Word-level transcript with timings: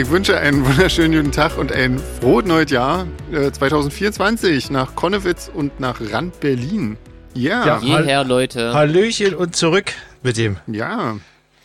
ich 0.00 0.08
wünsche 0.08 0.38
einen 0.38 0.64
wunderschönen 0.64 1.14
guten 1.14 1.32
Tag 1.32 1.58
und 1.58 1.72
ein 1.72 2.00
frohes 2.20 2.46
neues 2.46 2.70
Jahr 2.70 3.06
äh, 3.32 3.52
2024 3.52 4.70
nach 4.70 4.94
Konnewitz 4.94 5.50
und 5.52 5.78
nach 5.78 6.00
Rand 6.00 6.40
Berlin. 6.40 6.96
Ja, 7.34 7.66
Ja, 7.66 7.80
hierher, 7.82 8.24
Leute. 8.24 8.72
Hallöchen 8.72 9.34
und 9.34 9.54
zurück 9.54 9.92
mit 10.22 10.38
dem, 10.38 10.56
ja, 10.66 11.18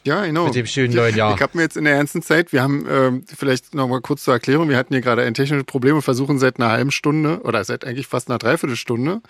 ja, 0.03 0.25
genau. 0.25 0.47
mit 0.47 0.55
dem 0.55 0.65
schönen 0.65 0.93
neuen 0.93 1.15
Jahr. 1.15 1.33
Ich 1.33 1.41
habe 1.41 1.57
mir 1.57 1.63
jetzt 1.63 1.77
in 1.77 1.85
der 1.85 1.95
ganzen 1.95 2.21
Zeit, 2.21 2.51
wir 2.51 2.61
haben 2.61 2.85
ähm, 2.89 3.23
vielleicht 3.25 3.73
noch 3.73 3.87
mal 3.87 4.01
kurz 4.01 4.25
zur 4.25 4.33
Erklärung, 4.33 4.67
wir 4.67 4.75
hatten 4.75 4.93
hier 4.93 5.01
gerade 5.01 5.21
ein 5.21 5.33
technisches 5.33 5.63
Problem 5.63 5.95
und 5.95 6.01
versuchen 6.01 6.37
seit 6.37 6.59
einer 6.59 6.71
halben 6.71 6.91
Stunde 6.91 7.39
oder 7.43 7.63
seit 7.63 7.85
eigentlich 7.85 8.07
fast 8.07 8.29
einer 8.29 8.37
Dreiviertelstunde 8.37 9.21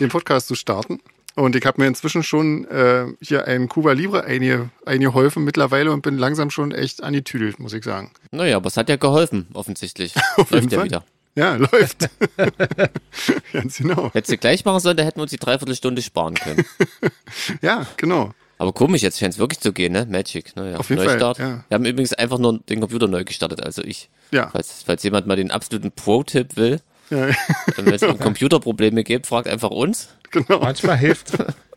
den 0.00 0.08
Podcast 0.08 0.48
zu 0.48 0.54
starten. 0.54 1.00
Und 1.36 1.56
ich 1.56 1.66
habe 1.66 1.80
mir 1.82 1.88
inzwischen 1.88 2.22
schon 2.22 2.64
äh, 2.66 3.06
hier 3.20 3.46
einen 3.46 3.68
Cuba 3.68 3.92
Libre 3.92 4.24
einge, 4.24 4.70
eingeholfen 4.86 5.42
mittlerweile 5.44 5.90
und 5.90 6.02
bin 6.02 6.16
langsam 6.16 6.50
schon 6.50 6.70
echt 6.70 7.02
angetüdelt, 7.02 7.58
muss 7.58 7.72
ich 7.72 7.82
sagen. 7.84 8.12
Naja, 8.30 8.56
aber 8.56 8.68
es 8.68 8.76
hat 8.76 8.88
ja 8.88 8.96
geholfen, 8.96 9.48
offensichtlich. 9.52 10.14
Auf 10.36 10.50
Läuft 10.50 10.70
ja 10.70 10.78
Fall. 10.78 10.86
wieder. 10.86 11.04
Ja, 11.36 11.56
läuft. 11.56 12.08
Ganz 13.52 13.78
genau. 13.78 14.12
Hättest 14.12 14.30
du 14.32 14.38
gleich 14.38 14.64
machen 14.64 14.78
sollen, 14.78 14.96
da 14.96 15.02
hätten 15.02 15.18
wir 15.18 15.22
uns 15.22 15.32
die 15.32 15.36
Dreiviertelstunde 15.38 16.00
sparen 16.02 16.34
können. 16.34 16.64
Ja, 17.60 17.84
genau. 17.96 18.32
Aber 18.58 18.72
komisch, 18.72 19.02
jetzt 19.02 19.18
scheint 19.18 19.34
es 19.34 19.40
wirklich 19.40 19.58
zu 19.58 19.72
gehen, 19.72 19.92
ne? 19.92 20.06
Magic. 20.08 20.54
Naja, 20.54 20.76
Auf 20.78 20.88
jeden 20.88 21.02
Fall, 21.02 21.14
Neustart. 21.18 21.38
ja. 21.38 21.64
Wir 21.68 21.74
haben 21.74 21.84
übrigens 21.84 22.12
einfach 22.12 22.38
nur 22.38 22.60
den 22.60 22.78
Computer 22.80 23.08
neu 23.08 23.24
gestartet, 23.24 23.60
also 23.64 23.82
ich. 23.82 24.08
Ja. 24.30 24.50
Falls, 24.50 24.84
falls 24.86 25.02
jemand 25.02 25.26
mal 25.26 25.34
den 25.34 25.50
absoluten 25.50 25.90
Pro-Tipp 25.90 26.56
will, 26.56 26.80
Ja, 27.10 27.28
wenn 27.76 27.92
es 27.92 28.02
um 28.02 28.18
Computerprobleme 28.20 29.04
gibt, 29.04 29.26
fragt 29.26 29.48
einfach 29.48 29.70
uns. 29.70 30.08
genau. 30.30 30.60
Manchmal 30.60 30.96
hilft, 30.96 31.32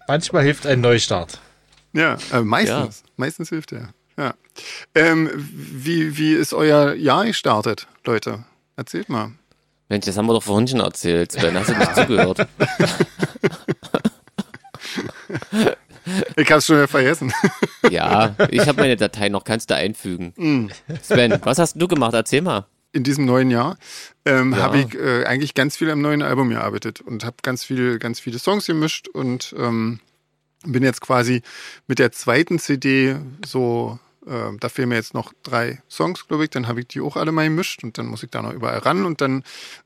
manchmal 0.08 0.44
hilft 0.44 0.66
ein 0.66 0.82
Neustart. 0.82 1.40
Ja, 1.94 2.18
äh, 2.32 2.42
meistens. 2.42 3.04
Meistens 3.16 3.50
hilft 3.50 3.72
er. 3.72 3.90
Ja. 4.18 4.34
Ähm, 4.96 5.30
wie, 5.36 6.18
wie 6.18 6.34
ist 6.34 6.54
euer 6.54 6.94
Jahr 6.94 7.26
gestartet, 7.26 7.88
Leute? 8.06 8.46
Erzählt 8.76 9.10
mal. 9.10 9.32
Mensch, 9.90 10.06
das 10.06 10.18
haben 10.18 10.26
wir 10.26 10.34
doch 10.34 10.44
vorhin 10.44 10.68
schon 10.68 10.80
erzählt. 10.82 11.32
Sven, 11.32 11.56
hast 11.58 11.70
du 11.70 11.78
nicht 11.78 11.96
zugehört? 11.96 12.48
Ich 16.36 16.52
hab's 16.52 16.66
schon 16.66 16.78
wieder 16.78 16.88
vergessen. 16.88 17.34
Ja, 17.90 18.36
ich 18.50 18.62
habe 18.68 18.82
meine 18.82 18.96
Datei 18.96 19.30
noch, 19.30 19.44
kannst 19.44 19.70
du 19.70 19.76
einfügen. 19.76 20.34
Mm. 20.38 20.68
Sven, 21.02 21.40
was 21.44 21.58
hast 21.60 21.76
du 21.76 21.88
gemacht? 21.88 22.14
Erzähl 22.14 22.42
mal. 22.42 22.66
In 22.94 23.04
diesem 23.04 23.26
neuen 23.26 23.52
Jahr 23.52 23.78
ähm, 24.26 24.54
Ja. 24.54 24.60
habe 24.60 24.80
ich 24.80 24.96
äh, 24.96 25.26
eigentlich 25.26 25.54
ganz 25.54 25.78
viel 25.78 25.90
am 25.92 26.02
neuen 26.02 26.22
Album 26.22 26.50
gearbeitet 26.50 27.02
und 27.02 27.26
habe 27.26 27.38
ganz 27.44 27.64
viel, 27.64 28.00
ganz 28.00 28.20
viele 28.20 28.40
Songs 28.40 28.66
gemischt 28.66 29.08
und 29.10 29.54
ähm, 29.58 30.00
bin 30.66 30.84
jetzt 30.84 31.02
quasi 31.02 31.42
mit 31.88 32.00
der 32.00 32.12
zweiten 32.12 32.58
CD 32.60 33.18
so, 33.46 34.00
äh, 34.26 34.56
da 34.60 34.70
fehlen 34.70 34.90
mir 34.90 34.96
jetzt 34.96 35.14
noch 35.14 35.34
drei 35.44 35.82
Songs, 35.90 36.28
glaube 36.28 36.46
ich, 36.46 36.50
dann 36.50 36.68
habe 36.68 36.80
ich 36.80 36.88
die 36.88 37.02
auch 37.02 37.18
alle 37.18 37.32
mal 37.32 37.44
gemischt 37.44 37.84
und 37.84 37.98
dann 37.98 38.08
muss 38.08 38.24
ich 38.24 38.30
da 38.32 38.42
noch 38.42 38.54
überall 38.54 38.80
ran 38.80 39.06
und 39.06 39.22
dann 39.22 39.44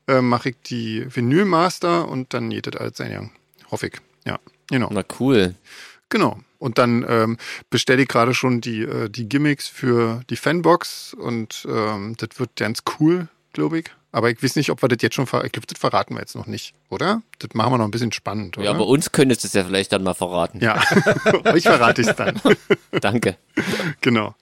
äh, 0.08 0.20
mache 0.22 0.50
ich 0.50 0.56
die 0.66 1.04
Vinylmaster 1.14 2.08
und 2.08 2.32
dann 2.32 2.50
geht 2.50 2.66
das 2.68 2.76
alles 2.76 2.96
sein 2.96 3.12
Jahr. 3.12 3.30
Hoffe 3.70 3.88
ich. 3.88 3.94
Ja, 4.24 4.38
genau. 4.68 4.88
Na 4.92 5.02
cool. 5.20 5.54
Genau. 6.12 6.38
Und 6.58 6.76
dann 6.76 7.06
ähm, 7.08 7.38
bestelle 7.70 8.02
ich 8.02 8.08
gerade 8.08 8.34
schon 8.34 8.60
die, 8.60 8.82
äh, 8.82 9.08
die 9.08 9.30
Gimmicks 9.30 9.66
für 9.66 10.20
die 10.28 10.36
Fanbox 10.36 11.14
und 11.14 11.66
ähm, 11.66 12.16
das 12.18 12.38
wird 12.38 12.50
ganz 12.56 12.82
cool, 13.00 13.28
glaube 13.54 13.78
ich. 13.78 13.86
Aber 14.12 14.28
ich 14.28 14.42
weiß 14.42 14.56
nicht, 14.56 14.68
ob 14.68 14.82
wir 14.82 14.90
das 14.90 14.98
jetzt 15.00 15.14
schon 15.14 15.26
ver 15.26 15.42
ich 15.46 15.52
glaube, 15.52 15.66
das 15.66 15.78
verraten 15.78 16.14
wir 16.14 16.20
jetzt 16.20 16.36
noch 16.36 16.46
nicht, 16.46 16.74
oder? 16.90 17.22
Das 17.38 17.54
machen 17.54 17.72
wir 17.72 17.78
noch 17.78 17.86
ein 17.86 17.90
bisschen 17.90 18.12
spannend, 18.12 18.58
oder? 18.58 18.66
Ja, 18.66 18.72
aber 18.72 18.86
uns 18.86 19.10
könntest 19.10 19.42
du 19.42 19.46
es 19.46 19.54
ja 19.54 19.64
vielleicht 19.64 19.90
dann 19.90 20.02
mal 20.02 20.12
verraten. 20.12 20.60
ja. 20.60 20.82
euch 21.46 21.62
verrate 21.62 22.02
ich 22.02 22.08
es 22.08 22.16
dann. 22.16 22.38
Danke. 23.00 23.38
genau. 24.02 24.34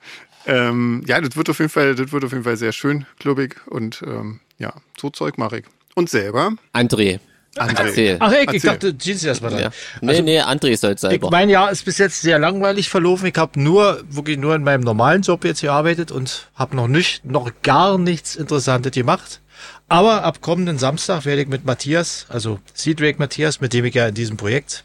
Ähm, 0.46 1.04
ja, 1.06 1.20
das 1.20 1.36
wird 1.36 1.50
auf 1.50 1.60
jeden 1.60 1.70
Fall, 1.70 1.94
das 1.94 2.10
wird 2.10 2.24
auf 2.24 2.32
jeden 2.32 2.42
Fall 2.42 2.56
sehr 2.56 2.72
schön, 2.72 3.06
glaube 3.20 3.44
ich. 3.44 3.54
Und 3.68 4.02
ähm, 4.04 4.40
ja, 4.58 4.72
so 5.00 5.10
Zeug 5.10 5.38
mache 5.38 5.60
ich. 5.60 5.66
Und 5.94 6.10
selber, 6.10 6.52
André, 6.72 7.20
André. 7.56 7.86
erzähl. 7.86 8.16
Ach, 8.20 8.32
ich, 8.32 8.52
ich 8.52 8.62
dachte, 8.62 8.96
Jeans 8.96 9.24
erstmal 9.24 9.50
dran. 9.50 9.60
Ja. 9.62 9.70
Nee, 10.00 10.22
nee, 10.22 10.40
André 10.40 10.76
soll 10.76 10.92
Ich, 10.94 11.00
selber. 11.00 11.30
mein 11.30 11.50
Jahr 11.50 11.70
ist 11.70 11.84
bis 11.84 11.98
jetzt 11.98 12.22
sehr 12.22 12.38
langweilig 12.38 12.88
verlaufen. 12.88 13.26
Ich 13.26 13.36
habe 13.36 13.60
nur, 13.60 14.02
wirklich 14.08 14.38
nur 14.38 14.54
in 14.54 14.62
meinem 14.62 14.82
normalen 14.82 15.22
Job 15.22 15.44
jetzt 15.44 15.60
gearbeitet 15.62 16.12
und 16.12 16.48
habe 16.54 16.76
noch 16.76 16.86
nicht, 16.86 17.24
noch 17.24 17.50
gar 17.62 17.98
nichts 17.98 18.36
Interessantes 18.36 18.92
gemacht. 18.92 19.40
Aber 19.88 20.22
ab 20.22 20.40
kommenden 20.40 20.78
Samstag 20.78 21.24
werde 21.24 21.42
ich 21.42 21.48
mit 21.48 21.64
Matthias, 21.64 22.26
also 22.28 22.60
Seedrake 22.72 23.18
Matthias, 23.18 23.60
mit 23.60 23.72
dem 23.72 23.84
ich 23.84 23.94
ja 23.94 24.06
in 24.06 24.14
diesem 24.14 24.36
Projekt 24.36 24.84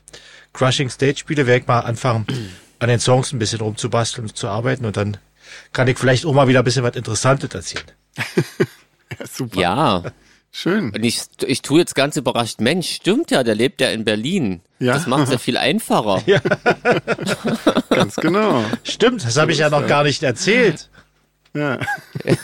Crushing 0.53 0.89
Stage 0.89 1.17
spiele, 1.17 1.45
werde 1.45 1.61
ich 1.61 1.67
mal 1.67 1.81
anfangen, 1.81 2.25
an 2.79 2.89
den 2.89 2.99
Songs 2.99 3.31
ein 3.31 3.37
bisschen 3.39 3.59
rumzubasteln 3.61 4.27
und 4.27 4.35
zu 4.35 4.47
arbeiten 4.47 4.85
und 4.85 4.97
dann 4.97 5.17
kann 5.71 5.87
ich 5.87 5.99
vielleicht 5.99 6.25
auch 6.25 6.33
mal 6.33 6.47
wieder 6.47 6.59
ein 6.59 6.65
bisschen 6.65 6.83
was 6.83 6.95
Interessantes 6.95 7.53
erzählen. 7.53 7.85
Ja, 9.19 9.27
super. 9.31 9.59
Ja, 9.61 10.03
Schön. 10.57 10.91
und 10.91 11.03
ich, 11.03 11.23
ich 11.45 11.61
tue 11.61 11.79
jetzt 11.79 11.95
ganz 11.95 12.15
überrascht, 12.15 12.61
Mensch, 12.61 12.89
stimmt 12.89 13.29
ja, 13.29 13.43
der 13.43 13.55
lebt 13.55 13.81
ja 13.81 13.89
in 13.89 14.05
Berlin. 14.05 14.61
Ja. 14.79 14.93
Das 14.93 15.05
macht 15.05 15.23
es 15.23 15.31
ja 15.31 15.37
viel 15.37 15.57
einfacher. 15.57 16.23
Ganz 17.89 18.15
genau. 18.15 18.63
Stimmt, 18.85 19.25
das 19.25 19.35
habe 19.35 19.51
ich 19.51 19.57
ja 19.57 19.69
noch 19.69 19.85
gar 19.85 20.03
nicht 20.03 20.23
erzählt. 20.23 20.89
Ja. 21.53 21.79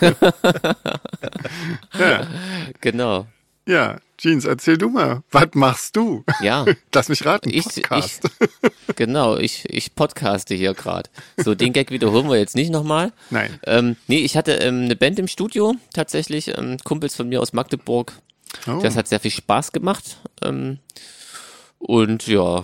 Genau. 2.82 3.28
Ja, 3.66 3.98
Jeans, 4.22 4.46
erzähl 4.46 4.78
du 4.78 4.90
mal. 4.90 5.24
Was 5.32 5.48
machst 5.56 5.96
du? 5.96 6.24
Ja, 6.42 6.64
Lass 6.94 7.10
mich 7.10 7.26
raten. 7.26 7.50
ich, 7.50 7.64
Podcast. 7.64 8.30
ich 8.40 8.96
genau, 8.96 9.36
ich, 9.38 9.66
ich 9.68 9.96
podcaste 9.96 10.54
hier 10.54 10.76
gerade. 10.76 11.10
So, 11.38 11.56
den 11.56 11.74
Gag 11.74 11.90
wiederholen 11.90 12.30
wir 12.30 12.38
jetzt 12.38 12.56
nicht 12.56 12.70
nochmal. 12.70 13.14
Nein. 13.32 13.60
Ähm, 13.66 13.96
nee, 14.06 14.20
ich 14.20 14.38
hatte 14.38 14.52
ähm, 14.52 14.84
eine 14.84 14.96
Band 14.96 15.18
im 15.18 15.28
Studio, 15.28 15.74
tatsächlich, 15.92 16.56
ähm, 16.56 16.78
Kumpels 16.84 17.16
von 17.16 17.30
mir 17.30 17.42
aus 17.42 17.54
Magdeburg. 17.54 18.14
Oh. 18.68 18.80
Das 18.84 18.96
hat 18.96 19.08
sehr 19.08 19.20
viel 19.20 19.32
Spaß 19.32 19.72
gemacht. 19.72 20.18
Ähm, 20.44 20.78
und 21.80 22.28
ja, 22.28 22.64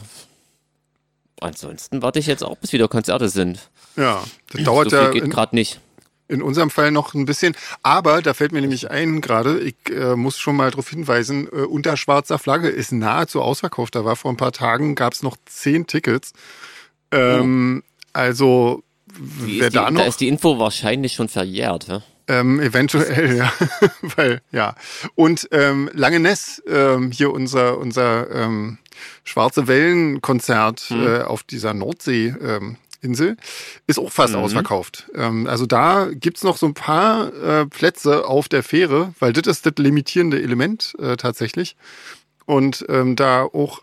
ansonsten 1.42 2.04
warte 2.04 2.20
ich 2.20 2.28
jetzt 2.28 2.44
auch, 2.44 2.58
bis 2.58 2.72
wieder 2.72 2.88
Konzerte 2.88 3.30
sind. 3.30 3.72
Ja, 3.96 4.24
das 4.52 4.64
dauert 4.64 4.92
so 4.92 4.96
ja 4.96 5.10
geht 5.10 5.32
gerade 5.32 5.56
nicht. 5.56 5.80
In 6.28 6.42
unserem 6.42 6.70
Fall 6.70 6.92
noch 6.92 7.14
ein 7.14 7.26
bisschen. 7.26 7.56
Aber 7.84 8.22
da 8.22 8.34
fällt 8.34 8.52
mir 8.52 8.62
nämlich 8.62 8.92
ein 8.92 9.22
gerade, 9.22 9.60
ich 9.60 9.76
äh, 9.90 10.16
muss 10.16 10.38
schon 10.38 10.56
mal 10.56 10.70
darauf 10.72 10.90
hinweisen, 10.90 11.48
äh, 11.52 11.62
unter 11.62 11.96
schwarzer 11.98 12.38
Flagge 12.40 12.68
ist 12.70 12.92
nahezu 12.92 13.42
ausverkauft. 13.42 13.96
Da 13.96 14.04
war 14.06 14.16
vor 14.16 14.32
ein 14.32 14.38
paar 14.38 14.52
Tagen, 14.52 14.96
gab 14.96 15.14
es 15.14 15.24
noch 15.24 15.38
zehn 15.46 15.88
Tickets. 15.88 16.34
Ähm, 17.12 17.84
Also, 18.14 18.84
Wie 19.08 19.60
wer 19.60 19.68
ist 19.68 19.74
die, 19.74 19.78
da 19.78 19.86
da 19.86 19.92
noch? 19.92 20.08
ist 20.08 20.20
die 20.20 20.28
Info 20.28 20.60
wahrscheinlich 20.60 21.14
schon 21.14 21.30
verjährt. 21.30 21.88
Ja? 21.88 22.02
Ähm, 22.28 22.60
eventuell, 22.60 23.38
ja. 23.38 23.54
Weil, 24.02 24.42
ja. 24.52 24.76
Und 25.16 25.48
ähm, 25.52 25.90
Langeness, 25.94 26.62
ähm, 26.68 27.12
hier 27.12 27.32
unser, 27.32 27.78
unser 27.78 28.30
ähm, 28.32 28.80
Schwarze 29.24 29.68
Wellen-Konzert 29.68 30.92
äh, 30.92 31.22
auf 31.22 31.44
dieser 31.44 31.74
Nordsee. 31.74 32.34
Ähm, 32.42 32.78
Insel 33.02 33.38
ist 33.88 34.00
auch 34.00 34.12
fast 34.12 34.36
ausverkauft. 34.36 35.10
Ähm, 35.16 35.48
also 35.48 35.66
da 35.66 36.10
gibt's 36.12 36.44
noch 36.44 36.58
so 36.58 36.66
ein 36.66 36.74
paar 36.74 37.34
äh, 37.34 37.66
Plätze 37.68 38.26
auf 38.26 38.50
der 38.50 38.64
Fähre, 38.64 39.14
weil 39.20 39.34
das 39.34 39.48
ist 39.48 39.66
das 39.66 39.74
limitierende 39.78 40.42
Element 40.42 40.96
äh, 41.00 41.16
tatsächlich. 41.18 41.76
Und 42.46 42.86
ähm, 42.90 43.16
da 43.16 43.44
auch, 43.44 43.82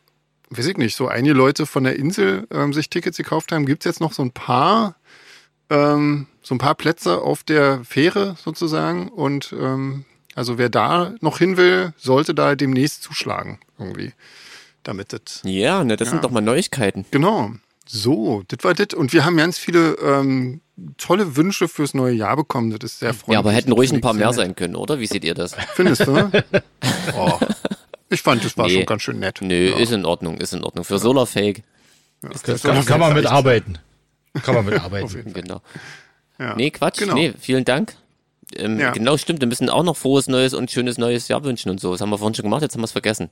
weiß 0.51 0.67
ich 0.67 0.77
nicht, 0.77 0.97
so 0.97 1.07
einige 1.09 1.35
Leute 1.35 1.67
von 1.67 1.85
der 1.85 1.97
Insel 1.97 2.47
ähm, 2.51 2.73
sich 2.73 2.91
Tickets 2.91 3.17
gekauft 3.17 3.53
haben, 3.53 3.67
gibt's 3.67 3.85
jetzt 3.85 4.01
noch 4.01 4.13
so 4.13 4.23
ein 4.23 4.33
paar 4.33 4.97
ähm, 5.71 6.27
so 6.43 6.55
ein 6.55 6.59
paar 6.59 6.75
Plätze 6.75 7.23
auf 7.23 7.43
der 7.43 7.83
Fähre 7.85 8.37
sozusagen. 8.43 9.09
Und 9.09 9.55
ähm, 9.59 10.05
also 10.35 10.59
wer 10.59 10.69
da 10.69 11.15
noch 11.21 11.39
hin 11.39 11.57
will, 11.57 11.95
sollte 11.97 12.35
da 12.35 12.55
demnächst 12.55 13.03
zuschlagen 13.03 13.59
irgendwie. 13.79 14.13
Damit 14.83 15.15
das. 15.15 15.41
Ja, 15.45 15.83
ne, 15.85 15.97
das 15.97 16.09
Ja. 16.09 16.13
sind 16.13 16.25
doch 16.25 16.31
mal 16.31 16.43
Neuigkeiten. 16.43 17.07
Genau. 17.11 17.53
So, 17.87 18.43
das 18.49 18.59
war 18.65 18.75
das. 18.75 18.95
Und 18.95 19.13
wir 19.13 19.25
haben 19.25 19.37
ganz 19.37 19.59
viele 19.59 19.95
ähm, 20.03 20.61
tolle 20.97 21.37
Wünsche 21.37 21.69
fürs 21.69 21.95
neue 21.95 22.15
Jahr 22.15 22.37
bekommen. 22.37 22.71
Das 22.71 22.93
ist 22.93 22.99
sehr 23.01 23.13
freundlich. 23.15 23.35
Ja, 23.35 23.39
aber 23.41 23.53
hätten 23.53 23.73
ruhig 23.73 23.93
ein 23.93 24.01
paar 24.01 24.15
mehr 24.15 24.33
sein 24.33 24.57
können, 24.57 24.75
oder? 24.77 24.99
Wie 25.01 25.07
seht 25.07 25.25
ihr 25.25 25.35
das? 25.35 25.55
Findest 25.75 26.07
du? 26.07 26.31
oh, 27.17 27.39
ich 28.09 28.23
fand, 28.23 28.45
das 28.45 28.57
war 28.57 28.67
Nee. 28.67 28.77
schon 28.77 28.87
ganz 28.87 29.03
schön 29.03 29.19
nett. 29.19 29.41
Nö, 29.43 29.71
ja. 29.71 29.77
ist 29.77 29.93
in 29.93 30.05
Ordnung, 30.07 30.39
ist 30.39 30.55
in 30.55 30.65
Ordnung. 30.65 30.85
Für 30.85 30.99
Solarfake, 30.99 31.63
das 32.23 32.63
Kann, 32.63 32.85
kann 32.87 33.01
man 33.01 33.13
mitarbeiten. 33.15 33.79
Kann 34.43 34.55
man 34.55 34.65
mitarbeiten. 34.71 35.33
genau. 35.33 35.61
Ja. 36.39 36.55
Nee, 36.57 36.71
Quatsch, 36.71 36.99
Genau. 36.99 37.15
nee, 37.15 37.33
vielen 37.39 37.65
Dank. 37.65 37.95
Ähm, 38.57 38.81
Ja. 38.81 38.93
Genau, 38.93 39.17
stimmt, 39.19 39.41
wir 39.41 39.49
müssen 39.49 39.69
auch 39.69 39.85
noch 39.85 39.97
frohes 39.97 40.27
Neues 40.27 40.55
und 40.55 40.71
schönes 40.71 40.97
neues 40.99 41.29
Jahr 41.29 41.45
wünschen 41.45 41.71
und 41.71 41.81
so. 41.81 41.93
Das 41.93 42.01
haben 42.01 42.11
wir 42.11 42.19
vorhin 42.19 42.35
schon 42.35 42.45
gemacht, 42.45 42.63
jetzt 42.63 42.75
haben 42.75 42.81
wir 42.81 42.87
es 42.87 42.93
vergessen. 42.93 43.29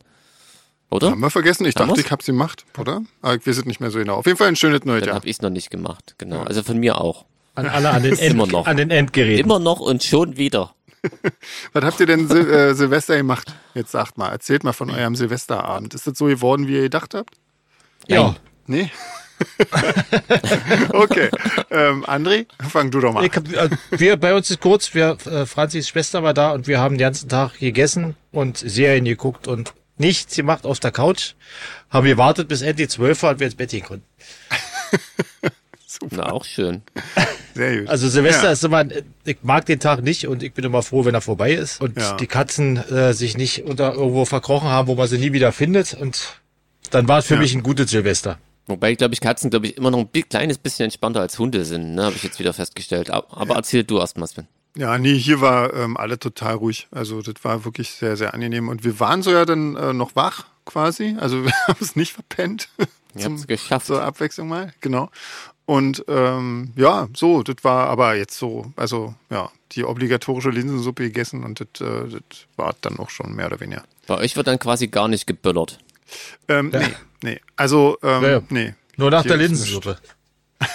Oder? 0.92 1.10
Haben 1.10 1.20
wir 1.20 1.30
vergessen? 1.30 1.64
Ich 1.64 1.74
Haben 1.76 1.88
dachte, 1.88 1.98
wir's? 1.98 2.06
ich 2.06 2.12
hab's 2.12 2.26
gemacht, 2.26 2.66
oder? 2.78 3.02
Aber 3.22 3.34
weiß 3.34 3.46
es 3.58 3.64
nicht 3.64 3.80
mehr 3.80 3.90
so 3.90 3.98
genau. 3.98 4.16
Auf 4.16 4.26
jeden 4.26 4.36
Fall 4.36 4.48
ein 4.48 4.56
schönes 4.56 4.84
neues 4.84 5.00
Dann 5.00 5.08
Jahr. 5.08 5.16
habe 5.16 5.26
ich 5.26 5.36
es 5.36 5.42
noch 5.42 5.50
nicht 5.50 5.70
gemacht, 5.70 6.14
genau. 6.18 6.42
Also 6.42 6.62
von 6.62 6.78
mir 6.78 7.00
auch. 7.00 7.24
An 7.54 7.66
alle 7.66 7.90
an 7.90 8.02
den, 8.02 8.14
Immer 8.18 8.46
noch. 8.46 8.66
an 8.66 8.76
den 8.76 8.90
Endgeräten. 8.90 9.44
Immer 9.44 9.58
noch 9.58 9.80
und 9.80 10.02
schon 10.04 10.36
wieder. 10.36 10.74
Was 11.72 11.84
habt 11.84 11.98
ihr 12.00 12.06
denn 12.06 12.28
Sil 12.28 12.44
äh, 12.48 12.74
Silvester 12.74 13.16
gemacht? 13.16 13.54
Jetzt 13.74 13.90
sagt 13.90 14.18
mal, 14.18 14.28
erzählt 14.28 14.64
mal 14.64 14.72
von 14.72 14.90
eurem 14.90 15.16
Silvesterabend. 15.16 15.94
Ist 15.94 16.06
das 16.06 16.16
so 16.18 16.26
geworden, 16.26 16.68
wie 16.68 16.74
ihr 16.74 16.82
gedacht 16.82 17.14
habt? 17.14 17.34
Ja. 18.06 18.36
Nee? 18.66 18.90
okay. 20.92 21.30
Ähm, 21.70 22.04
André, 22.04 22.46
fang 22.68 22.90
du 22.90 23.00
doch 23.00 23.12
mal 23.12 23.28
hab, 23.28 23.52
äh, 23.52 23.70
wir, 23.90 24.16
bei 24.16 24.34
uns 24.34 24.50
ist 24.50 24.60
kurz, 24.60 24.94
wir, 24.94 25.16
äh, 25.26 25.46
Franzis 25.46 25.88
Schwester 25.88 26.22
war 26.22 26.34
da 26.34 26.52
und 26.52 26.68
wir 26.68 26.78
haben 26.78 26.94
den 26.94 27.00
ganzen 27.00 27.28
Tag 27.28 27.58
gegessen 27.58 28.14
und 28.30 28.58
Serien 28.58 29.04
geguckt 29.04 29.48
und 29.48 29.74
nichts 30.02 30.36
gemacht 30.36 30.64
auf 30.66 30.80
der 30.80 30.90
Couch. 30.92 31.32
Haben 31.90 32.06
gewartet, 32.06 32.48
bis 32.48 32.60
endlich 32.62 32.90
zwölf 32.90 33.22
war 33.22 33.30
und 33.30 33.40
wir 33.40 33.46
ins 33.46 33.56
Bett 33.56 33.70
gehen 33.70 33.84
konnten. 33.84 34.04
Na, 36.10 36.32
auch 36.32 36.44
schön. 36.44 36.82
Sehr 37.54 37.80
gut. 37.80 37.88
Also 37.88 38.08
Silvester 38.08 38.44
Ja. 38.46 38.52
ist 38.52 38.64
immer, 38.64 38.84
ich 39.24 39.36
mag 39.42 39.66
den 39.66 39.78
Tag 39.78 40.02
nicht 40.02 40.26
und 40.26 40.42
ich 40.42 40.52
bin 40.52 40.64
immer 40.64 40.82
froh, 40.82 41.04
wenn 41.04 41.14
er 41.14 41.20
vorbei 41.20 41.52
ist 41.52 41.80
und 41.80 41.96
Ja. 41.98 42.16
die 42.16 42.26
Katzen 42.26 42.76
äh, 42.90 43.12
sich 43.14 43.36
nicht 43.36 43.64
unter 43.64 43.92
irgendwo 43.94 44.24
verkrochen 44.24 44.68
haben, 44.68 44.88
wo 44.88 44.94
man 44.96 45.06
sie 45.06 45.18
nie 45.18 45.32
wieder 45.32 45.52
findet 45.52 45.94
und 45.94 46.40
dann 46.90 47.06
war 47.08 47.18
es 47.18 47.26
für 47.26 47.34
Ja. 47.34 47.40
mich 47.40 47.54
ein 47.54 47.62
gutes 47.62 47.90
Silvester. 47.90 48.38
Wobei, 48.66 48.94
glaube 48.94 49.14
ich, 49.14 49.20
Katzen, 49.20 49.50
glaube 49.50 49.66
ich, 49.66 49.76
immer 49.76 49.90
noch 49.90 49.98
ein 49.98 50.08
kleines 50.28 50.58
bisschen 50.58 50.84
entspannter 50.84 51.20
als 51.20 51.38
Hunde 51.38 51.64
sind, 51.64 51.94
ne? 51.94 52.04
Habe 52.04 52.16
ich 52.16 52.22
jetzt 52.22 52.38
wieder 52.38 52.52
festgestellt. 52.52 53.10
Aber, 53.10 53.36
aber 53.36 53.56
erzähl 53.56 53.84
du 53.84 53.98
erst 53.98 54.16
mal, 54.18 54.26
Sven. 54.26 54.46
Ja, 54.76 54.96
nee, 54.98 55.14
hier 55.14 55.40
war 55.40 55.74
ähm, 55.74 55.96
alle 55.96 56.18
total 56.18 56.54
ruhig. 56.54 56.88
Also 56.90 57.20
das 57.20 57.34
war 57.42 57.64
wirklich 57.64 57.90
sehr, 57.90 58.16
sehr 58.16 58.32
angenehm. 58.34 58.68
Und 58.68 58.84
wir 58.84 58.98
waren 59.00 59.22
so 59.22 59.30
ja 59.30 59.44
dann 59.44 59.76
äh, 59.76 59.92
noch 59.92 60.16
wach 60.16 60.46
quasi. 60.64 61.16
Also 61.20 61.44
wir 61.44 61.52
haben 61.68 61.78
es 61.80 61.94
nicht 61.96 62.12
verpennt. 62.12 62.68
Ihr 63.14 63.24
habt 63.26 63.36
es 63.38 63.46
geschafft. 63.46 63.86
Zur 63.86 64.02
Abwechslung 64.02 64.48
mal, 64.48 64.72
genau. 64.80 65.10
Und 65.66 66.04
ähm, 66.08 66.72
ja, 66.76 67.08
so, 67.14 67.42
das 67.42 67.56
war 67.62 67.88
aber 67.88 68.16
jetzt 68.16 68.36
so, 68.36 68.72
also 68.76 69.14
ja, 69.30 69.50
die 69.72 69.84
obligatorische 69.84 70.50
Linsensuppe 70.50 71.04
gegessen 71.04 71.44
und 71.44 71.60
das, 71.60 71.86
äh, 71.86 72.08
das 72.08 72.46
war 72.56 72.74
dann 72.80 72.98
auch 72.98 73.10
schon 73.10 73.34
mehr 73.34 73.46
oder 73.46 73.60
weniger. 73.60 73.84
Bei 74.06 74.16
euch 74.18 74.36
wird 74.36 74.46
dann 74.48 74.58
quasi 74.58 74.88
gar 74.88 75.08
nicht 75.08 75.26
geböllert. 75.26 75.78
Ähm, 76.48 76.70
Nee, 76.72 76.88
nee. 77.22 77.40
Also, 77.56 77.96
ähm, 78.02 78.22
Ja, 78.22 78.30
ja. 78.30 78.42
nee. 78.48 78.74
Nur 78.96 79.10
nach 79.10 79.22
Hier 79.22 79.30
der 79.30 79.38
Linsensuppe. 79.38 79.98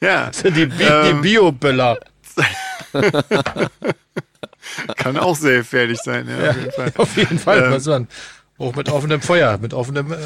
Ja, 0.00 0.30
Die, 0.44 0.66
Bi 0.66 0.82
Ähm. 0.84 1.06
die 1.06 1.14
Bioböller. 1.28 1.98
kann 4.96 5.16
auch 5.18 5.36
sehr 5.36 5.58
gefährlich 5.58 5.98
sein, 6.02 6.26
ja, 6.28 6.50
auf 6.50 6.56
jeden 6.56 6.72
Fall. 6.72 6.92
Auf 6.96 7.16
jeden 7.16 7.38
Fall, 7.38 7.64
Ähm. 7.64 7.70
was 7.72 7.86
man. 7.86 8.08
Auch 8.58 8.74
mit 8.74 8.88
offenem 8.88 9.20
Feuer, 9.20 9.58
mit 9.58 9.74
offenem. 9.74 10.12
Äh, 10.12 10.16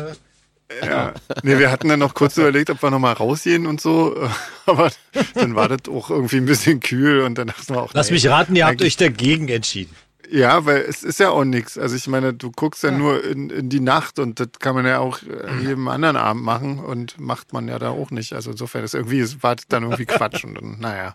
Ja. 0.84 1.14
Nee, 1.43 1.58
wir 1.58 1.70
hatten 1.70 1.88
dann 1.88 1.99
noch 2.00 2.14
kurz 2.14 2.37
überlegt, 2.38 2.70
ob 2.70 2.82
wir 2.82 2.90
nochmal 2.90 3.12
rausgehen 3.14 3.67
und 3.67 3.81
so, 3.81 4.29
aber 4.67 4.90
dann 5.34 5.55
war 5.55 5.69
das 5.69 5.81
auch 5.88 6.11
irgendwie 6.11 6.38
ein 6.38 6.46
bisschen 6.46 6.81
kühl 6.81 7.20
und 7.22 7.37
dann 7.38 7.46
dachten 7.49 7.75
wir 7.75 7.82
auch, 7.82 7.93
lass 7.94 8.08
nee, 8.08 8.14
mich 8.14 8.29
raten, 8.29 8.56
ihr 8.56 8.67
habt 8.67 8.82
euch 8.82 8.96
dagegen 8.96 9.49
entschieden. 9.49 9.94
Ja, 10.31 10.64
weil 10.64 10.78
es 10.78 11.02
ist 11.02 11.20
ja 11.20 11.31
auch 11.31 11.44
nichts. 11.44 11.78
Also 11.78 11.96
ich 11.96 12.06
meine, 12.06 12.34
du 12.34 12.50
guckst 12.50 12.82
ja, 12.82 12.90
nur 12.90 13.25
in, 13.25 13.50
in 13.50 13.69
die 13.69 13.81
Nacht 13.81 14.19
und 14.19 14.40
das 14.40 14.49
kann 14.58 14.75
man 14.75 14.87
ja 14.87 14.99
auch 14.99 15.20
äh, 15.23 15.62
jedem 15.62 15.88
anderen 15.88 16.17
Abend 16.17 16.43
machen 16.43 16.78
und 16.78 17.19
macht 17.20 17.52
man 17.52 17.69
ja 17.69 17.78
da 17.78 17.90
auch 17.90 18.11
nicht. 18.11 18.32
Also 18.32 18.50
insofern 18.50 18.84
ist 18.84 18.94
irgendwie, 18.94 19.20
es 19.20 19.43
war 19.43 19.56
dann 19.69 19.84
irgendwie 19.84 20.05
Quatsch 20.06 20.44
und 20.44 20.55
dann, 20.55 20.78
naja, 20.81 21.14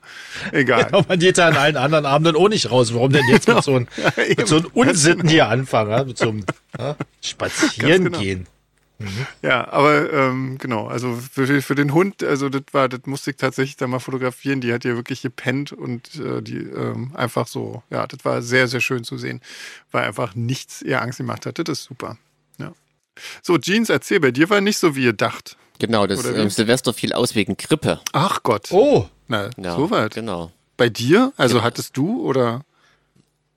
egal. 0.52 0.88
Aber 0.92 1.06
man 1.08 1.19
geht 1.19 1.38
da 1.38 1.48
an 1.48 1.58
allen 1.58 1.78
anderen 1.78 2.06
Abenden 2.06 2.36
auch 2.36 2.50
nicht 2.50 2.72
raus. 2.72 2.94
Warum 2.94 3.12
denn 3.12 3.28
jetzt 3.30 3.48
mit 3.48 3.63
so 3.63 3.75
einem, 3.75 3.88
mit 4.38 4.48
so 4.48 4.62
Unsitten 4.74 5.28
hier 5.28 5.48
anfangen? 5.48 5.92
Ja? 5.92 6.04
Mit 6.04 6.18
so 6.18 6.30
einem 6.30 6.46
ja? 6.78 6.96
Spazieren 7.22 8.06
genau. 8.06 8.42
Gehen. 9.01 9.27
Ja, 9.42 9.68
aber 9.71 10.12
ähm, 10.13 10.57
genau, 10.57 10.88
also 10.88 11.15
für, 11.15 11.62
für 11.62 11.75
den 11.75 11.94
Hund, 11.94 12.24
also 12.24 12.50
das 12.50 12.63
war, 12.71 12.89
das 12.89 13.01
musste 13.06 13.31
ich 13.31 13.38
tatsächlich 13.38 13.77
da 13.77 13.88
mal 13.88 14.00
fotografieren. 14.00 14.62
Die 14.62 14.74
hat 14.74 14.83
ja 14.86 14.95
wirklich 14.95 15.21
gepennt 15.21 15.71
und 15.71 16.15
äh, 16.15 16.42
die 16.42 16.57
ähm, 16.57 17.12
einfach 17.15 17.48
so, 17.48 17.83
ja, 17.89 18.07
das 18.07 18.24
war 18.25 18.42
sehr, 18.42 18.68
sehr 18.68 18.81
schön 18.81 19.03
zu 19.03 19.18
sehen, 19.18 19.42
weil 19.92 20.03
einfach 20.06 20.36
nichts 20.36 20.81
ihr 20.81 21.01
Angst 21.01 21.18
gemacht 21.18 21.45
hat. 21.45 21.59
Das 21.59 21.68
ist 21.69 21.83
super. 21.83 22.18
Ja. 22.57 22.74
So, 23.42 23.57
Jeans, 23.57 23.89
erzähl, 23.89 24.19
bei 24.19 24.31
dir 24.31 24.50
war 24.50 24.62
nicht 24.62 24.77
so 24.77 24.95
wie 24.95 25.04
ihr 25.06 25.13
dacht. 25.13 25.57
Genau, 25.80 26.06
das 26.07 26.24
ähm, 26.25 26.50
Silvester 26.50 26.94
fiel 26.94 27.13
aus 27.13 27.33
wegen 27.36 27.57
Grippe. 27.57 28.00
Ach 28.13 28.44
Gott. 28.44 28.68
Oh, 28.71 29.07
Na, 29.27 29.50
Ja, 29.57 29.75
so 29.75 29.89
weit. 29.89 30.13
Genau. 30.13 30.51
Bei 30.77 30.89
dir? 30.89 31.33
Also 31.38 31.56
Genau. 31.56 31.65
hattest 31.65 31.97
du 31.97 32.21
oder? 32.21 32.63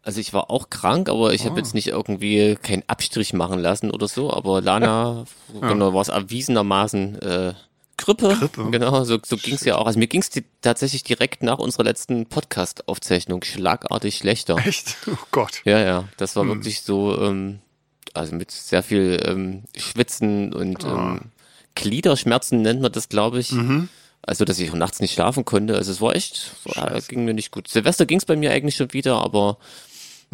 Also 0.05 0.21
ich 0.21 0.33
war 0.35 0.51
auch 0.51 0.69
krank, 0.71 1.09
aber 1.09 1.33
ich 1.33 1.43
Ah. 1.43 1.47
habe 1.47 1.59
jetzt 1.59 1.75
nicht 1.75 1.87
irgendwie 1.89 2.57
keinen 2.63 2.83
Abstrich 2.89 3.33
machen 3.33 3.59
lassen 3.59 3.91
oder 3.91 4.07
so. 4.07 4.33
Aber 4.33 4.61
Lana, 4.61 5.25
genau, 5.61 5.95
war 5.95 6.03
es 6.03 6.09
erwiesenermaßen 6.09 7.23
äh, 7.23 7.55
Grippe. 7.97 8.37
Grippe. 8.39 8.71
Genau, 8.71 9.05
so, 9.05 9.19
so 9.25 9.37
ging 9.37 9.55
es 9.55 9.65
ja 9.65 9.77
auch. 9.77 9.87
Also 9.87 9.99
mir 9.99 10.09
ging 10.09 10.21
es 10.21 10.31
tatsächlich 10.61 11.05
direkt 11.05 11.43
nach 11.43 11.59
unserer 11.59 11.85
letzten 11.85 12.27
Podcast-Aufzeichnung 12.27 13.43
schlagartig 13.45 14.17
schlechter. 14.19 14.57
Echt? 14.59 14.97
Oh 15.07 15.17
Gott. 15.31 15.63
Ja, 15.65 15.79
ja, 15.79 16.05
das 16.19 16.35
Hm. 16.35 16.41
war 16.49 16.55
wirklich 16.57 16.83
so, 16.83 17.19
ähm, 17.21 17.61
also 18.13 18.35
mit 18.35 18.51
sehr 18.51 18.83
viel 18.83 19.23
ähm, 19.25 19.63
Schwitzen 19.77 20.53
und 20.53 20.85
ähm, 20.85 21.21
Gliederschmerzen 21.75 22.63
nennt 22.63 22.81
man 22.83 22.93
das, 22.93 23.09
glaube 23.09 23.41
ich. 23.41 23.53
Mhm. 23.53 23.89
Also, 24.23 24.45
dass 24.45 24.59
ich 24.59 24.71
auch 24.71 24.75
nachts 24.77 25.01
nicht 25.01 25.13
schlafen 25.13 25.45
konnte. 25.45 25.75
Also 25.77 25.93
es 25.93 26.01
war 26.01 26.15
echt, 26.17 26.53
war, 26.65 26.99
ging 27.03 27.25
mir 27.27 27.35
nicht 27.35 27.51
gut. 27.51 27.69
Silvester 27.69 28.07
ging 28.07 28.19
es 28.19 28.25
bei 28.25 28.37
mir 28.37 28.53
eigentlich 28.53 28.77
schon 28.77 28.93
wieder, 28.93 29.17
aber 29.23 29.59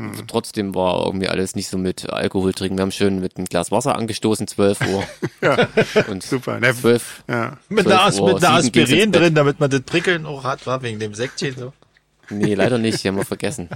Hm. 0.01 0.11
also 0.11 0.23
trotzdem 0.27 0.75
war 0.75 1.05
irgendwie 1.05 1.29
alles 1.29 1.55
nicht 1.55 1.69
so 1.69 1.77
mit 1.79 2.11
Alkohol 2.11 2.53
trinken. 2.55 2.79
Wir 2.79 2.83
haben 2.83 2.93
schön 2.93 3.21
mit 3.21 3.37
einem 3.37 3.47
Glas 3.47 3.71
Wasser 3.71 3.97
angestoßen, 3.97 4.47
12 4.47 4.81
Uhr. 4.89 5.05
Ja, 5.43 5.69
Und 6.09 6.23
super. 6.23 6.59
Na, 6.61 6.75
12, 6.75 7.25
ja. 7.29 7.57
mit 7.69 7.85
12 7.85 7.87
einer, 7.87 8.05
As 8.07 8.19
Uhr, 8.21 8.35
mit 8.35 8.45
einer 8.45 8.55
Aspirin 8.57 9.13
drin, 9.13 9.35
damit 9.35 9.59
man 9.61 9.71
das 9.71 9.81
Prickeln 9.83 10.27
auch 10.27 10.45
hat, 10.45 10.67
war 10.67 10.83
wegen 10.83 10.99
dem 10.99 11.15
Säckchen 11.15 11.57
so. 11.57 11.73
Nee, 12.29 12.55
leider 12.55 12.79
nicht, 12.79 13.03
die 13.03 13.09
haben 13.09 13.17
wir 13.17 13.25
vergessen. 13.25 13.69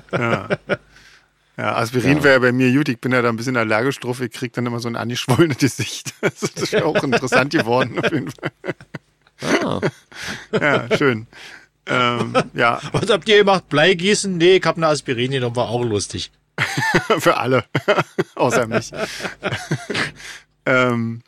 Ja, 1.57 1.77
Aspirin 1.77 2.23
wäre 2.25 2.41
bei 2.41 2.53
mir 2.53 2.73
gut. 2.73 2.89
Ich 2.89 3.01
bin 3.01 3.13
ja 3.13 3.23
da 3.23 3.29
ein 3.29 3.37
bisschen 3.37 3.57
allergisch 3.57 4.01
drauf. 4.01 4.21
Ich 4.21 4.33
krieg 4.33 4.53
dann 4.53 4.67
immer 4.67 4.81
so 4.81 4.89
ein 4.89 4.97
angeschwollenes 4.97 5.59
Gesicht. 5.59 6.13
Also 6.21 6.49
das 6.55 6.73
wäre 6.73 6.85
auch 6.85 7.03
interessant 7.03 7.53
geworden, 7.53 7.99
auf 7.99 8.13
jeden 8.13 8.31
Fall. 8.31 8.51
Ah, 9.65 9.81
Ja, 10.61 10.97
schön. 10.97 11.27
Ähm, 11.87 12.35
ja, 12.55 12.81
Was 12.93 13.11
habt 13.11 13.29
ihr 13.29 13.39
gemacht? 13.39 13.69
Bleigießen? 13.69 14.37
Nee, 14.37 14.57
ich 14.57 14.65
hab 14.65 14.77
eine 14.77 14.89
Aspirin 14.89 15.31
genommen, 15.31 15.57
war 15.57 15.69
auch 15.69 15.85
lustig. 15.85 16.31
für 17.19 17.37
alle. 17.37 17.65
Außer 18.37 18.67
mich. 18.67 18.93
ähm, 20.67 21.23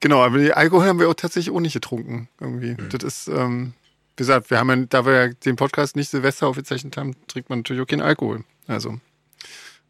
genau, 0.00 0.22
aber 0.22 0.38
die 0.38 0.52
Alkohol 0.52 0.86
haben 0.86 0.98
wir 0.98 1.08
auch 1.08 1.14
tatsächlich 1.14 1.54
auch 1.54 1.60
nicht 1.60 1.74
getrunken. 1.74 2.28
Irgendwie. 2.40 2.76
Das 2.90 3.02
ist, 3.02 3.28
ähm, 3.28 3.74
wie 4.16 4.22
gesagt, 4.22 4.50
wir 4.50 4.58
haben 4.58 4.70
ja, 4.70 4.76
da 4.88 5.06
wir 5.06 5.12
ja 5.12 5.28
den 5.28 5.56
Podcast 5.56 5.94
nicht 5.94 6.10
Silvester 6.10 6.48
aufgezeichnet 6.48 6.96
haben, 6.96 7.14
trinkt 7.28 7.48
man 7.48 7.60
natürlich 7.60 7.82
auch 7.82 7.86
keinen 7.86 8.02
Alkohol. 8.02 8.44
Also. 8.66 8.98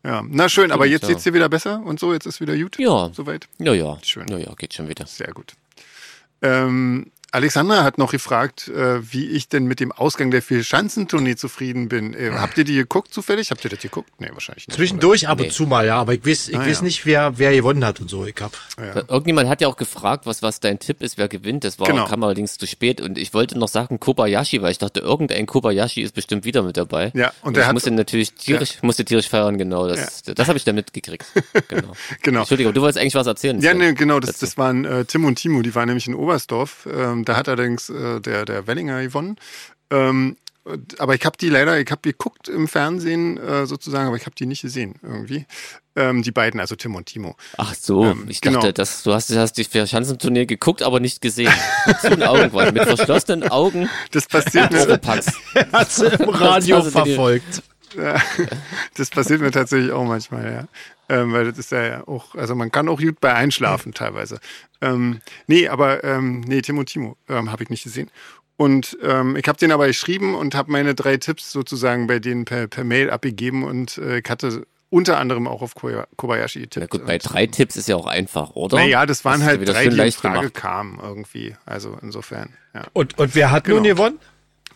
Ja, 0.04 0.22
na 0.26 0.48
schön, 0.48 0.72
aber 0.72 0.84
jetzt 0.84 1.02
ja. 1.02 1.10
geht's 1.10 1.22
dir 1.22 1.32
wieder 1.32 1.48
besser 1.48 1.80
und 1.84 2.00
so, 2.00 2.12
jetzt 2.12 2.26
ist 2.26 2.40
wieder 2.40 2.56
gut. 2.56 2.76
ja, 2.78 3.10
Soweit. 3.12 3.48
ja, 3.58 3.72
ja, 3.72 3.98
Schön. 4.02 4.26
ja, 4.28 4.36
ja, 4.36 4.52
geht 4.54 4.74
schon 4.74 4.88
wieder. 4.88 5.06
Sehr 5.06 5.32
gut. 5.32 5.52
Ähm, 6.42 7.12
Alexandra 7.32 7.82
hat 7.82 7.96
noch 7.96 8.12
gefragt, 8.12 8.68
äh, 8.68 9.00
wie 9.12 9.26
ich 9.26 9.48
denn 9.48 9.64
mit 9.64 9.80
dem 9.80 9.90
Ausgang 9.90 10.30
der 10.30 10.42
Vier-Schanzentournee 10.42 11.34
zufrieden 11.34 11.88
bin. 11.88 12.12
Äh, 12.12 12.30
habt 12.34 12.58
ihr 12.58 12.64
die 12.64 12.74
geguckt 12.74 13.12
zufällig? 13.14 13.50
Habt 13.50 13.64
ihr 13.64 13.70
das 13.70 13.80
geguckt? 13.80 14.10
Nee, 14.18 14.28
wahrscheinlich 14.32 14.68
nicht. 14.68 14.76
Zwischendurch 14.76 15.28
ab 15.28 15.38
und 15.40 15.46
Nee. 15.46 15.50
zu 15.50 15.64
mal, 15.66 15.86
ja, 15.86 15.96
aber 15.96 16.12
ich 16.12 16.26
weiß, 16.26 16.48
ich 16.50 16.56
Ah, 16.56 16.60
weiß 16.66 16.78
ja. 16.80 16.84
nicht, 16.84 17.06
wer, 17.06 17.38
wer 17.38 17.52
gewonnen 17.54 17.84
hat 17.86 18.00
und 18.00 18.10
so. 18.10 18.26
Ich 18.26 18.34
hab, 18.40 18.52
oder? 18.76 18.86
Ja. 18.96 19.02
Irgendjemand 19.08 19.48
hat 19.48 19.62
ja 19.62 19.68
auch 19.68 19.76
gefragt, 19.78 20.26
was, 20.26 20.42
was 20.42 20.60
dein 20.60 20.78
Tipp 20.78 21.02
ist, 21.02 21.16
wer 21.16 21.28
gewinnt. 21.28 21.64
Das 21.64 21.78
war, 21.78 21.86
Genau. 21.86 22.04
kam 22.06 22.22
allerdings 22.22 22.58
zu 22.58 22.66
spät. 22.66 23.00
Und 23.00 23.16
ich 23.16 23.32
wollte 23.32 23.58
noch 23.58 23.68
sagen 23.68 23.98
Kobayashi, 23.98 24.60
weil 24.60 24.72
ich 24.72 24.78
dachte, 24.78 25.00
irgendein 25.00 25.46
Kobayashi 25.46 26.02
ist 26.02 26.14
bestimmt 26.14 26.44
wieder 26.44 26.62
mit 26.62 26.76
dabei. 26.76 27.12
Ja, 27.14 27.28
und 27.40 27.48
und 27.48 27.56
der 27.56 27.62
ich 27.62 27.66
hat- 27.68 27.72
musste 27.74 27.90
natürlich 27.92 28.34
tierisch, 28.34 28.82
musste 28.82 29.04
tierisch 29.06 29.28
feiern, 29.30 29.56
genau. 29.56 29.88
Das, 29.88 30.22
das 30.22 30.48
habe 30.48 30.58
ich 30.58 30.64
da 30.64 30.72
mitgekriegt. 30.72 31.24
Genau. 31.68 31.92
Genau. 32.22 32.40
Entschuldigung, 32.40 32.74
du 32.74 32.82
wolltest 32.82 32.98
eigentlich 33.00 33.14
was 33.14 33.26
erzählen. 33.26 33.58
Ja, 33.60 33.72
nee, 33.72 33.92
genau, 33.94 34.20
das, 34.20 34.32
Dazu. 34.32 34.44
das 34.46 34.58
waren 34.58 34.84
äh, 34.84 35.04
Tim 35.06 35.24
und 35.24 35.36
Timo, 35.36 35.62
die 35.62 35.74
waren 35.74 35.86
nämlich 35.86 36.06
in 36.06 36.14
Oberstdorf. 36.14 36.86
Ähm, 36.92 37.21
da 37.28 37.36
hat 37.36 37.48
allerdings 37.48 37.88
äh, 37.90 38.20
der, 38.20 38.44
der 38.44 38.66
Wellinger 38.66 39.02
gewonnen. 39.02 39.36
Ähm, 39.90 40.36
aber 40.98 41.14
ich 41.14 41.24
habe 41.24 41.36
die 41.36 41.48
leider, 41.48 41.78
ich 41.80 41.90
habe 41.90 42.02
geguckt 42.02 42.48
im 42.48 42.68
Fernsehen 42.68 43.36
äh, 43.36 43.66
sozusagen, 43.66 44.06
aber 44.06 44.16
ich 44.16 44.26
habe 44.26 44.36
die 44.36 44.46
nicht 44.46 44.62
gesehen 44.62 44.94
irgendwie. 45.02 45.44
Ähm, 45.96 46.22
die 46.22 46.30
beiden, 46.30 46.60
also 46.60 46.76
Tim 46.76 46.94
und 46.94 47.06
Timo. 47.06 47.36
Ach 47.58 47.74
so, 47.74 48.04
Ähm, 48.04 48.26
ich 48.28 48.40
dachte, 48.40 48.58
genau. 48.60 48.72
dass 48.72 49.02
du 49.02 49.12
hast, 49.12 49.34
hast 49.36 49.54
die 49.54 49.64
Schanzenturnier 49.64 50.46
geguckt, 50.46 50.82
aber 50.82 51.00
nicht 51.00 51.20
gesehen. 51.20 51.52
Mit 52.04 52.22
Augen 52.22 52.74
mit 52.74 52.84
verschlossenen 52.84 53.48
Augen. 53.48 53.90
Das 54.12 54.26
passiert 54.26 54.70
mir, 54.72 54.86
hat 55.72 55.90
sie 55.90 56.06
im 56.06 56.28
Radio 56.28 56.82
verfolgt. 56.82 57.62
das 58.96 59.10
passiert 59.10 59.40
mir 59.40 59.50
tatsächlich 59.50 59.92
auch 59.92 60.04
manchmal, 60.04 60.50
ja. 60.50 60.64
Ähm, 61.12 61.32
weil 61.32 61.44
das 61.44 61.58
ist 61.58 61.72
ja 61.72 62.06
auch, 62.08 62.34
also 62.36 62.54
man 62.54 62.70
kann 62.72 62.88
auch 62.88 62.98
gut 63.00 63.20
bei 63.20 63.34
einschlafen 63.34 63.92
teilweise. 63.92 64.38
Ähm, 64.80 65.20
nee, 65.46 65.68
aber 65.68 66.02
ähm, 66.04 66.40
nee, 66.40 66.62
Tim 66.62 66.78
und 66.78 66.86
Timo 66.86 67.16
ähm, 67.28 67.52
habe 67.52 67.62
ich 67.64 67.70
nicht 67.70 67.84
gesehen. 67.84 68.10
Und 68.56 68.96
ähm, 69.02 69.36
ich 69.36 69.46
habe 69.48 69.58
den 69.58 69.72
aber 69.72 69.86
geschrieben 69.88 70.34
und 70.34 70.54
habe 70.54 70.70
meine 70.70 70.94
drei 70.94 71.16
Tipps 71.16 71.50
sozusagen 71.52 72.06
bei 72.06 72.18
denen 72.18 72.44
per, 72.44 72.66
per 72.68 72.84
Mail 72.84 73.10
abgegeben 73.10 73.64
und 73.64 73.98
äh, 73.98 74.18
ich 74.20 74.30
hatte 74.30 74.66
unter 74.90 75.18
anderem 75.18 75.48
auch 75.48 75.62
auf 75.62 75.74
Kobayashi 75.74 76.58
Na 76.60 76.64
getippt. 76.64 76.90
gut, 76.90 77.06
bei 77.06 77.14
Und- 77.14 77.22
drei 77.32 77.46
Tipps 77.46 77.76
ist 77.76 77.88
ja 77.88 77.96
auch 77.96 78.06
einfach, 78.06 78.50
oder? 78.50 78.76
Naja, 78.76 79.06
das 79.06 79.24
waren 79.24 79.40
ja 79.40 79.46
halt 79.46 79.60
wieder 79.60 79.72
drei, 79.72 79.84
die 79.84 79.88
in 79.90 79.96
leicht 79.96 80.18
Frage 80.18 80.38
gemacht. 80.38 80.54
kamen 80.54 80.98
irgendwie. 81.02 81.56
Also 81.66 81.96
insofern, 82.02 82.50
ja. 82.74 82.82
Und, 82.92 83.18
und 83.18 83.34
wer 83.34 83.50
hat 83.50 83.66
nun 83.68 83.82
Genau. 83.82 83.94
gewonnen? 83.96 84.18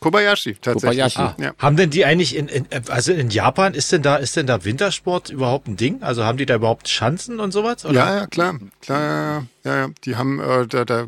Kobayashi, 0.00 0.54
tatsächlich. 0.60 1.14
Kobayashi. 1.14 1.18
Ah, 1.20 1.36
Ja. 1.38 1.52
Haben 1.58 1.76
denn 1.76 1.90
die 1.90 2.04
eigentlich 2.04 2.36
in, 2.36 2.48
in 2.48 2.66
also 2.88 3.12
in 3.12 3.30
Japan 3.30 3.74
ist 3.74 3.92
denn 3.92 4.02
da 4.02 4.16
ist 4.16 4.36
denn 4.36 4.46
da 4.46 4.64
Wintersport 4.64 5.30
überhaupt 5.30 5.68
ein 5.68 5.76
Ding? 5.76 6.02
Also 6.02 6.24
haben 6.24 6.38
die 6.38 6.46
da 6.46 6.54
überhaupt 6.56 6.88
Schanzen 6.88 7.40
und 7.40 7.52
sowas? 7.52 7.84
Oder? 7.84 7.94
Ja, 7.94 8.16
ja, 8.18 8.26
klar, 8.26 8.58
klar, 8.80 9.46
ja, 9.66 9.76
ja. 9.76 9.88
Die 10.04 10.16
haben, 10.16 10.40
äh, 10.40 10.66
da, 10.66 10.84
da 10.84 11.06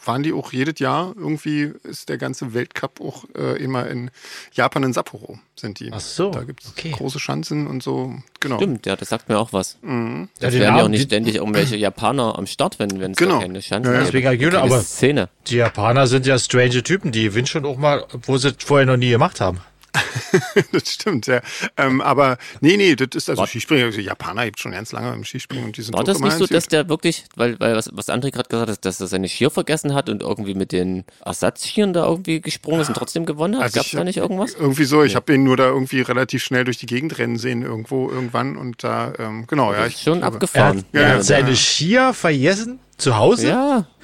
fahren 0.00 0.22
die 0.22 0.32
auch 0.32 0.52
jedes 0.52 0.78
Jahr. 0.80 1.14
Irgendwie 1.16 1.72
ist 1.84 2.08
der 2.08 2.18
ganze 2.18 2.52
Weltcup 2.52 3.00
auch 3.00 3.24
äh, 3.36 3.56
immer 3.62 3.86
in 3.88 4.10
Japan 4.52 4.82
in 4.82 4.92
Sapporo 4.92 5.38
sind 5.56 5.78
die. 5.80 5.90
Ach 5.92 6.00
so, 6.00 6.30
Da 6.30 6.42
gibt's 6.42 6.68
okay. 6.70 6.90
große 6.90 7.20
Schanzen 7.20 7.66
und 7.68 7.82
so. 7.82 8.14
Genau. 8.40 8.56
Stimmt, 8.56 8.84
ja, 8.86 8.96
das 8.96 9.08
sagt 9.08 9.28
mir 9.28 9.38
auch 9.38 9.52
was. 9.52 9.78
Ja, 9.82 10.26
Da 10.40 10.50
den 10.50 10.60
wären 10.60 10.76
ja 10.76 10.82
auch 10.84 10.88
nicht 10.88 11.04
ständig 11.04 11.36
irgendwelche 11.36 11.76
Japaner 11.76 12.36
am 12.38 12.46
Start, 12.46 12.78
wenn 12.78 12.98
wenn 13.00 13.12
es 13.12 13.16
Genau. 13.16 13.38
keine 13.40 13.60
Chancen 13.60 13.92
Ja, 13.92 13.98
ja. 14.00 14.04
Deswegen 14.04 14.26
Keine 14.38 14.58
aber- 14.60 14.80
Szene. 14.82 15.28
Die 15.46 15.56
Japaner 15.56 16.06
sind 16.08 16.26
ja 16.26 16.38
strange 16.38 16.82
Typen, 16.82 17.12
die 17.12 17.24
gewinnen 17.24 17.46
schon 17.46 17.64
auch 17.64 17.76
mal, 17.78 18.04
wo 18.22 18.36
sie 18.36 18.48
es 18.48 18.56
vorher 18.64 18.86
noch 18.86 18.96
nie 18.96 19.10
gemacht 19.10 19.40
haben. 19.40 19.60
das 20.72 20.90
stimmt, 20.90 21.26
ja. 21.26 21.40
Ähm, 21.76 22.00
aber 22.00 22.38
nee, 22.60 22.76
nee, 22.76 22.96
das 22.96 23.08
ist 23.14 23.28
also 23.30 23.40
War- 23.42 23.46
Skispringer. 23.46 23.84
Also 23.86 24.00
Japaner 24.00 24.44
gibt 24.46 24.58
schon 24.60 24.72
ganz 24.72 24.92
lange 24.92 25.12
im 25.14 25.24
Skispringen 25.24 25.66
und 25.66 25.76
die 25.76 25.82
sind 25.82 25.94
War 25.96 26.04
das 26.04 26.18
nicht 26.18 26.36
so, 26.36 26.46
dass 26.46 26.66
der 26.66 26.88
wirklich, 26.88 27.24
weil, 27.36 27.58
weil 27.60 27.76
was, 27.76 27.90
was 27.92 28.08
André 28.08 28.30
gerade 28.30 28.48
gesagt 28.48 28.70
hat, 28.70 28.84
dass 28.84 29.00
er 29.00 29.06
seine 29.06 29.28
Skier 29.28 29.50
vergessen 29.50 29.94
hat 29.94 30.08
und 30.08 30.22
irgendwie 30.22 30.54
mit 30.54 30.72
den 30.72 31.04
Ersatzskiern 31.24 31.92
da 31.92 32.06
irgendwie 32.06 32.40
gesprungen 32.40 32.80
ist 32.80 32.88
und 32.88 32.96
trotzdem 32.96 33.24
gewonnen 33.26 33.56
hat? 33.56 33.62
Also 33.64 33.74
Gab's 33.76 33.86
ich 33.92 33.92
da 33.98 34.04
nicht 34.04 34.16
irgendwas? 34.18 34.54
Irgendwie 34.54 34.84
so, 34.84 35.02
ich 35.04 35.14
habe 35.16 35.32
ihn 35.34 35.44
nur 35.44 35.56
da 35.56 35.66
irgendwie 35.66 36.00
relativ 36.00 36.42
schnell 36.42 36.64
durch 36.64 36.78
die 36.78 36.86
Gegend 36.86 37.18
rennen 37.18 37.36
sehen, 37.38 37.62
irgendwo, 37.62 38.10
irgendwann 38.10 38.56
und 38.56 38.82
da, 38.82 39.12
ähm, 39.18 39.46
genau, 39.46 39.72
ja. 39.72 39.86
Ich 39.86 40.02
schon 40.02 40.18
glaube- 40.20 40.20
Er 40.20 40.26
hat, 40.26 40.34
abgefahren. 40.34 40.84
er 40.92 41.00
Ja, 41.02 41.08
hat 41.08 41.16
ja, 41.18 41.22
seine 41.22 41.50
ja. 41.50 41.56
Skier 41.56 42.14
vergessen 42.14 42.80
zu 42.96 43.16
Hause. 43.16 43.48
Ja. 43.48 43.86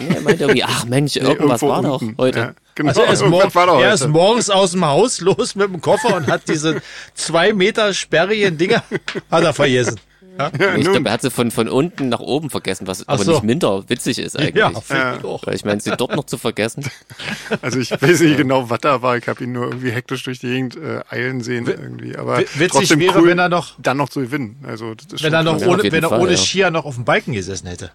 Nee, 0.00 0.14
er 0.14 0.20
meinte 0.22 0.44
irgendwie, 0.44 0.64
ach 0.64 0.86
Mensch, 0.86 1.14
Nee, 1.14 1.20
irgendwas 1.22 1.62
irgendwo 1.62 1.68
war 1.68 1.82
doch 1.82 2.02
unten. 2.02 2.16
heute. 2.18 2.38
Ja, 2.38 2.52
genau, 2.78 2.88
Also 2.88 3.02
er 3.02 3.12
ist, 3.12 3.20
irgendwas 3.22 3.44
mor 3.44 3.54
war 3.54 3.66
doch 3.66 3.80
er 3.82 3.92
ist 3.92 4.08
morgens 4.08 4.48
aus 4.50 4.70
dem 4.72 4.84
Haus 4.86 5.20
los 5.20 5.54
mit 5.54 5.68
dem 5.72 5.80
Koffer 5.82 6.16
und 6.16 6.26
hat 6.28 6.48
diese 6.48 6.80
zwei 7.14 7.52
Meter 7.52 7.92
sperrigen 7.92 8.56
Dinger 8.56 8.82
hat 9.30 9.44
er 9.44 9.52
vergessen. 9.52 10.00
Ja, 10.38 10.52
Ja, 10.56 10.76
ich 10.76 10.84
glaube, 10.88 11.08
er 11.08 11.12
hat 11.14 11.22
sie 11.22 11.32
von, 11.32 11.50
von 11.50 11.68
unten 11.68 12.08
nach 12.10 12.20
oben 12.20 12.48
vergessen, 12.48 12.86
was 12.86 13.02
Ach 13.08 13.14
aber 13.14 13.24
so. 13.24 13.32
nicht 13.32 13.42
minder 13.42 13.88
witzig 13.88 14.20
ist 14.20 14.38
eigentlich. 14.38 14.54
ja 14.54 14.70
finde 14.80 15.18
ich. 15.20 15.46
Weil 15.46 15.54
ich 15.56 15.64
meine, 15.64 15.80
sie 15.80 15.90
dort 15.96 16.14
noch 16.14 16.26
zu 16.26 16.38
vergessen. 16.38 16.84
Also 17.62 17.80
ich 17.80 17.90
weiß 17.90 18.20
nicht 18.20 18.36
genau, 18.36 18.70
was 18.70 18.78
da 18.80 19.02
war. 19.02 19.16
Ich 19.16 19.26
habe 19.26 19.42
ihn 19.42 19.50
nur 19.52 19.64
irgendwie 19.66 19.90
hektisch 19.90 20.22
durch 20.22 20.38
die 20.38 20.46
Gegend 20.46 20.76
äh, 20.76 21.00
eilen 21.10 21.40
sehen 21.40 21.66
irgendwie. 21.66 22.16
Aber 22.16 22.38
wi- 22.38 22.42
witzig 22.54 22.70
trotzdem 22.70 23.00
wäre, 23.00 23.18
cool, 23.18 23.26
wenn 23.28 23.38
er 23.40 23.48
noch- 23.48 23.74
dann 23.78 23.96
noch 23.96 24.10
zu 24.10 24.20
gewinnen. 24.20 24.62
Also 24.64 24.94
das 24.94 25.12
ist 25.14 25.22
Wenn 25.24 25.32
er 25.32 25.42
noch. 25.42 25.60
Ja, 25.60 25.66
ohne, 25.66 25.82
wenn 25.90 26.02
er 26.04 26.08
Fall, 26.10 26.20
ohne 26.20 26.30
ja. 26.32 26.36
Skier 26.36 26.70
noch 26.70 26.84
auf 26.84 26.94
dem 26.94 27.04
Balken 27.04 27.32
gesessen 27.32 27.66
hätte. 27.66 27.90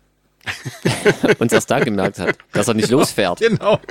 Und 1.39 1.51
erst 1.53 1.71
da 1.71 1.79
gemerkt 1.79 2.19
hat, 2.19 2.37
dass 2.51 2.67
er 2.67 2.73
nicht 2.73 2.89
losfährt. 2.89 3.39
Genau. 3.39 3.79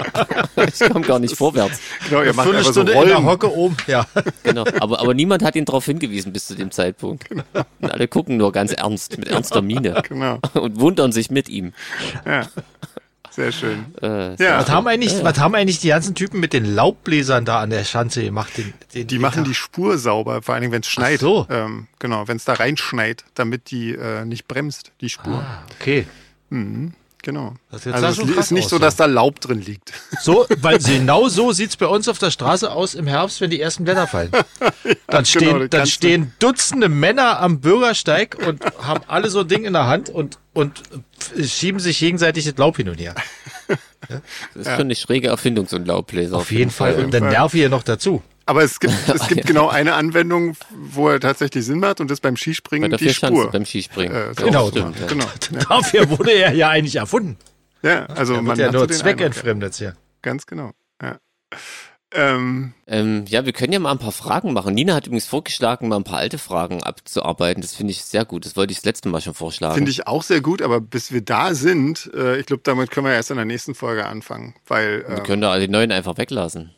Ich 0.56 0.88
komme 0.90 1.04
gar 1.04 1.18
nicht 1.18 1.36
vorwärts. 1.36 1.80
genau, 2.08 2.20
er 2.22 2.34
macht 2.34 2.46
einfach 2.48 2.62
so 2.72 2.84
Viertelstunde 2.84 2.92
in 2.92 2.98
der 3.08 3.16
Rollen. 3.16 3.26
Hocke 3.26 3.52
oben. 3.54 3.76
Ja. 3.86 4.06
Genau. 4.42 4.64
Aber, 4.80 5.00
aber 5.00 5.14
niemand 5.14 5.42
hat 5.42 5.56
ihn 5.56 5.64
darauf 5.64 5.84
hingewiesen 5.84 6.32
bis 6.32 6.46
zu 6.46 6.54
dem 6.54 6.70
Zeitpunkt. 6.70 7.28
Und 7.30 7.90
alle 7.90 8.06
gucken 8.08 8.36
nur 8.36 8.52
ganz 8.52 8.72
ernst, 8.72 9.18
mit 9.18 9.28
ernster 9.28 9.62
Miene. 9.62 10.02
Genau, 10.08 10.38
Und 10.54 10.78
wundern 10.80 11.12
sich 11.12 11.30
mit 11.30 11.48
ihm. 11.48 11.72
ja. 12.26 12.46
Sehr 13.30 13.50
schön. 13.50 13.86
Äh, 14.02 14.34
Ja, 14.42 14.58
Was 14.60 14.68
haben 14.68 14.86
eigentlich, 14.86 15.24
was 15.24 15.38
haben 15.38 15.54
eigentlich 15.54 15.80
die 15.80 15.88
ganzen 15.88 16.14
Typen 16.14 16.38
mit 16.38 16.52
den 16.52 16.66
Laubbläsern 16.74 17.46
da 17.46 17.60
an 17.60 17.70
der 17.70 17.82
Schanze 17.84 18.22
gemacht? 18.22 18.52
Den, 18.58 18.74
den, 18.94 19.06
Die 19.06 19.18
machen 19.18 19.44
die 19.44 19.54
Spur 19.54 19.96
sauber, 19.96 20.42
vor 20.42 20.54
allen 20.54 20.60
Dingen, 20.60 20.72
wenn 20.74 20.82
es 20.82 20.88
schneit. 20.88 21.20
so. 21.20 21.46
Ähm, 21.48 21.86
genau, 21.98 22.28
wenn 22.28 22.36
es 22.36 22.44
da 22.44 22.52
reinschneit, 22.52 23.24
damit 23.34 23.70
die 23.70 23.92
äh, 23.94 24.26
nicht 24.26 24.46
bremst, 24.48 24.92
die 25.00 25.08
Spur. 25.08 25.32
Ah, 25.38 25.62
okay. 25.80 26.06
Genau. 27.22 27.54
Das 27.70 27.86
also 27.86 28.22
es 28.22 28.36
ist 28.36 28.50
nicht 28.50 28.64
aus, 28.64 28.70
so, 28.70 28.76
ja. 28.76 28.82
dass 28.82 28.96
da 28.96 29.06
Laub 29.06 29.40
drin 29.40 29.62
liegt. 29.62 29.92
So, 30.22 30.46
weil 30.60 30.78
genau 30.78 31.28
so 31.28 31.52
sieht's 31.52 31.76
bei 31.76 31.86
uns 31.86 32.06
auf 32.06 32.18
der 32.18 32.30
Straße 32.30 32.70
aus 32.70 32.94
im 32.94 33.06
Herbst, 33.08 33.40
wenn 33.40 33.50
die 33.50 33.60
ersten 33.60 33.84
Blätter 33.84 34.06
fallen. 34.06 34.30
Dann 35.08 35.24
stehen, 35.24 35.54
genau, 35.54 35.66
dann 35.66 35.86
stehen 35.86 36.32
Dutzende 36.38 36.88
Männer 36.88 37.40
am 37.40 37.60
Bürgersteig 37.60 38.36
und 38.46 38.64
haben 38.78 39.02
alle 39.08 39.30
so 39.30 39.40
ein 39.40 39.48
Ding 39.48 39.64
in 39.64 39.72
der 39.72 39.86
Hand 39.86 40.10
und, 40.10 40.38
und 40.52 40.82
schieben 41.42 41.80
sich 41.80 41.98
gegenseitig 41.98 42.44
das 42.44 42.56
Laub 42.56 42.76
hin 42.76 42.88
und 42.88 42.98
her. 43.00 43.14
Das 44.54 44.66
ist 44.66 44.70
schon 44.70 44.80
eine 44.80 44.94
schräge 44.94 45.28
Erfindung, 45.28 45.66
so 45.66 45.76
ein 45.76 45.84
Laubbläser. 45.84 46.36
Auf 46.36 46.50
jeden 46.52 46.70
Fall. 46.70 46.94
Und 46.96 47.12
dann 47.12 47.28
nerv 47.28 47.52
hier 47.52 47.68
noch 47.68 47.82
dazu. 47.82 48.22
Aber 48.52 48.64
es 48.64 48.80
gibt, 48.80 48.92
es 49.08 49.28
gibt 49.28 49.46
genau 49.46 49.70
eine 49.70 49.94
Anwendung, 49.94 50.58
wo 50.70 51.08
er 51.08 51.20
tatsächlich 51.20 51.64
Sinn 51.64 51.78
macht 51.80 52.02
und 52.02 52.10
das 52.10 52.20
beim 52.20 52.34
Bei 52.34 52.38
Skispringen 52.40 52.90
der 52.90 52.98
die 52.98 53.14
Spur. 53.14 53.50
beim 53.50 53.64
Skispringen. 53.64 54.14
Äh, 54.14 54.26
Ja, 54.26 54.32
genau, 54.34 54.68
stimmt, 54.68 55.00
ja. 55.00 55.06
Genau. 55.06 55.24
Ja, 55.52 55.58
Dafür 55.70 56.10
wurde 56.10 56.32
er 56.32 56.52
ja 56.52 56.68
eigentlich 56.68 56.96
erfunden. 56.96 57.38
ja 57.82 58.04
also 58.04 58.34
Er 58.34 58.42
man 58.42 58.58
ja 58.58 58.66
hat 58.66 58.74
nur 58.74 58.82
so 58.82 58.88
ja. 58.88 59.00
zweckentfremdet 59.00 59.74
hier. 59.76 59.96
Ganz 60.20 60.44
genau. 60.44 60.72
Ja. 61.00 61.18
Ähm, 62.12 62.74
Ähm, 62.86 63.24
ja, 63.26 63.46
wir 63.46 63.54
können 63.54 63.72
ja 63.72 63.78
mal 63.78 63.92
ein 63.92 63.98
paar 63.98 64.12
Fragen 64.12 64.52
machen. 64.52 64.74
Nina 64.74 64.96
hat 64.96 65.06
übrigens 65.06 65.24
vorgeschlagen, 65.24 65.88
mal 65.88 65.96
ein 65.96 66.04
paar 66.04 66.18
alte 66.18 66.36
Fragen 66.36 66.82
abzuarbeiten. 66.82 67.62
Das 67.62 67.74
finde 67.74 67.92
ich 67.92 68.04
sehr 68.04 68.26
gut. 68.26 68.44
Das 68.44 68.54
wollte 68.54 68.72
ich 68.72 68.80
das 68.80 68.84
letzte 68.84 69.08
Mal 69.08 69.22
schon 69.22 69.32
vorschlagen. 69.32 69.76
Finde 69.76 69.90
ich 69.90 70.06
auch 70.06 70.22
sehr 70.22 70.42
gut, 70.42 70.60
aber 70.60 70.82
bis 70.82 71.10
wir 71.10 71.22
da 71.22 71.54
sind, 71.54 72.10
äh, 72.14 72.36
ich 72.36 72.44
glaube, 72.44 72.64
damit 72.66 72.90
können 72.90 73.06
wir 73.06 73.14
erst 73.14 73.30
in 73.30 73.36
der 73.36 73.46
nächsten 73.46 73.74
Folge 73.74 74.04
anfangen. 74.04 74.54
Weil, 74.66 75.08
wir 75.08 75.16
äh, 75.16 75.22
können 75.22 75.40
da 75.40 75.50
alle 75.52 75.68
neuen 75.68 75.90
einfach 75.90 76.18
weglassen. 76.18 76.72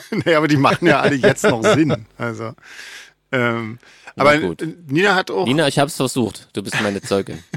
nee, 0.24 0.34
aber 0.34 0.48
die 0.48 0.56
machen 0.56 0.86
ja 0.86 1.00
alle 1.00 1.14
jetzt 1.14 1.44
noch 1.44 1.62
Sinn. 1.62 2.06
Also, 2.18 2.54
ähm, 3.30 3.78
aber 4.16 4.38
gut. 4.38 4.66
Nina 4.86 5.14
hat 5.14 5.30
auch. 5.30 5.46
Nina, 5.46 5.68
ich 5.68 5.78
habe 5.78 5.88
es 5.88 5.96
versucht. 5.96 6.48
Du 6.52 6.62
bist 6.62 6.80
meine 6.82 7.00
Zeugin. 7.00 7.42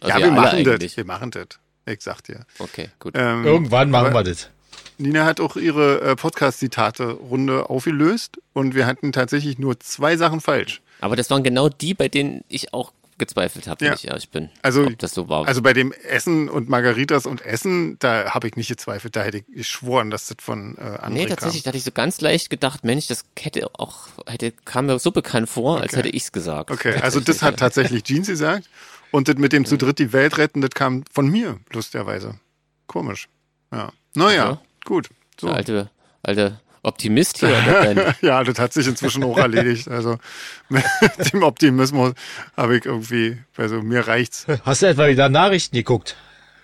Also 0.00 0.18
ja, 0.18 0.24
wir 0.24 0.32
machen 0.32 0.64
das. 0.64 0.96
Wir 0.96 1.04
machen 1.04 1.30
das. 1.30 1.46
Ich 1.84 2.00
sag 2.00 2.20
dir. 2.22 2.44
Okay, 2.58 2.88
gut. 2.98 3.14
Ähm, 3.16 3.44
Irgendwann 3.44 3.90
machen 3.90 4.12
wir 4.12 4.24
das. 4.24 4.50
Nina 4.98 5.24
hat 5.24 5.38
auch 5.38 5.56
ihre 5.56 6.00
äh, 6.00 6.16
Podcast-Zitate-Runde 6.16 7.68
aufgelöst 7.70 8.38
und 8.52 8.74
wir 8.74 8.86
hatten 8.86 9.12
tatsächlich 9.12 9.58
nur 9.58 9.78
zwei 9.78 10.16
Sachen 10.16 10.40
falsch. 10.40 10.80
Aber 11.00 11.14
das 11.14 11.30
waren 11.30 11.42
genau 11.42 11.68
die, 11.68 11.94
bei 11.94 12.08
denen 12.08 12.42
ich 12.48 12.72
auch 12.72 12.92
gezweifelt 13.18 13.66
habe, 13.66 13.84
Ja. 13.84 13.94
ich 13.94 14.06
ehrlich 14.08 14.30
bin. 14.30 14.50
Also- 14.62 14.84
ob 14.86 14.98
das 14.98 15.12
so 15.14 15.28
war. 15.28 15.46
Also 15.46 15.62
bei 15.62 15.72
dem 15.72 15.92
Essen 15.92 16.48
und 16.48 16.68
Margaritas 16.68 17.26
und 17.26 17.40
Essen, 17.42 17.98
da 17.98 18.34
habe 18.34 18.46
ich 18.48 18.56
nicht 18.56 18.68
gezweifelt. 18.68 19.16
Da 19.16 19.22
hätte 19.22 19.38
ich 19.38 19.46
geschworen, 19.46 20.10
dass 20.10 20.26
das 20.26 20.36
von 20.40 20.76
äh, 20.76 20.80
André 20.80 21.08
nee, 21.10 21.26
tatsächlich, 21.26 21.62
da 21.62 21.68
hatte 21.68 21.78
ich 21.78 21.84
so 21.84 21.92
ganz 21.92 22.20
leicht 22.20 22.50
gedacht, 22.50 22.84
Mensch, 22.84 23.06
das 23.06 23.24
hätte 23.38 23.68
auch, 23.74 24.08
hätte, 24.26 24.52
kam 24.52 24.86
mir 24.86 24.98
so 24.98 25.10
bekannt 25.12 25.48
vor, 25.48 25.80
als 25.80 25.92
Okay. 25.92 25.96
hätte 26.02 26.08
ich's 26.10 26.32
gesagt. 26.32 26.68
kam. 26.68 26.76
Okay, 26.76 26.94
also 27.00 27.20
das 27.20 27.42
hat 27.42 27.56
tatsächlich 27.58 28.02
Jeans 28.04 28.26
gesagt. 28.26 28.68
Und 29.12 29.28
das 29.28 29.36
mit 29.36 29.52
dem 29.52 29.64
zu 29.64 29.76
dritt 29.78 29.98
die 29.98 30.12
Welt 30.12 30.36
retten, 30.36 30.60
das 30.60 30.70
kam 30.70 31.04
von 31.12 31.28
mir, 31.28 31.58
lustigerweise. 31.72 32.38
Komisch. 32.86 33.28
Ja. 33.72 33.92
Naja, 34.14 34.34
Ja. 34.50 34.60
gut. 34.84 35.08
So. 35.40 35.46
Der 35.48 35.56
alte, 35.56 35.90
alte 36.22 36.60
Optimist 36.86 37.38
hier. 37.38 38.14
Ja, 38.22 38.42
das 38.44 38.58
hat 38.58 38.72
sich 38.72 38.86
inzwischen 38.86 39.22
auch 39.24 39.36
erledigt. 39.38 39.88
Also 39.88 40.18
mit 40.68 40.84
dem 41.32 41.42
Optimismus 41.42 42.12
habe 42.56 42.76
ich 42.78 42.84
irgendwie, 42.86 43.38
also 43.56 43.82
mir 43.82 44.06
reicht's. 44.06 44.46
Hast 44.64 44.82
du 44.82 44.86
etwa 44.86 45.08
wieder 45.08 45.28
Nachrichten 45.28 45.76
geguckt? 45.76 46.16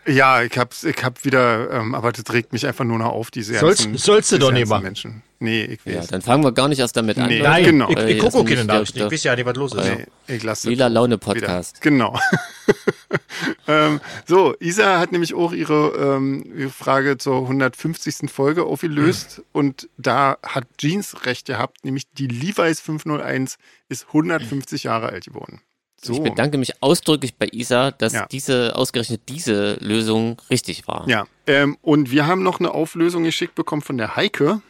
Ja, 0.07 0.43
ich 0.43 0.57
hab's, 0.59 0.83
ich 0.85 1.03
hab 1.05 1.25
wieder, 1.25 1.71
ähm, 1.71 1.95
aber 1.95 2.11
das 2.13 2.33
regt 2.33 2.53
mich 2.53 2.67
einfach 2.67 2.85
nur 2.85 2.99
noch 2.99 3.11
auf, 3.13 3.31
diese 3.31 3.55
Sollst- 3.59 3.85
ganzen, 3.85 3.99
sollst 3.99 4.33
du 4.33 4.37
diese 4.37 4.47
doch 4.49 4.53
nicht 4.53 4.69
machen. 4.69 4.83
Menschen. 4.83 5.23
Nee, 5.43 5.65
ich 5.65 5.81
ja, 5.85 5.99
weiß. 5.99 6.07
dann 6.07 6.23
fangen 6.23 6.45
wir 6.45 6.53
gar 6.53 6.69
nicht 6.69 6.79
erst 6.79 6.97
damit 6.97 7.19
an. 7.19 7.29
Nee. 7.29 7.43
Nein, 7.43 7.65
genau. 7.65 7.91
ich, 7.91 7.97
Äh, 7.97 8.11
ich 8.13 8.21
hier 8.23 8.31
gucke 8.31 8.45
keine 8.49 8.65
Nachrichten. 8.65 8.99
Ich 9.01 9.11
weiß 9.13 9.25
ja 9.25 9.35
nicht, 9.35 9.45
was 9.45 9.57
los 9.57 9.75
ist. 9.75 9.85
Nee, 9.85 10.07
ich 10.37 10.43
lasse 10.45 10.69
Lila 10.69 10.87
Laune 10.87 11.17
wieder. 11.17 11.19
Podcast. 11.19 11.81
Genau. 11.83 12.17
ähm, 13.67 14.01
so, 14.27 14.55
Isa 14.61 14.99
hat 14.99 15.13
nämlich 15.13 15.35
auch 15.35 15.53
ihre, 15.53 15.89
ähm, 16.17 16.45
ihre 16.57 16.71
Frage 16.71 17.19
zur 17.19 17.43
150. 17.43 18.31
Folge 18.31 18.65
aufgelöst 18.65 19.39
Hm. 19.39 19.45
und 19.53 19.89
da 19.97 20.37
hat 20.45 20.65
Jeans 20.79 21.27
recht 21.27 21.47
gehabt, 21.47 21.85
nämlich 21.85 22.05
die 22.13 22.27
Levi's 22.29 22.81
501 22.81 23.57
ist 23.89 24.07
150 24.09 24.85
Jahre 24.85 25.09
alt 25.09 25.25
geworden. 25.27 25.61
So. 26.05 26.15
Ich 26.15 26.21
bedanke 26.23 26.59
mich 26.59 26.83
ausdrücklich 26.83 27.37
bei 27.37 27.49
Isa, 27.53 27.93
dass 27.93 28.13
Ja. 28.13 28.27
diese, 28.27 28.75
ausgerechnet 28.75 29.23
diese 29.29 29.75
Lösung 29.81 30.41
richtig 30.51 30.89
war. 30.89 31.09
Ja, 31.09 31.27
ähm, 31.47 31.77
und 31.81 32.11
wir 32.11 32.27
haben 32.27 32.43
noch 32.43 32.59
eine 32.59 32.73
Auflösung 32.73 33.23
geschickt 33.23 33.55
bekommen 33.55 33.83
von 33.83 33.99
der 33.99 34.17
Heike 34.17 34.63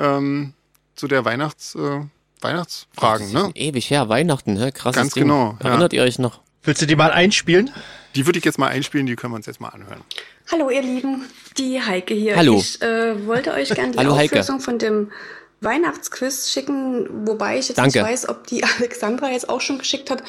ähm, 0.00 0.54
zu 0.96 1.06
der 1.06 1.24
Weihnachts, 1.24 1.74
äh, 1.74 2.00
Weihnachtsfragen, 2.40 3.32
Das 3.32 3.42
ist 3.42 3.48
ne? 3.48 3.52
Ewig 3.54 3.90
her, 3.90 4.08
Weihnachten, 4.08 4.58
hä? 4.58 4.72
Krasses 4.72 4.96
Ganz 4.96 5.14
Ding. 5.14 5.24
genau, 5.24 5.56
ja. 5.62 5.68
Erinnert 5.68 5.92
ihr 5.92 6.02
euch 6.02 6.18
noch? 6.18 6.40
Willst 6.62 6.82
du 6.82 6.86
die 6.86 6.96
mal 6.96 7.10
einspielen? 7.10 7.70
Die 8.14 8.26
würde 8.26 8.38
ich 8.38 8.44
jetzt 8.44 8.58
mal 8.58 8.68
einspielen, 8.68 9.06
die 9.06 9.16
können 9.16 9.32
wir 9.32 9.36
uns 9.36 9.46
jetzt 9.46 9.60
mal 9.60 9.68
anhören. 9.68 10.00
Hallo 10.50 10.68
ihr 10.70 10.82
Lieben, 10.82 11.24
die 11.58 11.80
Heike 11.80 12.14
hier. 12.14 12.36
Hallo. 12.36 12.58
Ich 12.58 12.82
äh, 12.82 13.26
wollte 13.26 13.52
euch 13.52 13.68
gerne 13.70 13.92
die 13.92 13.98
Hallo, 13.98 14.16
Heike. 14.16 14.40
Auflösung 14.40 14.60
von 14.60 14.78
dem 14.78 15.12
Weihnachtsquiz 15.60 16.50
schicken, 16.50 17.26
wobei 17.26 17.58
ich 17.58 17.68
jetzt 17.68 17.78
Danke. 17.78 17.98
nicht 17.98 18.10
weiß, 18.10 18.28
ob 18.28 18.46
die 18.46 18.64
Alexandra 18.78 19.30
jetzt 19.30 19.48
auch 19.48 19.60
schon 19.60 19.78
geschickt 19.78 20.10
hat. 20.10 20.22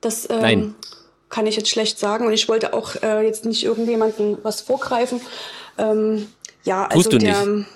Das 0.00 0.28
ähm, 0.30 0.40
Nein. 0.40 0.74
kann 1.28 1.46
ich 1.46 1.56
jetzt 1.56 1.70
schlecht 1.70 1.98
sagen 1.98 2.26
und 2.26 2.32
ich 2.32 2.48
wollte 2.48 2.72
auch 2.72 2.94
äh, 3.02 3.24
jetzt 3.26 3.44
nicht 3.46 3.64
irgendjemandem 3.64 4.38
was 4.42 4.60
vorgreifen. 4.60 5.20
Ähm, 5.78 6.28
ja, 6.62 6.84
also 6.86 7.02
Tust 7.10 7.12
du 7.12 7.18
der, 7.18 7.44
nicht. 7.46 7.66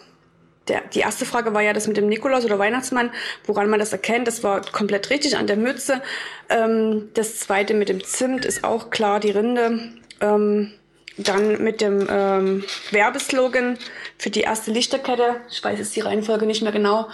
Der, 0.69 0.83
die 0.83 1.01
erste 1.01 1.25
Frage 1.25 1.55
war 1.55 1.63
ja 1.63 1.73
das 1.73 1.87
mit 1.87 1.97
dem 1.97 2.09
Nikolaus 2.09 2.45
oder 2.45 2.59
Weihnachtsmann, 2.59 3.11
woran 3.47 3.71
man 3.71 3.81
das 3.81 3.93
erkennt. 3.93 4.27
Das 4.27 4.43
war 4.43 4.61
komplett 4.61 5.11
richtig 5.11 5.37
an 5.37 5.47
der 5.47 5.57
Mütze. 5.57 6.03
Ähm, 6.49 7.09
das 7.15 7.39
zweite 7.39 7.75
mit 7.75 7.89
dem 7.89 8.05
Zimt 8.05 8.45
ist 8.45 8.65
auch 8.65 8.91
klar, 8.91 9.21
die 9.21 9.31
Rinde. 9.31 9.93
Ähm, 10.21 10.73
dann 11.19 11.63
mit 11.63 11.81
dem 11.81 12.07
ähm, 12.09 12.65
Werbeslogan 12.93 13.77
für 14.19 14.31
die 14.31 14.43
erste 14.43 14.71
Lichterkette. 14.71 15.41
Ich 15.51 15.63
weiß 15.63 15.79
jetzt 15.79 15.97
die 15.97 16.01
Reihenfolge 16.01 16.47
nicht 16.47 16.63
mehr 16.63 16.73
genau. 16.73 17.09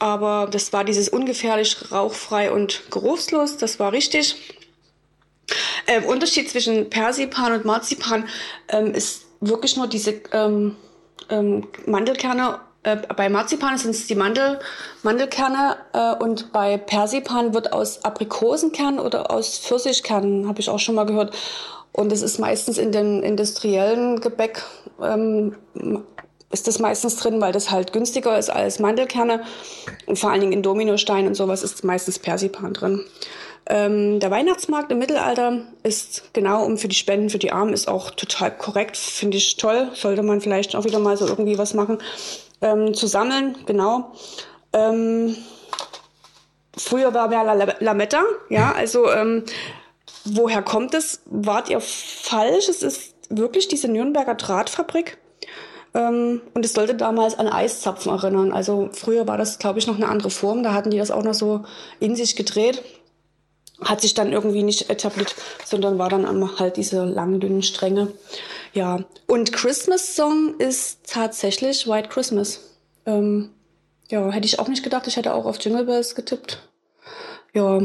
Aber 0.00 0.48
das 0.50 0.72
war 0.72 0.84
dieses 0.84 1.08
ungefährlich, 1.08 1.92
rauchfrei 1.92 2.50
und 2.50 2.90
geruchslos. 2.90 3.56
Das 3.56 3.78
war 3.78 3.92
richtig. 3.92 4.36
Ähm, 5.86 6.04
Unterschied 6.04 6.50
zwischen 6.50 6.90
Persipan 6.90 7.52
und 7.52 7.64
Marzipan 7.64 8.28
ähm, 8.68 8.92
ist 8.92 9.26
wirklich 9.40 9.76
nur 9.76 9.86
diese 9.86 10.20
ähm, 10.32 10.76
ähm, 11.30 11.68
Mandelkerne. 11.86 12.60
Äh, 12.84 12.98
bei 13.16 13.28
Marzipan 13.28 13.76
sind 13.76 13.90
es 13.90 14.06
die 14.06 14.14
Mandel, 14.14 14.60
Mandelkerne 15.02 15.76
äh, 15.92 16.14
und 16.22 16.52
bei 16.52 16.76
Persipan 16.76 17.54
wird 17.54 17.72
aus 17.72 18.04
Aprikosenkern 18.04 18.98
oder 19.00 19.30
aus 19.30 19.58
Pfirsichkernen, 19.58 20.46
habe 20.46 20.60
ich 20.60 20.70
auch 20.70 20.78
schon 20.78 20.94
mal 20.94 21.06
gehört. 21.06 21.34
Und 21.92 22.12
es 22.12 22.22
ist 22.22 22.38
meistens 22.38 22.78
in 22.78 22.92
den 22.92 23.22
industriellen 23.22 24.20
Gebäck 24.20 24.62
ähm, 25.00 25.56
ist 26.50 26.68
das 26.68 26.78
meistens 26.78 27.16
drin, 27.16 27.40
weil 27.40 27.52
das 27.52 27.70
halt 27.70 27.92
günstiger 27.92 28.38
ist 28.38 28.50
als 28.50 28.78
Mandelkerne. 28.78 29.42
Und 30.06 30.18
vor 30.18 30.30
allen 30.30 30.40
Dingen 30.40 30.52
in 30.52 30.62
Dominostein 30.62 31.26
und 31.26 31.34
sowas 31.34 31.62
ist 31.62 31.84
meistens 31.84 32.18
Persipan 32.18 32.74
drin. 32.74 33.04
Ähm, 33.66 34.20
der 34.20 34.30
Weihnachtsmarkt 34.30 34.92
im 34.92 34.98
Mittelalter 34.98 35.62
ist 35.82 36.34
genau 36.34 36.64
um 36.64 36.76
für 36.76 36.88
die 36.88 36.94
Spenden 36.94 37.30
für 37.30 37.38
die 37.38 37.50
Armen 37.50 37.72
ist 37.72 37.88
auch 37.88 38.10
total 38.10 38.56
korrekt, 38.56 38.96
finde 38.96 39.38
ich 39.38 39.56
toll. 39.56 39.88
Sollte 39.94 40.22
man 40.22 40.40
vielleicht 40.40 40.76
auch 40.76 40.84
wieder 40.84 40.98
mal 40.98 41.16
so 41.16 41.26
irgendwie 41.26 41.56
was 41.56 41.72
machen. 41.72 41.98
Ähm, 42.64 42.94
zu 42.94 43.06
sammeln, 43.06 43.56
genau. 43.66 44.12
Ähm, 44.72 45.36
früher 46.76 47.12
war 47.12 47.28
mehr 47.28 47.44
La 47.44 47.76
Lametta, 47.78 48.22
ja, 48.48 48.72
also 48.72 49.10
ähm, 49.12 49.44
woher 50.24 50.62
kommt 50.62 50.94
es? 50.94 51.20
Wart 51.26 51.68
ihr 51.68 51.80
falsch? 51.80 52.68
Es 52.68 52.82
ist 52.82 53.14
wirklich 53.28 53.68
diese 53.68 53.88
Nürnberger 53.88 54.34
Drahtfabrik. 54.34 55.18
Ähm, 55.92 56.40
und 56.54 56.64
es 56.64 56.72
sollte 56.72 56.94
damals 56.94 57.38
an 57.38 57.48
Eiszapfen 57.48 58.10
erinnern. 58.10 58.52
Also 58.52 58.88
früher 58.92 59.28
war 59.28 59.36
das, 59.36 59.58
glaube 59.58 59.78
ich, 59.78 59.86
noch 59.86 59.96
eine 59.96 60.08
andere 60.08 60.30
Form. 60.30 60.62
Da 60.62 60.72
hatten 60.72 60.90
die 60.90 60.98
das 60.98 61.10
auch 61.10 61.22
noch 61.22 61.34
so 61.34 61.64
in 62.00 62.16
sich 62.16 62.34
gedreht 62.34 62.82
hat 63.82 64.00
sich 64.00 64.14
dann 64.14 64.32
irgendwie 64.32 64.62
nicht 64.62 64.90
etabliert, 64.90 65.34
sondern 65.64 65.98
war 65.98 66.08
dann 66.08 66.58
halt 66.58 66.76
diese 66.76 67.04
langen, 67.04 67.40
dünnen 67.40 67.62
Stränge. 67.62 68.08
Ja, 68.74 69.04
und 69.28 69.52
Christmas 69.52 70.16
Song 70.16 70.58
ist 70.58 71.06
tatsächlich 71.06 71.86
White 71.86 72.08
Christmas. 72.08 72.60
Ähm, 73.06 73.50
ja, 74.10 74.30
hätte 74.30 74.46
ich 74.46 74.58
auch 74.58 74.66
nicht 74.66 74.82
gedacht. 74.82 75.06
Ich 75.06 75.16
hätte 75.16 75.32
auch 75.32 75.46
auf 75.46 75.62
Jingle 75.62 75.84
Bells 75.84 76.16
getippt. 76.16 76.68
Ja, 77.52 77.80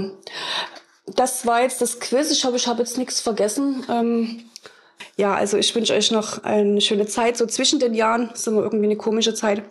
das 1.06 1.46
war 1.46 1.62
jetzt 1.62 1.82
das 1.82 2.00
Quiz. 2.00 2.32
Ich 2.32 2.44
hoffe, 2.44 2.56
ich 2.56 2.68
habe 2.68 2.80
jetzt 2.80 2.98
nichts 2.98 3.22
vergessen. 3.22 3.86
Ähm, 3.88 4.49
ja, 5.20 5.36
also 5.36 5.58
ich 5.58 5.76
wünsche 5.76 5.94
euch 5.94 6.12
noch 6.12 6.44
eine 6.46 6.80
schöne 6.80 7.06
Zeit. 7.06 7.36
So 7.36 7.46
zwischen 7.46 7.78
den 7.78 7.94
Jahren 7.94 8.30
ist 8.30 8.48
immer 8.48 8.62
irgendwie 8.62 8.86
eine 8.86 8.96
komische 8.96 9.34
Zeit. 9.34 9.64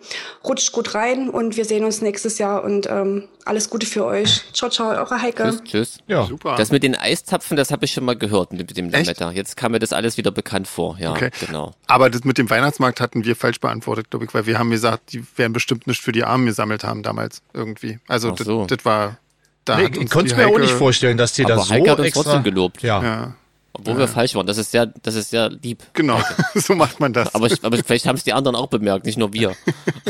Rutscht 0.44 0.72
gut 0.72 0.94
rein 0.94 1.30
und 1.30 1.56
wir 1.56 1.64
sehen 1.64 1.86
uns 1.86 2.02
nächstes 2.02 2.36
Jahr 2.36 2.62
und 2.62 2.86
ähm, 2.86 3.28
alles 3.46 3.70
Gute 3.70 3.86
für 3.86 4.04
euch. 4.04 4.42
Ciao, 4.52 4.70
ciao, 4.70 4.90
eure 4.90 5.22
Heike. 5.22 5.44
Tschüss, 5.44 5.64
tschüss. 5.64 5.98
Ja, 6.06 6.26
super. 6.26 6.56
Das 6.56 6.70
mit 6.70 6.82
den 6.82 6.94
Eiszapfen, 6.94 7.56
das 7.56 7.70
habe 7.70 7.86
ich 7.86 7.92
schon 7.92 8.04
mal 8.04 8.14
gehört 8.14 8.52
mit 8.52 8.76
dem 8.76 8.90
Lametta. 8.90 9.30
Jetzt 9.30 9.56
kam 9.56 9.72
mir 9.72 9.78
das 9.78 9.94
alles 9.94 10.18
wieder 10.18 10.30
bekannt 10.30 10.68
vor. 10.68 10.98
Ja, 11.00 11.12
Okay. 11.12 11.30
genau. 11.40 11.72
Aber 11.86 12.10
das 12.10 12.24
mit 12.24 12.36
dem 12.36 12.50
Weihnachtsmarkt 12.50 13.00
hatten 13.00 13.24
wir 13.24 13.34
falsch 13.34 13.58
beantwortet, 13.58 14.10
glaube 14.10 14.26
ich, 14.26 14.34
weil 14.34 14.44
wir 14.44 14.58
haben 14.58 14.70
gesagt, 14.70 15.14
die 15.14 15.24
werden 15.36 15.54
bestimmt 15.54 15.86
nicht 15.86 16.02
für 16.02 16.12
die 16.12 16.24
Armen 16.24 16.44
gesammelt 16.44 16.84
haben 16.84 17.02
damals 17.02 17.40
irgendwie. 17.54 17.98
Also 18.06 18.32
das, 18.32 18.46
so. 18.46 18.66
das 18.66 18.84
war 18.84 19.16
da 19.64 19.78
Nee, 19.78 19.90
ich 19.98 20.10
konnte 20.10 20.36
mir 20.36 20.46
auch 20.48 20.58
nicht 20.58 20.72
vorstellen, 20.72 21.16
dass 21.16 21.32
die 21.32 21.44
das 21.44 21.68
so 21.68 21.74
Heike 21.74 21.90
hat 21.90 21.98
uns 21.98 22.08
extra... 22.08 22.22
trotzdem 22.22 22.42
gelobt. 22.42 22.82
Ja. 22.82 23.02
Ja, 23.02 23.34
Obwohl 23.72 23.98
wir 23.98 24.08
falsch 24.08 24.34
waren. 24.34 24.46
Das 24.46 24.58
ist 24.58 24.70
sehr, 24.70 24.86
das 24.86 25.14
ist 25.14 25.30
sehr 25.30 25.50
lieb. 25.50 25.82
genau. 25.92 26.20
so 26.54 26.74
macht 26.74 27.00
man 27.00 27.12
das. 27.12 27.34
Aber, 27.34 27.46
ich, 27.46 27.62
aber 27.64 27.76
vielleicht 27.78 28.06
haben 28.06 28.16
es 28.16 28.24
die 28.24 28.32
anderen 28.32 28.56
auch 28.56 28.68
bemerkt, 28.68 29.06
nicht 29.06 29.18
nur 29.18 29.32
wir. 29.32 29.54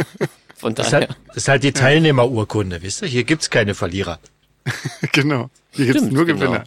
Von 0.57 0.75
Das 0.75 0.89
ist, 0.89 0.93
halt, 0.93 1.09
das 1.29 1.37
ist 1.37 1.49
halt 1.49 1.63
die 1.63 1.73
Teilnehmerurkunde, 1.73 2.83
wisst 2.83 3.03
ihr? 3.03 3.09
Hier 3.09 3.25
gibt's 3.25 3.49
keine 3.49 3.75
Verlierer. 3.75 4.19
genau. 5.13 5.51
Hier 5.71 5.87
gibt's 5.87 6.01
Stimmt, 6.01 6.13
nur 6.15 6.27
genau. 6.27 6.41
Gewinner. 6.41 6.65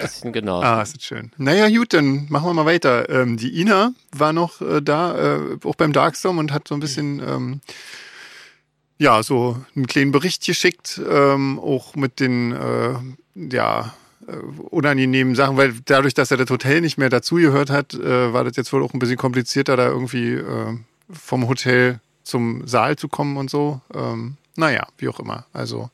Das, 0.00 0.20
genau. 0.22 0.60
Ah, 0.60 0.82
ist 0.82 0.96
das 0.96 1.04
schön. 1.04 1.30
Naja, 1.38 1.68
gut, 1.68 1.92
dann 1.92 2.26
machen 2.28 2.46
wir 2.46 2.54
mal 2.54 2.66
weiter. 2.66 3.08
Ähm, 3.08 3.36
die 3.36 3.60
Ina 3.60 3.92
war 4.12 4.32
noch 4.32 4.60
äh, 4.60 4.82
da, 4.82 5.36
äh, 5.36 5.58
auch 5.64 5.76
beim 5.76 5.92
Darkstorm 5.92 6.38
und 6.38 6.52
hat 6.52 6.68
so 6.68 6.74
ein 6.74 6.80
bisschen, 6.80 7.20
ähm, 7.20 7.60
ja, 8.98 9.22
so 9.22 9.58
einen 9.74 9.86
kleinen 9.86 10.12
Bericht 10.12 10.44
geschickt, 10.44 11.00
ähm, 11.08 11.58
auch 11.58 11.94
mit 11.94 12.20
den, 12.20 12.52
äh, 12.52 12.94
ja, 13.34 13.94
unangenehmen 14.70 15.34
Sachen, 15.34 15.56
weil 15.56 15.74
dadurch, 15.84 16.14
dass 16.14 16.30
er 16.30 16.36
das 16.36 16.50
Hotel 16.50 16.80
nicht 16.80 16.98
mehr 16.98 17.10
dazugehört 17.10 17.70
hat, 17.70 17.94
äh, 17.94 18.32
war 18.32 18.44
das 18.44 18.56
jetzt 18.56 18.72
wohl 18.72 18.82
auch 18.82 18.92
ein 18.92 18.98
bisschen 18.98 19.16
komplizierter, 19.16 19.76
da 19.76 19.86
irgendwie 19.86 20.34
äh, 20.34 20.78
vom 21.10 21.48
Hotel 21.48 22.00
zum 22.24 22.66
Saal 22.66 22.96
zu 22.96 23.08
kommen 23.08 23.36
und 23.36 23.50
so. 23.50 23.80
Ähm, 23.94 24.36
naja, 24.56 24.86
wie 24.98 25.08
auch 25.08 25.20
immer. 25.20 25.46
Also 25.52 25.90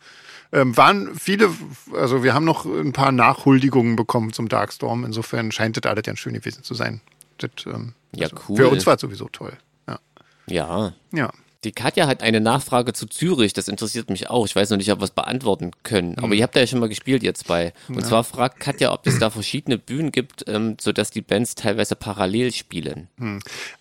ähm, 0.52 0.76
waren 0.76 1.14
viele, 1.14 1.50
also 1.94 2.22
wir 2.22 2.34
haben 2.34 2.44
noch 2.44 2.64
ein 2.64 2.92
paar 2.92 3.12
Nachhuldigungen 3.12 3.96
bekommen 3.96 4.32
zum 4.32 4.48
Darkstorm. 4.48 5.04
Insofern 5.04 5.52
scheint 5.52 5.76
das 5.76 5.90
alles 5.90 6.04
ganz 6.04 6.18
schön 6.18 6.34
gewesen 6.34 6.62
zu 6.62 6.74
sein. 6.74 7.00
Das, 7.38 7.50
ähm, 7.66 7.94
Ja, 8.14 8.28
also 8.28 8.36
cool. 8.48 8.56
Für 8.56 8.68
uns 8.68 8.86
war 8.86 8.94
es 8.94 9.00
sowieso 9.00 9.28
toll. 9.28 9.52
Ja. 9.88 9.98
Ja. 10.46 10.92
ja. 11.12 11.32
Die 11.64 11.72
Katja 11.72 12.08
hat 12.08 12.24
eine 12.24 12.40
Nachfrage 12.40 12.92
zu 12.92 13.06
Zürich, 13.06 13.52
das 13.52 13.68
interessiert 13.68 14.10
mich 14.10 14.28
auch. 14.28 14.46
Ich 14.46 14.56
weiß 14.56 14.70
noch 14.70 14.78
nicht, 14.78 14.90
ob 14.90 14.98
wir 14.98 15.04
es 15.04 15.12
beantworten 15.12 15.70
können. 15.84 16.18
Aber 16.18 16.34
ihr 16.34 16.42
habt 16.42 16.56
da 16.56 16.60
ja 16.60 16.66
schon 16.66 16.80
mal 16.80 16.88
gespielt 16.88 17.22
jetzt 17.22 17.46
bei. 17.46 17.72
Und 17.88 18.04
zwar 18.04 18.24
fragt 18.24 18.58
Katja, 18.58 18.92
ob 18.92 19.06
es 19.06 19.20
da 19.20 19.30
verschiedene 19.30 19.78
Bühnen 19.78 20.10
gibt, 20.10 20.44
ähm, 20.48 20.76
sodass 20.80 21.12
die 21.12 21.22
Bands 21.22 21.54
teilweise 21.54 21.94
parallel 21.94 22.52
spielen. 22.52 23.08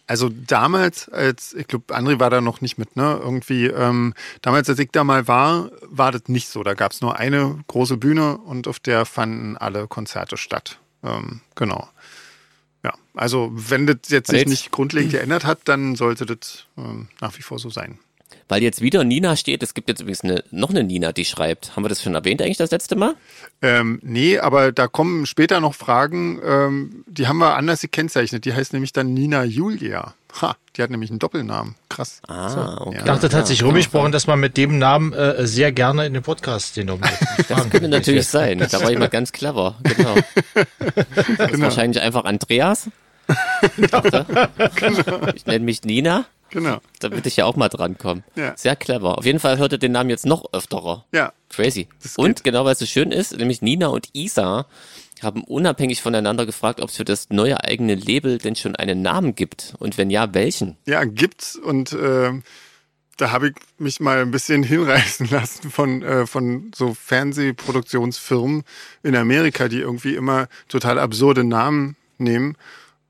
Also 0.06 0.30
damals, 0.30 1.10
als, 1.10 1.54
ich 1.54 1.68
glaube, 1.68 1.96
André 1.96 2.20
war 2.20 2.30
da 2.30 2.40
noch 2.40 2.62
nicht 2.62 2.78
mit, 2.78 2.96
ne? 2.98 3.20
Irgendwie, 3.20 3.66
ähm, 3.66 4.14
damals, 4.42 4.70
als 4.70 4.78
ich 4.78 4.90
da 4.92 5.04
mal 5.04 5.28
war, 5.28 5.72
war 5.90 6.12
das 6.12 6.28
nicht 6.28 6.50
so. 6.50 6.62
Da 6.62 6.76
gab 6.76 6.92
es 6.92 7.02
nur 7.02 7.18
eine 7.18 7.64
große 7.68 7.98
Bühne 7.98 8.38
und 8.38 8.68
auf 8.68 8.80
der 8.80 9.06
fanden 9.06 9.58
alle 9.58 9.88
Konzerte 9.88 10.38
statt. 10.38 10.78
Ähm, 11.04 11.42
genau. 11.56 11.88
Also 13.14 13.52
wenn 13.54 13.88
das 13.88 13.98
jetzt 14.08 14.30
sich 14.30 14.46
nicht 14.46 14.72
grundlegend 14.72 15.12
geändert 15.12 15.46
hat, 15.46 15.60
dann 15.66 15.96
sollte 15.96 16.26
das 16.26 16.66
ähm, 16.78 17.08
nach 17.20 17.38
wie 17.38 17.42
vor 17.42 17.60
so 17.60 17.70
sein. 17.70 18.00
Weil 18.48 18.62
jetzt 18.64 18.82
wieder 18.82 19.04
Nina 19.04 19.36
steht, 19.36 19.64
es 19.64 19.74
gibt 19.74 19.90
jetzt 19.90 20.02
übrigens 20.02 20.24
eine, 20.24 20.44
noch 20.52 20.70
eine 20.70 20.84
Nina, 20.84 21.12
die 21.12 21.26
schreibt. 21.26 21.76
Haben 21.76 21.84
wir 21.84 21.90
das 21.90 22.02
schon 22.04 22.16
erwähnt 22.16 22.42
eigentlich 22.42 22.58
das 22.58 22.72
letzte 22.72 22.96
Mal? 22.96 23.16
Ähm, 23.62 24.00
nee, 24.04 24.40
aber 24.40 24.72
da 24.72 24.88
kommen 24.88 25.26
später 25.26 25.60
noch 25.60 25.74
Fragen, 25.74 26.40
ähm, 26.44 27.04
die 27.08 27.28
haben 27.28 27.38
wir 27.38 27.56
anders 27.56 27.82
gekennzeichnet. 27.82 28.46
Die 28.46 28.54
heißt 28.54 28.74
nämlich 28.74 28.94
dann 28.94 29.14
Nina 29.14 29.44
Julia. 29.44 30.14
Ha, 30.42 30.56
die 30.76 30.82
hat 30.82 30.90
nämlich 30.90 31.10
einen 31.10 31.20
Doppelnamen. 31.20 31.76
Krass. 31.90 32.22
Ah, 32.28 32.78
okay. 32.80 32.98
Ich 33.00 33.04
dachte, 33.04 33.28
das 33.28 33.34
hat 33.38 33.48
sich 33.48 33.64
rumgesprochen, 33.64 34.12
dass 34.12 34.28
man 34.28 34.40
mit 34.40 34.56
dem 34.56 34.80
Namen 34.80 35.12
äh, 35.14 35.46
sehr 35.46 35.72
gerne 35.72 36.06
in 36.06 36.14
den 36.14 36.24
Podcast 36.24 36.78
den 36.78 36.88
nominiert. 36.88 37.20
Das 37.50 37.70
könnte 37.70 37.90
natürlich 37.90 38.28
sein. 38.28 38.60
Da 38.60 38.82
war 38.82 38.92
jemand 38.92 39.12
ganz 39.12 39.32
clever. 39.32 39.76
Genau. 39.84 40.16
Das 41.38 41.52
ist 41.52 41.62
wahrscheinlich 41.62 42.02
einfach 42.02 42.26
Andreas. 42.26 42.90
Dachte, 43.90 44.26
Ich 45.36 45.46
nenne 45.46 45.66
mich 45.66 45.84
Nina, 45.84 46.26
Genau. 46.52 46.80
damit 47.00 47.26
ich 47.26 47.38
ja 47.38 47.46
auch 47.46 47.56
mal 47.56 47.70
drankomme. 47.70 48.24
Ja. 48.36 48.54
Sehr 48.56 48.76
clever. 48.76 49.18
Auf 49.18 49.26
jeden 49.26 49.40
Fall 49.40 49.58
hört 49.58 49.72
ihr 49.72 49.78
den 49.78 49.94
Namen 49.94 50.10
jetzt 50.10 50.26
noch 50.26 50.54
öfterer. 50.54 51.06
Ja. 51.12 51.34
Crazy. 51.50 51.88
Und 52.18 52.44
genau, 52.44 52.66
weil 52.66 52.74
es 52.74 52.80
so 52.80 52.86
schön 52.86 53.12
ist, 53.12 53.38
nämlich 53.38 53.62
Nina 53.62 53.88
und 53.88 54.10
Isa 54.14 54.66
haben 55.22 55.44
unabhängig 55.44 56.02
voneinander 56.02 56.46
gefragt, 56.46 56.82
ob 56.82 56.90
es 56.90 56.98
für 56.98 57.06
das 57.06 57.30
neue 57.30 57.64
eigene 57.64 57.96
Label 57.96 58.38
denn 58.38 58.56
schon 58.56 58.76
einen 58.76 59.02
Namen 59.02 59.36
gibt. 59.36 59.76
Und 59.80 59.98
wenn 59.98 60.10
ja, 60.10 60.34
welchen? 60.34 60.78
Ja, 60.86 61.04
gibt's 61.04 61.56
und 61.56 61.94
ähm, 61.94 62.44
da 63.18 63.32
habe 63.32 63.50
ich 63.50 63.56
mich 63.78 64.00
mal 64.00 64.20
ein 64.20 64.32
bisschen 64.32 64.64
hinreißen 64.64 65.30
lassen 65.30 65.70
von, 65.70 66.02
äh, 66.02 66.26
von 66.26 66.72
so 66.76 66.94
Fernsehproduktionsfirmen 66.94 68.64
in 69.04 69.16
Amerika, 69.16 69.68
die 69.68 69.80
irgendwie 69.80 70.16
immer 70.16 70.48
total 70.68 71.00
absurde 71.00 71.44
Namen 71.44 71.96
nehmen. 72.18 72.58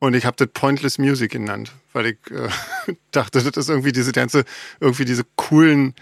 Und 0.01 0.15
ich 0.15 0.25
habe 0.25 0.35
das 0.35 0.47
Pointless 0.51 0.97
Music 0.97 1.31
genannt, 1.31 1.73
weil 1.93 2.07
ich 2.07 2.17
äh, 2.31 2.49
dachte, 3.11 3.43
das 3.43 3.55
ist 3.55 3.69
irgendwie 3.69 3.91
diese 3.91 4.11
ganze, 4.11 4.45
irgendwie 4.79 5.05
diese 5.05 5.23
coolen 5.35 5.93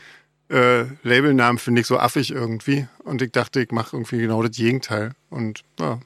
äh, 0.49 0.85
Labelnamen 1.03 1.59
finde 1.59 1.81
ich 1.81 1.87
so 1.87 1.99
affig 1.99 2.31
irgendwie. 2.31 2.87
Und 3.03 3.21
ich 3.21 3.33
dachte, 3.33 3.61
ich 3.61 3.71
mache 3.71 3.97
irgendwie 3.97 4.19
genau 4.19 4.41
das 4.41 4.55
Gegenteil. 4.55 5.11
Und 5.29 5.63
ja, 5.81 5.99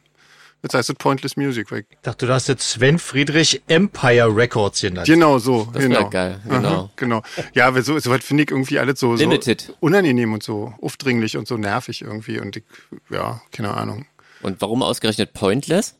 jetzt 0.64 0.74
heißt 0.74 0.90
es 0.90 0.96
Pointless 0.96 1.38
Music. 1.38 1.72
Weil 1.72 1.82
ich, 1.82 1.86
Ich 1.92 1.98
dachte, 2.02 2.26
du 2.26 2.34
hast 2.34 2.48
jetzt 2.48 2.68
Sven 2.68 2.98
Friedrich 2.98 3.62
Empire 3.68 4.36
Records 4.36 4.82
genannt. 4.82 5.06
genau 5.06 5.38
so. 5.38 5.70
Das 5.72 5.84
genau. 5.84 6.10
geil, 6.10 6.42
Aha, 6.50 6.58
genau. 6.58 6.92
genau. 6.96 7.24
Ja, 7.54 7.76
weil 7.76 7.84
so, 7.84 8.00
so 8.00 8.10
was 8.10 8.26
finde 8.26 8.42
ich 8.42 8.50
irgendwie 8.50 8.80
alles 8.80 9.00
so, 9.00 9.16
so 9.16 9.22
Limited. 9.22 9.72
unangenehm 9.82 10.34
und 10.34 10.42
so 10.42 10.74
aufdringlich 10.82 11.38
und 11.38 11.48
so 11.48 11.58
nervig 11.58 12.02
irgendwie. 12.02 12.40
Und 12.40 12.58
ich, 12.58 12.64
ja, 13.12 13.40
keine 13.52 13.76
Ahnung. 13.76 14.08
Und 14.42 14.60
warum 14.62 14.82
ausgerechnet 14.82 15.34
Pointless? 15.34 15.96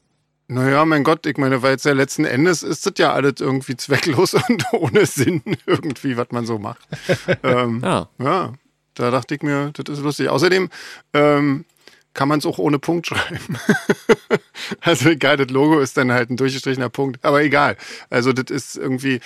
Naja, 0.54 0.86
mein 0.86 1.04
Gott, 1.04 1.26
ich 1.26 1.38
meine, 1.38 1.64
weil 1.64 1.72
jetzt 1.72 1.86
ja 1.86 1.94
letzten 1.94 2.26
Endes 2.26 2.62
ist 2.62 2.86
das 2.86 2.94
ja 2.98 3.12
alles 3.14 3.36
irgendwie 3.40 3.76
zwecklos 3.76 4.34
und 4.50 4.64
ohne 4.74 5.06
Sinn 5.06 5.42
irgendwie, 5.66 6.16
was 6.16 6.28
man 6.32 6.46
so 6.46 6.60
macht. 6.60 6.82
ähm, 7.44 7.82
Ja. 7.84 8.10
ja, 8.20 8.54
da 8.94 9.12
dachte 9.12 9.36
ich 9.36 9.42
mir, 9.42 9.72
das 9.74 9.98
ist 9.98 10.04
lustig. 10.04 10.30
Außerdem, 10.30 10.70
ähm, 11.14 11.66
kann 12.14 12.28
man 12.28 12.40
es 12.40 12.46
auch 12.46 12.60
ohne 12.60 12.80
Punkt 12.80 13.08
schreiben. 13.08 13.58
also 14.82 15.10
egal, 15.10 15.38
das 15.38 15.50
Logo 15.50 15.80
ist 15.80 15.98
dann 15.98 16.12
halt 16.12 16.30
ein 16.30 16.38
durchgestrichener 16.38 16.90
Punkt. 16.90 17.24
Aber 17.26 17.42
egal. 17.42 17.76
Also 18.10 18.34
das 18.34 18.52
ist 18.52 18.78
irgendwie, 18.78 19.20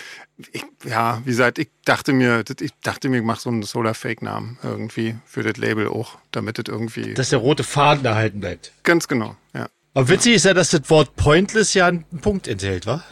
ich, 0.53 0.63
ja, 0.85 1.21
wie 1.25 1.31
gesagt, 1.31 1.59
ich 1.59 1.67
dachte 1.83 2.13
mir, 2.13 2.43
das, 2.43 2.57
ich 2.61 2.71
dachte 2.83 3.09
mir, 3.09 3.17
ich 3.17 3.23
mache 3.23 3.41
so 3.41 3.49
einen 3.49 3.63
Solar-Fake-Namen 3.63 4.57
irgendwie 4.63 5.15
für 5.25 5.43
das 5.43 5.57
Label 5.57 5.87
auch, 5.89 6.17
damit 6.31 6.57
das 6.59 6.65
irgendwie. 6.67 7.13
Dass 7.13 7.29
der 7.29 7.39
rote 7.39 7.63
Faden 7.63 8.05
erhalten 8.05 8.39
bleibt. 8.39 8.71
Ganz 8.83 9.07
genau, 9.07 9.35
ja. 9.53 9.67
Aber 9.97 10.09
witzig 10.09 10.35
ist 10.35 10.45
ja, 10.45 10.53
dass 10.53 10.69
das 10.69 10.87
Wort 10.91 11.15
pointless 11.15 11.73
ja 11.73 11.87
einen 11.87 12.03
Punkt 12.21 12.47
enthält, 12.47 12.85
wa? 12.85 13.03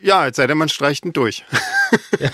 Ja, 0.00 0.26
es 0.26 0.34
sei 0.34 0.48
denn, 0.48 0.58
man 0.58 0.68
streicht 0.68 1.04
ihn 1.04 1.12
durch. 1.12 1.44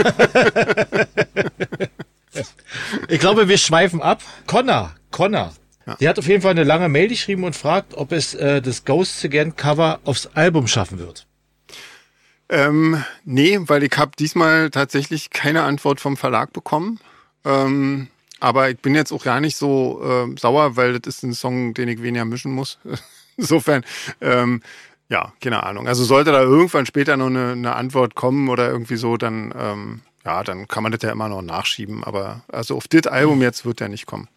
ich 3.09 3.21
glaube, 3.21 3.47
wir 3.49 3.59
schweifen 3.59 4.01
ab. 4.01 4.23
Connor, 4.47 4.95
Connor. 5.11 5.53
Ja. 5.87 5.97
Die 5.97 6.09
hat 6.09 6.19
auf 6.19 6.27
jeden 6.27 6.41
Fall 6.41 6.53
eine 6.53 6.64
lange 6.64 6.88
Mail 6.88 7.09
geschrieben 7.09 7.45
und 7.45 7.55
fragt, 7.55 7.93
ob 7.93 8.12
es 8.12 8.33
äh, 8.33 8.62
das 8.62 8.87
Ghosts 8.87 9.23
Again 9.27 9.55
Cover 9.57 10.01
aufs 10.05 10.29
Album 10.29 10.67
schaffen 10.67 10.99
wird. 10.99 11.27
Ähm, 12.49 13.05
nee, 13.27 13.59
weil 13.61 13.83
ich 13.83 13.93
habe 13.99 14.12
diesmal 14.19 14.71
tatsächlich 14.71 15.29
keine 15.29 15.64
Antwort 15.64 16.01
vom 16.01 16.17
Verlag 16.17 16.55
bekommen. 16.55 16.99
Ähm, 17.45 18.09
aber 18.41 18.71
ich 18.71 18.79
bin 18.79 18.95
jetzt 18.95 19.12
auch 19.12 19.25
gar 19.25 19.43
nicht 19.43 19.59
so 19.59 20.01
äh, 20.03 20.35
sauer, 20.38 20.77
weil 20.77 20.99
das 20.99 21.17
ist 21.17 21.25
ein 21.25 21.35
Song, 21.35 21.75
den 21.75 21.88
ich 21.88 22.01
weniger 22.01 22.25
mischen 22.25 22.53
muss. 22.53 22.79
Insofern, 23.38 23.85
ähm, 24.20 24.61
ja, 25.09 25.33
keine 25.40 25.62
Ahnung. 25.62 25.88
Also 25.88 26.05
sollte 26.05 26.33
da 26.33 26.42
irgendwann 26.42 26.85
später 26.85 27.16
noch 27.16 27.29
eine, 27.29 27.53
eine 27.53 27.74
Antwort 27.74 28.14
kommen 28.14 28.51
oder 28.51 28.68
irgendwie 28.68 28.96
so, 28.96 29.16
dann 29.16 29.55
ähm, 29.57 30.03
ja, 30.29 30.44
dann 30.44 30.68
kann 30.68 30.83
man 30.83 30.92
das 30.92 31.01
ja 31.01 31.11
immer 31.11 31.31
noch 31.31 31.40
nachschieben. 31.40 32.05
Aber 32.05 32.42
also 32.53 32.77
auf 32.77 32.87
das 32.88 33.07
Album 33.07 33.40
jetzt 33.40 33.64
wird 33.64 33.81
der 33.81 33.88
nicht 33.88 34.05
kommen. 34.05 34.29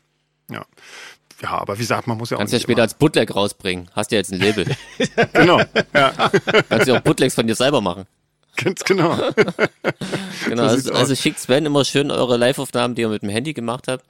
Ja. 0.49 0.65
Ja, 1.41 1.49
aber 1.57 1.75
wie 1.75 1.81
gesagt, 1.81 2.07
man 2.07 2.17
muss 2.17 2.29
ja 2.29 2.37
Kannst 2.37 2.51
auch. 2.51 2.53
Kannst 2.53 2.63
ja 2.63 2.65
später 2.65 2.81
als 2.83 2.93
Bootleg 2.93 3.35
rausbringen. 3.35 3.89
Hast 3.93 4.11
ja 4.11 4.19
jetzt 4.19 4.31
ein 4.31 4.39
Label. 4.39 4.65
genau. 5.33 5.59
Ja. 5.93 6.31
Kannst 6.69 6.87
ja 6.87 6.97
auch 6.97 7.01
Bootlegs 7.01 7.35
von 7.35 7.47
dir 7.47 7.55
selber 7.55 7.81
machen. 7.81 8.05
Ganz 8.63 8.83
genau. 8.83 9.17
genau, 10.47 10.63
also, 10.63 10.93
also, 10.93 11.15
schickt 11.15 11.39
Sven 11.39 11.65
immer 11.65 11.85
schön 11.85 12.11
eure 12.11 12.37
Live-Aufnahmen, 12.37 12.95
die 12.95 13.01
ihr 13.01 13.09
mit 13.09 13.21
dem 13.21 13.29
Handy 13.29 13.53
gemacht 13.53 13.87
habt. 13.87 14.05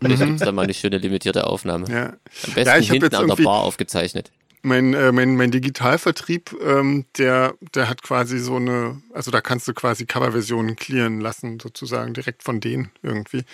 Vielleicht 0.00 0.20
mhm. 0.20 0.26
gibt 0.26 0.40
es 0.40 0.46
dann 0.46 0.54
mal 0.54 0.62
eine 0.62 0.74
schöne 0.74 0.98
limitierte 0.98 1.46
Aufnahme. 1.46 1.88
Ja. 1.88 2.04
Am 2.06 2.54
besten 2.54 2.68
ja, 2.68 2.74
hinten 2.74 3.14
an 3.14 3.26
der 3.28 3.36
Bar 3.36 3.62
aufgezeichnet. 3.62 4.30
Mein, 4.62 4.94
äh, 4.94 5.12
mein, 5.12 5.36
mein 5.36 5.50
Digitalvertrieb, 5.50 6.56
ähm, 6.60 7.04
der, 7.18 7.54
der 7.74 7.88
hat 7.88 8.02
quasi 8.02 8.38
so 8.38 8.56
eine, 8.56 9.00
also 9.14 9.30
da 9.30 9.40
kannst 9.40 9.68
du 9.68 9.74
quasi 9.74 10.06
Coverversionen 10.06 10.76
clearen 10.76 11.20
lassen, 11.20 11.60
sozusagen 11.60 12.14
direkt 12.14 12.42
von 12.42 12.60
denen 12.60 12.90
irgendwie. 13.02 13.44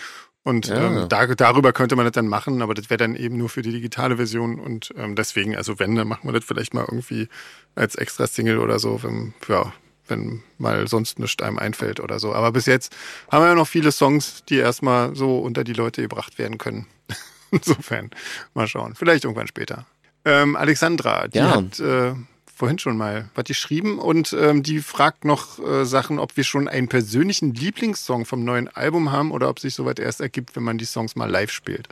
Und 0.44 0.66
ja. 0.66 1.02
ähm, 1.02 1.08
da, 1.08 1.26
darüber 1.26 1.72
könnte 1.72 1.94
man 1.94 2.04
das 2.04 2.12
dann 2.12 2.26
machen, 2.26 2.62
aber 2.62 2.74
das 2.74 2.90
wäre 2.90 2.98
dann 2.98 3.14
eben 3.14 3.36
nur 3.36 3.48
für 3.48 3.62
die 3.62 3.70
digitale 3.70 4.16
Version. 4.16 4.58
Und 4.58 4.92
ähm, 4.96 5.14
deswegen, 5.14 5.56
also 5.56 5.78
wenn, 5.78 5.94
dann 5.94 6.08
machen 6.08 6.26
wir 6.28 6.32
das 6.32 6.44
vielleicht 6.44 6.74
mal 6.74 6.84
irgendwie 6.88 7.28
als 7.74 7.94
extra 7.94 8.26
Single 8.26 8.58
oder 8.58 8.78
so, 8.78 9.02
wenn, 9.02 9.34
ja, 9.48 9.72
wenn 10.12 10.42
mal 10.58 10.86
sonst 10.86 11.18
nichts 11.18 11.42
einem 11.42 11.58
einfällt 11.58 11.98
oder 11.98 12.20
so. 12.20 12.32
Aber 12.34 12.52
bis 12.52 12.66
jetzt 12.66 12.94
haben 13.30 13.42
wir 13.42 13.48
ja 13.48 13.54
noch 13.54 13.66
viele 13.66 13.90
Songs, 13.90 14.44
die 14.48 14.56
erstmal 14.56 15.16
so 15.16 15.38
unter 15.38 15.64
die 15.64 15.72
Leute 15.72 16.02
gebracht 16.02 16.38
werden 16.38 16.58
können. 16.58 16.86
Insofern, 17.50 18.10
mal 18.54 18.68
schauen. 18.68 18.94
Vielleicht 18.94 19.24
irgendwann 19.24 19.48
später. 19.48 19.86
Ähm, 20.24 20.54
Alexandra, 20.54 21.26
die 21.26 21.38
ja. 21.38 21.56
hat 21.56 21.80
äh, 21.80 22.14
vorhin 22.54 22.78
schon 22.78 22.96
mal 22.96 23.28
was 23.34 23.44
geschrieben 23.44 23.98
und 23.98 24.32
ähm, 24.38 24.62
die 24.62 24.78
fragt 24.78 25.24
noch 25.24 25.58
äh, 25.58 25.84
Sachen, 25.84 26.20
ob 26.20 26.36
wir 26.36 26.44
schon 26.44 26.68
einen 26.68 26.86
persönlichen 26.86 27.54
Lieblingssong 27.54 28.24
vom 28.24 28.44
neuen 28.44 28.68
Album 28.68 29.10
haben 29.10 29.32
oder 29.32 29.48
ob 29.48 29.58
sich 29.58 29.74
sowas 29.74 29.96
erst 29.98 30.20
ergibt, 30.20 30.54
wenn 30.54 30.62
man 30.62 30.78
die 30.78 30.84
Songs 30.84 31.16
mal 31.16 31.28
live 31.28 31.50
spielt. 31.50 31.88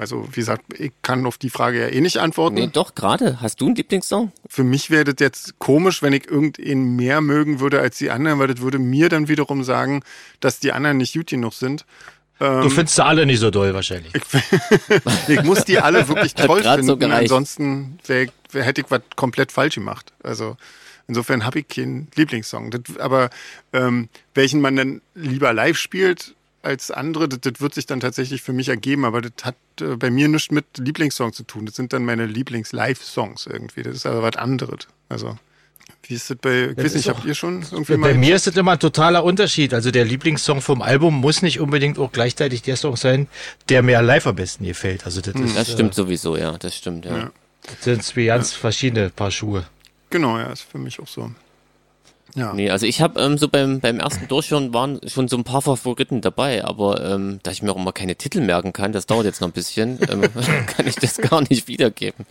Also, 0.00 0.26
wie 0.32 0.40
gesagt, 0.40 0.62
ich 0.78 0.92
kann 1.02 1.26
auf 1.26 1.36
die 1.36 1.50
Frage 1.50 1.78
ja 1.82 1.88
eh 1.88 2.00
nicht 2.00 2.16
antworten. 2.16 2.54
Nee, 2.54 2.70
doch, 2.72 2.94
gerade. 2.94 3.42
Hast 3.42 3.60
du 3.60 3.66
einen 3.66 3.74
Lieblingssong? 3.74 4.32
Für 4.48 4.64
mich 4.64 4.88
wäre 4.88 5.04
das 5.04 5.16
jetzt 5.18 5.58
komisch, 5.58 6.00
wenn 6.00 6.14
ich 6.14 6.26
irgendeinen 6.26 6.96
mehr 6.96 7.20
mögen 7.20 7.60
würde 7.60 7.80
als 7.80 7.98
die 7.98 8.10
anderen, 8.10 8.38
weil 8.38 8.46
das 8.46 8.62
würde 8.62 8.78
mir 8.78 9.10
dann 9.10 9.28
wiederum 9.28 9.62
sagen, 9.62 10.02
dass 10.40 10.58
die 10.58 10.72
anderen 10.72 10.96
nicht 10.96 11.12
gut 11.12 11.26
genug 11.26 11.52
sind. 11.52 11.84
du 12.38 12.46
ähm, 12.46 12.70
findest 12.70 12.96
sie 12.96 13.04
alle 13.04 13.26
nicht 13.26 13.40
so 13.40 13.50
doll 13.50 13.74
wahrscheinlich. 13.74 14.14
Ich, 14.14 15.28
ich 15.28 15.42
muss 15.42 15.66
die 15.66 15.78
alle 15.78 16.08
wirklich 16.08 16.34
toll 16.46 16.62
finden. 16.62 16.86
So 16.86 16.94
ansonsten 16.94 17.98
wär, 18.06 18.28
wär, 18.52 18.64
hätte 18.64 18.80
ich 18.80 18.90
was 18.90 19.02
komplett 19.16 19.52
falsch 19.52 19.74
gemacht. 19.74 20.14
Also 20.22 20.56
insofern 21.08 21.44
habe 21.44 21.58
ich 21.58 21.68
keinen 21.68 22.08
Lieblingssong. 22.14 22.70
Das, 22.70 22.96
aber 22.98 23.28
ähm, 23.74 24.08
welchen 24.32 24.62
man 24.62 24.76
dann 24.76 25.02
lieber 25.14 25.52
live 25.52 25.76
spielt, 25.76 26.34
als 26.62 26.90
andere. 26.90 27.28
Das, 27.28 27.40
das, 27.40 27.60
wird 27.60 27.74
sich 27.74 27.86
dann 27.86 28.00
tatsächlich 28.00 28.42
für 28.42 28.52
mich 28.52 28.68
ergeben, 28.68 29.04
aber 29.04 29.20
das 29.20 29.32
hat 29.42 29.56
äh, 29.80 29.96
bei 29.96 30.10
mir 30.10 30.28
nichts 30.28 30.50
mit 30.50 30.64
Lieblingssong 30.78 31.32
zu 31.32 31.44
tun. 31.44 31.66
Das 31.66 31.76
sind 31.76 31.92
dann 31.92 32.04
meine 32.04 32.26
Lieblings-Live-Songs 32.26 33.46
irgendwie. 33.46 33.82
Das 33.82 33.94
ist 33.94 34.06
aber 34.06 34.22
was 34.22 34.36
anderes. 34.36 34.88
Also, 35.08 35.38
wie 36.04 36.14
ist 36.14 36.30
das 36.30 36.38
bei, 36.38 36.74
ich 36.76 36.76
weiß 36.76 36.94
nicht, 36.94 37.08
habt 37.08 37.24
ihr 37.24 37.34
schon 37.34 37.62
irgendwie 37.70 37.96
mal. 37.96 38.12
Bei 38.12 38.18
mir 38.18 38.34
ist 38.34 38.46
das 38.46 38.56
immer 38.56 38.72
ein 38.72 38.78
totaler 38.78 39.24
Unterschied. 39.24 39.74
Also 39.74 39.90
der 39.90 40.04
Lieblingssong 40.04 40.60
vom 40.60 40.82
Album 40.82 41.14
muss 41.14 41.42
nicht 41.42 41.60
unbedingt 41.60 41.98
auch 41.98 42.12
gleichzeitig 42.12 42.62
der 42.62 42.76
Song 42.76 42.96
sein, 42.96 43.28
der 43.68 43.82
mir 43.82 44.00
live 44.02 44.26
am 44.26 44.36
besten 44.36 44.64
gefällt. 44.64 45.04
Also 45.04 45.20
das, 45.20 45.34
hm. 45.34 45.44
ist, 45.44 45.56
das 45.56 45.72
stimmt 45.72 45.92
äh, 45.92 45.96
sowieso, 45.96 46.36
ja, 46.36 46.56
das 46.58 46.76
stimmt, 46.76 47.04
ja. 47.04 47.16
ja. 47.16 47.30
Das 47.62 47.84
sind 47.84 48.02
zwei 48.02 48.24
ganz 48.24 48.52
ja. 48.52 48.58
verschiedene 48.58 49.10
Paar 49.10 49.30
Schuhe. 49.30 49.66
Genau, 50.08 50.38
ja, 50.38 50.52
ist 50.52 50.62
für 50.62 50.78
mich 50.78 50.98
auch 50.98 51.06
so. 51.06 51.30
Ja. 52.34 52.52
Nee, 52.52 52.70
also 52.70 52.86
ich 52.86 53.00
habe 53.00 53.20
ähm, 53.20 53.38
so 53.38 53.48
beim, 53.48 53.80
beim 53.80 54.00
ersten 54.00 54.28
Durchhören 54.28 54.72
waren 54.72 55.00
schon 55.06 55.28
so 55.28 55.36
ein 55.36 55.44
paar 55.44 55.62
Favoriten 55.62 56.20
dabei, 56.20 56.64
aber 56.64 57.04
ähm, 57.04 57.40
da 57.42 57.50
ich 57.50 57.62
mir 57.62 57.72
auch 57.72 57.76
immer 57.76 57.92
keine 57.92 58.16
Titel 58.16 58.40
merken 58.40 58.72
kann, 58.72 58.92
das 58.92 59.06
dauert 59.06 59.24
jetzt 59.24 59.40
noch 59.40 59.48
ein 59.48 59.52
bisschen, 59.52 59.98
ähm, 60.10 60.22
kann 60.66 60.86
ich 60.86 60.96
das 60.96 61.18
gar 61.18 61.42
nicht 61.48 61.68
wiedergeben. 61.68 62.26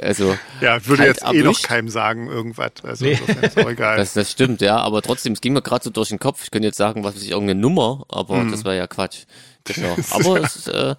Also 0.00 0.36
Ja, 0.60 0.84
würde 0.86 1.04
jetzt 1.04 1.24
eh 1.24 1.42
noch 1.42 1.62
keinem 1.62 1.88
sagen, 1.88 2.28
irgendwas. 2.28 2.72
Also 2.82 3.04
nee. 3.04 3.18
ist 3.42 3.58
auch 3.58 3.70
egal. 3.70 3.96
Das, 3.96 4.14
das 4.14 4.30
stimmt, 4.30 4.60
ja, 4.60 4.78
aber 4.78 5.02
trotzdem, 5.02 5.32
es 5.32 5.40
ging 5.40 5.52
mir 5.52 5.62
gerade 5.62 5.84
so 5.84 5.90
durch 5.90 6.08
den 6.08 6.18
Kopf. 6.18 6.44
Ich 6.44 6.50
könnte 6.50 6.66
jetzt 6.66 6.78
sagen, 6.78 7.04
was 7.04 7.14
weiß 7.14 7.22
ich, 7.22 7.30
irgendeine 7.30 7.60
Nummer, 7.60 8.04
aber 8.08 8.36
mhm. 8.36 8.50
das 8.50 8.64
war 8.64 8.74
ja 8.74 8.86
Quatsch. 8.86 9.24
Genau. 9.64 9.96
Aber 10.10 10.40
es 10.42 10.66
äh, 10.68 10.94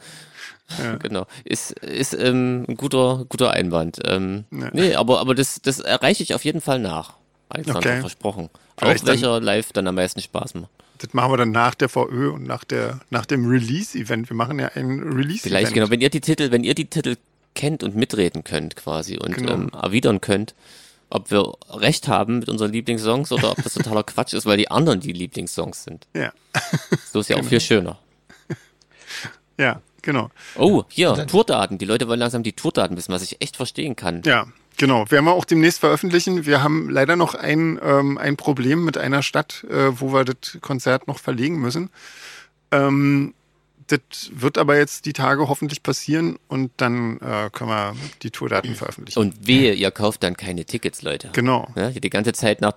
ja. 0.79 0.95
Genau. 0.97 1.25
Ist, 1.43 1.71
ist 1.71 2.13
ähm, 2.13 2.65
ein 2.67 2.77
guter, 2.77 3.25
guter 3.27 3.51
Einwand. 3.51 3.99
Ähm, 4.05 4.45
ja. 4.51 4.69
Nee, 4.73 4.95
aber, 4.95 5.19
aber 5.19 5.35
das, 5.35 5.61
das 5.61 5.79
erreiche 5.79 6.23
ich 6.23 6.33
auf 6.33 6.45
jeden 6.45 6.61
Fall 6.61 6.79
nach. 6.79 7.15
Alexander 7.51 7.79
okay. 7.79 7.99
versprochen. 8.01 8.49
Vielleicht 8.77 9.03
Auch 9.03 9.07
welcher 9.07 9.33
dann, 9.33 9.43
live 9.43 9.73
dann 9.73 9.87
am 9.87 9.95
meisten 9.95 10.21
Spaß 10.21 10.55
macht. 10.55 10.69
Das 10.97 11.13
machen 11.13 11.31
wir 11.31 11.37
dann 11.37 11.51
nach 11.51 11.75
der 11.75 11.89
VÖ 11.89 12.31
und 12.31 12.45
nach 12.45 12.63
der 12.63 12.99
nach 13.09 13.25
dem 13.25 13.47
Release-Event. 13.47 14.29
Wir 14.29 14.35
machen 14.35 14.59
ja 14.59 14.67
ein 14.75 14.99
Release-Event. 14.99 15.41
Vielleicht 15.41 15.73
genau, 15.73 15.89
wenn 15.89 16.01
ihr 16.01 16.09
die 16.09 16.21
Titel, 16.21 16.51
wenn 16.51 16.63
ihr 16.63 16.75
die 16.75 16.85
Titel 16.85 17.15
kennt 17.55 17.83
und 17.83 17.95
mitreden 17.95 18.43
könnt 18.43 18.75
quasi 18.75 19.17
und 19.17 19.35
genau. 19.35 19.53
ähm, 19.53 19.71
erwidern 19.73 20.21
könnt, 20.21 20.55
ob 21.09 21.31
wir 21.31 21.53
recht 21.69 22.07
haben 22.07 22.39
mit 22.39 22.49
unseren 22.49 22.71
Lieblingssongs 22.71 23.31
oder 23.31 23.51
ob 23.51 23.63
das 23.63 23.73
totaler 23.73 24.03
Quatsch 24.03 24.33
ist, 24.33 24.45
weil 24.45 24.57
die 24.57 24.71
anderen 24.71 24.99
die 24.99 25.11
Lieblingssongs 25.11 25.83
sind. 25.83 26.07
Ja. 26.13 26.31
So 27.11 27.19
ist 27.19 27.29
ja 27.29 27.35
genau. 27.37 27.45
auch 27.45 27.49
viel 27.49 27.59
schöner. 27.59 27.99
Ja, 29.57 29.81
genau. 30.01 30.29
Oh, 30.55 30.83
hier, 30.89 31.27
Tourdaten. 31.27 31.77
Die 31.77 31.85
Leute 31.85 32.07
wollen 32.07 32.19
langsam 32.19 32.43
die 32.43 32.53
Tourdaten 32.53 32.97
wissen, 32.97 33.13
was 33.13 33.21
ich 33.23 33.41
echt 33.41 33.55
verstehen 33.55 33.95
kann. 33.95 34.21
Ja, 34.25 34.47
Genau, 34.77 35.09
werden 35.11 35.25
wir 35.25 35.33
auch 35.33 35.45
demnächst 35.45 35.79
veröffentlichen. 35.79 36.45
Wir 36.45 36.63
haben 36.63 36.89
leider 36.89 37.15
noch 37.15 37.35
ein, 37.35 37.79
ähm, 37.83 38.17
ein 38.17 38.35
Problem 38.35 38.83
mit 38.83 38.97
einer 38.97 39.21
Stadt, 39.21 39.63
äh, 39.69 39.99
wo 39.99 40.11
wir 40.11 40.25
das 40.25 40.57
Konzert 40.61 41.07
noch 41.07 41.19
verlegen 41.19 41.59
müssen. 41.59 41.91
Ähm, 42.71 43.35
das 43.87 43.99
wird 44.33 44.57
aber 44.57 44.77
jetzt 44.77 45.05
die 45.05 45.13
Tage 45.13 45.49
hoffentlich 45.49 45.83
passieren 45.83 46.39
und 46.47 46.71
dann 46.77 47.17
äh, 47.19 47.49
können 47.51 47.69
wir 47.69 47.95
die 48.23 48.31
Tourdaten 48.31 48.73
veröffentlichen. 48.75 49.19
Und 49.19 49.45
wehe, 49.45 49.73
ihr 49.73 49.91
kauft 49.91 50.23
dann 50.23 50.37
keine 50.37 50.65
Tickets, 50.65 51.01
Leute. 51.01 51.29
Genau. 51.33 51.67
Ja, 51.75 51.91
die 51.91 52.09
ganze 52.09 52.33
Zeit 52.33 52.61
nach 52.61 52.73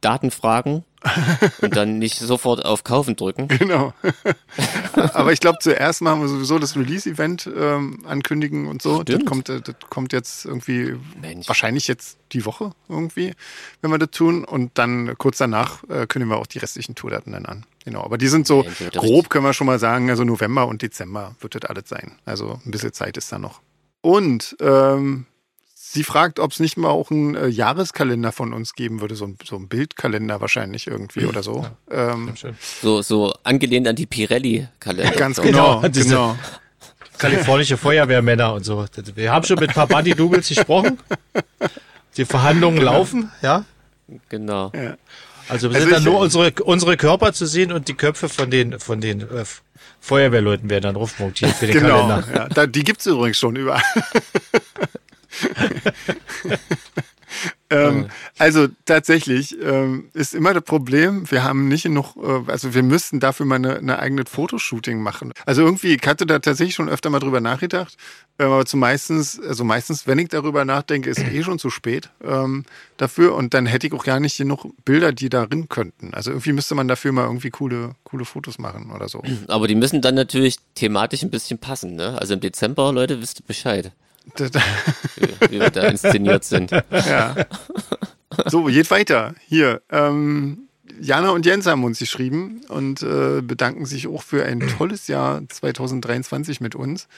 Daten 0.00 0.30
fragen 0.30 0.84
und 1.62 1.76
dann 1.76 1.98
nicht 1.98 2.18
sofort 2.18 2.64
auf 2.64 2.84
Kaufen 2.84 3.16
drücken. 3.16 3.48
Genau. 3.48 3.94
Aber 5.14 5.32
ich 5.32 5.40
glaube, 5.40 5.58
zuerst 5.60 6.02
machen 6.02 6.20
wir 6.20 6.28
sowieso 6.28 6.58
das 6.58 6.76
Release-Event 6.76 7.48
ähm, 7.56 8.04
ankündigen 8.06 8.66
und 8.66 8.82
so. 8.82 9.02
Das 9.02 9.24
kommt, 9.24 9.48
äh, 9.48 9.60
das 9.60 9.76
kommt 9.88 10.12
jetzt 10.12 10.44
irgendwie, 10.44 10.96
Mensch. 11.20 11.48
wahrscheinlich 11.48 11.88
jetzt 11.88 12.18
die 12.32 12.44
Woche 12.44 12.72
irgendwie, 12.88 13.34
wenn 13.80 13.90
wir 13.90 13.98
das 13.98 14.10
tun. 14.10 14.44
Und 14.44 14.76
dann 14.76 15.16
kurz 15.16 15.38
danach 15.38 15.82
äh, 15.84 16.06
kündigen 16.06 16.28
wir 16.28 16.36
auch 16.36 16.46
die 16.46 16.58
restlichen 16.58 16.94
Tourdaten 16.94 17.32
dann 17.32 17.46
an. 17.46 17.64
Genau. 17.84 18.02
Aber 18.04 18.18
die 18.18 18.28
sind 18.28 18.46
so 18.46 18.62
Mensch, 18.62 18.92
grob, 18.92 19.30
können 19.30 19.44
wir 19.44 19.54
schon 19.54 19.66
mal 19.66 19.78
sagen, 19.78 20.10
also 20.10 20.24
November 20.24 20.66
und 20.66 20.82
Dezember 20.82 21.34
wird 21.40 21.54
das 21.54 21.64
alles 21.64 21.88
sein. 21.88 22.12
Also 22.26 22.60
ein 22.64 22.70
bisschen 22.70 22.92
Zeit 22.92 23.16
ist 23.16 23.32
da 23.32 23.38
noch. 23.38 23.62
Und 24.02 24.56
ähm, 24.60 25.26
Sie 25.92 26.04
fragt, 26.04 26.38
ob 26.38 26.52
es 26.52 26.60
nicht 26.60 26.76
mal 26.76 26.88
auch 26.88 27.10
einen 27.10 27.34
äh, 27.34 27.48
Jahreskalender 27.48 28.30
von 28.30 28.52
uns 28.52 28.74
geben 28.74 29.00
würde, 29.00 29.16
so 29.16 29.24
ein, 29.24 29.36
so 29.44 29.56
ein 29.56 29.66
Bildkalender 29.66 30.40
wahrscheinlich 30.40 30.86
irgendwie 30.86 31.26
oder 31.26 31.42
so. 31.42 31.66
Ja, 31.90 32.12
ähm, 32.12 32.32
so, 32.80 33.02
so 33.02 33.34
angelehnt 33.42 33.88
an 33.88 33.96
die 33.96 34.06
Pirelli-Kalender. 34.06 35.16
Ganz 35.16 35.40
genau, 35.42 35.80
genau. 35.92 35.92
genau. 35.92 36.36
Kalifornische 37.18 37.76
Feuerwehrmänner 37.76 38.54
und 38.54 38.64
so. 38.64 38.86
Wir 39.16 39.32
haben 39.32 39.44
schon 39.44 39.58
mit 39.58 39.70
ein 39.70 39.74
paar 39.74 39.88
Buddy-Doubles 39.88 40.48
gesprochen. 40.48 40.96
Die 42.16 42.24
Verhandlungen 42.24 42.78
genau. 42.78 42.92
laufen, 42.92 43.32
ja. 43.42 43.64
Genau. 44.28 44.70
Ja. 44.72 44.96
Also 45.48 45.70
wir 45.70 45.74
Also 45.74 45.88
sind 45.88 45.92
dann 45.96 46.04
nur 46.04 46.20
unsere, 46.20 46.52
unsere 46.62 46.96
Körper 46.96 47.32
zu 47.32 47.46
sehen 47.46 47.72
und 47.72 47.88
die 47.88 47.94
Köpfe 47.94 48.28
von 48.28 48.48
den, 48.48 48.78
von 48.78 49.00
den 49.00 49.22
äh, 49.22 49.44
Feuerwehrleuten 49.98 50.70
werden 50.70 50.82
dann 50.84 50.96
aufmontiert 50.96 51.50
für 51.50 51.66
den 51.66 51.80
Genau, 51.80 52.06
Kalender. 52.06 52.24
ja, 52.32 52.48
da, 52.48 52.66
die 52.66 52.84
gibt's 52.84 53.06
übrigens 53.06 53.38
schon 53.38 53.56
überall. 53.56 53.82
ähm, 57.70 58.08
also 58.38 58.68
tatsächlich 58.84 59.56
ähm, 59.62 60.10
ist 60.12 60.34
immer 60.34 60.54
das 60.54 60.64
Problem, 60.64 61.30
wir 61.30 61.44
haben 61.44 61.68
nicht 61.68 61.84
genug, 61.84 62.16
äh, 62.16 62.50
also 62.50 62.74
wir 62.74 62.82
müssten 62.82 63.20
dafür 63.20 63.46
mal 63.46 63.56
eine, 63.56 63.78
eine 63.78 63.98
eigene 63.98 64.24
Fotoshooting 64.26 65.00
machen. 65.00 65.32
Also 65.46 65.62
irgendwie, 65.62 65.94
ich 65.94 66.06
hatte 66.06 66.26
da 66.26 66.38
tatsächlich 66.38 66.74
schon 66.74 66.88
öfter 66.88 67.10
mal 67.10 67.20
drüber 67.20 67.40
nachgedacht, 67.40 67.96
ähm, 68.38 68.50
aber 68.50 68.66
zu 68.66 68.76
meistens, 68.76 69.40
also 69.40 69.64
meistens, 69.64 70.06
wenn 70.06 70.18
ich 70.18 70.28
darüber 70.28 70.64
nachdenke, 70.64 71.10
ist 71.10 71.20
eh 71.20 71.42
schon 71.42 71.58
zu 71.58 71.70
spät 71.70 72.10
ähm, 72.24 72.64
dafür 72.96 73.34
und 73.34 73.54
dann 73.54 73.66
hätte 73.66 73.86
ich 73.86 73.92
auch 73.92 74.04
gar 74.04 74.20
nicht 74.20 74.36
genug 74.36 74.66
Bilder, 74.84 75.12
die 75.12 75.28
darin 75.28 75.68
könnten. 75.68 76.12
Also 76.12 76.30
irgendwie 76.30 76.52
müsste 76.52 76.74
man 76.74 76.88
dafür 76.88 77.12
mal 77.12 77.24
irgendwie 77.24 77.50
coole, 77.50 77.94
coole 78.04 78.24
Fotos 78.24 78.58
machen 78.58 78.90
oder 78.90 79.08
so. 79.08 79.22
Aber 79.48 79.68
die 79.68 79.74
müssen 79.74 80.02
dann 80.02 80.14
natürlich 80.14 80.56
thematisch 80.74 81.22
ein 81.22 81.30
bisschen 81.30 81.58
passen, 81.58 81.96
ne? 81.96 82.18
Also 82.18 82.34
im 82.34 82.40
Dezember, 82.40 82.92
Leute, 82.92 83.20
wisst 83.20 83.40
ihr 83.40 83.46
Bescheid, 83.46 83.92
wie, 84.36 85.50
wie 85.50 85.60
wir 85.60 85.70
da 85.70 85.88
inszeniert 85.88 86.44
sind. 86.44 86.70
Ja. 86.70 87.34
So, 88.46 88.64
geht 88.64 88.90
weiter. 88.90 89.34
Hier, 89.46 89.82
ähm, 89.90 90.68
Jana 91.00 91.30
und 91.30 91.46
Jens 91.46 91.66
haben 91.66 91.84
uns 91.84 91.98
geschrieben 91.98 92.60
und 92.68 93.02
äh, 93.02 93.40
bedanken 93.42 93.86
sich 93.86 94.06
auch 94.06 94.22
für 94.22 94.44
ein 94.44 94.60
tolles 94.78 95.08
Jahr 95.08 95.42
2023 95.48 96.60
mit 96.60 96.74
uns. 96.74 97.08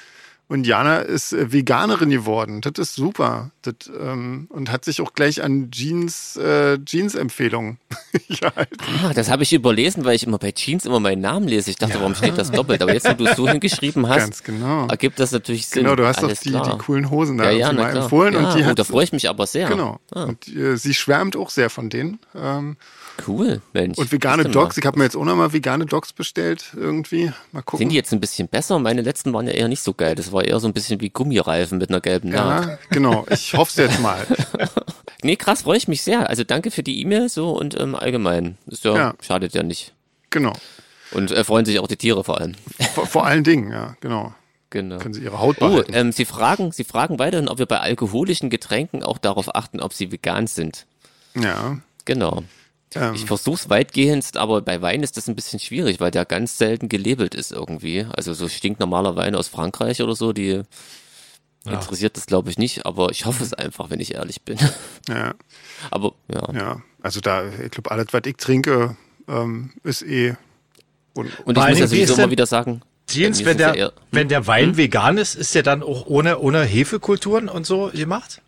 Und 0.53 0.67
Jana 0.67 0.99
ist 0.99 1.33
äh, 1.33 1.51
Veganerin 1.51 2.11
geworden. 2.11 2.61
Das 2.61 2.75
ist 2.77 2.95
super. 2.95 3.53
Das, 3.63 3.75
ähm, 3.99 4.49
und 4.51 4.71
hat 4.71 4.85
sich 4.85 5.01
auch 5.01 5.15
gleich 5.15 5.43
an 5.43 5.71
Jeans, 5.71 6.37
äh, 6.37 6.79
Jeans-Empfehlungen 6.85 7.79
gehalten. 8.29 8.77
Ah, 9.03 9.15
das 9.15 9.31
habe 9.31 9.45
ich 9.45 9.55
überlesen, 9.55 10.05
weil 10.05 10.15
ich 10.15 10.25
immer 10.25 10.37
bei 10.37 10.53
Jeans 10.53 10.85
immer 10.85 11.01
meinen 11.01 11.23
Namen 11.23 11.49
lese. 11.49 11.71
Ich 11.71 11.77
dachte, 11.77 11.95
warum 11.99 12.15
steht 12.15 12.37
das 12.37 12.51
doppelt? 12.51 12.83
Aber 12.83 12.93
jetzt, 12.93 13.09
wo 13.09 13.15
du 13.15 13.25
es 13.25 13.35
so 13.35 13.49
hingeschrieben 13.49 14.07
hast, 14.11 14.19
Ganz 14.19 14.43
genau. 14.43 14.89
ergibt 14.89 15.19
das 15.21 15.33
natürlich 15.33 15.69
Sinn. 15.69 15.85
Genau, 15.85 15.97
du 15.97 16.07
hast 16.07 16.19
doch 16.19 16.25
Alles 16.25 16.41
die, 16.41 16.51
klar. 16.51 16.71
die 16.71 16.85
coolen 16.85 17.11
Hosen 17.11 17.39
da 17.39 17.45
ja, 17.45 17.69
ja, 17.69 17.73
mal 17.73 17.91
klar. 17.91 18.03
empfohlen. 18.05 18.35
ja, 18.35 18.41
und 18.41 18.55
die 18.55 18.63
oh, 18.63 18.67
hat, 18.67 18.79
da 18.79 18.85
freue 18.85 19.05
ich 19.05 19.13
mich 19.15 19.31
aber 19.31 19.47
sehr. 19.47 19.69
Genau. 19.69 20.01
Ah, 20.15 20.25
Und 20.25 20.47
äh, 20.49 20.77
sie 20.77 20.93
schwärmt 20.93 21.35
auch 21.35 21.49
sehr 21.49 21.71
von 21.71 21.89
denen. 21.89 22.19
Ähm, 22.35 22.77
cool, 23.27 23.61
Mensch. 23.73 23.99
und 23.99 24.11
vegane. 24.13 24.45
Dogs. 24.45 24.77
Ich 24.79 24.87
habe 24.87 24.99
mir 24.99 25.05
jetzt 25.05 25.17
auch 25.17 25.25
nochmal 25.25 25.53
vegane 25.53 25.87
Dogs 25.87 26.13
bestellt 26.13 26.73
irgendwie. 26.77 27.33
Mal 27.53 27.63
gucken. 27.63 27.79
Sind 27.79 27.89
die 27.91 27.97
jetzt 27.97 28.13
ein 28.13 28.21
bisschen 28.21 28.49
besser? 28.49 28.79
Meine 28.79 29.03
letzten 29.03 29.33
waren 29.33 29.47
ja 29.47 29.53
eher 29.53 29.69
nicht 29.69 29.83
so 29.83 29.95
geil. 29.95 30.15
Das 30.15 30.33
war 30.33 30.45
eher 30.45 30.59
so 30.61 30.67
ein 30.69 30.73
bisschen 30.73 31.01
wie 31.01 31.11
Gummireifen 31.11 31.79
mit 31.79 31.91
einer 31.91 32.01
gelben 32.01 32.31
Naht. 32.31 32.67
Ja, 32.67 32.79
genau. 32.91 33.27
Ich 33.31 33.55
hoffe 33.55 33.71
es 33.71 33.77
jetzt 33.91 34.01
mal. 34.01 34.27
Nee, 35.25 35.37
krass, 35.37 35.63
freue 35.63 35.77
ich 35.77 35.87
mich 35.87 36.03
sehr. 36.03 36.29
Also 36.29 36.43
danke 36.43 36.73
für 36.73 36.83
die 36.83 37.01
E-Mail 37.01 37.29
so 37.29 37.51
und 37.57 37.79
ähm, 37.81 37.95
allgemein. 37.95 38.59
Ist 38.67 38.85
ja, 38.85 38.97
Ja. 38.97 39.15
schadet 39.21 39.55
ja 39.55 39.63
nicht. 39.63 39.95
Genau. 40.31 40.53
Und 41.13 41.31
äh, 41.31 41.45
freuen 41.45 41.65
sich 41.65 41.79
auch 41.79 41.87
die 41.87 41.97
Tiere 41.97 42.25
vor 42.25 42.41
allem. 42.41 42.55
Vor, 42.93 43.07
vor 43.07 43.25
allen 43.27 43.45
Dingen, 43.45 43.71
ja, 43.71 43.95
genau. 44.01 44.35
Genau. 44.71 44.99
Können 44.99 45.15
sie 45.15 45.23
ihre 45.23 45.39
Haut 45.39 45.59
Oh, 45.61 45.69
behalten. 45.69 45.93
ähm, 45.95 46.11
Sie 46.11 46.25
fragen, 46.25 46.73
Sie 46.73 46.83
fragen 46.83 47.21
weiterhin, 47.21 47.49
ob 47.49 47.59
wir 47.61 47.67
bei 47.67 47.79
alkoholischen 47.79 48.51
Getränken 48.51 49.05
auch 49.05 49.19
darauf 49.19 49.55
achten, 49.55 49.79
ob 49.81 49.93
sie 49.93 50.11
vegan 50.11 50.49
sind. 50.49 50.87
ja. 51.37 51.79
Genau. 52.05 52.43
Ähm, 52.95 53.15
Ich 53.15 53.25
versuch's 53.25 53.69
weitgehend, 53.71 54.37
aber 54.37 54.61
bei 54.63 54.81
Wein 54.83 55.03
ist 55.03 55.17
das 55.17 55.29
ein 55.29 55.35
bisschen 55.35 55.59
schwierig, 55.61 56.01
weil 56.01 56.11
der 56.11 56.25
ganz 56.25 56.59
selten 56.59 56.89
gelabelt 56.89 57.35
ist 57.35 57.53
irgendwie. 57.53 58.07
Also 58.15 58.35
so 58.35 58.49
stinknormaler 58.49 59.17
Wein 59.17 59.35
aus 59.35 59.49
Frankreich 59.49 60.03
oder 60.03 60.15
so, 60.15 60.33
die 60.33 60.63
interessiert 61.65 62.17
das 62.17 62.27
glaube 62.27 62.51
ich 62.51 62.59
nicht, 62.59 62.87
aber 62.87 63.11
ich 63.11 63.25
hoffe 63.25 63.45
es 63.45 63.55
einfach, 63.55 63.89
wenn 63.91 64.01
ich 64.01 64.15
ehrlich 64.15 64.43
bin. 64.43 64.59
ja, 65.09 65.35
aber 65.91 66.13
ja. 66.33 66.53
ja. 66.53 66.83
Also 67.03 67.21
da, 67.21 67.45
ich 67.65 67.71
glaube, 67.71 67.91
alles, 67.91 68.07
was 68.11 68.23
ich 68.27 68.37
trinke, 68.37 68.97
ähm, 69.29 69.71
ist 69.85 70.03
eh. 70.03 70.35
Und, 71.15 71.31
Und 71.47 71.59
ich 71.59 71.69
muss 71.69 71.79
ja 71.79 71.87
sowieso 71.87 72.17
denn- 72.17 72.31
wieder 72.31 72.47
sagen, 72.47 72.83
Jeans, 73.09 73.41
mir 73.41 73.47
wenn 73.47 73.53
es 73.53 73.57
der, 73.59 73.69
ja 73.69 73.75
eher- 73.75 73.93
wenn 74.11 74.29
der 74.29 74.47
Wein 74.47 74.77
vegan 74.77 75.19
ist, 75.19 75.35
ist 75.35 75.55
der 75.55 75.63
dann 75.63 75.83
auch 75.83 76.07
ohne, 76.07 76.39
ohne 76.39 76.63
Hefekulturen 76.65 77.49
und 77.49 77.67
so 77.67 77.91
gemacht? 77.93 78.41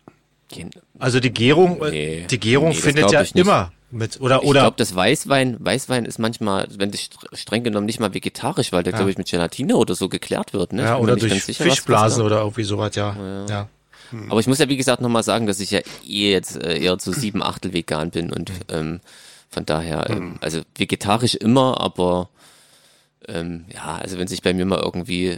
Also 0.99 1.19
die 1.19 1.31
Gärung, 1.33 1.81
äh, 1.83 1.91
Nee. 1.91 2.27
die 2.29 2.39
Gärung 2.39 2.69
Nee, 2.69 2.75
findet 2.75 3.11
ja 3.11 3.21
immer 3.33 3.71
mit, 3.91 4.19
oder, 4.19 4.41
Ich 4.43 4.49
oder, 4.49 4.61
glaube, 4.61 4.77
das 4.77 4.93
Weißwein, 4.95 5.57
Weißwein 5.59 6.05
ist 6.05 6.19
manchmal, 6.19 6.67
wenn 6.77 6.91
str- 6.91 7.35
streng 7.35 7.63
genommen 7.63 7.85
nicht 7.85 7.99
mal 7.99 8.13
vegetarisch, 8.13 8.71
weil 8.71 8.83
der, 8.83 8.93
glaube 8.93 9.11
ich, 9.11 9.17
mit 9.17 9.29
Gelatine 9.29 9.77
oder 9.77 9.95
so 9.95 10.09
geklärt 10.09 10.53
wird. 10.53 10.73
Ne? 10.73 10.81
Ich 10.81 10.87
ja, 10.87 10.97
oder 10.97 11.15
durch 11.15 11.43
sicher, 11.43 11.63
Fischblasen 11.63 12.19
da- 12.19 12.25
oder 12.25 12.39
irgendwie 12.39 12.63
sowas, 12.63 12.95
ja. 12.95 13.45
ja. 13.47 13.69
Aber 14.29 14.39
ich 14.39 14.47
muss 14.47 14.59
ja, 14.59 14.69
wie 14.69 14.77
gesagt, 14.77 15.01
nochmal 15.01 15.23
sagen, 15.23 15.45
dass 15.47 15.59
ich 15.59 15.71
ja 15.71 15.79
eh 16.05 16.31
jetzt 16.31 16.55
äh, 16.61 16.77
eher 16.79 16.97
zu 16.99 17.11
sieben 17.11 17.41
Achtel 17.43 17.73
vegan 17.73 18.11
bin 18.11 18.31
und 18.31 18.49
Mhm. 18.49 18.55
ähm, 18.69 18.99
von 19.49 19.65
daher, 19.65 20.09
ähm, 20.09 20.37
also 20.41 20.61
vegetarisch 20.75 21.35
immer, 21.35 21.79
aber 21.79 22.29
ähm, 23.27 23.65
ja, 23.73 23.95
also 23.95 24.17
wenn 24.17 24.27
sich 24.27 24.41
bei 24.41 24.53
mir 24.53 24.65
mal 24.65 24.79
irgendwie 24.79 25.37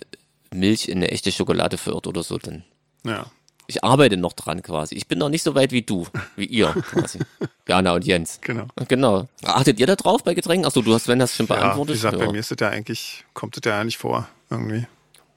Milch 0.54 0.88
in 0.90 0.98
eine 0.98 1.12
echte 1.12 1.32
Schokolade 1.32 1.78
verirrt 1.78 2.08
oder 2.08 2.24
so, 2.24 2.38
dann 2.38 2.64
ja. 3.06 3.28
Ich 3.68 3.84
arbeite 3.84 4.18
noch 4.18 4.34
dran 4.34 4.62
quasi. 4.64 4.96
Ich 4.96 5.08
bin 5.08 5.20
noch 5.20 5.30
nicht 5.30 5.44
so 5.44 5.54
weit 5.56 5.72
wie 5.72 5.82
du, 5.82 6.08
wie 6.36 6.46
ihr 6.46 6.68
quasi. 6.90 7.20
Jana 7.68 7.94
und 7.94 8.06
Jens. 8.06 8.40
Genau. 8.42 8.68
Genau. 8.88 9.28
Achtet 9.44 9.80
ihr 9.80 9.88
da 9.88 9.96
drauf 9.96 10.24
bei 10.24 10.34
Getränken? 10.34 10.66
Achso, 10.66 10.82
du 10.82 10.94
hast 10.94 11.04
Sven 11.06 11.20
das 11.20 11.36
schon 11.36 11.48
Ja, 11.48 11.56
beantwortet. 11.56 11.96
wie 11.96 11.98
gesagt, 11.98 12.18
ja. 12.20 12.26
bei 12.26 12.32
mir 12.32 12.40
ist 12.40 12.52
das 12.52 12.58
ja 12.62 12.70
eigentlich, 12.70 13.26
kommt 13.34 13.58
das 13.58 13.70
ja 13.70 13.84
nicht 13.84 13.98
vor, 13.98 14.28
irgendwie. 14.50 14.88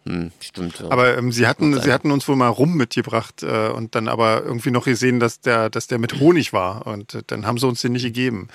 Hm, 0.07 0.31
stimmt. 0.41 0.81
Ja. 0.81 0.91
Aber 0.91 1.19
ähm, 1.19 1.31
sie 1.33 1.47
hatten, 1.47 1.79
sie 1.81 1.93
hatten 1.93 2.11
uns 2.11 2.27
wohl 2.27 2.37
mal 2.37 2.49
rum 2.49 2.77
mitgebracht 2.77 3.43
äh, 3.43 3.69
und 3.69 3.95
dann 3.95 4.09
aber 4.09 4.43
irgendwie 4.45 4.71
noch 4.71 4.85
gesehen, 4.85 5.21
dass 5.21 5.41
der, 5.41 5.69
dass 5.69 5.89
der 5.89 5.99
mit 5.99 6.21
Honig 6.21 6.53
war 6.53 6.87
und 6.87 7.15
äh, 7.15 7.23
dann 7.27 7.47
haben 7.47 7.59
sie 7.59 7.67
uns 7.67 7.83
den 7.83 7.93
nicht 7.93 8.05
gegeben, 8.05 8.49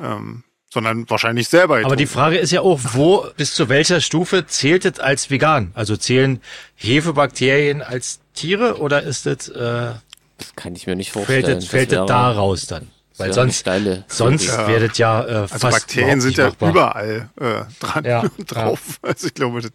ähm, 0.00 0.44
sondern 0.72 1.08
wahrscheinlich 1.08 1.48
selber. 1.48 1.76
Aber 1.76 1.96
die 1.96 2.04
getrunken. 2.04 2.06
Frage 2.06 2.38
ist 2.38 2.52
ja 2.52 2.60
auch, 2.60 2.80
wo, 2.92 3.26
bis 3.36 3.54
zu 3.54 3.68
welcher 3.68 4.00
Stufe 4.00 4.46
zählt 4.46 4.84
es 4.84 5.00
als 5.00 5.30
vegan? 5.30 5.72
Also 5.74 5.96
zählen 5.96 6.40
Hefebakterien 6.76 7.82
als 7.82 8.20
Tiere 8.34 8.78
oder 8.78 9.02
ist 9.02 9.26
es, 9.26 9.48
äh, 9.48 9.92
das 10.38 10.54
kann 10.56 10.74
ich 10.74 10.86
mir 10.86 10.94
nicht 10.96 11.12
vorstellen. 11.12 11.44
fällt 11.44 11.58
es, 11.58 11.68
fällt 11.68 11.92
es 11.92 12.06
da 12.06 12.32
raus 12.32 12.66
dann? 12.66 12.90
Weil 13.18 13.32
sonst, 13.32 13.58
steile 13.58 14.04
sonst 14.08 14.48
wird 14.68 14.92
es 14.92 14.98
ja, 14.98 15.22
äh, 15.24 15.30
also 15.34 15.58
fast 15.58 15.62
Bakterien 15.86 16.20
sind 16.20 16.28
nicht 16.30 16.38
ja 16.38 16.46
machbar. 16.48 16.70
überall 16.70 17.28
äh, 17.40 17.64
dran 17.80 18.04
Ja, 18.06 18.24
drauf. 18.46 18.98
Also 19.02 19.26
ich 19.26 19.34
glaube, 19.34 19.60
das 19.60 19.72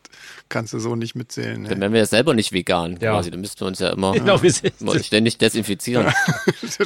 kannst 0.50 0.74
du 0.74 0.80
so 0.80 0.96
nicht 0.96 1.16
mitzählen. 1.16 1.64
Dann 1.64 1.74
Ne? 1.74 1.82
wären 1.82 1.94
wir 1.94 2.00
ja 2.00 2.06
selber 2.06 2.34
nicht 2.34 2.52
vegan 2.54 2.98
Ja. 3.02 3.12
quasi. 3.14 3.32
Dann 3.32 3.42
müssten 3.42 3.60
wir 3.62 3.68
uns 3.68 3.80
ja 3.80 3.90
immer, 3.90 4.12
Genau, 4.14 4.42
wir 4.42 4.52
sind, 4.52 4.74
immer 4.82 4.98
ständig 5.00 5.38
desinfizieren. 5.38 6.08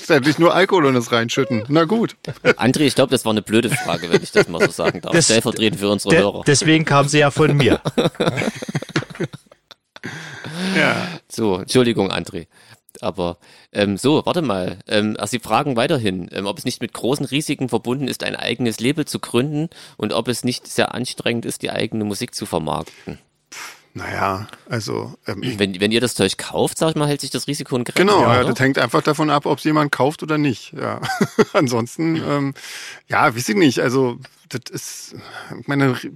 Natürlich 0.08 0.39
nur 0.39 0.54
Alkohol 0.56 0.86
und 0.86 0.93
das 0.96 1.12
reinschütten. 1.12 1.63
Na 1.67 1.84
gut. 1.86 2.15
André, 2.43 2.82
ich 2.82 2.96
glaube, 2.96 3.12
das 3.12 3.24
war 3.26 3.32
eine 3.32 3.41
blöde 3.41 3.70
Frage, 3.70 4.10
wenn 4.10 4.24
ich 4.24 4.32
das 4.32 4.48
mal 4.48 4.62
so 4.62 4.72
sagen 4.72 5.02
darf. 5.02 5.12
Das- 5.13 5.26
Stellvertretend 5.26 5.80
für 5.80 5.89
unsere 5.89 6.15
de 6.15 6.24
Hörer. 6.24 6.43
deswegen 6.48 6.86
kam 6.86 7.08
sie 7.08 7.20
ja 7.20 7.30
von 7.32 7.56
mir. 7.56 7.80
Ja. 10.76 11.08
So, 11.30 11.58
Entschuldigung, 11.60 12.12
André. 12.12 12.48
Aber 13.02 13.38
ähm, 13.71 13.97
so, 13.97 14.26
warte 14.26 14.41
mal. 14.41 14.80
Ähm, 14.88 15.15
also 15.19 15.32
Sie 15.32 15.39
fragen 15.39 15.76
weiterhin, 15.76 16.30
ähm, 16.32 16.45
ob 16.45 16.58
es 16.58 16.65
nicht 16.65 16.82
mit 16.82 16.93
großen 16.93 17.26
Risiken 17.26 17.69
verbunden 17.69 18.08
ist, 18.08 18.23
ein 18.23 18.36
eigenes 18.36 18.80
Label 18.80 19.06
zu 19.06 19.19
gründen 19.19 19.69
und 19.97 20.13
ob 20.13 20.28
es 20.28 20.43
nicht 20.43 20.67
sehr 20.67 20.93
anstrengend 20.93 21.45
ist, 21.45 21.62
die 21.62 21.71
eigene 21.71 22.04
Musik 22.04 22.34
zu 22.34 22.45
vermarkten. 22.45 23.19
Naja, 23.97 24.47
also 24.69 25.15
ähm, 25.26 25.41
Wenn, 25.58 25.80
wenn 25.80 25.91
ihr 25.91 26.02
das 26.02 26.13
Zeug 26.13 26.38
kauft, 26.38 26.78
sag 26.78 26.89
ich 26.89 26.95
mal, 26.95 27.08
hält 27.08 27.21
sich 27.21 27.32
das 27.32 27.47
Risiko 27.47 27.76
in 27.76 27.84
Grenzen. 27.84 28.08
genau, 28.08 28.21
ja, 28.21 28.43
das 28.43 28.60
hängt 28.60 28.78
einfach 28.78 29.02
davon 29.02 29.32
ab, 29.32 29.47
ob 29.47 29.58
es 29.58 29.63
jemand 29.63 29.91
kauft 29.91 30.21
oder 30.21 30.38
nicht. 30.38 30.73
Ja. 30.73 31.02
Ansonsten, 31.54 32.15
ähm, 32.17 32.54
ja, 33.08 33.36
weiß 33.36 33.50
ich 33.50 33.56
nicht. 33.56 33.80
Also 33.80 34.19
das 34.49 34.69
ist, 34.71 35.15
ich 35.60 35.67
meine, 35.67 35.93
Ri- 35.93 36.13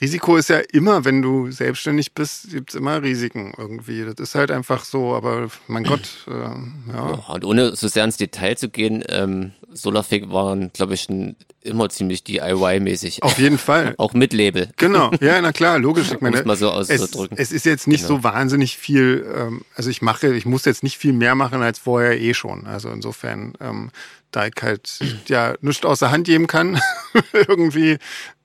Risiko 0.00 0.36
ist 0.36 0.48
ja 0.48 0.58
immer, 0.72 1.04
wenn 1.04 1.22
du 1.22 1.50
selbstständig 1.50 2.12
bist, 2.12 2.50
gibt's 2.50 2.74
immer 2.74 3.02
Risiken 3.02 3.52
irgendwie. 3.56 4.04
Das 4.04 4.14
ist 4.18 4.34
halt 4.34 4.50
einfach 4.50 4.84
so, 4.84 5.14
aber 5.14 5.48
mein 5.68 5.84
Gott, 5.84 6.08
ähm, 6.28 6.74
ja. 6.88 7.10
Ja, 7.10 7.34
und 7.34 7.44
ohne 7.44 7.76
so 7.76 7.88
sehr 7.88 8.04
ins 8.04 8.16
Detail 8.16 8.56
zu 8.56 8.68
gehen, 8.68 9.04
ähm, 9.08 9.52
Solarfake 9.72 10.30
waren, 10.30 10.72
glaube 10.72 10.94
ich, 10.94 11.02
schon 11.02 11.34
immer 11.62 11.88
ziemlich 11.88 12.22
DIY-mäßig. 12.24 13.22
Auf 13.22 13.38
jeden 13.38 13.58
Fall. 13.58 13.94
Auch 13.98 14.12
mit 14.12 14.32
Label. 14.32 14.68
Genau, 14.76 15.10
ja, 15.20 15.40
na 15.40 15.52
klar, 15.52 15.78
logisch. 15.78 16.12
Ich 16.12 16.20
meine, 16.20 16.38
es 16.38 16.44
mal 16.44 16.56
so 16.56 16.68
es, 16.78 16.90
auszudrücken. 16.90 17.36
Genau. 17.36 17.42
es 17.42 17.52
ist 17.52 17.64
jetzt 17.66 17.86
nicht 17.88 18.04
so 18.04 18.22
wahnsinnig 18.22 18.76
viel, 18.76 19.26
ähm, 19.34 19.62
also 19.74 19.90
ich 19.90 20.02
mache, 20.02 20.34
ich 20.34 20.46
muss 20.46 20.64
jetzt 20.64 20.82
nicht 20.82 20.98
viel 20.98 21.12
mehr 21.12 21.34
machen 21.34 21.62
als 21.62 21.78
vorher 21.78 22.20
eh 22.20 22.34
schon. 22.34 22.66
Also 22.66 22.90
insofern, 22.90 23.54
ähm, 23.60 23.90
da 24.34 24.46
ich 24.46 24.54
halt 24.60 24.98
ja 25.28 25.54
nichts 25.60 25.84
aus 25.84 26.00
der 26.00 26.10
Hand 26.10 26.26
geben 26.26 26.46
kann, 26.46 26.80
irgendwie, 27.32 27.98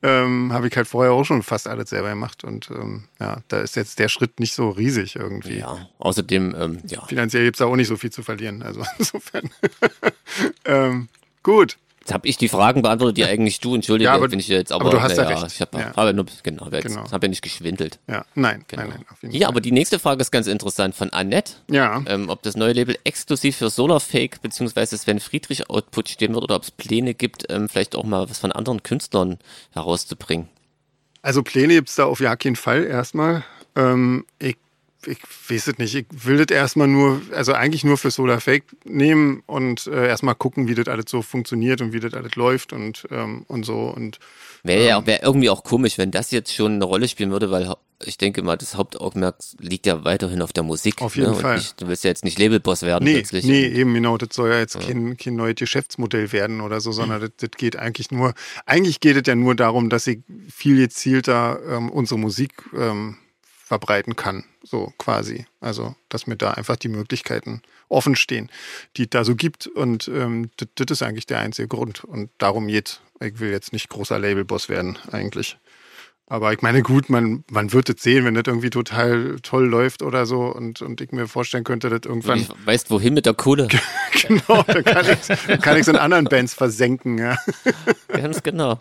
ähm, 0.03 0.53
habe 0.53 0.67
ich 0.67 0.77
halt 0.77 0.87
vorher 0.87 1.13
auch 1.13 1.23
schon 1.23 1.41
fast 1.41 1.67
alles 1.67 1.89
selber 1.89 2.09
gemacht. 2.09 2.43
Und 2.43 2.69
ähm, 2.69 3.05
ja, 3.19 3.41
da 3.47 3.59
ist 3.61 3.75
jetzt 3.75 3.99
der 3.99 4.09
Schritt 4.09 4.39
nicht 4.39 4.53
so 4.53 4.69
riesig 4.69 5.15
irgendwie. 5.15 5.59
Ja, 5.59 5.89
außerdem, 5.97 6.55
ähm, 6.57 6.79
ja, 6.87 7.03
Finanziell 7.05 7.45
gibt's 7.45 7.59
da 7.59 7.65
auch 7.65 7.75
nicht 7.75 7.87
so 7.87 7.97
viel 7.97 8.11
zu 8.11 8.21
verlieren. 8.21 8.61
Also 8.61 8.83
insofern. 8.99 9.49
ähm, 10.65 11.09
gut. 11.43 11.77
Jetzt 12.09 12.13
habe 12.15 12.27
ich 12.27 12.37
die 12.37 12.49
Fragen 12.49 12.81
beantwortet, 12.81 13.17
die 13.17 13.25
eigentlich 13.25 13.59
du, 13.59 13.75
entschuldige, 13.75 14.05
Ja, 14.09 14.15
aber- 14.15 14.29
bin 14.29 14.39
ich 14.39 14.47
jetzt, 14.47 14.71
aber, 14.71 14.81
aber 14.85 14.89
du 14.97 15.01
hast 15.03 15.15
ja 15.15 15.25
naja, 15.25 15.37
recht. 15.41 15.53
ich 15.53 15.61
habe 15.61 15.77
Ja. 15.77 15.85
hab 15.95 16.05
ja 16.07 16.11
nur, 16.13 16.25
genau, 16.41 16.67
jetzt, 16.71 16.87
Genau. 16.87 17.11
hab 17.11 17.21
ja 17.21 17.29
nicht 17.29 17.43
geschwindelt. 17.43 17.99
Ja, 18.07 18.25
nein, 18.33 18.65
Genau. 18.67 18.81
nein, 18.81 18.91
nein, 18.95 19.05
auf 19.11 19.21
jeden 19.21 19.35
Ja, 19.35 19.41
Fall. 19.41 19.49
aber 19.49 19.61
die 19.61 19.71
nächste 19.71 19.99
Frage 19.99 20.21
ist 20.21 20.31
ganz 20.31 20.47
interessant 20.47 20.95
von 20.95 21.11
Annette. 21.13 21.53
Ja, 21.69 22.01
Ähm, 22.07 22.29
ob 22.29 22.41
das 22.41 22.57
neue 22.57 22.73
Label 22.73 22.97
exklusiv 23.03 23.57
für 23.57 23.69
Solarfake 23.69 24.41
bzw. 24.41 24.85
Sven 24.97 25.19
Friedrich 25.19 25.69
Output 25.69 26.09
stehen 26.09 26.33
wird 26.33 26.43
oder 26.43 26.55
ob 26.55 26.63
es 26.63 26.71
Pläne 26.71 27.13
gibt, 27.13 27.45
ähm, 27.51 27.69
vielleicht 27.69 27.95
auch 27.95 28.05
mal 28.05 28.27
was 28.27 28.39
von 28.39 28.51
anderen 28.51 28.81
Künstlern 28.81 29.37
herauszubringen. 29.73 30.49
also 31.21 31.43
Pläne 31.43 31.75
gibt's 31.75 31.95
da 31.95 32.05
auf 32.05 32.19
ja 32.21 32.35
keinen 32.35 32.55
Fall 32.55 32.85
erstmal. 32.85 33.43
Ähm, 33.75 34.25
ich, 34.39 34.57
ich 35.05 35.19
weiß 35.49 35.67
es 35.67 35.77
nicht. 35.77 35.95
Ich 35.95 36.05
will 36.11 36.43
das 36.43 36.55
erstmal 36.55 36.87
nur, 36.87 37.21
also 37.33 37.53
eigentlich 37.53 37.83
nur 37.83 37.97
für 37.97 38.11
Solar 38.11 38.41
Fake 38.41 38.63
nehmen 38.83 39.43
und 39.45 39.87
äh, 39.87 40.07
erstmal 40.07 40.35
gucken, 40.35 40.67
wie 40.67 40.75
das 40.75 40.87
alles 40.87 41.05
so 41.07 41.21
funktioniert 41.21 41.81
und 41.81 41.93
wie 41.93 41.99
das 41.99 42.13
alles 42.13 42.35
läuft 42.35 42.73
und, 42.73 43.07
ähm, 43.11 43.45
und 43.47 43.65
so. 43.65 43.87
Und 43.89 44.19
Wäre 44.63 44.85
ja 44.85 45.05
wär 45.05 45.23
irgendwie 45.23 45.49
auch 45.49 45.63
komisch, 45.63 45.97
wenn 45.97 46.11
das 46.11 46.31
jetzt 46.31 46.53
schon 46.53 46.73
eine 46.73 46.85
Rolle 46.85 47.07
spielen 47.07 47.31
würde, 47.31 47.49
weil 47.49 47.73
ich 48.05 48.17
denke 48.17 48.41
mal, 48.43 48.57
das 48.57 48.75
Hauptaugenmerk 48.75 49.35
liegt 49.59 49.85
ja 49.85 50.03
weiterhin 50.05 50.41
auf 50.41 50.53
der 50.53 50.63
Musik. 50.63 51.01
Auf 51.01 51.15
jeden 51.15 51.31
ne? 51.31 51.37
Fall. 51.37 51.57
Nicht, 51.57 51.81
du 51.81 51.87
willst 51.87 52.03
ja 52.03 52.09
jetzt 52.09 52.23
nicht 52.23 52.39
Labelboss 52.39 52.81
werden 52.81 53.03
Nee, 53.03 53.15
plötzlich. 53.15 53.45
nee, 53.45 53.67
eben 53.67 53.93
genau. 53.93 54.17
Das 54.17 54.29
soll 54.33 54.49
ja 54.49 54.59
jetzt 54.59 54.79
Kein, 54.79 55.17
kein 55.17 55.35
neues 55.35 55.55
Geschäftsmodell 55.55 56.31
werden 56.31 56.61
oder 56.61 56.81
so, 56.81 56.91
sondern 56.91 57.21
das, 57.21 57.31
das 57.37 57.51
geht 57.51 57.77
eigentlich 57.77 58.11
nur, 58.11 58.33
eigentlich 58.65 58.99
geht 58.99 59.17
es 59.17 59.23
ja 59.25 59.35
nur 59.35 59.55
darum, 59.55 59.89
dass 59.89 60.07
ich 60.07 60.19
viel 60.53 60.77
gezielter 60.77 61.59
ähm, 61.69 61.89
unsere 61.89 62.19
Musik 62.19 62.53
ähm, 62.77 63.17
verbreiten 63.69 64.15
kann, 64.15 64.45
so 64.63 64.91
quasi. 64.97 65.45
Also, 65.61 65.95
dass 66.09 66.25
mir 66.25 66.35
da 66.35 66.51
einfach 66.51 66.75
die 66.75 66.87
Möglichkeiten 66.87 67.61
offen 67.87 68.15
stehen, 68.15 68.49
die 68.97 69.03
es 69.03 69.11
da 69.11 69.23
so 69.23 69.35
gibt. 69.35 69.67
Und 69.67 70.07
ähm, 70.07 70.49
das, 70.57 70.89
ist 70.89 71.03
eigentlich 71.03 71.27
der 71.27 71.37
einzige 71.37 71.67
Grund. 71.67 72.03
Und 72.03 72.31
darum 72.39 72.67
geht. 72.67 73.01
Ich 73.19 73.39
will 73.39 73.51
jetzt 73.51 73.71
nicht 73.71 73.89
großer 73.89 74.17
Labelboss 74.17 74.69
werden, 74.69 74.97
eigentlich. 75.11 75.59
Aber 76.25 76.51
ich 76.51 76.63
meine, 76.63 76.81
gut, 76.81 77.11
man, 77.11 77.43
man 77.51 77.71
wird 77.71 77.89
es 77.89 78.01
sehen, 78.01 78.25
wenn 78.25 78.33
das 78.33 78.45
irgendwie 78.47 78.71
total 78.71 79.35
toll 79.43 79.67
läuft 79.67 80.01
oder 80.01 80.25
so 80.25 80.45
und, 80.45 80.81
und 80.81 80.99
ich 81.01 81.11
mir 81.11 81.27
vorstellen 81.27 81.63
könnte, 81.63 81.89
dass 81.89 82.01
irgendwann 82.05 82.39
ich 82.39 82.49
weißt, 82.65 82.89
wohin 82.89 83.13
mit 83.13 83.27
der 83.27 83.33
Kohle? 83.35 83.67
genau, 84.27 84.63
dann 84.63 84.83
kann 84.83 85.05
ich 85.75 85.79
ich's 85.79 85.87
in 85.87 85.95
anderen 85.95 86.25
Bands 86.25 86.55
versenken, 86.55 87.19
ja. 87.19 87.37
Ganz 88.07 88.41
genau. 88.41 88.79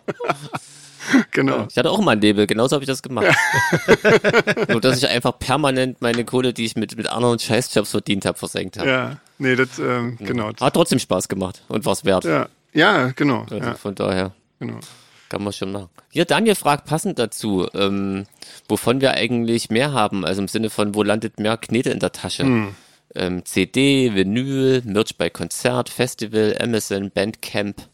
Genau. 1.31 1.67
Ich 1.69 1.77
hatte 1.77 1.89
auch 1.89 1.99
mal 1.99 2.11
ein 2.11 2.21
Label, 2.21 2.47
genauso 2.47 2.75
habe 2.75 2.83
ich 2.83 2.87
das 2.87 3.01
gemacht. 3.01 3.27
Nur, 4.67 4.81
dass 4.81 4.97
ich 4.97 5.07
einfach 5.07 5.37
permanent 5.39 6.01
meine 6.01 6.25
Kohle, 6.25 6.53
die 6.53 6.65
ich 6.65 6.75
mit, 6.75 6.95
mit 6.97 7.07
anderen 7.07 7.39
Scheißjobs 7.39 7.91
verdient 7.91 8.25
habe, 8.25 8.37
versenkt 8.37 8.77
habe. 8.77 8.89
Ja. 8.89 9.17
Nee, 9.37 9.55
das, 9.55 9.79
ähm, 9.79 10.17
genau. 10.19 10.51
Hat 10.59 10.73
trotzdem 10.73 10.99
Spaß 10.99 11.27
gemacht 11.27 11.63
und 11.67 11.85
war's 11.85 12.03
wert. 12.03 12.25
Ja, 12.25 12.49
ja 12.73 13.11
genau. 13.15 13.41
Also 13.49 13.55
Ja, 13.57 13.75
von 13.75 13.95
daher. 13.95 14.33
genau. 14.59 14.79
Kann 15.29 15.43
man 15.43 15.53
schon 15.53 15.71
machen. 15.71 15.89
Hier, 16.11 16.25
Daniel 16.25 16.55
fragt 16.55 16.85
passend 16.85 17.19
dazu, 17.19 17.67
ähm, 17.75 18.25
wovon 18.67 18.99
wir 18.99 19.11
eigentlich 19.11 19.69
mehr 19.69 19.93
haben, 19.93 20.25
also 20.25 20.41
im 20.41 20.47
Sinne 20.47 20.71
von, 20.71 20.95
wo 20.95 21.03
landet 21.03 21.39
mehr 21.39 21.55
Knete 21.55 21.91
in 21.91 21.99
der 21.99 22.11
Tasche? 22.11 22.43
Hm. 22.43 22.75
Ähm, 23.15 23.45
CD, 23.45 24.13
Vinyl, 24.15 24.81
Merch 24.85 25.17
bei 25.17 25.29
Konzert, 25.29 25.89
Festival, 25.89 26.57
Amazon, 26.59 27.11
Bandcamp. 27.11 27.87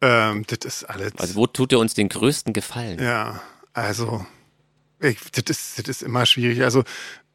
Ähm, 0.00 0.44
das 0.46 0.58
ist 0.64 0.84
alles. 0.84 1.12
Also 1.16 1.34
wo 1.36 1.46
tut 1.46 1.72
ihr 1.72 1.78
uns 1.78 1.94
den 1.94 2.08
größten 2.08 2.52
Gefallen? 2.52 3.02
Ja, 3.02 3.40
also 3.72 4.26
ich, 5.00 5.18
das, 5.32 5.44
ist, 5.48 5.78
das 5.78 5.88
ist 5.88 6.02
immer 6.02 6.26
schwierig. 6.26 6.62
Also 6.62 6.84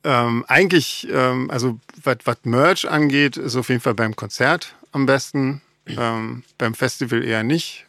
ähm, 0.04 0.46
eigentlich, 0.48 1.08
ähm, 1.12 1.50
also 1.52 1.80
was 2.04 2.38
Merch 2.44 2.90
angeht, 2.90 3.38
ist 3.38 3.56
auf 3.56 3.70
jeden 3.70 3.82
Fall 3.82 3.96
beim 3.96 4.16
Konzert 4.16 4.76
am 4.92 5.06
besten. 5.06 5.62
Ähm, 5.88 6.44
beim 6.58 6.76
Festival 6.76 7.24
eher 7.24 7.44
nicht. 7.44 7.88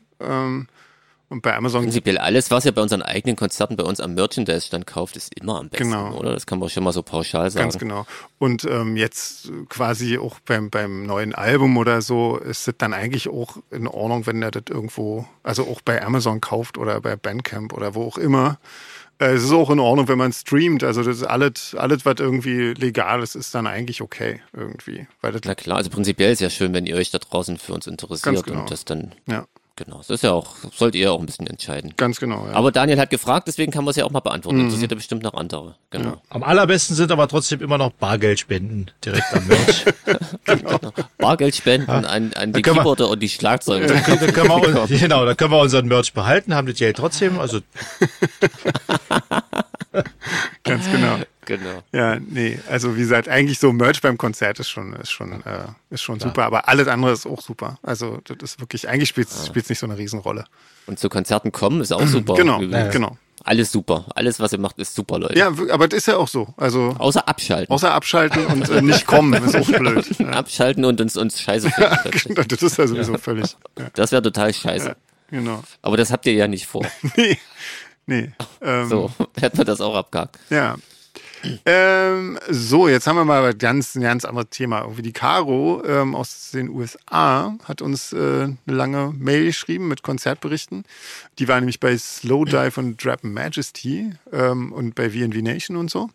Und 1.31 1.43
bei 1.43 1.55
Amazon 1.57 1.83
Prinzipiell 1.83 2.19
alles, 2.19 2.51
was 2.51 2.65
ihr 2.65 2.73
bei 2.73 2.83
unseren 2.83 3.03
eigenen 3.03 3.37
Konzerten 3.37 3.77
bei 3.77 3.85
uns 3.85 4.01
am 4.01 4.15
Merchandise-Stand 4.15 4.85
kauft, 4.85 5.17
ist 5.17 5.33
immer 5.41 5.61
am 5.61 5.69
besten, 5.69 5.93
Genau. 5.93 6.17
oder? 6.17 6.33
Das 6.35 6.45
kann 6.45 6.59
man 6.59 6.69
schon 6.69 6.83
mal 6.83 6.93
so 6.93 7.05
pauschal 7.05 7.49
sagen. 7.53 7.63
Ganz 7.71 7.79
genau. 7.79 8.05
Und 8.39 8.65
ähm, 8.65 8.97
jetzt 8.97 9.49
quasi 9.69 10.19
auch 10.19 10.41
beim, 10.41 10.71
beim 10.71 11.07
neuen 11.07 11.33
Album 11.33 11.77
oder 11.77 12.03
so 12.03 12.37
ist 12.37 12.67
es 12.67 12.75
dann 12.77 12.93
eigentlich 12.93 13.29
auch 13.29 13.59
in 13.71 13.87
Ordnung, 13.87 14.27
wenn 14.27 14.43
er 14.43 14.51
das 14.51 14.65
irgendwo, 14.69 15.25
also 15.45 15.69
auch 15.69 15.81
bei 15.83 16.03
Amazon 16.05 16.41
kauft 16.41 16.77
oder 16.79 17.01
bei 17.01 17.15
Bandcamp 17.15 17.73
oder 17.75 17.95
wo 17.95 18.03
auch 18.03 18.19
immer. 18.19 18.59
Äh, 19.21 19.35
es 19.35 19.45
ist 19.45 19.53
auch 19.53 19.71
in 19.71 19.79
Ordnung, 19.79 20.09
wenn 20.09 20.19
man 20.19 20.33
streamt. 20.33 20.83
Also 20.83 21.05
das 21.05 21.19
ist 21.19 21.23
alles, 21.23 21.77
alles, 21.77 22.05
was 22.05 22.17
irgendwie 22.19 22.75
legal 22.75 23.23
ist, 23.23 23.37
ist 23.37 23.55
dann 23.55 23.69
eigentlich 23.69 24.03
okay 24.03 24.41
irgendwie. 24.53 25.07
Weil 25.21 25.39
Na 25.45 25.55
klar, 25.55 25.77
also 25.77 25.91
prinzipiell 25.91 26.33
ist 26.33 26.41
ja 26.41 26.51
schön, 26.51 26.73
wenn 26.73 26.87
ihr 26.87 26.97
euch 26.97 27.13
da 27.13 27.19
draußen 27.19 27.57
für 27.59 27.75
uns 27.75 27.87
interessiert 27.87 28.45
genau. 28.45 28.63
und 28.63 28.71
das 28.73 28.85
dann, 28.85 29.13
ja, 29.27 29.45
genau, 29.83 29.99
das 29.99 30.11
ist 30.11 30.23
ja 30.25 30.33
auch, 30.33 30.57
sollt 30.77 30.95
ihr 30.95 31.13
auch 31.13 31.21
ein 31.21 31.27
bisschen 31.27 31.47
entscheiden. 31.47 31.95
ganz 31.97 32.21
genau. 32.21 32.47
Ja. 32.47 32.53
Aber 32.55 32.71
Daniel 32.73 32.99
hat 33.01 33.11
gefragt, 33.11 33.49
deswegen 33.49 33.73
kann 33.73 33.85
man 33.85 33.91
es 33.91 33.97
ja 33.97 34.05
auch 34.05 34.11
mal 34.11 34.21
beantworten. 34.21 34.59
Mhm. 34.59 34.65
Interessiert 34.67 34.91
ja 34.91 34.95
bestimmt 34.97 35.23
noch 35.23 35.35
andere. 35.35 35.75
Genau. 35.91 36.21
Am 36.29 36.43
allerbesten 36.43 36.95
sind 36.97 37.11
aber 37.11 37.27
trotzdem 37.29 37.61
immer 37.61 37.79
noch 37.79 37.91
Bargeldspenden 37.93 38.91
direkt 39.05 39.33
am 39.33 39.47
Merch. 39.47 39.85
Bargeld 41.19 41.55
spenden 41.57 41.91
an, 41.91 42.33
an 42.35 42.53
die 42.53 42.63
können 42.63 42.77
wir- 42.77 42.83
Keyboarder 42.83 43.09
und 43.09 43.21
die 43.21 43.29
Schlagzeuger. 43.29 43.87
da 43.87 44.01
können 44.01 44.49
wir, 44.49 44.87
genau, 44.99 45.25
da 45.25 45.35
können 45.35 45.53
wir 45.53 45.61
unseren 45.61 45.87
Merch 45.87 46.13
behalten, 46.13 46.55
haben 46.55 46.67
das 46.67 46.77
Geld 46.77 46.97
trotzdem. 46.97 47.39
Also 47.39 47.61
ganz 50.65 50.91
genau. 50.91 51.19
Genau. 51.59 51.83
Ja, 51.93 52.19
nee, 52.19 52.59
also 52.69 52.97
wie 52.97 53.01
gesagt, 53.01 53.29
eigentlich 53.29 53.59
so 53.59 53.73
Merch 53.73 54.01
beim 54.01 54.17
Konzert 54.19 54.59
ist 54.61 54.69
schon, 54.71 54.93
ist 54.95 55.11
schon, 55.11 55.33
äh, 55.45 55.65
ist 55.91 56.03
schon 56.03 56.19
super, 56.21 56.45
aber 56.45 56.69
alles 56.69 56.89
andere 56.89 57.13
ist 57.13 57.27
auch 57.27 57.41
super. 57.43 57.79
Also 57.83 58.21
das 58.25 58.37
ist 58.43 58.61
wirklich, 58.61 58.89
eigentlich 58.89 59.09
spielt 59.11 59.29
es 59.29 59.69
nicht 59.69 59.79
so 59.79 59.87
eine 59.87 59.99
Riesenrolle. 59.99 60.45
Und 60.87 60.99
zu 60.99 61.09
Konzerten 61.09 61.53
kommen 61.53 61.81
ist 61.81 61.93
auch 61.93 62.07
super. 62.07 62.35
Genau, 62.35 62.61
Wir- 62.61 62.89
genau. 62.89 63.17
Alles 63.43 63.73
super. 63.73 64.05
Alles, 64.15 64.39
was 64.39 64.53
ihr 64.53 64.59
macht, 64.61 64.79
ist 64.79 64.95
super, 64.95 65.19
Leute. 65.19 65.39
Ja, 65.39 65.47
aber 65.71 65.89
das 65.89 65.99
ist 66.01 66.07
ja 66.09 66.19
auch 66.19 66.29
so. 66.29 66.53
Also 66.59 66.95
Außer 66.99 67.27
abschalten. 67.27 67.73
außer 67.73 67.91
abschalten 67.91 68.45
und 68.45 68.69
äh, 68.69 68.83
nicht 68.83 69.07
kommen, 69.07 69.33
ist 69.43 69.57
auch 69.57 69.67
blöd. 69.67 70.05
Ja. 70.19 70.29
Abschalten 70.33 70.85
und 70.85 71.01
uns, 71.01 71.17
uns 71.17 71.41
scheiße 71.41 71.71
finden. 71.71 71.97
plötzlich. 72.03 72.35
Das 72.49 72.63
ist 72.63 72.77
ja 72.77 72.87
sowieso 72.87 73.17
völlig. 73.17 73.57
Ja, 73.79 73.87
Das 73.95 74.13
wäre 74.13 74.21
total 74.21 74.53
scheiße. 74.53 74.95
genau. 75.31 75.63
Aber 75.81 75.97
das 75.97 76.13
habt 76.13 76.27
ihr 76.27 76.35
ja 76.35 76.49
nicht 76.49 76.67
vor. 76.67 76.85
Nee. 77.17 77.39
Nee. 78.07 78.33
Ähm, 78.61 78.89
So, 78.91 79.11
hätten 79.41 79.57
wir 79.57 79.65
das 79.65 79.81
auch 79.81 79.95
abgehakt. 79.95 80.37
Ja. 80.51 80.75
Ähm, 81.65 82.39
so, 82.49 82.89
jetzt 82.89 83.07
haben 83.07 83.17
wir 83.17 83.25
mal 83.25 83.45
ein 83.45 83.59
ganz, 83.59 83.95
ein 83.95 84.03
ganz 84.03 84.25
anderes 84.25 84.51
Thema. 84.51 84.83
Irgendwie 84.83 85.03
die 85.03 85.13
Caro 85.13 85.83
ähm, 85.87 86.15
aus 86.15 86.51
den 86.53 86.69
USA 86.69 87.57
hat 87.65 87.83
uns 87.83 88.13
äh, 88.13 88.17
eine 88.45 88.57
lange 88.67 89.13
Mail 89.17 89.45
geschrieben 89.45 89.89
mit 89.89 90.03
Konzertberichten. 90.03 90.85
Die 91.39 91.49
war 91.49 91.59
nämlich 91.61 91.81
bei 91.81 91.97
Slowdive 91.97 92.79
und 92.79 93.03
Drap 93.03 93.25
Majesty 93.25 94.13
ähm, 94.33 94.73
und 94.73 94.95
bei 94.95 95.11
VNV 95.11 95.43
Nation 95.43 95.77
und 95.77 95.91
so. 95.91 96.11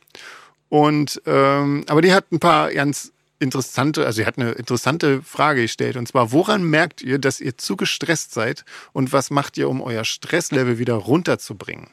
Und 0.69 1.21
ähm, 1.25 1.83
aber 1.87 2.01
die 2.01 2.13
hat 2.13 2.31
ein 2.31 2.39
paar 2.39 2.71
ganz 2.71 3.11
interessante, 3.39 4.05
also 4.05 4.17
sie 4.17 4.25
hat 4.25 4.37
eine 4.37 4.51
interessante 4.51 5.21
Frage 5.21 5.61
gestellt 5.63 5.97
und 5.97 6.07
zwar, 6.07 6.31
woran 6.31 6.63
merkt 6.63 7.01
ihr, 7.01 7.19
dass 7.19 7.41
ihr 7.41 7.57
zu 7.57 7.75
gestresst 7.75 8.33
seid 8.33 8.65
und 8.93 9.13
was 9.13 9.29
macht 9.29 9.57
ihr, 9.57 9.69
um 9.69 9.81
euer 9.81 10.05
Stresslevel 10.05 10.79
wieder 10.79 10.95
runterzubringen? 10.95 11.87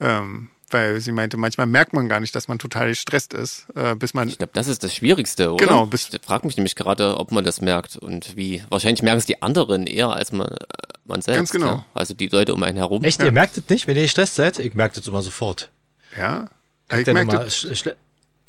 Ähm, 0.00 0.50
weil 0.70 1.00
sie 1.00 1.12
meinte, 1.12 1.36
manchmal 1.36 1.66
merkt 1.66 1.92
man 1.92 2.08
gar 2.08 2.20
nicht, 2.20 2.34
dass 2.34 2.48
man 2.48 2.58
total 2.58 2.88
gestresst 2.88 3.32
ist, 3.34 3.66
äh, 3.74 3.94
bis 3.94 4.14
man 4.14 4.28
Ich 4.28 4.38
glaube, 4.38 4.52
das 4.54 4.66
ist 4.68 4.82
das 4.82 4.94
Schwierigste, 4.94 5.52
oder? 5.52 5.64
Genau, 5.64 5.86
bis- 5.86 6.10
Ich 6.12 6.20
frage 6.22 6.46
mich 6.46 6.56
nämlich 6.56 6.74
gerade, 6.76 7.18
ob 7.18 7.30
man 7.32 7.44
das 7.44 7.60
merkt 7.60 7.96
und 7.96 8.36
wie. 8.36 8.62
Wahrscheinlich 8.68 9.02
merken 9.02 9.18
es 9.18 9.26
die 9.26 9.42
anderen 9.42 9.86
eher 9.86 10.08
als 10.10 10.32
man, 10.32 10.48
äh, 10.48 10.56
man 11.04 11.22
selbst. 11.22 11.38
Ganz 11.38 11.50
genau. 11.52 11.66
Ja? 11.66 11.84
Also 11.94 12.14
die 12.14 12.28
Leute 12.28 12.52
um 12.54 12.62
einen 12.62 12.78
herum. 12.78 13.04
echt, 13.04 13.22
ihr 13.22 13.32
merkt 13.32 13.56
es 13.56 13.68
nicht, 13.68 13.86
wenn 13.86 13.96
ihr 13.96 14.02
gestresst 14.02 14.34
seid? 14.34 14.58
Ich 14.58 14.74
merke 14.74 14.96
das 14.96 15.06
immer 15.06 15.22
sofort. 15.22 15.70
ja. 16.16 16.48
Ich 16.92 16.98
Ich 17.00 17.06
merke 17.12 17.32
das, 17.38 17.66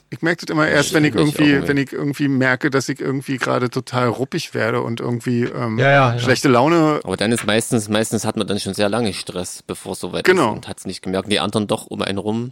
ich 0.10 0.22
merk 0.22 0.40
das 0.40 0.50
immer 0.50 0.68
erst, 0.68 0.94
wenn 0.94 1.04
ich 1.04 1.14
irgendwie, 1.16 1.68
wenn 1.68 1.78
ich 1.78 1.92
irgendwie 1.92 2.28
merke, 2.28 2.70
dass 2.70 2.88
ich 2.90 3.00
irgendwie 3.02 3.38
gerade 3.38 3.70
total 3.70 4.08
ruppig 4.08 4.54
werde 4.54 4.82
und 4.82 5.00
irgendwie 5.00 5.44
ähm, 5.44 5.78
Ja, 5.78 5.90
ja, 5.92 6.14
ja. 6.14 6.20
schlechte 6.20 6.48
Laune. 6.48 7.02
Aber 7.04 7.18
dann 7.18 7.32
ist 7.32 7.46
meistens, 7.46 7.90
meistens 7.90 8.24
hat 8.26 8.38
man 8.38 8.48
dann 8.48 8.60
schon 8.60 8.74
sehr 8.74 8.90
lange 8.90 9.14
Stress, 9.14 9.64
bevor 9.64 9.94
es 9.94 10.00
soweit 10.00 10.24
Genau. 10.24 10.52
ist 10.52 10.56
und 10.58 10.68
hat 10.68 10.78
es 10.80 10.86
nicht 10.86 11.02
gemerkt. 11.02 11.32
Die 11.32 11.40
anderen 11.40 11.68
doch 11.68 11.88
um 11.88 12.02
einen 12.02 12.18
rum. 12.18 12.52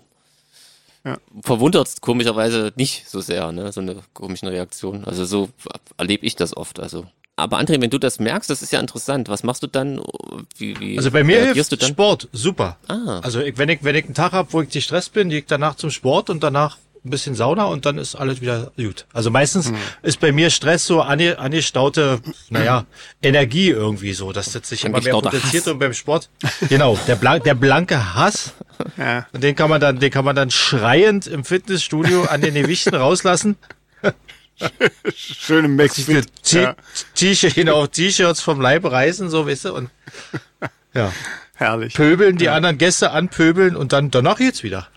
Ja. 1.05 1.17
Verwundert 1.43 1.87
es 1.87 2.01
komischerweise 2.01 2.73
nicht 2.75 3.07
so 3.07 3.21
sehr, 3.21 3.51
ne? 3.51 3.71
So 3.71 3.79
eine 3.79 3.97
komische 4.13 4.47
Reaktion. 4.51 5.05
Also 5.05 5.23
so 5.23 5.49
erlebe 5.97 6.25
ich 6.25 6.35
das 6.35 6.57
oft. 6.57 6.79
Also. 6.79 7.05
Aber 7.37 7.59
André, 7.59 7.79
wenn 7.79 7.89
du 7.91 7.99
das 7.99 8.19
merkst, 8.19 8.49
das 8.49 8.61
ist 8.63 8.71
ja 8.71 8.79
interessant. 8.79 9.29
Was 9.29 9.43
machst 9.43 9.61
du 9.61 9.67
dann? 9.67 10.01
Wie, 10.57 10.79
wie 10.79 10.97
Also 10.97 11.11
bei 11.11 11.23
mir 11.23 11.53
hilft 11.53 11.71
du 11.71 11.75
dann? 11.77 11.89
Sport, 11.89 12.27
super. 12.31 12.77
Ah. 12.87 13.19
Also 13.21 13.39
ich, 13.41 13.57
wenn 13.57 13.69
ich 13.69 13.83
wenn 13.83 13.95
ich 13.95 14.05
einen 14.05 14.13
Tag 14.15 14.31
habe, 14.31 14.51
wo 14.51 14.61
ich 14.61 14.69
gestresst 14.69 15.13
bin, 15.13 15.29
gehe 15.29 15.39
ich 15.39 15.45
danach 15.45 15.75
zum 15.75 15.91
Sport 15.91 16.29
und 16.31 16.41
danach 16.43 16.77
ein 17.05 17.09
bisschen 17.11 17.35
Sauna 17.35 17.65
und 17.65 17.85
dann 17.85 17.97
ist 17.97 18.15
alles 18.15 18.41
wieder 18.41 18.71
gut. 18.77 19.05
Also 19.13 19.29
meistens 19.31 19.67
Hm. 19.69 19.75
ist 20.01 20.19
bei 20.19 20.31
mir 20.31 20.49
Stress 20.49 20.85
so 20.85 21.01
ange, 21.01 21.37
angestaute, 21.39 22.19
naja, 22.49 22.85
Energie 23.21 23.69
irgendwie 23.69 24.13
so, 24.13 24.31
dass 24.31 24.51
das 24.51 24.67
sich 24.67 24.83
immer 24.85 24.99
mehr 25.01 25.13
potenziert 25.13 25.65
Hass. 25.65 25.71
und 25.71 25.79
beim 25.79 25.93
Sport. 25.93 26.29
Genau, 26.69 26.97
der, 27.07 27.15
blank, 27.15 27.43
der 27.43 27.53
blanke 27.55 28.15
Hass. 28.15 28.53
Ja. 28.97 29.27
Und 29.31 29.43
den 29.43 29.55
kann 29.55 29.69
man 29.69 29.79
dann, 29.79 29.99
den 29.99 30.11
kann 30.11 30.25
man 30.25 30.35
dann 30.35 30.51
schreiend 30.51 31.27
im 31.27 31.45
Fitnessstudio 31.45 32.23
an 32.23 32.41
den 32.41 32.53
Gewichten 32.55 32.95
rauslassen. 32.95 33.55
Schöne 35.15 35.87
Sich 35.89 36.07
eine 36.09 36.19
McFit. 36.19 36.43
T- 36.43 36.61
Ja, 36.61 36.75
T-Shirt, 37.15 37.55
genau, 37.55 37.87
T-Shirts 37.87 38.41
vom 38.41 38.61
Leib 38.61 38.85
reißen, 38.85 39.29
so, 39.29 39.47
weißt 39.47 39.65
du, 39.65 39.73
und 39.75 39.89
ja, 40.93 41.11
herrlich. 41.55 41.93
pöbeln, 41.93 42.37
die 42.37 42.49
anderen 42.49 42.77
Gäste 42.77 43.11
anpöbeln 43.11 43.75
und 43.75 43.91
dann 43.93 44.11
danach 44.11 44.37
geht's 44.37 44.63
wieder. 44.63 44.87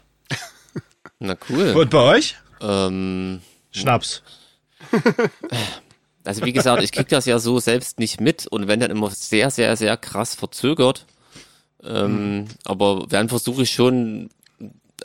Na 1.20 1.36
cool. 1.48 1.74
Und 1.74 1.90
bei 1.90 2.16
euch? 2.16 2.36
Ähm, 2.60 3.40
Schnaps. 3.70 4.22
also 6.24 6.44
wie 6.44 6.52
gesagt, 6.52 6.82
ich 6.82 6.92
krieg 6.92 7.08
das 7.08 7.26
ja 7.26 7.38
so 7.38 7.58
selbst 7.58 7.98
nicht 7.98 8.20
mit 8.20 8.46
und 8.46 8.68
wenn 8.68 8.80
dann 8.80 8.90
immer 8.90 9.10
sehr, 9.10 9.50
sehr, 9.50 9.76
sehr 9.76 9.96
krass 9.96 10.34
verzögert. 10.34 11.06
Ähm, 11.82 12.46
Aber 12.64 13.06
dann 13.08 13.28
versuche 13.28 13.62
ich 13.62 13.70
schon, 13.70 14.30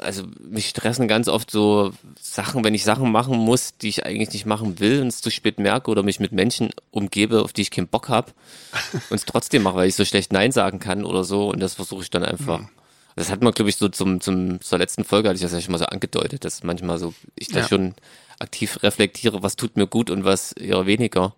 also 0.01 0.23
mich 0.39 0.69
stressen 0.69 1.07
ganz 1.07 1.27
oft 1.27 1.51
so 1.51 1.93
Sachen, 2.19 2.63
wenn 2.63 2.73
ich 2.73 2.83
Sachen 2.83 3.11
machen 3.11 3.37
muss, 3.37 3.77
die 3.77 3.89
ich 3.89 4.05
eigentlich 4.05 4.33
nicht 4.33 4.45
machen 4.45 4.79
will 4.79 5.01
und 5.01 5.07
es 5.07 5.21
zu 5.21 5.29
spät 5.29 5.59
merke 5.59 5.91
oder 5.91 6.03
mich 6.03 6.19
mit 6.19 6.31
Menschen 6.31 6.71
umgebe, 6.91 7.41
auf 7.41 7.53
die 7.53 7.61
ich 7.61 7.71
keinen 7.71 7.87
Bock 7.87 8.09
habe 8.09 8.31
und 9.09 9.15
es 9.15 9.25
trotzdem 9.25 9.63
mache, 9.63 9.75
weil 9.75 9.89
ich 9.89 9.95
so 9.95 10.05
schlecht 10.05 10.33
Nein 10.33 10.51
sagen 10.51 10.79
kann 10.79 11.05
oder 11.05 11.23
so 11.23 11.51
und 11.51 11.59
das 11.59 11.75
versuche 11.75 12.03
ich 12.03 12.09
dann 12.09 12.23
einfach. 12.23 12.61
Das 13.15 13.29
hat 13.29 13.41
man, 13.41 13.53
glaube 13.53 13.69
ich, 13.69 13.77
so 13.77 13.89
zum, 13.89 14.21
zum, 14.21 14.59
zur 14.61 14.77
letzten 14.79 15.03
Folge 15.03 15.29
hatte 15.29 15.35
ich 15.35 15.41
das 15.43 15.51
ja 15.51 15.61
schon 15.61 15.71
mal 15.71 15.77
so 15.77 15.85
angedeutet, 15.85 16.45
dass 16.45 16.63
manchmal 16.63 16.97
so 16.97 17.13
ich 17.35 17.49
da 17.49 17.59
Ja. 17.59 17.67
schon 17.67 17.93
aktiv 18.39 18.81
reflektiere, 18.83 19.43
was 19.43 19.55
tut 19.55 19.77
mir 19.77 19.87
gut 19.87 20.09
und 20.09 20.23
was 20.25 20.51
eher 20.53 20.85
weniger. 20.85 21.35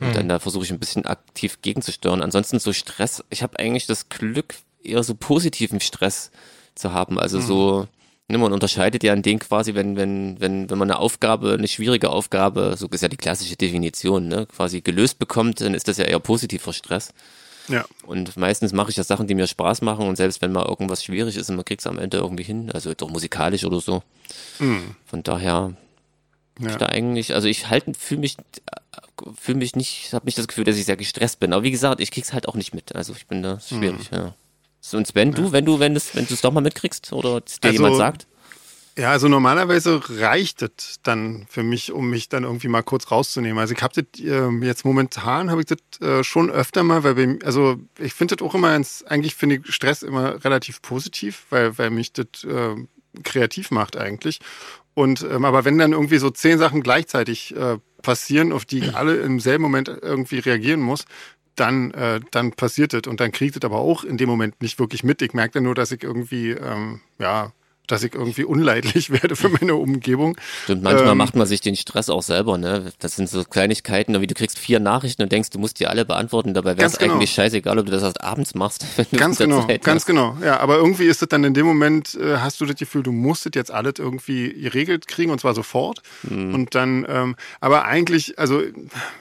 Und 0.00 0.16
dann 0.16 0.28
da 0.28 0.40
versuche 0.40 0.64
ich 0.64 0.72
ein 0.72 0.80
bisschen 0.80 1.06
aktiv 1.06 1.58
gegenzusteuern. 1.62 2.20
Ansonsten 2.20 2.58
so 2.58 2.72
Stress, 2.72 3.22
ich 3.30 3.44
habe 3.44 3.58
eigentlich 3.60 3.86
das 3.86 4.08
Glück, 4.08 4.56
eher 4.82 5.04
so 5.04 5.14
positiven 5.14 5.78
Stress 5.80 6.32
zu 6.74 6.92
haben. 6.92 7.20
Also 7.20 7.38
so, 7.46 7.86
ne, 8.26 8.38
man 8.38 8.52
unterscheidet 8.52 9.04
ja 9.04 9.12
in 9.14 9.22
den 9.22 9.38
quasi, 9.38 9.74
wenn, 9.74 9.96
wenn, 9.96 10.40
wenn, 10.40 10.68
wenn 10.68 10.78
man 10.78 10.90
eine 10.90 10.98
Aufgabe, 10.98 11.52
eine 11.52 11.68
schwierige 11.68 12.10
Aufgabe, 12.10 12.74
so 12.76 12.88
ist 12.88 13.02
ja 13.02 13.08
die 13.08 13.16
klassische 13.16 13.54
Definition, 13.54 14.26
ne, 14.26 14.46
quasi 14.46 14.80
gelöst 14.80 15.20
bekommt, 15.20 15.60
dann 15.60 15.74
ist 15.74 15.86
das 15.86 15.98
ja 15.98 16.06
eher 16.06 16.18
positiver 16.18 16.72
Stress. 16.72 17.12
Ja, 17.68 17.84
Und 18.04 18.36
meistens 18.36 18.72
mache 18.72 18.90
ich 18.90 18.96
ja 18.96 19.04
Sachen, 19.04 19.26
die 19.26 19.34
mir 19.34 19.46
Spaß 19.46 19.82
machen 19.82 20.08
und 20.08 20.16
selbst 20.16 20.42
wenn 20.42 20.52
mal 20.52 20.66
irgendwas 20.66 21.04
schwierig 21.04 21.36
ist 21.36 21.48
und 21.48 21.56
man 21.56 21.64
kriegt 21.64 21.80
es 21.80 21.86
am 21.86 21.98
Ende 21.98 22.16
irgendwie 22.18 22.42
hin, 22.42 22.70
also 22.72 22.92
doch 22.94 23.08
musikalisch 23.08 23.64
oder 23.64 23.80
so. 23.80 24.02
Von 25.06 25.22
daher 25.22 25.74
ja. 26.58 26.70
ich 26.70 26.76
da 26.76 26.86
eigentlich, 26.86 27.34
also 27.34 27.48
ich 27.48 27.68
halt 27.68 27.84
fühle 27.96 28.20
mich 28.20 28.36
fühle 29.38 29.58
mich 29.58 29.76
nicht, 29.76 30.12
habe 30.12 30.24
nicht 30.24 30.38
das 30.38 30.48
Gefühl, 30.48 30.64
dass 30.64 30.76
ich 30.76 30.84
sehr 30.84 30.96
gestresst 30.96 31.38
bin. 31.40 31.52
Aber 31.52 31.62
wie 31.62 31.70
gesagt, 31.70 32.00
ich 32.00 32.10
krieg's 32.10 32.32
halt 32.32 32.48
auch 32.48 32.54
nicht 32.54 32.74
mit. 32.74 32.94
Also 32.94 33.12
ich 33.12 33.26
bin 33.26 33.42
da 33.42 33.54
ist 33.54 33.68
schwierig, 33.68 34.10
ja. 34.10 34.34
So, 34.80 34.96
Und 34.96 35.06
Sven, 35.06 35.32
du, 35.32 35.52
wenn 35.52 35.64
du, 35.64 35.78
wenn 35.78 35.94
es, 35.94 36.14
wenn 36.16 36.26
du 36.26 36.34
es 36.34 36.40
doch 36.40 36.52
mal 36.52 36.60
mitkriegst 36.60 37.12
oder 37.12 37.40
dir 37.40 37.46
Also, 37.62 37.72
jemand 37.72 37.96
sagt? 37.96 38.26
Ja, 38.98 39.10
also 39.10 39.26
normalerweise 39.26 40.02
reicht 40.20 40.60
es 40.60 41.00
dann 41.02 41.46
für 41.48 41.62
mich, 41.62 41.92
um 41.92 42.10
mich 42.10 42.28
dann 42.28 42.44
irgendwie 42.44 42.68
mal 42.68 42.82
kurz 42.82 43.10
rauszunehmen. 43.10 43.58
Also 43.58 43.72
ich 43.72 43.82
habe 43.82 43.94
das 43.94 44.22
ähm, 44.22 44.62
jetzt 44.62 44.84
momentan 44.84 45.50
habe 45.50 45.62
ich 45.62 45.66
das 45.66 46.00
äh, 46.06 46.22
schon 46.22 46.50
öfter 46.50 46.82
mal, 46.82 47.02
weil 47.02 47.14
bei, 47.14 47.38
also 47.42 47.76
ich 47.98 48.12
finde 48.12 48.36
das 48.36 48.46
auch 48.46 48.54
immer, 48.54 48.76
ins, 48.76 49.02
eigentlich 49.04 49.34
finde 49.34 49.56
ich 49.56 49.74
Stress 49.74 50.02
immer 50.02 50.44
relativ 50.44 50.82
positiv, 50.82 51.46
weil 51.48 51.78
weil 51.78 51.88
mich 51.88 52.12
das 52.12 52.44
äh, 52.44 52.74
kreativ 53.22 53.70
macht 53.70 53.96
eigentlich. 53.96 54.40
Und 54.92 55.22
ähm, 55.22 55.46
aber 55.46 55.64
wenn 55.64 55.78
dann 55.78 55.92
irgendwie 55.92 56.18
so 56.18 56.28
zehn 56.28 56.58
Sachen 56.58 56.82
gleichzeitig 56.82 57.56
äh, 57.56 57.78
passieren, 58.02 58.52
auf 58.52 58.66
die 58.66 58.80
ich 58.80 58.94
alle 58.94 59.16
im 59.16 59.40
selben 59.40 59.62
Moment 59.62 59.88
irgendwie 59.88 60.38
reagieren 60.40 60.80
muss, 60.80 61.06
dann, 61.56 61.92
äh, 61.92 62.20
dann 62.30 62.52
passiert 62.52 62.92
das 62.92 63.02
und 63.06 63.20
dann 63.20 63.32
kriegt 63.32 63.56
es 63.56 63.64
aber 63.64 63.78
auch 63.78 64.04
in 64.04 64.18
dem 64.18 64.28
Moment 64.28 64.60
nicht 64.60 64.78
wirklich 64.78 65.02
mit. 65.02 65.22
Ich 65.22 65.32
merke 65.32 65.54
dann 65.54 65.64
nur, 65.64 65.74
dass 65.74 65.92
ich 65.92 66.02
irgendwie, 66.02 66.50
ähm, 66.50 67.00
ja, 67.18 67.52
dass 67.86 68.02
ich 68.02 68.14
irgendwie 68.14 68.44
unleidlich 68.44 69.10
werde 69.10 69.36
für 69.36 69.48
meine 69.48 69.74
Umgebung. 69.74 70.36
Stimmt, 70.64 70.82
manchmal 70.82 71.12
ähm, 71.12 71.18
macht 71.18 71.34
man 71.34 71.46
sich 71.46 71.60
den 71.60 71.76
Stress 71.76 72.08
auch 72.08 72.22
selber, 72.22 72.58
ne? 72.58 72.92
Das 73.00 73.16
sind 73.16 73.28
so 73.28 73.44
Kleinigkeiten, 73.44 74.20
wie 74.20 74.26
du 74.26 74.34
kriegst 74.34 74.58
vier 74.58 74.80
Nachrichten 74.80 75.22
und 75.22 75.32
denkst, 75.32 75.50
du 75.50 75.58
musst 75.58 75.80
die 75.80 75.86
alle 75.86 76.04
beantworten, 76.04 76.54
dabei 76.54 76.76
wäre 76.76 76.86
es 76.86 76.98
genau. 76.98 77.14
eigentlich 77.14 77.30
scheißegal, 77.30 77.78
ob 77.78 77.86
du 77.86 77.92
das 77.92 78.02
erst 78.02 78.22
abends 78.22 78.54
machst, 78.54 78.86
Ganz 79.16 79.38
genau, 79.38 79.66
Zeit 79.66 79.82
ganz 79.82 80.02
hast. 80.02 80.06
genau. 80.06 80.36
Ja, 80.42 80.60
aber 80.60 80.76
irgendwie 80.76 81.06
ist 81.06 81.22
es 81.22 81.28
dann 81.28 81.44
in 81.44 81.54
dem 81.54 81.66
Moment, 81.66 82.14
äh, 82.14 82.38
hast 82.38 82.60
du 82.60 82.66
das 82.66 82.76
Gefühl, 82.76 83.02
du 83.02 83.12
musst 83.12 83.46
es 83.46 83.52
jetzt 83.54 83.70
alles 83.70 83.94
irgendwie 83.98 84.52
geregelt 84.52 85.08
kriegen 85.08 85.30
und 85.30 85.40
zwar 85.40 85.54
sofort. 85.54 86.02
Mhm. 86.22 86.54
Und 86.54 86.74
dann, 86.74 87.04
ähm, 87.08 87.36
aber 87.60 87.84
eigentlich, 87.84 88.38
also 88.38 88.62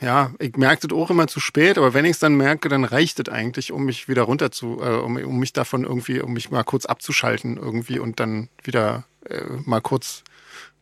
ja, 0.01 0.31
ich 0.39 0.55
merke 0.55 0.87
das 0.87 0.97
auch 0.97 1.09
immer 1.09 1.27
zu 1.27 1.39
spät, 1.39 1.77
aber 1.77 1.93
wenn 1.93 2.05
ich 2.05 2.11
es 2.11 2.19
dann 2.19 2.35
merke, 2.35 2.69
dann 2.69 2.85
reicht 2.85 3.19
es 3.19 3.29
eigentlich, 3.33 3.71
um 3.71 3.85
mich 3.85 4.07
wieder 4.07 4.23
runter 4.23 4.51
zu, 4.51 4.79
äh, 4.81 4.97
um, 4.97 5.17
um 5.17 5.39
mich 5.39 5.53
davon 5.53 5.83
irgendwie, 5.83 6.21
um 6.21 6.33
mich 6.33 6.51
mal 6.51 6.63
kurz 6.63 6.85
abzuschalten 6.85 7.57
irgendwie 7.57 7.99
und 7.99 8.19
dann 8.19 8.49
wieder 8.63 9.03
äh, 9.29 9.41
mal 9.65 9.81
kurz, 9.81 10.23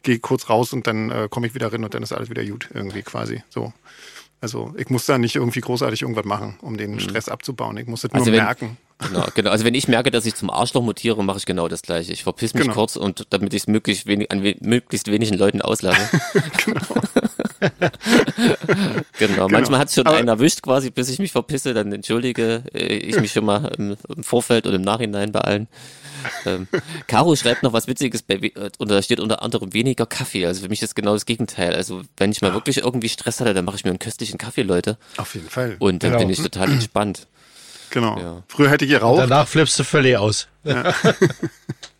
gehe 0.03 0.19
kurz 0.19 0.49
raus 0.49 0.73
und 0.73 0.87
dann 0.87 1.09
äh, 1.11 1.27
komme 1.29 1.47
ich 1.47 1.55
wieder 1.55 1.71
rein 1.71 1.83
und 1.83 1.93
dann 1.93 2.03
ist 2.03 2.13
alles 2.13 2.29
wieder 2.29 2.45
gut 2.45 2.69
irgendwie 2.73 3.01
quasi 3.01 3.43
so. 3.49 3.73
Also 4.41 4.73
ich 4.77 4.89
muss 4.89 5.05
da 5.05 5.17
nicht 5.17 5.35
irgendwie 5.35 5.59
großartig 5.59 6.01
irgendwas 6.03 6.23
machen, 6.23 6.57
um 6.61 6.77
den 6.77 6.99
Stress 7.01 7.27
abzubauen. 7.27 7.75
Ich 7.75 7.87
muss 7.87 8.01
das 8.01 8.11
nur 8.13 8.21
Mhm. 8.21 8.21
Also 8.21 8.31
wenn- 8.31 8.43
merken. 8.45 8.77
Genau, 9.01 9.25
genau. 9.35 9.49
Also 9.51 9.65
wenn 9.65 9.73
ich 9.73 9.87
merke, 9.89 10.11
dass 10.11 10.25
ich 10.25 10.35
zum 10.35 10.49
Arschloch 10.49 10.81
mutiere, 10.81 11.21
mache 11.23 11.37
ich 11.39 11.45
genau 11.45 11.67
das 11.67 11.81
gleiche. 11.81 12.13
Ich 12.13 12.23
verpiss 12.23 12.53
mich 12.53 12.63
Genau. 12.63 12.73
kurz 12.75 12.95
und 12.95 13.27
damit 13.31 13.53
ich 13.53 13.63
es 13.63 13.67
möglichst 13.67 14.05
wenig, 14.07 14.31
an 14.31 14.41
we 14.43 14.55
möglichst 14.61 15.09
wenigen 15.11 15.37
Leuten 15.37 15.61
auslasse. 15.61 16.01
genau. 19.19 19.47
Manchmal 19.49 19.79
hat 19.79 19.89
es 19.89 19.95
schon 19.95 20.07
Aber- 20.07 20.17
einen 20.17 20.27
erwischt 20.27 20.61
quasi, 20.61 20.89
bis 20.91 21.09
ich 21.09 21.19
mich 21.19 21.31
verpisse, 21.31 21.73
dann 21.73 21.91
entschuldige 21.91 22.63
äh, 22.73 22.95
ich 22.97 23.19
mich 23.19 23.31
schon 23.31 23.45
mal 23.45 23.71
im, 23.77 23.95
im 24.15 24.23
Vorfeld 24.23 24.65
und 24.67 24.73
im 24.73 24.81
Nachhinein 24.81 25.31
bei 25.31 25.41
allen. 25.41 25.67
Ähm, 26.45 26.67
Caro 27.07 27.35
schreibt 27.35 27.63
noch 27.63 27.73
was 27.73 27.87
Witziges, 27.87 28.21
bei, 28.21 28.41
we- 28.41 28.47
äh, 28.55 28.69
und 28.77 28.89
da 28.91 29.01
steht 29.01 29.19
unter 29.19 29.41
anderem 29.41 29.73
weniger 29.73 30.05
Kaffee. 30.05 30.45
Also 30.45 30.61
für 30.63 30.69
mich 30.69 30.81
ist 30.81 30.95
genau 30.95 31.13
das 31.13 31.25
Gegenteil. 31.25 31.73
Also 31.75 32.01
wenn 32.17 32.31
ich 32.31 32.41
mal 32.41 32.53
wirklich 32.53 32.77
irgendwie 32.79 33.09
Stress 33.09 33.39
hatte, 33.39 33.53
dann 33.53 33.65
mache 33.65 33.75
ich 33.77 33.83
mir 33.83 33.89
einen 33.91 33.99
köstlichen 33.99 34.37
Kaffee, 34.37 34.61
Leute. 34.63 34.97
Auf 35.17 35.35
jeden 35.35 35.49
Fall. 35.49 35.75
Und 35.79 36.03
dann 36.03 36.11
Genau. 36.11 36.21
bin 36.23 36.29
ich 36.31 36.41
total 36.41 36.71
entspannt. 36.71 37.27
Genau. 37.91 38.19
Ja. 38.19 38.43
Früher 38.47 38.69
hätte 38.69 38.85
ich 38.85 38.91
geraucht. 38.91 39.19
Danach 39.19 39.47
flippst 39.47 39.77
du 39.79 39.83
völlig 39.83 40.17
aus. 40.17 40.47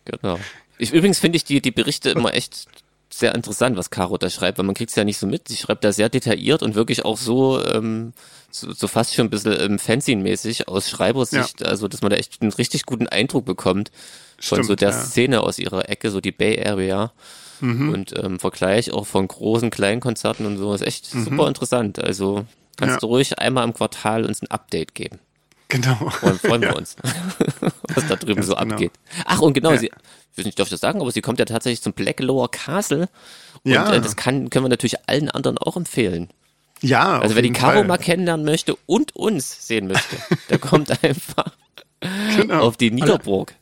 Genau. 0.04 0.38
Ich, 0.78 0.92
übrigens 0.92 1.18
finde 1.18 1.36
ich 1.36 1.44
die, 1.44 1.60
die 1.60 1.70
Berichte 1.70 2.10
immer 2.10 2.34
echt 2.34 2.66
sehr 3.12 3.34
interessant, 3.34 3.76
was 3.76 3.90
Caro 3.90 4.16
da 4.18 4.30
schreibt, 4.30 4.58
weil 4.58 4.64
man 4.66 4.74
kriegt 4.74 4.90
es 4.90 4.96
ja 4.96 5.04
nicht 5.04 5.18
so 5.18 5.26
mit. 5.26 5.48
Sie 5.48 5.56
schreibt 5.56 5.82
da 5.84 5.92
sehr 5.92 6.08
detailliert 6.08 6.62
und 6.62 6.74
wirklich 6.74 7.04
auch 7.04 7.16
so, 7.18 7.64
ähm, 7.64 8.12
so, 8.50 8.72
so 8.72 8.86
fast 8.88 9.14
schon 9.14 9.26
ein 9.26 9.30
bisschen 9.30 9.58
ähm, 9.60 9.78
Fanzine-mäßig 9.78 10.68
aus 10.68 10.88
Schreibersicht, 10.88 11.64
also 11.64 11.88
dass 11.88 12.02
man 12.02 12.10
da 12.10 12.16
echt 12.16 12.40
einen 12.40 12.52
richtig 12.52 12.86
guten 12.86 13.08
Eindruck 13.08 13.44
bekommt 13.44 13.90
von 14.40 14.56
Stimmt, 14.58 14.66
so 14.66 14.74
der 14.76 14.90
ja. 14.90 14.96
Mhm. 14.96 15.00
Szene 15.02 15.40
aus 15.42 15.58
ihrer 15.58 15.88
Ecke, 15.88 16.10
so 16.10 16.20
die 16.20 16.32
Bay 16.32 16.64
Area. 16.64 17.12
Und 17.62 18.14
ähm, 18.16 18.38
Vergleich 18.40 18.90
auch 18.90 19.06
von 19.06 19.28
großen, 19.28 19.68
kleinen 19.68 20.00
Konzerten 20.00 20.46
und 20.46 20.56
so 20.56 20.72
ist 20.72 20.80
echt 20.80 21.04
super 21.04 21.46
interessant. 21.46 21.98
Also 22.02 22.46
kannst 22.78 22.94
Ja. 22.94 22.98
du 23.00 23.06
ruhig 23.08 23.38
einmal 23.38 23.64
im 23.64 23.74
Quartal 23.74 24.24
uns 24.24 24.40
ein 24.40 24.46
Update 24.50 24.94
geben. 24.94 25.18
Genau. 25.68 26.10
Und 26.22 26.40
freuen 26.40 26.62
wir 26.62 26.74
uns, 26.78 26.96
was 27.94 28.08
da 28.08 28.16
drüben 28.16 28.36
Ganz 28.36 28.46
so 28.46 28.54
genau. 28.54 28.72
abgeht. 28.72 28.92
Ach, 29.26 29.40
und 29.42 29.52
genau, 29.52 29.72
Ja. 29.72 29.76
sie, 29.78 29.90
ich 30.32 30.38
weiß 30.38 30.44
nicht, 30.46 30.58
darf 30.58 30.66
ich 30.66 30.70
das 30.70 30.80
sagen, 30.80 31.00
aber 31.00 31.10
sie 31.10 31.20
kommt 31.22 31.38
ja 31.38 31.44
tatsächlich 31.44 31.82
zum 31.82 31.92
Black 31.92 32.20
Lower 32.20 32.50
Castle. 32.50 33.08
Und 33.64 33.72
Ja. 33.72 33.92
äh, 33.92 34.00
das 34.00 34.16
kann, 34.16 34.50
können 34.50 34.64
wir 34.64 34.68
natürlich 34.70 34.96
allen 35.08 35.30
anderen 35.30 35.58
auch 35.58 35.76
empfehlen. 35.76 36.28
Ja. 36.82 37.18
Also 37.20 37.34
wer 37.34 37.42
die 37.42 37.52
Caro 37.52 37.72
Fall. 37.78 37.84
mal 37.86 37.98
kennenlernen 37.98 38.44
möchte 38.46 38.76
und 38.86 39.14
uns 39.14 39.66
sehen 39.66 39.86
möchte, 39.88 40.16
der 40.48 40.58
kommt 40.60 41.02
einfach 41.04 41.52
Genau. 42.36 42.60
auf 42.60 42.76
die 42.78 42.90
Niederburg. 42.90 43.54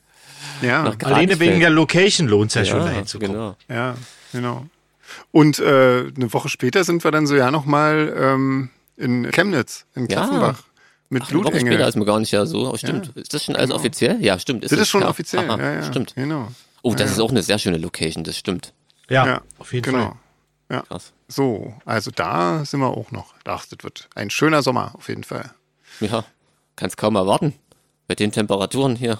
Ja. 0.62 0.94
Alleine 1.04 1.40
wegen 1.40 1.58
der 1.60 1.70
Location 1.70 2.28
lohnt 2.28 2.50
es 2.50 2.54
ja, 2.54 2.64
schon, 2.64 2.80
Ja, 2.80 2.86
dahin 2.86 3.06
zu 3.06 3.18
kommen. 3.18 3.32
genau. 3.32 3.56
Ja, 3.68 3.96
genau. 4.32 4.66
Und 5.32 5.58
äh, 5.58 6.12
eine 6.14 6.32
Woche 6.32 6.48
später 6.48 6.84
sind 6.84 7.02
wir 7.02 7.10
dann 7.10 7.26
so 7.26 7.34
ja 7.34 7.50
nochmal 7.50 8.14
ähm, 8.16 8.70
in 8.96 9.30
Chemnitz, 9.32 9.86
in 9.94 10.06
Ja. 10.06 10.54
Mit 11.10 11.22
Ach, 11.24 11.30
eine 11.30 11.38
Woche 11.38 11.46
später 11.52 11.64
Blutengel. 11.64 11.88
ist 11.88 11.96
mir 11.96 12.04
gar 12.04 12.20
nicht 12.20 12.32
ja 12.32 12.44
so. 12.46 12.68
Aber 12.68 12.76
stimmt. 12.78 13.16
Ist 13.16 13.32
das 13.32 13.44
schon 13.44 13.56
alles 13.56 13.68
Genau. 13.68 13.78
offiziell? 13.80 14.22
Ja, 14.22 14.38
stimmt. 14.38 14.64
Das 14.64 14.72
ist 14.72 14.80
es, 14.80 14.88
schon 14.88 15.02
ja. 15.02 15.08
offiziell. 15.08 15.48
Aha, 15.50 15.58
ja, 15.58 15.72
ja. 15.74 15.82
Stimmt. 15.82 16.14
Genau. 16.14 16.48
Oh, 16.82 16.92
das 16.92 17.10
Ja, 17.10 17.12
ist 17.16 17.20
auch 17.20 17.30
eine 17.30 17.42
sehr 17.42 17.58
schöne 17.58 17.78
Location, 17.78 18.24
das 18.24 18.36
stimmt. 18.36 18.72
Ja, 19.08 19.26
Ja, 19.26 19.40
auf 19.58 19.72
jeden 19.72 19.90
genau. 19.90 20.04
Fall. 20.08 20.16
Ja. 20.70 20.82
Krass. 20.82 21.12
So, 21.28 21.74
also 21.86 22.10
da 22.10 22.62
sind 22.66 22.80
wir 22.80 22.88
auch 22.88 23.10
noch. 23.10 23.32
Ach, 23.44 23.64
das 23.66 23.82
wird 23.82 24.08
ein 24.14 24.28
schöner 24.28 24.62
Sommer 24.62 24.94
auf 24.94 25.08
jeden 25.08 25.24
Fall. 25.24 25.50
Ja, 26.00 26.24
kannst 26.76 26.98
kaum 26.98 27.16
erwarten. 27.16 27.54
Bei 28.06 28.14
den 28.14 28.30
Temperaturen 28.32 28.94
hier. 28.96 29.18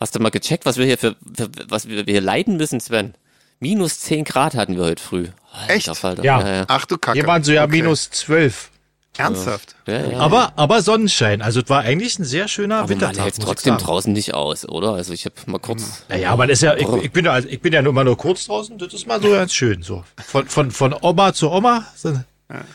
Hast 0.00 0.14
du 0.14 0.20
mal 0.20 0.30
gecheckt, 0.30 0.64
was 0.66 0.76
wir 0.78 0.86
hier 0.86 0.98
für, 0.98 1.16
für 1.34 1.48
was 1.68 1.88
wir 1.88 2.02
hier 2.04 2.20
leiden 2.22 2.56
müssen, 2.56 2.80
Sven? 2.80 3.14
Minus 3.60 4.00
10 4.00 4.24
Grad 4.24 4.54
hatten 4.54 4.76
wir 4.76 4.84
heute 4.84 5.02
früh. 5.02 5.28
Alter, 5.52 5.72
Echt? 5.74 5.96
Falter. 5.96 6.24
Ja. 6.24 6.40
ja, 6.40 6.54
ja. 6.56 6.64
Ach 6.68 6.84
du 6.86 6.98
Kacke. 6.98 7.18
Hier 7.18 7.26
waren 7.26 7.42
so 7.44 7.52
ja 7.52 7.64
Okay. 7.64 7.72
minus 7.82 8.10
12. 8.10 8.70
Ernsthaft? 9.18 9.76
ja, 9.86 10.06
ja. 10.10 10.18
Aber, 10.18 10.52
aber 10.56 10.82
Sonnenschein. 10.82 11.42
Also 11.42 11.60
es 11.60 11.68
war 11.68 11.80
eigentlich 11.82 12.18
ein 12.18 12.24
sehr 12.24 12.48
schöner 12.48 12.76
Aber 12.76 12.82
man 12.84 12.90
Wintertag. 12.90 13.24
hält 13.24 13.34
muss 13.34 13.38
ich 13.38 13.44
trotzdem 13.44 13.74
sagen. 13.74 13.84
draußen 13.84 14.12
nicht 14.12 14.34
aus, 14.34 14.68
oder? 14.68 14.92
Also 14.92 15.12
ich 15.12 15.24
habe 15.24 15.34
mal 15.46 15.58
kurz. 15.58 16.04
Naja, 16.08 16.30
aber 16.30 16.46
das 16.46 16.58
ist 16.58 16.62
ja, 16.62 16.76
ich, 16.76 16.88
ich 17.02 17.12
bin 17.12 17.24
ja, 17.24 17.32
also 17.32 17.48
ich 17.48 17.60
bin 17.60 17.72
ja 17.72 17.82
nur 17.82 17.92
mal 17.92 18.04
nur 18.04 18.16
kurz 18.16 18.46
draußen. 18.46 18.76
Das 18.78 18.92
ist 18.94 19.06
mal 19.06 19.20
so 19.20 19.30
ganz 19.30 19.52
schön. 19.54 19.82
So 19.82 20.04
von, 20.26 20.46
von, 20.48 20.70
von 20.70 20.94
Oma 21.00 21.32
zu 21.32 21.50
Oma, 21.50 21.86
so, 21.94 22.12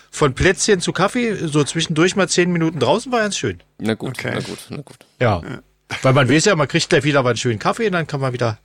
von 0.10 0.34
Plätzchen 0.34 0.82
zu 0.82 0.92
Kaffee, 0.92 1.36
so 1.48 1.64
zwischendurch 1.64 2.16
mal 2.16 2.28
zehn 2.28 2.52
Minuten 2.52 2.80
draußen 2.80 3.12
war 3.12 3.20
ganz 3.22 3.38
schön. 3.38 3.62
Na 3.78 3.94
gut, 3.94 4.10
Okay. 4.18 4.32
na 4.34 4.40
gut, 4.42 4.60
na 4.70 4.78
gut. 4.78 4.98
Ja. 5.20 5.42
Weil 6.02 6.14
man 6.14 6.30
weiß 6.30 6.46
ja, 6.46 6.56
man 6.56 6.68
kriegt 6.68 6.90
gleich 6.90 7.04
wieder 7.04 7.24
mal 7.24 7.30
einen 7.30 7.38
schönen 7.38 7.60
Kaffee 7.60 7.86
und 7.88 7.94
dann 7.94 8.08
kann 8.08 8.20
man 8.22 8.34
wieder 8.34 8.58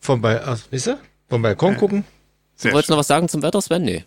vom, 0.00 0.20
Bal 0.20 0.36
äh, 0.36 0.74
weißt 0.74 0.86
du, 0.88 0.98
vom 1.28 1.42
Balkon 1.42 1.76
gucken. 1.76 2.04
Sehr 2.56 2.70
Du 2.70 2.74
wolltest 2.74 2.90
noch 2.90 2.98
was 2.98 3.06
sagen 3.06 3.28
zum 3.28 3.42
Wetter, 3.42 3.60
Sven? 3.62 3.82
Nee. 3.84 4.04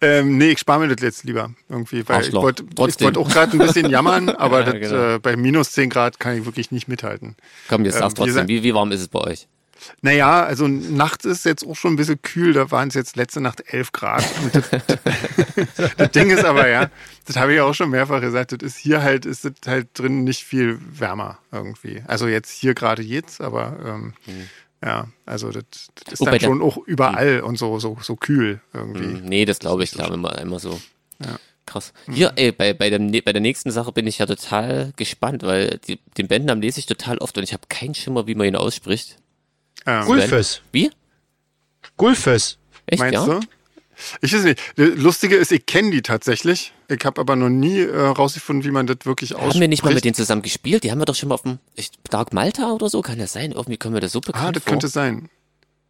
Ähm, 0.00 0.38
nee, 0.38 0.50
ich 0.50 0.60
spare 0.60 0.80
mir 0.80 0.94
das 0.94 1.02
jetzt 1.02 1.24
lieber 1.24 1.50
irgendwie, 1.68 2.08
weil 2.08 2.16
Arschloch. 2.16 2.48
ich 2.50 2.62
wollte 2.76 3.00
wollt 3.04 3.18
auch 3.18 3.28
gerade 3.28 3.52
ein 3.52 3.58
bisschen 3.58 3.90
jammern, 3.90 4.28
aber 4.30 4.60
Ja, 4.60 4.72
das, 4.72 4.90
genau. 4.90 5.14
äh, 5.14 5.18
bei 5.18 5.36
minus 5.36 5.72
10 5.72 5.90
Grad 5.90 6.20
kann 6.20 6.38
ich 6.38 6.44
wirklich 6.44 6.70
nicht 6.70 6.86
mithalten. 6.86 7.34
Komm, 7.68 7.84
jetzt 7.84 7.94
Ähm, 7.96 8.00
sag's 8.02 8.14
trotzdem. 8.14 8.46
Wie, 8.48 8.62
wie 8.62 8.74
warm 8.74 8.92
ist 8.92 9.00
es 9.00 9.08
bei 9.08 9.20
euch? 9.20 9.48
Naja, 10.00 10.44
also 10.44 10.66
nachts 10.68 11.24
ist 11.26 11.44
jetzt 11.44 11.66
auch 11.66 11.74
schon 11.74 11.94
ein 11.94 11.96
bisschen 11.96 12.22
kühl, 12.22 12.52
da 12.54 12.70
waren 12.70 12.88
es 12.88 12.94
jetzt 12.94 13.16
letzte 13.16 13.40
Nacht 13.42 13.62
11 13.66 13.92
Grad. 13.92 14.24
Das, 14.52 14.70
das 15.96 16.10
Ding 16.12 16.30
ist 16.30 16.44
aber, 16.44 16.68
ja, 16.68 16.88
das 17.26 17.36
habe 17.36 17.52
ich 17.54 17.60
auch 17.60 17.74
schon 17.74 17.90
mehrfach 17.90 18.20
gesagt, 18.20 18.52
das 18.52 18.62
ist 18.62 18.76
hier 18.78 19.02
halt, 19.02 19.26
ist 19.26 19.44
das 19.44 19.52
halt 19.66 19.88
drin 19.94 20.24
nicht 20.24 20.44
viel 20.44 20.78
wärmer 20.98 21.38
irgendwie. 21.52 22.02
Also 22.06 22.28
jetzt 22.28 22.50
hier 22.52 22.72
gerade 22.74 23.02
jetzt, 23.02 23.40
aber 23.42 23.76
ähm, 23.84 24.12
ja, 24.84 25.08
also 25.26 25.50
das, 25.50 25.62
das 26.04 26.14
ist 26.14 26.20
Wobei 26.20 26.32
dann 26.32 26.38
der- 26.40 26.46
schon 26.48 26.62
auch 26.62 26.76
überall 26.78 27.40
und 27.40 27.56
so, 27.58 27.78
so, 27.78 27.96
so 28.02 28.16
kühl 28.16 28.60
irgendwie. 28.72 29.04
Hm, 29.04 29.24
Nee, 29.24 29.44
das 29.44 29.58
glaube 29.58 29.82
ich, 29.84 29.90
so 29.90 29.98
glaube 29.98 30.14
immer, 30.14 30.38
immer 30.38 30.58
so. 30.58 30.80
Ja. 31.24 31.38
Krass. 31.66 31.94
Hier, 32.12 32.32
ey, 32.36 32.52
bei, 32.52 32.74
bei, 32.74 32.90
dem, 32.90 33.10
bei 33.10 33.32
der 33.32 33.40
nächsten 33.40 33.70
Sache 33.70 33.90
bin 33.90 34.06
ich 34.06 34.18
ja 34.18 34.26
total 34.26 34.92
gespannt, 34.96 35.42
weil 35.44 35.78
die, 35.88 35.98
den 36.18 36.28
Bandnamen 36.28 36.60
lese 36.60 36.78
ich 36.78 36.84
total 36.86 37.16
oft 37.18 37.38
und 37.38 37.44
ich 37.44 37.54
habe 37.54 37.62
keinen 37.70 37.94
Schimmer, 37.94 38.26
wie 38.26 38.34
man 38.34 38.46
ihn 38.46 38.56
ausspricht. 38.56 39.16
Ähm, 39.86 40.04
Gulfes. 40.04 40.60
Wie? 40.72 40.90
Gulfes. 41.96 42.58
Echt, 42.86 43.00
Meinst 43.00 43.14
ja? 43.14 43.24
du? 43.26 43.40
Ich 44.20 44.32
weiß 44.34 44.44
nicht. 44.44 44.60
Das 44.76 44.90
Lustige 44.96 45.36
ist, 45.36 45.52
ich 45.52 45.66
kenne 45.66 45.90
die 45.90 46.02
tatsächlich. 46.02 46.72
Ich 46.88 47.04
habe 47.04 47.20
aber 47.20 47.36
noch 47.36 47.48
nie 47.48 47.80
äh, 47.80 47.96
rausgefunden, 48.06 48.64
wie 48.64 48.70
man 48.70 48.86
das 48.86 48.98
wirklich 49.04 49.34
ausspricht. 49.34 49.54
Haben 49.54 49.60
wir 49.60 49.68
nicht 49.68 49.84
mal 49.84 49.94
mit 49.94 50.04
denen 50.04 50.14
zusammen 50.14 50.42
gespielt? 50.42 50.84
Die 50.84 50.90
haben 50.90 50.98
wir 51.00 51.04
doch 51.06 51.14
schon 51.14 51.28
mal 51.30 51.36
auf 51.36 51.42
dem 51.42 51.58
ich, 51.74 51.90
Dark 52.10 52.32
Malta 52.32 52.70
oder 52.72 52.88
so, 52.88 53.00
kann 53.02 53.18
das 53.18 53.32
sein? 53.32 53.52
Irgendwie 53.52 53.76
kommen 53.78 53.94
wir 53.94 54.00
das 54.00 54.12
so 54.12 54.20
bekannt 54.20 54.44
Ah, 54.48 54.52
das 54.52 54.62
vor. 54.62 54.70
könnte 54.72 54.88
sein. 54.88 55.28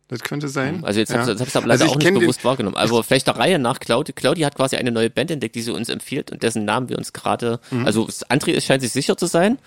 Das 0.09 0.21
könnte 0.21 0.49
sein. 0.49 0.85
Also 0.85 1.01
jetzt 1.01 1.09
ja. 1.11 1.17
hab's, 1.19 1.27
das 1.29 1.41
hab's 1.41 1.57
aber 1.57 1.71
Also 1.71 1.85
leider 1.85 1.85
ich 1.87 1.91
auch 1.93 1.97
nicht 1.97 2.05
kenn 2.07 2.15
den- 2.15 2.21
bewusst 2.21 2.45
wahrgenommen. 2.45 2.77
Aber 2.77 3.03
vielleicht 3.03 3.27
der 3.27 3.37
Reihe 3.37 3.59
nach, 3.59 3.81
Claudi, 3.81 4.13
Claudi 4.13 4.43
hat 4.43 4.55
quasi 4.55 4.77
eine 4.77 4.93
neue 4.93 5.09
Band 5.11 5.31
entdeckt, 5.31 5.55
die 5.55 5.63
sie 5.63 5.71
uns 5.73 5.89
empfiehlt 5.89 6.31
und 6.31 6.43
dessen 6.43 6.65
Namen 6.67 6.91
wir 6.91 6.99
uns 6.99 7.13
gerade, 7.15 7.59
Mhm. 7.71 7.87
also 7.87 8.05
André 8.29 8.51
ist- 8.51 8.67
scheint 8.67 8.83
sich 8.83 8.93
sicher 8.93 9.17
zu 9.17 9.27
sein, 9.27 9.59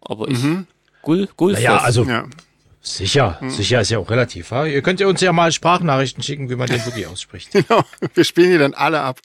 aber 0.00 0.28
ich, 0.28 0.38
Gul, 1.02 1.28
Gulfes. 1.36 1.64
Naja, 1.64 1.78
also 1.78 2.04
Ja. 2.04 2.24
Sicher. 2.80 3.38
Sicher 3.48 3.80
ist 3.80 3.90
ja 3.90 3.98
auch 3.98 4.10
relativ. 4.10 4.50
Ja? 4.50 4.64
Ihr 4.64 4.82
könnt 4.82 5.00
ja 5.00 5.06
uns 5.06 5.20
ja 5.20 5.32
mal 5.32 5.52
Sprachnachrichten 5.52 6.22
schicken, 6.22 6.48
wie 6.50 6.56
man 6.56 6.68
den 6.68 6.84
wirklich 6.84 7.06
ausspricht. 7.06 7.50
Genau, 7.60 7.84
wir 8.14 8.24
spielen 8.24 8.52
die 8.52 8.58
dann 8.58 8.74
alle 8.74 9.00
ab. 9.00 9.20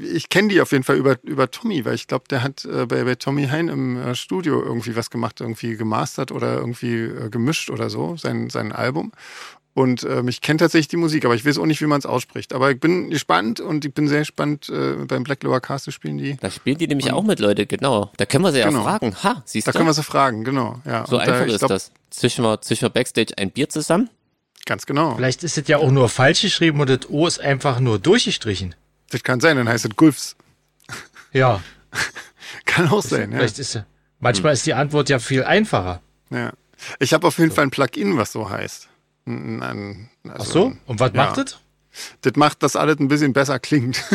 Ich 0.00 0.28
kenne 0.28 0.48
die 0.48 0.60
auf 0.60 0.72
jeden 0.72 0.84
Fall 0.84 0.96
über, 0.96 1.16
über 1.22 1.50
Tommy, 1.50 1.84
weil 1.84 1.94
ich 1.94 2.06
glaube, 2.06 2.24
der 2.30 2.42
hat 2.42 2.64
äh, 2.64 2.86
bei, 2.86 3.04
bei 3.04 3.16
Tommy 3.16 3.48
Hein 3.48 3.68
im 3.68 3.96
äh, 3.96 4.14
Studio 4.14 4.62
irgendwie 4.62 4.94
was 4.94 5.10
gemacht, 5.10 5.40
irgendwie 5.40 5.76
gemastert 5.76 6.32
oder 6.32 6.54
irgendwie 6.54 6.94
äh, 6.94 7.28
gemischt 7.28 7.70
oder 7.70 7.90
so, 7.90 8.16
sein, 8.16 8.50
sein 8.50 8.72
Album. 8.72 9.12
Und 9.76 10.04
ähm, 10.04 10.26
ich 10.28 10.40
kenne 10.40 10.58
tatsächlich 10.58 10.88
die 10.88 10.96
Musik, 10.96 11.26
aber 11.26 11.34
ich 11.34 11.44
weiß 11.44 11.58
auch 11.58 11.66
nicht, 11.66 11.82
wie 11.82 11.86
man 11.86 11.98
es 11.98 12.06
ausspricht. 12.06 12.54
Aber 12.54 12.70
ich 12.70 12.80
bin 12.80 13.10
gespannt 13.10 13.60
und 13.60 13.84
ich 13.84 13.92
bin 13.92 14.08
sehr 14.08 14.20
gespannt, 14.20 14.70
äh, 14.70 14.94
beim 15.04 15.22
Black 15.22 15.42
Lower 15.42 15.60
Castle 15.60 15.92
spielen 15.92 16.16
die. 16.16 16.38
Da 16.40 16.50
spielen 16.50 16.78
die 16.78 16.88
nämlich 16.88 17.12
auch 17.12 17.22
mit 17.22 17.40
Leute, 17.40 17.66
genau. 17.66 18.10
Da 18.16 18.24
können 18.24 18.42
wir 18.42 18.52
sie 18.52 18.60
ja 18.60 18.68
Genau. 18.70 18.84
fragen. 18.84 19.14
Ha, 19.22 19.42
siehst 19.44 19.68
Da 19.68 19.72
du? 19.72 19.76
können 19.76 19.90
wir 19.90 19.92
sie 19.92 20.02
fragen, 20.02 20.44
genau. 20.44 20.80
Ja. 20.86 21.06
so 21.06 21.18
Und 21.18 21.26
da, 21.26 21.32
einfach 21.34 21.46
ich 21.46 21.52
ist 21.52 21.58
glaub, 21.58 21.68
das. 21.68 21.92
Zwischen 22.08 22.42
wir, 22.42 22.58
zwischen 22.62 22.82
wir 22.82 22.88
Backstage 22.88 23.34
ein 23.36 23.50
Bier 23.50 23.68
zusammen. 23.68 24.08
Ganz 24.64 24.86
genau. 24.86 25.14
Vielleicht 25.14 25.44
ist 25.44 25.58
es 25.58 25.68
ja 25.68 25.76
auch 25.76 25.90
nur 25.90 26.08
falsch 26.08 26.40
geschrieben 26.40 26.80
und 26.80 26.88
das 26.88 27.10
O 27.10 27.26
ist 27.26 27.38
einfach 27.38 27.78
nur 27.78 27.98
durchgestrichen. 27.98 28.74
Das 29.10 29.22
kann 29.24 29.40
sein, 29.40 29.58
dann 29.58 29.68
heißt 29.68 29.84
es 29.84 29.94
Gulfs. 29.94 30.36
Ja, 31.34 31.60
Kann 32.64 32.88
auch 32.88 33.02
sein, 33.02 33.30
ja. 33.30 33.36
vielleicht 33.38 33.58
ist 33.58 33.74
ja. 33.74 33.84
Manchmal 34.20 34.54
ist 34.54 34.64
die 34.64 34.72
Antwort 34.72 35.10
ja 35.10 35.18
viel 35.18 35.44
einfacher. 35.44 36.00
ja. 36.30 36.52
Ich 36.98 37.12
habe 37.12 37.26
auf 37.26 37.38
jeden 37.38 37.50
Fall 37.52 37.64
ein 37.64 37.70
Plugin, 37.70 38.16
was 38.16 38.32
so 38.32 38.48
heißt. 38.48 38.88
Ein, 39.26 39.62
ein, 39.62 40.10
also 40.24 40.36
Ach 40.38 40.44
so? 40.46 40.72
Und 40.86 41.00
was 41.00 41.10
ja. 41.12 41.16
macht 41.16 41.38
das? 41.38 41.58
Das 42.20 42.34
macht, 42.36 42.62
dass 42.62 42.76
alles 42.76 42.98
ein 42.98 43.08
bisschen 43.08 43.32
besser 43.32 43.58
klingt. 43.58 44.02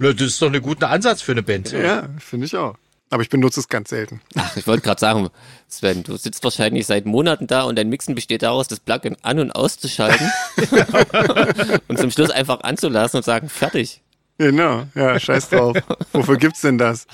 Das 0.00 0.14
ist 0.20 0.40
doch 0.40 0.52
ein 0.52 0.62
guter 0.62 0.88
Ansatz 0.88 1.20
für 1.22 1.32
eine 1.32 1.42
Band. 1.42 1.70
ja, 1.72 2.08
finde 2.18 2.46
ich 2.46 2.56
auch. 2.56 2.76
Aber 3.10 3.22
ich 3.22 3.28
benutze 3.28 3.58
es 3.60 3.68
ganz 3.68 3.90
selten. 3.90 4.20
Ach, 4.36 4.56
ich 4.56 4.66
wollte 4.66 4.82
gerade 4.82 5.00
sagen, 5.00 5.28
Sven, 5.68 6.04
du 6.04 6.16
sitzt 6.16 6.44
wahrscheinlich 6.44 6.86
seit 6.86 7.06
Monaten 7.06 7.46
da 7.48 7.64
und 7.64 7.76
dein 7.76 7.88
Mixen 7.88 8.14
besteht 8.14 8.42
daraus, 8.42 8.68
das 8.68 8.78
Plugin 8.80 9.16
an- 9.22 9.40
und 9.40 9.50
auszuschalten 9.50 10.30
und 11.88 11.98
zum 11.98 12.10
Schluss 12.12 12.30
einfach 12.30 12.60
anzulassen 12.60 13.18
und 13.18 13.24
sagen, 13.24 13.48
fertig. 13.48 14.00
Genau, 14.38 14.86
ja, 14.94 15.18
scheiß 15.18 15.50
drauf. 15.50 15.76
Wofür 16.12 16.36
gibt's 16.38 16.60
denn 16.60 16.78
das? 16.78 17.06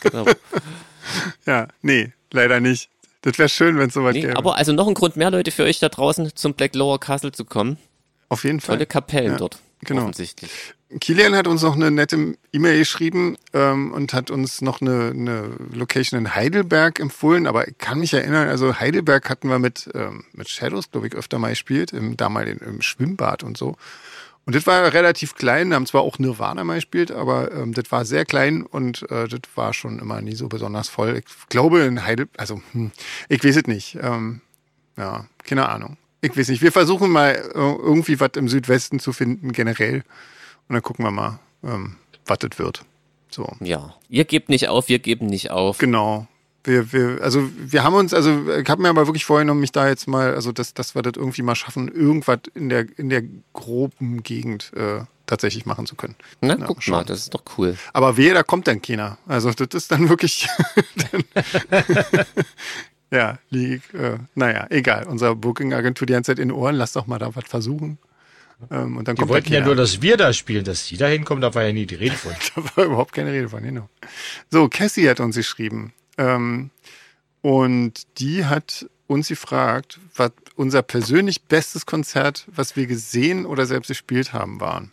Genau. 0.00 0.26
Ja, 1.46 1.68
nee, 1.80 2.12
leider 2.32 2.60
nicht. 2.60 2.90
Das 3.22 3.38
wäre 3.38 3.48
schön, 3.48 3.78
wenn 3.78 3.88
es 3.88 3.94
soweit 3.94 4.14
Nee, 4.14 4.22
gäbe. 4.22 4.36
aber 4.36 4.56
also 4.56 4.72
noch 4.72 4.86
ein 4.86 4.94
Grund 4.94 5.16
mehr, 5.16 5.30
Leute, 5.30 5.50
für 5.50 5.64
euch 5.64 5.78
da 5.80 5.88
draußen 5.88 6.34
zum 6.36 6.54
Black 6.54 6.74
Lower 6.74 7.00
Castle 7.00 7.32
zu 7.32 7.44
kommen. 7.44 7.78
Auf 8.28 8.44
jeden 8.44 8.60
Fall. 8.60 8.76
Tolle 8.76 8.86
Kapellen 8.86 9.32
Ja, 9.32 9.38
dort. 9.38 9.58
genau. 9.80 10.02
Offensichtlich. 10.02 10.50
Kilian 11.00 11.34
hat 11.34 11.48
uns 11.48 11.62
noch 11.62 11.74
eine 11.74 11.90
nette 11.90 12.36
E-Mail 12.52 12.78
geschrieben 12.78 13.36
ähm, 13.52 13.92
und 13.92 14.12
hat 14.14 14.30
uns 14.30 14.60
noch 14.62 14.80
eine, 14.80 15.10
eine 15.12 15.50
Location 15.72 16.18
in 16.20 16.34
Heidelberg 16.36 17.00
empfohlen. 17.00 17.48
Aber 17.48 17.66
ich 17.66 17.76
kann 17.78 17.98
mich 17.98 18.14
erinnern, 18.14 18.48
also 18.48 18.78
Heidelberg 18.78 19.28
hatten 19.28 19.48
wir 19.48 19.58
mit, 19.58 19.90
ähm, 19.94 20.24
mit 20.32 20.48
Shadows, 20.48 20.92
glaube 20.92 21.08
ich, 21.08 21.14
öfter 21.14 21.40
mal 21.40 21.50
gespielt, 21.50 21.92
im, 21.92 22.16
damals 22.16 22.50
im, 22.50 22.58
im 22.58 22.82
Schwimmbad 22.82 23.42
und 23.42 23.56
so. 23.56 23.74
Und 24.46 24.54
das 24.54 24.66
war 24.66 24.92
relativ 24.92 25.34
klein, 25.34 25.74
haben 25.74 25.86
zwar 25.86 26.02
auch 26.02 26.20
Nirvana 26.20 26.62
mal 26.62 26.76
gespielt, 26.76 27.10
aber 27.10 27.50
ähm, 27.52 27.74
das 27.74 27.90
war 27.90 28.04
sehr 28.04 28.24
klein 28.24 28.62
und 28.62 29.02
äh, 29.10 29.26
das 29.26 29.40
war 29.56 29.72
schon 29.74 29.98
immer 29.98 30.20
nie 30.22 30.36
so 30.36 30.48
besonders 30.48 30.88
voll. 30.88 31.16
Ich 31.18 31.48
glaube 31.48 31.80
in 31.80 32.04
Heidelberg, 32.04 32.38
also 32.40 32.62
hm, 32.72 32.92
ich 33.28 33.42
weiß 33.42 33.56
es 33.56 33.66
nicht. 33.66 33.98
Ähm, 34.00 34.40
ja, 34.96 35.26
keine 35.44 35.68
Ahnung. 35.68 35.96
Ich 36.20 36.36
weiß 36.36 36.48
nicht. 36.48 36.62
Wir 36.62 36.70
versuchen 36.70 37.10
mal 37.10 37.32
äh, 37.34 37.58
irgendwie 37.58 38.20
was 38.20 38.30
im 38.36 38.48
Südwesten 38.48 39.00
zu 39.00 39.12
finden, 39.12 39.50
generell. 39.52 40.04
Und 40.68 40.74
dann 40.74 40.82
gucken 40.82 41.04
wir 41.04 41.10
mal, 41.10 41.40
ähm, 41.64 41.96
was 42.24 42.38
das 42.38 42.56
wird. 42.58 42.84
So, 43.30 43.48
Ja. 43.60 43.94
Ihr 44.08 44.24
gebt 44.24 44.48
nicht 44.48 44.68
auf, 44.68 44.88
wir 44.88 45.00
geben 45.00 45.26
nicht 45.26 45.50
auf. 45.50 45.78
genau. 45.78 46.28
Wir, 46.66 46.92
wir, 46.92 47.18
also 47.22 47.48
wir 47.56 47.84
haben 47.84 47.94
uns, 47.94 48.12
also 48.12 48.50
ich 48.50 48.68
habe 48.68 48.82
mir 48.82 48.88
aber 48.88 49.06
wirklich 49.06 49.24
vorgenommen, 49.24 49.60
mich 49.60 49.72
da 49.72 49.88
jetzt 49.88 50.08
mal, 50.08 50.34
also 50.34 50.50
dass, 50.50 50.74
dass 50.74 50.94
wir 50.94 51.02
das 51.02 51.12
irgendwie 51.16 51.42
mal 51.42 51.54
schaffen, 51.54 51.88
irgendwas 51.88 52.40
in 52.54 52.68
der, 52.68 52.86
in 52.98 53.08
der 53.08 53.22
groben 53.52 54.22
Gegend 54.24 54.72
äh, 54.74 55.04
tatsächlich 55.26 55.64
machen 55.64 55.86
zu 55.86 55.94
können. 55.94 56.16
Na, 56.40 56.56
Ja, 56.58 56.64
guck 56.66 56.82
schon. 56.82 56.92
mal, 56.92 57.04
das 57.04 57.20
ist 57.20 57.34
doch 57.34 57.42
cool. 57.56 57.76
Aber 57.92 58.16
wehe, 58.16 58.34
da 58.34 58.42
kommt 58.42 58.66
dann 58.66 58.82
keiner. 58.82 59.18
Also 59.26 59.52
das 59.52 59.68
ist 59.74 59.92
dann 59.92 60.08
wirklich. 60.08 60.48
dann, 61.12 61.24
ja, 63.10 63.38
lieg, 63.50 63.82
äh, 63.94 64.18
naja, 64.34 64.66
egal. 64.70 65.06
Unser 65.06 65.34
Booking-Agentur 65.36 66.06
die 66.06 66.14
ganze 66.14 66.32
Zeit 66.32 66.38
in 66.40 66.48
den 66.48 66.56
Ohren, 66.56 66.74
lass 66.74 66.92
doch 66.92 67.06
mal 67.06 67.18
da 67.18 67.34
was 67.34 67.44
versuchen. 67.46 67.98
Ähm, 68.70 68.96
und 68.96 69.06
dann 69.06 69.16
Die 69.16 69.20
kommt 69.20 69.30
da 69.30 69.34
wollten 69.34 69.52
ja 69.52 69.60
nur, 69.60 69.76
dass 69.76 70.00
wir 70.02 70.16
da 70.16 70.32
spielen, 70.32 70.64
dass 70.64 70.86
die 70.86 70.96
da 70.96 71.06
hinkommen, 71.06 71.42
da 71.42 71.54
war 71.54 71.64
ja 71.64 71.72
nie 71.72 71.86
die 71.86 71.94
Rede 71.94 72.16
von. 72.16 72.32
Da 72.54 72.62
war 72.76 72.84
überhaupt 72.86 73.12
keine 73.12 73.32
Rede 73.32 73.48
von, 73.48 73.62
genau. 73.62 73.88
So, 74.50 74.68
Cassie 74.68 75.08
hat 75.08 75.20
uns 75.20 75.36
geschrieben. 75.36 75.92
Ähm, 76.18 76.70
und 77.42 78.18
die 78.18 78.44
hat 78.44 78.86
uns 79.06 79.28
gefragt, 79.28 80.00
was 80.14 80.32
unser 80.56 80.82
persönlich 80.82 81.42
bestes 81.42 81.86
Konzert, 81.86 82.44
was 82.48 82.76
wir 82.76 82.86
gesehen 82.86 83.46
oder 83.46 83.66
selbst 83.66 83.88
gespielt 83.88 84.32
haben, 84.32 84.60
waren. 84.60 84.90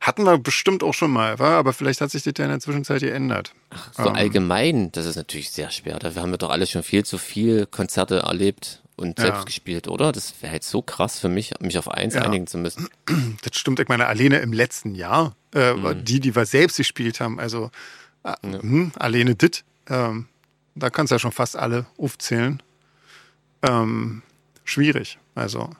Hatten 0.00 0.24
wir 0.24 0.38
bestimmt 0.38 0.82
auch 0.82 0.94
schon 0.94 1.10
mal, 1.10 1.38
war, 1.38 1.58
aber 1.58 1.74
vielleicht 1.74 2.00
hat 2.00 2.10
sich 2.10 2.22
das 2.22 2.32
ja 2.38 2.44
in 2.46 2.50
der 2.50 2.60
Zwischenzeit 2.60 3.02
geändert. 3.02 3.54
So 3.92 4.08
allgemein, 4.08 4.90
das 4.92 5.04
ist 5.04 5.16
natürlich 5.16 5.50
sehr 5.50 5.70
schwer. 5.70 5.98
Dafür 5.98 6.22
haben 6.22 6.30
wir 6.30 6.38
doch 6.38 6.48
alle 6.48 6.66
schon 6.66 6.82
viel 6.82 7.04
zu 7.04 7.18
viel 7.18 7.66
Konzerte 7.66 8.20
erlebt 8.20 8.82
und 8.96 9.18
Ja. 9.18 9.26
selbst 9.26 9.44
gespielt, 9.44 9.88
oder? 9.88 10.12
Das 10.12 10.32
wäre 10.40 10.52
halt 10.52 10.64
so 10.64 10.80
krass 10.80 11.18
für 11.18 11.28
mich, 11.28 11.52
mich 11.60 11.76
auf 11.76 11.88
eins 11.90 12.14
Ja. 12.14 12.22
einigen 12.22 12.46
zu 12.46 12.56
müssen. 12.56 12.88
Das 13.42 13.58
stimmt, 13.58 13.78
ich 13.80 13.88
meine, 13.88 14.06
alleine 14.06 14.38
im 14.38 14.54
letzten 14.54 14.94
Jahr, 14.94 15.36
äh, 15.54 15.74
die, 15.96 16.20
die 16.20 16.34
wir 16.34 16.46
selbst 16.46 16.78
gespielt 16.78 17.20
haben, 17.20 17.38
also 17.38 17.70
äh, 18.24 18.32
hm, 18.42 18.92
alleine 18.98 19.34
dit, 19.34 19.64
ähm, 19.88 20.26
da 20.74 20.90
kannst 20.90 21.10
du 21.10 21.14
ja 21.14 21.18
schon 21.18 21.32
fast 21.32 21.56
alle 21.56 21.86
aufzählen. 21.98 22.62
Ähm, 23.62 24.22
schwierig, 24.64 25.18
also. 25.34 25.70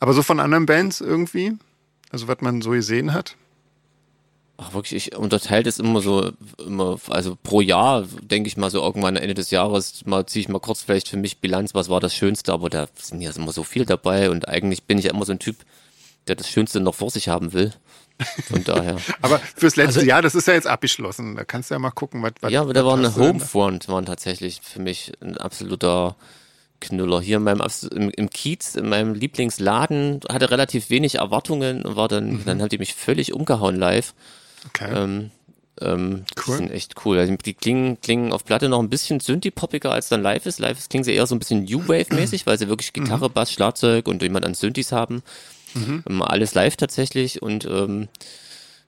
Aber 0.00 0.12
so 0.12 0.22
von 0.22 0.40
anderen 0.40 0.66
Bands 0.66 1.00
irgendwie, 1.00 1.56
also 2.10 2.28
was 2.28 2.40
man 2.40 2.62
so 2.62 2.70
gesehen 2.70 3.12
hat. 3.12 3.36
Ach, 4.60 4.74
wirklich, 4.74 5.08
ich 5.08 5.16
unterteile 5.16 5.62
das 5.62 5.78
immer 5.78 6.00
so, 6.00 6.32
immer, 6.58 6.98
also 7.10 7.38
pro 7.40 7.60
Jahr, 7.60 8.04
denke 8.22 8.48
ich 8.48 8.56
mal 8.56 8.70
so 8.70 8.82
irgendwann 8.82 9.14
Ende 9.14 9.34
des 9.34 9.52
Jahres, 9.52 10.04
mal 10.04 10.26
ziehe 10.26 10.42
ich 10.42 10.48
mal 10.48 10.58
kurz 10.58 10.82
vielleicht 10.82 11.08
für 11.08 11.16
mich 11.16 11.38
Bilanz, 11.38 11.74
was 11.74 11.88
war 11.88 12.00
das 12.00 12.12
Schönste, 12.12 12.52
aber 12.52 12.68
da 12.68 12.88
sind 12.96 13.20
ja 13.20 13.30
immer 13.30 13.52
so 13.52 13.62
viel 13.62 13.84
dabei 13.84 14.30
und 14.30 14.48
eigentlich 14.48 14.82
bin 14.82 14.98
ich 14.98 15.04
ja 15.04 15.12
immer 15.12 15.24
so 15.24 15.32
ein 15.32 15.38
Typ, 15.38 15.58
der 16.26 16.34
das 16.34 16.48
Schönste 16.48 16.80
noch 16.80 16.96
vor 16.96 17.10
sich 17.10 17.28
haben 17.28 17.52
will. 17.52 17.72
Von 18.50 18.64
daher. 18.64 18.96
Aber 19.22 19.38
fürs 19.38 19.76
letzte 19.76 20.00
Also- 20.00 20.08
Jahr, 20.08 20.22
das 20.22 20.34
ist 20.34 20.46
ja 20.48 20.54
jetzt 20.54 20.66
abgeschlossen. 20.66 21.36
Da 21.36 21.44
kannst 21.44 21.70
du 21.70 21.74
ja 21.74 21.78
mal 21.78 21.90
gucken, 21.90 22.22
was. 22.22 22.32
was 22.40 22.50
Ja, 22.52 22.62
aber 22.62 22.72
da 22.72 22.84
war 22.84 22.96
eine? 22.98 23.14
Homefront, 23.14 23.88
waren 23.88 24.06
tatsächlich 24.06 24.60
für 24.62 24.80
mich 24.80 25.12
ein 25.20 25.36
absoluter 25.36 26.16
Knüller. 26.80 27.20
Hier 27.20 27.36
in 27.38 27.44
meinem, 27.44 27.62
im, 27.94 28.10
im 28.10 28.30
Kiez, 28.30 28.74
in 28.74 28.88
meinem 28.88 29.14
Lieblingsladen, 29.14 30.20
hatte 30.28 30.50
relativ 30.50 30.90
wenig 30.90 31.16
Erwartungen 31.16 31.82
und 31.84 31.96
war 31.96 32.08
dann, 32.08 32.44
dann 32.44 32.60
haben 32.60 32.68
die 32.68 32.78
mich 32.78 32.94
völlig 32.94 33.32
umgehauen 33.32 33.76
live. 33.76 34.14
Okay. 34.66 34.90
Ähm, 34.94 35.30
ähm, 35.80 36.24
Die 36.36 36.42
Cool. 36.50 36.56
sind 36.56 36.70
echt 36.72 36.94
cool. 37.04 37.18
Also 37.18 37.34
die 37.36 37.54
klingen, 37.54 38.00
klingen 38.00 38.32
auf 38.32 38.44
Platte 38.44 38.68
noch 38.68 38.80
ein 38.80 38.88
bisschen 38.90 39.20
Synthie-poppiger 39.20 39.92
als 39.92 40.08
dann 40.08 40.22
live 40.22 40.46
ist. 40.46 40.58
Live 40.58 40.78
ist, 40.78 40.90
klingen 40.90 41.04
sie 41.04 41.14
eher 41.14 41.26
so 41.28 41.34
ein 41.36 41.38
bisschen 41.38 41.64
New 41.64 41.86
Wave-mäßig, 41.86 42.46
weil 42.46 42.58
sie 42.58 42.68
wirklich 42.68 42.92
Gitarre, 42.92 43.30
Bass, 43.30 43.52
Schlagzeug 43.52 44.08
und 44.08 44.22
jemand 44.22 44.44
an 44.44 44.54
Synthes 44.54 44.90
haben. 44.90 45.22
Ähm, 45.74 46.22
alles 46.22 46.54
live 46.54 46.76
tatsächlich 46.76 47.42
und 47.42 47.64
ähm, 47.66 48.08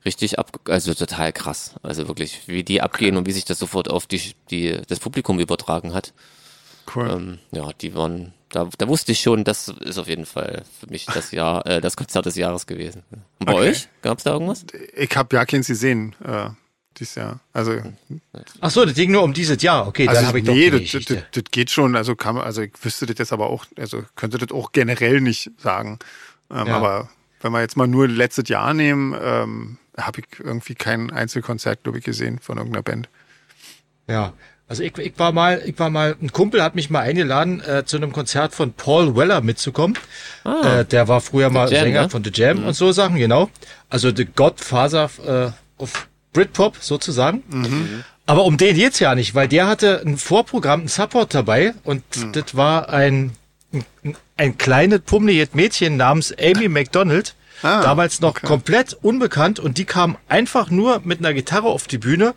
richtig 0.05 0.39
ab, 0.39 0.61
also 0.69 0.95
total 0.95 1.33
krass. 1.33 1.75
Also 1.83 2.09
wirklich, 2.09 2.43
wie 2.47 2.65
die 2.65 2.81
abgehen 2.83 3.17
und 3.17 3.27
wie 3.27 3.33
sich 3.33 3.45
das 3.45 3.59
sofort 3.59 3.91
auf 3.91 4.07
die, 4.07 4.35
die, 4.51 4.81
das 4.89 5.01
Publikum 5.01 5.39
übertragen 5.41 5.93
hat. 5.95 6.13
Cool. 6.95 7.11
Ähm, 7.11 7.39
ja, 7.53 7.71
die 7.81 7.95
waren, 7.95 8.33
da, 8.49 8.69
da 8.79 8.89
wusste 8.89 9.13
ich 9.13 9.21
schon, 9.21 9.45
das 9.45 9.69
ist 9.69 9.99
auf 9.99 10.09
jeden 10.09 10.27
Fall 10.27 10.65
für 10.81 10.87
mich 10.89 11.07
das 11.07 11.31
Jahr, 11.33 11.65
äh, 11.67 11.81
das 11.81 11.97
Konzert 11.97 12.27
des 12.27 12.37
Jahres 12.37 12.67
gewesen. 12.67 13.03
Und 13.39 13.47
bei 13.47 13.53
Okay. 13.55 13.69
euch? 13.71 13.89
Gab's 14.03 14.25
da 14.25 14.33
irgendwas? 14.33 14.65
Ich 14.97 15.15
habe 15.17 15.37
ja 15.37 15.45
keins 15.45 15.67
gesehen 15.69 16.17
äh, 16.25 16.49
dieses 16.99 17.15
Jahr. 17.15 17.41
Also, 17.53 17.79
Ach 18.61 18.71
so, 18.71 18.85
das 18.85 18.95
ging 18.95 19.13
nur 19.13 19.23
um 19.23 19.33
dieses 19.33 19.63
Jahr. 19.63 19.87
Okay, 19.87 20.09
also 20.09 20.21
dann 20.21 20.29
habe 20.29 20.39
ich 20.41 20.45
doch 20.45 20.55
nee, 20.55 20.65
die 20.65 20.71
das, 20.71 20.81
das, 20.81 20.91
Geschichte. 20.91 21.15
das, 21.17 21.25
das 21.45 21.51
geht 21.53 21.71
schon. 21.71 21.95
Also 21.95 22.17
kann 22.17 22.35
man, 22.35 22.45
also 22.45 22.63
ich 22.63 22.73
wüsste 22.83 23.07
das 23.07 23.19
jetzt 23.19 23.33
aber 23.33 23.49
auch, 23.51 23.67
also 23.77 24.03
könnte 24.17 24.39
das 24.39 24.51
auch 24.51 24.73
generell 24.73 25.21
nicht 25.21 25.51
sagen. 25.59 25.99
Ähm, 26.51 26.67
Ja. 26.67 26.77
Aber 26.77 27.09
wenn 27.41 27.53
wir 27.53 27.61
jetzt 27.61 27.77
mal 27.77 27.87
nur 27.87 28.09
letztes 28.09 28.49
Jahr 28.49 28.75
nehmen, 28.75 29.15
ähm, 29.23 29.79
habe 29.97 30.21
ich 30.21 30.27
irgendwie 30.41 30.75
kein 30.75 31.11
Einzelkonzert, 31.11 31.83
glaube 31.83 31.99
ich, 31.99 32.05
gesehen 32.05 32.39
von 32.41 32.59
irgendeiner 32.59 32.83
Band. 32.83 33.09
Ja, 34.09 34.33
also 34.69 34.83
ich, 34.83 34.97
ich 34.99 35.19
war 35.19 35.33
mal, 35.33 35.63
ich 35.65 35.79
war 35.79 35.91
mal, 35.91 36.17
ein 36.23 36.33
Kumpel 36.33 36.63
hat 36.63 36.75
mich 36.75 36.91
mal 36.91 37.01
eingeladen, 37.01 37.61
äh, 37.61 37.85
zu 37.85 37.97
einem 37.97 38.13
Konzert 38.13 38.55
von 38.55 38.73
Paul 38.73 39.17
Weller 39.17 39.41
mitzukommen. 39.41 39.97
äh, 40.45 40.85
der 40.85 41.09
war 41.09 41.21
früher 41.21 41.51
mal 41.51 41.67
Ah. 41.69 41.71
Jam, 41.71 41.81
Sänger 41.85 42.03
ne? 42.03 42.11
von 42.11 42.23
The 42.25 42.31
Jam 42.33 42.65
und 42.65 42.75
so 42.75 42.93
Sachen, 42.93 43.17
genau. 43.17 43.51
Also 43.89 44.15
The 44.15 44.25
Godfather 44.27 45.11
äh, 45.79 45.83
of 45.83 46.09
Britpop 46.33 46.77
sozusagen. 46.81 48.05
Aber 48.27 48.45
um 48.45 48.57
den 48.57 48.77
geht's 48.77 49.01
ja 49.01 49.15
nicht, 49.17 49.35
weil 49.35 49.49
der 49.49 49.67
hatte 49.67 50.03
ein 50.07 50.17
Vorprogramm, 50.17 50.83
ein 50.83 50.89
Support 50.89 51.35
dabei 51.35 51.75
und 51.83 52.05
das 52.33 52.55
war 52.57 52.89
ein, 52.91 53.33
ein, 53.73 54.15
ein 54.41 54.57
kleines 54.57 55.01
pummeliges 55.03 55.51
Mädchen 55.53 55.97
namens 55.99 56.35
Amy 56.41 56.69
McDonald. 56.69 57.35
Ah, 57.63 57.83
damals 57.83 58.23
noch 58.23 58.31
okay. 58.31 58.47
komplett 58.47 58.95
unbekannt 59.03 59.59
und 59.61 59.77
die 59.77 59.85
kam 59.85 60.17
einfach 60.31 60.71
nur 60.71 61.03
mit 61.05 61.19
einer 61.19 61.35
Gitarre 61.35 61.69
auf 61.69 61.87
die 61.87 61.99
Bühne 61.99 62.33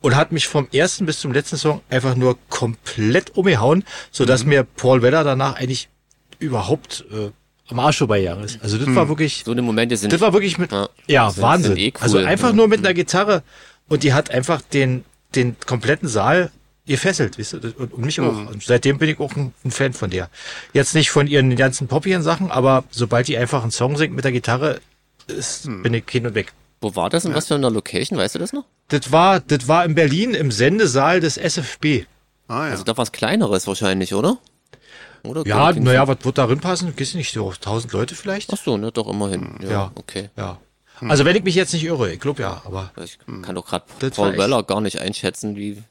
und 0.00 0.14
hat 0.14 0.30
mich 0.30 0.46
vom 0.46 0.68
ersten 0.72 1.04
bis 1.04 1.18
zum 1.18 1.32
letzten 1.32 1.56
Song 1.56 1.80
einfach 1.90 2.14
nur 2.14 2.38
komplett 2.48 3.36
umgehauen, 3.36 3.82
so 4.12 4.24
dass 4.24 4.44
Mhm. 4.44 4.48
mir 4.50 4.62
Paul 4.62 5.02
Weller 5.02 5.24
danach 5.24 5.56
eigentlich 5.56 5.88
überhaupt 6.38 7.04
äh, 7.12 7.30
am 7.68 7.80
Arsch 7.80 7.98
vorbeigegangen 7.98 8.44
ist. 8.44 8.62
Also 8.62 8.78
das 8.78 8.86
Mhm. 8.86 8.94
war 8.94 9.08
wirklich, 9.08 9.42
So 9.44 9.50
eine 9.50 9.62
Momente 9.62 9.96
sind. 9.96 10.12
das 10.12 10.20
war 10.20 10.32
wirklich 10.32 10.58
mit, 10.58 10.70
Ja. 10.70 10.88
ja, 11.08 11.28
Sind- 11.30 11.42
Wahnsinn. 11.42 11.72
sind 11.72 11.78
eh 11.80 11.88
cool. 11.96 12.00
Also 12.02 12.18
einfach 12.18 12.50
Ja. 12.50 12.54
nur 12.54 12.68
mit 12.68 12.78
einer 12.78 12.94
Gitarre 12.94 13.42
und 13.88 14.04
die 14.04 14.12
hat 14.12 14.30
einfach 14.30 14.62
den, 14.62 15.04
den 15.34 15.56
kompletten 15.66 16.06
Saal 16.08 16.52
gefesselt, 16.88 17.38
weißt 17.38 17.52
du, 17.54 17.58
und, 17.76 17.92
und 17.94 18.04
mich 18.04 18.20
auch. 18.20 18.32
Mhm. 18.32 18.48
Und 18.48 18.62
seitdem 18.62 18.98
bin 18.98 19.08
ich 19.10 19.20
auch 19.20 19.34
ein, 19.36 19.52
ein 19.64 19.70
Fan 19.70 19.92
von 19.92 20.10
der. 20.10 20.28
Jetzt 20.72 20.94
nicht 20.94 21.10
von 21.10 21.26
ihren 21.26 21.54
ganzen 21.56 21.86
poppigen 21.88 22.22
Sachen, 22.22 22.50
aber 22.50 22.84
sobald 22.90 23.28
die 23.28 23.38
einfach 23.38 23.62
einen 23.62 23.70
Song 23.70 23.96
singt 23.96 24.14
mit 24.14 24.24
der 24.24 24.32
Gitarre, 24.32 24.80
ist, 25.26 25.66
Mhm. 25.66 25.82
bin 25.82 25.94
ich 25.94 26.04
hin 26.10 26.26
und 26.26 26.34
weg. 26.34 26.52
Wo 26.80 26.94
war 26.96 27.10
das 27.10 27.24
und 27.24 27.34
was 27.34 27.48
für 27.48 27.54
eine 27.56 27.68
Location? 27.70 28.18
Weißt 28.18 28.34
du 28.34 28.38
das 28.38 28.52
noch? 28.52 28.64
Das 28.88 29.10
war, 29.12 29.40
das 29.40 29.66
war 29.68 29.84
in 29.84 29.94
Berlin 29.94 30.34
im 30.34 30.50
Sendesaal 30.50 31.20
des 31.20 31.36
SFB. 31.36 32.06
Ah 32.46 32.66
ja. 32.66 32.70
Also 32.70 32.84
da 32.84 32.96
was 32.96 33.12
Kleineres 33.12 33.66
wahrscheinlich, 33.66 34.14
oder? 34.14 34.38
Oder? 35.24 35.44
Ja, 35.46 35.72
naja, 35.72 36.06
was 36.06 36.18
wird 36.22 36.38
da 36.38 36.46
drin 36.46 36.60
passen? 36.60 36.94
Gehst 36.96 37.14
nicht 37.16 37.32
so 37.32 37.50
1000 37.50 37.92
Leute 37.92 38.14
vielleicht? 38.14 38.52
Ach 38.52 38.58
so, 38.58 38.76
ne, 38.76 38.92
doch 38.92 39.08
immerhin. 39.08 39.58
Ja, 39.62 39.70
Ja. 39.70 39.92
okay. 39.96 40.30
Ja. 40.36 40.58
Also 41.00 41.24
wenn 41.24 41.36
ich 41.36 41.44
mich 41.44 41.54
jetzt 41.56 41.72
nicht 41.74 41.84
irre, 41.84 42.12
ich 42.12 42.20
glaube 42.20 42.42
ja, 42.42 42.62
aber 42.64 42.90
Ich 43.04 43.18
kann 43.42 43.54
doch 43.54 43.66
gerade 43.66 43.84
Paul 44.10 44.36
Weller 44.38 44.62
gar 44.64 44.80
nicht 44.80 45.00
einschätzen, 45.00 45.56
wie, 45.56 45.82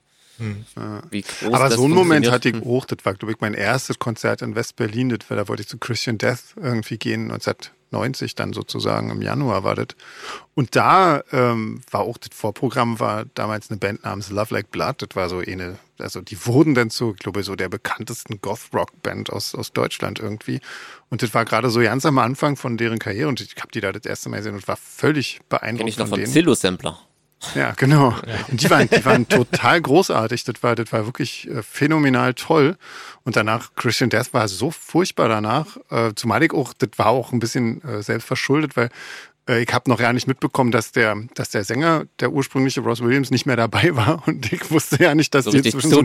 wie 1.09 1.21
groß 1.21 1.53
Aber 1.53 1.69
das 1.69 1.75
so 1.75 1.85
einen 1.85 1.93
Moment 1.93 2.29
hatte 2.29 2.49
ich 2.49 2.63
auch, 2.63 2.85
das 2.85 2.99
war, 3.03 3.13
glaube 3.13 3.33
ich, 3.33 3.41
mein 3.41 3.53
erstes 3.53 3.99
Konzert 3.99 4.41
in 4.41 4.55
West-Berlin, 4.55 5.09
das 5.09 5.29
war, 5.29 5.37
da 5.37 5.47
wollte 5.47 5.61
ich 5.61 5.67
zu 5.67 5.77
Christian 5.77 6.17
Death 6.17 6.55
irgendwie 6.55 6.97
gehen, 6.97 7.31
1990 7.31 8.35
dann 8.35 8.53
sozusagen, 8.53 9.09
im 9.09 9.21
Januar 9.21 9.63
war 9.63 9.75
das. 9.75 9.87
Und 10.53 10.75
da 10.75 11.23
ähm, 11.31 11.81
war 11.89 12.01
auch 12.01 12.17
das 12.17 12.29
Vorprogramm, 12.35 12.99
war 12.99 13.25
damals 13.33 13.69
eine 13.69 13.77
Band 13.77 14.03
namens 14.03 14.29
Love 14.29 14.53
Like 14.53 14.69
Blood, 14.71 15.01
das 15.01 15.09
war 15.15 15.29
so 15.29 15.39
eine, 15.39 15.77
also 15.97 16.21
die 16.21 16.45
wurden 16.45 16.75
dann 16.75 16.89
zu, 16.89 17.13
ich 17.13 17.19
glaube, 17.19 17.43
so 17.43 17.55
der 17.55 17.69
bekanntesten 17.69 18.39
Goth-Rock-Band 18.39 19.31
aus, 19.31 19.55
aus 19.55 19.73
Deutschland 19.73 20.19
irgendwie. 20.19 20.59
Und 21.09 21.23
das 21.23 21.33
war 21.33 21.45
gerade 21.45 21.69
so 21.69 21.79
ganz 21.79 22.05
am 22.05 22.19
Anfang 22.19 22.57
von 22.57 22.77
deren 22.77 22.99
Karriere 22.99 23.29
und 23.29 23.41
ich 23.41 23.55
habe 23.57 23.71
die 23.73 23.81
da 23.81 23.91
das 23.91 24.05
erste 24.05 24.29
Mal 24.29 24.37
gesehen 24.37 24.55
und 24.55 24.67
war 24.67 24.77
völlig 24.77 25.37
Kenn 25.37 25.45
beeindruckt 25.49 25.89
ich 25.89 25.97
noch 25.97 26.09
von 26.09 26.19
von. 26.19 26.29
Zillow-Sampler. 26.29 26.99
Ja, 27.53 27.73
genau. 27.77 28.15
Und 28.49 28.61
die 28.63 28.69
waren, 28.69 28.89
die 28.89 29.05
waren 29.05 29.27
total 29.27 29.79
großartig. 29.81 30.43
Das 30.43 30.63
war, 30.63 30.75
das 30.75 30.91
war 30.91 31.05
wirklich 31.05 31.47
äh, 31.49 31.61
phänomenal 31.61 32.33
toll. 32.33 32.77
Und 33.23 33.35
danach, 33.35 33.75
Christian 33.75 34.09
Death 34.09 34.33
war 34.33 34.47
so 34.47 34.71
furchtbar 34.71 35.29
danach. 35.29 35.77
Äh, 35.91 36.13
zumal 36.15 36.41
ich 36.43 36.51
auch, 36.53 36.73
das 36.73 36.89
war 36.97 37.07
auch 37.07 37.31
ein 37.33 37.39
bisschen 37.39 37.83
äh, 37.83 38.01
selbst 38.01 38.25
verschuldet, 38.25 38.75
weil 38.75 38.89
ich 39.49 39.73
habe 39.73 39.89
noch 39.89 40.01
ja 40.01 40.11
nicht 40.11 40.27
mitbekommen, 40.27 40.71
dass 40.71 40.91
der, 40.91 41.15
dass 41.35 41.51
der 41.51 41.63
Sänger, 41.63 42.03
der 42.19 42.33
ursprüngliche 42.33 42.81
Ross 42.81 43.01
Williams, 43.01 43.31
nicht 43.31 43.45
mehr 43.45 43.55
dabei 43.55 43.95
war. 43.95 44.21
Und 44.27 44.51
ich 44.51 44.69
wusste 44.71 45.01
ja 45.01 45.15
nicht, 45.15 45.33
dass 45.33 45.45
So 45.45 45.51
die 45.51 45.57
inzwischen 45.59 45.89
so 45.89 46.01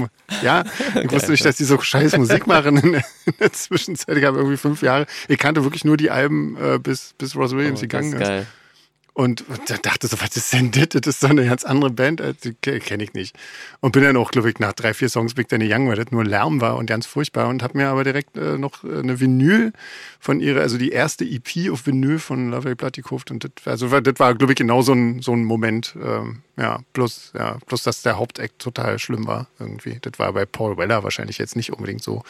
Mu- 0.00 0.06
Ja, 0.42 0.64
ich 1.00 1.12
wusste 1.12 1.30
nicht, 1.30 1.44
dass 1.44 1.54
die 1.56 1.64
so 1.64 1.80
scheiß 1.80 2.16
Musik 2.16 2.48
machen 2.48 2.78
in 2.78 2.92
der, 2.92 3.04
in 3.26 3.34
der 3.38 3.52
Zwischenzeit. 3.52 4.16
Ich 4.16 4.24
habe 4.24 4.38
irgendwie 4.38 4.56
fünf 4.56 4.82
Jahre, 4.82 5.06
ich 5.28 5.38
kannte 5.38 5.62
wirklich 5.62 5.84
nur 5.84 5.96
die 5.96 6.10
Alben, 6.10 6.56
bis, 6.82 7.14
bis 7.16 7.36
Ross 7.36 7.52
Williams 7.52 7.78
Oh, 7.78 7.82
gegangen 7.82 8.08
ist 8.14 8.14
ist. 8.14 8.26
geil. 8.26 8.46
Und 9.12 9.44
da 9.66 9.76
dachte 9.76 10.06
so, 10.06 10.20
was 10.20 10.36
ist 10.36 10.52
denn 10.52 10.70
das? 10.70 10.88
Das 10.90 11.06
ist 11.06 11.20
so 11.20 11.26
eine 11.26 11.44
ganz 11.44 11.64
andere 11.64 11.90
Band, 11.90 12.20
als 12.20 12.40
die 12.40 12.54
kenne 12.54 13.02
ich 13.02 13.12
nicht. 13.12 13.36
Und 13.80 13.92
bin 13.92 14.02
dann 14.02 14.16
auch, 14.16 14.30
glaube 14.30 14.50
ich, 14.50 14.58
nach 14.58 14.72
drei, 14.72 14.94
vier 14.94 15.08
Songs 15.08 15.34
Big 15.34 15.48
Danny 15.48 15.72
Young, 15.72 15.88
weil 15.88 15.96
das 15.96 16.10
nur 16.10 16.24
Lärm 16.24 16.60
war 16.60 16.76
und 16.76 16.86
ganz 16.86 17.06
furchtbar. 17.06 17.48
Und 17.48 17.62
habe 17.62 17.76
mir 17.76 17.88
aber 17.88 18.04
direkt 18.04 18.36
äh, 18.36 18.56
noch 18.56 18.84
äh, 18.84 18.98
eine 18.98 19.18
Vinyl 19.18 19.72
von 20.20 20.40
ihrer, 20.40 20.60
also 20.60 20.78
die 20.78 20.90
erste 20.90 21.24
EP 21.24 21.70
auf 21.70 21.86
Vinyl 21.86 22.18
von 22.18 22.50
Lovely 22.50 22.74
Blood 22.74 22.94
gekauft. 22.94 23.30
Und 23.30 23.44
das, 23.44 23.50
also 23.66 24.00
das 24.00 24.14
war, 24.18 24.34
glaube 24.34 24.52
ich, 24.52 24.56
genau 24.56 24.82
so 24.82 24.92
ein, 24.92 25.20
so 25.22 25.32
ein 25.32 25.44
Moment. 25.44 25.96
Ähm, 26.02 26.42
ja, 26.56 26.80
plus, 26.92 27.32
ja, 27.36 27.58
plus, 27.66 27.82
dass 27.82 28.02
der 28.02 28.18
Hauptakt 28.18 28.58
total 28.58 28.98
schlimm 28.98 29.26
war 29.26 29.48
irgendwie. 29.58 29.98
Das 30.02 30.18
war 30.18 30.32
bei 30.32 30.44
Paul 30.44 30.76
Weller 30.76 31.02
wahrscheinlich 31.02 31.38
jetzt 31.38 31.56
nicht 31.56 31.72
unbedingt 31.72 32.02
so. 32.02 32.22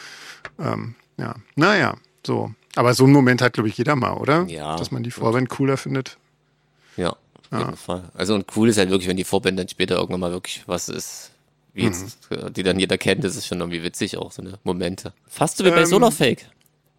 Ähm, 0.59 0.95
ja, 1.17 1.35
naja, 1.55 1.95
so. 2.25 2.51
Aber 2.75 2.93
so 2.93 3.03
einen 3.03 3.13
Moment 3.13 3.41
hat, 3.41 3.53
glaube 3.53 3.69
ich, 3.69 3.77
jeder 3.77 3.95
mal, 3.95 4.13
oder? 4.13 4.45
Ja. 4.47 4.77
Dass 4.77 4.91
man 4.91 5.03
die 5.03 5.11
Vorband 5.11 5.49
cooler 5.49 5.77
findet. 5.77 6.17
Ja, 6.97 7.09
auf 7.11 7.59
jeden 7.59 7.75
Fall. 7.77 8.03
Also 8.13 8.33
und 8.35 8.45
cool 8.55 8.69
ist 8.69 8.77
halt 8.77 8.89
wirklich, 8.89 9.07
wenn 9.09 9.17
die 9.17 9.23
Vorband 9.23 9.57
dann 9.59 9.67
später 9.67 9.95
irgendwann 9.95 10.19
mal 10.21 10.31
wirklich 10.31 10.63
was 10.67 10.89
ist, 10.89 11.31
wie 11.73 11.83
jetzt, 11.85 12.17
Mhm. 12.31 12.37
äh, 12.37 12.51
die 12.51 12.63
dann 12.63 12.79
jeder 12.79 12.97
kennt, 12.97 13.23
das 13.23 13.35
ist 13.35 13.47
schon 13.47 13.59
irgendwie 13.59 13.83
witzig 13.83 14.17
auch, 14.17 14.31
so 14.31 14.41
eine 14.41 14.59
Momente. 14.63 15.13
Fast 15.27 15.57
so 15.57 15.65
wie 15.65 15.69
bei 15.71 15.79
Ähm, 15.81 15.85
Solarfake. 15.85 16.45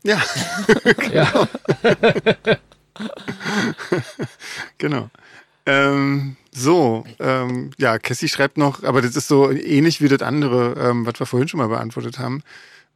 Ja, 0.05 0.21
ja. 1.13 1.49
genau. 4.79 5.11
Ähm, 5.65 6.37
so, 6.53 7.05
ähm, 7.21 7.71
ja, 7.79 7.99
Cassie 7.99 8.29
schreibt 8.29 8.59
noch, 8.59 8.83
aber 8.83 9.01
das 9.01 9.15
ist 9.17 9.29
so 9.29 9.51
ähnlich 9.51 10.01
wie 10.01 10.09
das 10.09 10.21
andere, 10.23 10.75
ähm, 10.79 11.07
was 11.07 11.19
wir 11.21 11.27
vorhin 11.27 11.49
schon 11.49 11.59
mal 11.59 11.69
beantwortet 11.69 12.19
haben. 12.19 12.43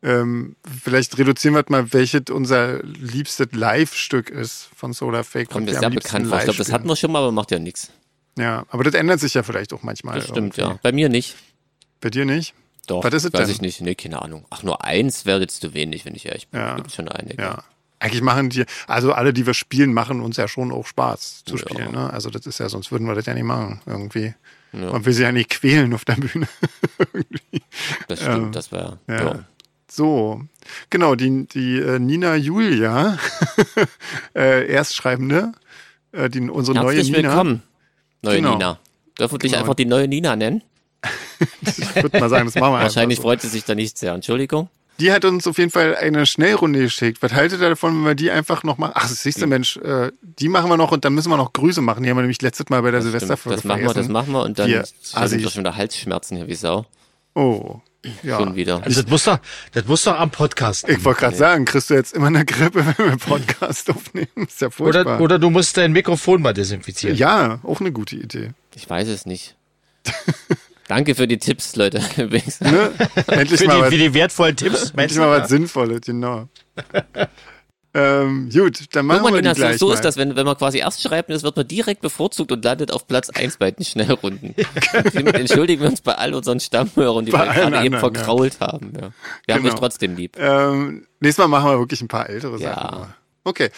Ähm, 0.03 0.57
vielleicht 0.83 1.17
reduzieren 1.19 1.55
wir 1.55 1.65
mal, 1.69 1.93
welches 1.93 2.23
unser 2.31 2.83
liebstes 2.83 3.49
Live-Stück 3.53 4.31
ist 4.31 4.69
von 4.77 4.93
Solar 4.93 5.25
Fake. 5.25 5.49
Kommt 5.51 5.69
am 5.69 5.93
liebsten 5.93 5.95
bekannt 5.95 6.27
vor. 6.29 6.39
Ich 6.39 6.45
glaube, 6.45 6.59
das 6.59 6.71
hatten 6.73 6.87
wir 6.89 6.97
schon 6.97 7.11
mal, 7.13 7.21
aber 7.21 7.33
macht 7.33 7.51
ja 7.51 7.59
nichts. 7.59 7.91
Ja, 8.39 8.67
aber 8.69 8.85
das 8.85 8.95
ändert 8.95 9.21
sich 9.21 9.35
ja 9.35 9.43
vielleicht 9.43 9.73
auch 9.73 9.83
manchmal. 9.83 10.17
Das 10.17 10.25
stimmt, 10.29 10.59
irgendwie. 10.59 10.75
ja. 10.75 10.79
Bei 10.83 10.93
mir 10.93 11.09
nicht. 11.09 11.35
Bei 12.01 12.11
dir 12.11 12.25
nicht? 12.27 12.55
Doch, 12.87 13.03
Was 13.03 13.15
ist 13.15 13.25
es 13.25 13.33
weiß 13.33 13.47
denn? 13.47 13.51
ich 13.51 13.61
nicht. 13.63 13.81
Nee, 13.81 13.95
keine 13.95 14.21
Ahnung. 14.23 14.45
Ach, 14.51 14.63
nur 14.63 14.85
eins 14.85 15.25
wäre 15.27 15.41
jetzt 15.41 15.61
zu 15.61 15.75
wenig, 15.75 16.05
wenn 16.05 16.15
ich 16.15 16.27
ehrlich 16.27 16.47
bin. 16.49 16.61
Ja. 16.61 16.77
Gibt 16.77 16.93
schon 16.93 17.09
einige. 17.09 17.43
Ja. 17.43 17.65
Eigentlich 17.99 18.21
machen 18.23 18.51
die, 18.51 18.65
also 18.87 19.13
alle, 19.15 19.33
die 19.33 19.47
wir 19.47 19.55
spielen, 19.55 19.95
machen 19.95 20.21
uns 20.21 20.37
ja 20.37 20.47
schon 20.47 20.71
auch 20.71 20.87
Spaß 20.87 21.45
zu 21.47 21.57
Ja. 21.57 21.61
spielen. 21.63 21.93
Ne? 21.93 22.13
Also 22.13 22.29
das 22.31 22.47
ist 22.47 22.61
ja, 22.61 22.69
sonst 22.69 22.93
würden 22.93 23.07
wir 23.09 23.15
das 23.15 23.25
ja 23.27 23.33
nicht 23.35 23.43
machen 23.45 23.81
irgendwie. 23.87 24.35
Ja. 24.73 24.93
Man 24.93 25.05
will 25.07 25.15
sie 25.15 25.23
ja 25.23 25.33
nicht 25.33 25.49
quälen 25.49 25.95
auf 25.95 26.05
der 26.05 26.17
Bühne. 26.17 26.47
Das 28.09 28.21
stimmt, 28.21 28.37
Ähm, 28.47 28.53
das 28.53 28.73
wäre. 28.73 28.99
ja. 29.09 29.25
Ja. 29.25 29.45
So, 29.97 30.43
genau, 30.91 31.15
die, 31.15 31.47
die 31.47 31.79
äh, 31.79 31.99
Nina 31.99 32.37
Julia, 32.37 33.17
äh, 34.37 34.71
Erstschreibende, 34.71 35.53
äh, 36.13 36.29
die, 36.29 36.41
unsere 36.51 36.77
neue 36.77 36.97
Herzlich 36.97 37.17
Nina. 37.17 37.31
willkommen, 37.31 37.63
neue 38.21 38.37
Genau. 38.37 38.53
Nina. 38.53 38.79
Dürfen 39.19 39.33
wir 39.33 39.39
dich 39.39 39.53
Genau. 39.53 39.63
einfach 39.63 39.75
die 39.75 39.87
neue 39.87 40.07
Nina 40.07 40.37
nennen? 40.37 40.61
Ich 41.63 41.95
würde 41.97 42.21
mal 42.21 42.29
sagen, 42.29 42.45
das 42.45 42.57
machen 42.57 42.75
wir 42.75 42.81
Wahrscheinlich 42.83 43.19
einfach 43.19 43.23
so. 43.23 43.29
freut 43.29 43.41
sie 43.41 43.49
sich 43.49 43.65
da 43.65 43.75
nicht 43.75 43.97
sehr. 43.97 44.13
Entschuldigung. 44.13 44.69
Die 45.01 45.13
hat 45.13 45.25
uns 45.25 45.47
auf 45.47 45.57
jeden 45.57 45.71
Fall 45.71 45.97
eine 45.97 46.27
Schnellrunde 46.27 46.81
geschickt. 46.81 47.23
Was 47.23 47.33
haltet 47.33 47.63
ihr 47.63 47.71
davon, 47.71 47.95
wenn 47.97 48.05
wir 48.05 48.15
die 48.15 48.31
einfach 48.31 48.65
noch 48.65 48.77
machen? 48.77 48.93
Ach, 48.97 49.09
das 49.09 49.23
siehste 49.23 49.47
Mensch, 49.47 49.79
äh, 49.79 50.13
die 50.21 50.51
machen 50.51 50.69
wir 50.69 50.77
noch 50.77 50.93
und 50.93 51.07
dann 51.07 51.15
müssen 51.15 51.31
wir 51.31 51.39
noch 51.39 51.55
Grüße 51.55 51.81
machen. 51.81 52.03
Die 52.03 52.11
haben 52.11 52.19
wir 52.19 52.23
nämlich 52.23 52.43
letztes 52.43 52.69
Mal 52.69 52.83
bei 52.83 52.91
der. 52.91 53.01
Silvesterfolge 53.01 53.57
das 53.57 53.65
machen 53.65 53.81
wir, 53.83 53.95
das 53.95 54.09
machen 54.09 54.33
wir 54.33 54.43
und 54.43 54.59
dann 54.59 54.69
wir 54.69 54.85
Assis. 55.15 55.43
doch 55.43 55.51
schon 55.53 55.61
wieder 55.61 55.75
Halsschmerzen 55.77 56.37
hier 56.37 56.49
wie 56.49 56.55
Sau. 56.55 56.85
Oh, 57.35 57.81
ja. 58.23 58.39
Schon 58.39 58.55
wieder. 58.55 58.83
Also 58.83 59.03
das 59.03 59.11
muss 59.11 59.25
doch, 59.25 59.39
das 59.73 59.87
muss 59.87 60.05
doch 60.05 60.19
am 60.19 60.31
Podcast. 60.31 60.89
Ich 60.89 61.05
wollte 61.05 61.21
gerade 61.21 61.37
sagen, 61.37 61.65
kriegst 61.65 61.91
du 61.91 61.95
jetzt 61.95 62.15
immer 62.15 62.27
eine 62.29 62.45
Grippe, 62.45 62.85
wenn 62.97 63.11
wir 63.11 63.17
Podcast 63.17 63.91
aufnehmen? 63.91 64.29
Ist 64.37 64.61
ja 64.61 64.71
furchtbar. 64.71 65.17
Oder, 65.17 65.21
oder 65.21 65.39
du 65.39 65.51
musst 65.51 65.77
dein 65.77 65.93
Mikrofon 65.93 66.43
mal 66.43 66.55
desinfizieren. 66.55 67.17
ja, 67.17 67.61
auch 67.63 67.81
eine 67.81 67.93
gute 67.93 68.17
Idee. 68.17 68.51
Ich 68.75 68.89
weiß 68.89 69.09
es 69.09 69.27
nicht. 69.27 69.57
Danke 70.89 71.15
für 71.15 71.27
die 71.27 71.39
Tipps, 71.39 71.75
Leute. 71.77 72.01
Ne? 72.17 72.93
Endlich 73.27 73.61
Für 73.61 73.67
mal 73.67 73.77
die, 73.77 73.83
was 73.83 73.89
für 73.89 73.99
die 73.99 74.15
wertvollen 74.15 74.57
Tipps. 74.57 74.91
Endlich 74.97 75.19
mal 75.19 75.41
was 75.41 75.49
Sinnvolles, 75.49 76.03
genau. 76.03 76.49
Ähm, 77.99 78.51
gut, 78.53 78.95
dann 78.95 79.07
machen 79.07 79.21
Guck 79.23 79.31
mal, 79.31 79.37
wir 79.39 79.43
die 79.43 79.49
Nina, 79.49 79.55
gleich 79.55 79.79
so, 79.79 79.89
mal. 79.89 79.95
ist 79.95 80.05
das, 80.05 80.19
wenn, 80.19 80.37
wenn 80.37 80.45
man 80.45 80.57
quasi 80.59 80.79
erst 80.79 81.03
schreibt, 81.03 81.31
das 81.31 81.43
wird 81.43 81.57
man 81.57 81.67
direkt 81.67 82.03
bevorzugt 82.03 82.53
und 82.53 82.63
landet 82.63 82.93
auf 82.93 83.07
Platz 83.07 83.31
1 83.31 83.57
bei 83.57 83.71
den 83.71 83.85
Schnellrunden. 83.87 84.55
Entschuldigen 85.15 85.81
wir 85.83 85.89
uns 85.89 86.03
bei 86.03 86.15
all 86.15 86.35
unseren 86.35 86.61
Stammhörern, 86.61 87.25
die 87.25 87.33
Bei 87.33 87.47
wir 87.47 87.53
gerade 87.55 87.61
eben 87.67 87.77
anderen, 87.77 87.93
ja. 87.95 87.99
verkrault 88.01 88.61
haben. 88.61 88.93
Ja. 89.01 89.11
Wir 89.47 89.55
haben 89.55 89.63
Genau. 89.63 89.75
euch 89.75 89.81
trotzdem 89.81 90.15
lieb. 90.15 90.37
Ähm, 90.39 91.07
nächstes 91.21 91.43
Mal 91.43 91.49
machen 91.49 91.71
wir 91.71 91.79
wirklich 91.79 92.03
ein 92.03 92.09
paar 92.09 92.29
ältere 92.29 92.59
Ja. 92.59 92.75
Sachen. 92.75 92.99
mal. 93.01 93.15
Okay, 93.45 93.71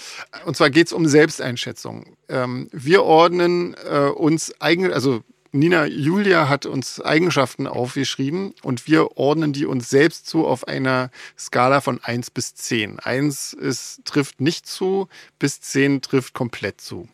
und 0.47 0.57
zwar 0.57 0.71
geht's 0.71 0.93
um 0.95 1.07
Selbsteinschätzung. 1.07 2.17
Ähm, 2.29 2.69
wir 2.73 3.05
ordnen 3.05 3.77
äh, 3.89 4.09
uns 4.09 4.53
eigen, 4.61 4.93
also 4.93 5.21
Nina 5.53 5.87
Julia 5.87 6.49
hat 6.49 6.67
uns 6.67 7.01
Eigenschaften 7.01 7.67
aufgeschrieben 7.67 8.55
und 8.63 8.87
wir 8.87 9.17
ordnen 9.17 9.53
die 9.53 9.65
uns 9.67 9.89
selbst 9.89 10.27
zu 10.27 10.47
auf 10.47 10.69
einer 10.69 11.11
Skala 11.39 11.81
von 11.81 12.01
1 12.03 12.31
bis 12.31 12.55
10. 12.55 12.99
1 13.01 13.55
ist, 13.55 14.05
trifft 14.05 14.41
nicht 14.41 14.67
zu, 14.67 15.09
bis 15.39 15.61
10 15.61 16.03
trifft 16.03 16.35
komplett 16.35 16.81
zu. 16.81 17.09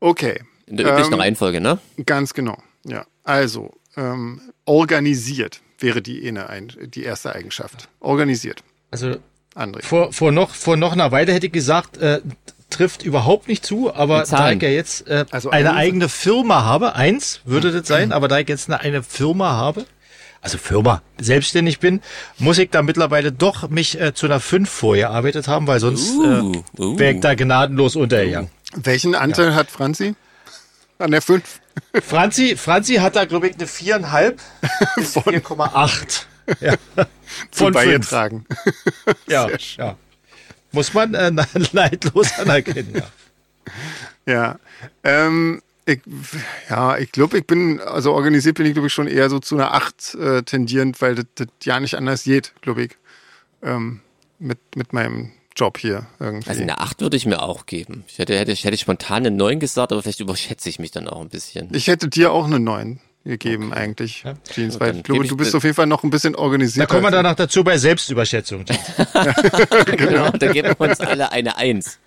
Okay, 0.00 0.40
In 0.66 0.76
der 0.76 0.92
üblichen 0.92 1.12
Ähm, 1.14 1.20
Reihenfolge, 1.20 1.60
ne? 1.60 1.78
ganz 2.06 2.34
genau. 2.34 2.60
Ja, 2.84 3.06
also 3.24 3.72
ähm, 3.96 4.40
organisiert 4.64 5.60
wäre 5.78 6.02
die, 6.02 6.26
eine, 6.26 6.48
ein, 6.48 6.72
die 6.80 7.02
erste 7.04 7.34
Eigenschaft. 7.34 7.88
Organisiert, 8.00 8.62
Also 8.90 9.16
André. 9.54 9.84
vor, 9.84 10.12
vor, 10.12 10.32
noch, 10.32 10.54
vor 10.54 10.76
noch 10.76 10.92
einer 10.92 11.10
Weile 11.12 11.32
hätte 11.32 11.46
ich 11.46 11.52
gesagt, 11.52 11.96
äh, 11.98 12.20
trifft 12.70 13.02
überhaupt 13.02 13.48
nicht 13.48 13.64
zu, 13.64 13.94
aber 13.94 14.24
da 14.24 14.52
ich 14.52 14.62
ja 14.62 14.68
jetzt 14.68 15.06
äh, 15.08 15.24
Also 15.30 15.50
eine 15.50 15.74
eigene 15.74 16.08
Firma 16.08 16.64
habe, 16.64 16.94
eins 16.94 17.40
würde 17.44 17.72
das 17.72 17.86
sein, 17.88 18.12
aber 18.12 18.28
da 18.28 18.38
ich 18.38 18.48
jetzt 18.48 18.68
eine, 18.68 18.80
eine 18.80 19.02
Firma 19.02 19.52
habe, 19.52 19.86
also 20.40 20.58
Firma, 20.58 21.02
selbstständig 21.18 21.80
bin, 21.80 22.00
muss 22.38 22.58
ich 22.58 22.70
da 22.70 22.82
mittlerweile 22.82 23.32
doch 23.32 23.68
mich 23.70 24.00
äh, 24.00 24.14
zu 24.14 24.26
einer 24.26 24.40
5 24.40 24.68
vorgearbeitet 24.68 25.48
haben, 25.48 25.66
weil 25.66 25.80
sonst 25.80 26.10
Uh, 26.16 26.52
äh, 26.52 26.80
uh. 26.80 26.98
wäre 26.98 27.14
ich 27.14 27.20
da 27.20 27.34
gnadenlos 27.34 27.96
untergegangen. 27.96 28.50
Welchen 28.76 29.14
Anteil 29.14 29.54
hat 29.54 29.70
Franzi? 29.70 30.14
An 30.98 31.10
der 31.10 31.22
5? 31.22 31.42
Franzi, 32.02 32.56
Franzi 32.56 32.96
hat 32.96 33.16
da, 33.16 33.24
glaube 33.24 33.48
ich, 33.48 33.54
eine 33.54 33.66
4,5 33.66 34.34
bis 34.96 35.16
4,8. 35.16 36.22
Ja. 36.60 36.72
zu 37.50 37.64
Von 37.64 37.74
fünf. 37.74 37.74
beigetragen. 37.74 38.46
Ja, 39.26 39.46
Sehr 39.48 39.58
schön. 39.58 39.84
ja. 39.84 39.96
Muss 40.72 40.94
man 40.94 41.14
äh, 41.14 41.30
neidlos 41.72 42.32
anerkennen, 42.38 42.94
ja. 42.94 43.06
Ja. 44.26 44.58
Ähm, 45.04 45.62
ich, 45.86 46.00
ja, 46.68 46.98
ich 46.98 47.12
glaube, 47.12 47.38
ich 47.38 47.46
bin, 47.46 47.80
also 47.80 48.12
organisiert 48.12 48.56
bin 48.56 48.66
ich, 48.66 48.74
glaube 48.74 48.88
ich, 48.88 48.92
schon 48.92 49.06
eher 49.06 49.30
so 49.30 49.38
zu 49.38 49.54
einer 49.54 49.72
8 49.72 50.14
äh, 50.16 50.42
tendierend, 50.42 51.00
weil 51.00 51.14
das, 51.14 51.24
das 51.34 51.46
ja 51.64 51.80
nicht 51.80 51.94
anders 51.94 52.24
geht, 52.24 52.52
glaube 52.60 52.84
ich. 52.84 52.90
Ähm, 53.62 54.00
mit, 54.38 54.58
mit 54.76 54.92
meinem 54.92 55.32
Job 55.56 55.78
hier 55.78 56.06
irgendwie. 56.20 56.48
Also 56.48 56.62
eine 56.62 56.78
8 56.78 57.00
würde 57.00 57.16
ich 57.16 57.26
mir 57.26 57.42
auch 57.42 57.66
geben. 57.66 58.04
Ich 58.06 58.18
hätte, 58.18 58.38
hätte, 58.38 58.52
ich 58.52 58.64
hätte 58.64 58.76
spontan 58.76 59.26
eine 59.26 59.30
9 59.30 59.60
gesagt, 59.60 59.92
aber 59.92 60.02
vielleicht 60.02 60.20
überschätze 60.20 60.68
ich 60.68 60.78
mich 60.78 60.90
dann 60.90 61.08
auch 61.08 61.20
ein 61.20 61.30
bisschen. 61.30 61.68
ich 61.72 61.88
hätte 61.88 62.08
dir 62.08 62.32
auch 62.32 62.44
eine 62.44 62.60
9 62.60 63.00
gegeben, 63.24 63.72
eigentlich. 63.72 64.24
Jeans, 64.52 64.74
Ja, 64.74 64.80
weil 64.80 64.92
glaube, 64.92 65.12
gebe 65.12 65.24
ich 65.24 65.30
du 65.30 65.36
bist 65.36 65.54
auf 65.54 65.62
jeden 65.64 65.74
Fall 65.74 65.86
noch 65.86 66.02
ein 66.02 66.10
bisschen 66.10 66.32
Da 66.32 66.38
organisiert. 66.40 66.88
kommen 66.88 67.02
wir 67.02 67.10
danach 67.10 67.34
dazu 67.34 67.62
bei 67.64 67.76
Selbstüberschätzung. 67.78 68.64
genau. 69.96 70.30
Da 70.30 70.52
geben 70.52 70.74
wir 70.78 70.80
uns 70.88 71.00
alle 71.00 71.30
eine 71.30 71.56
1. 71.56 71.98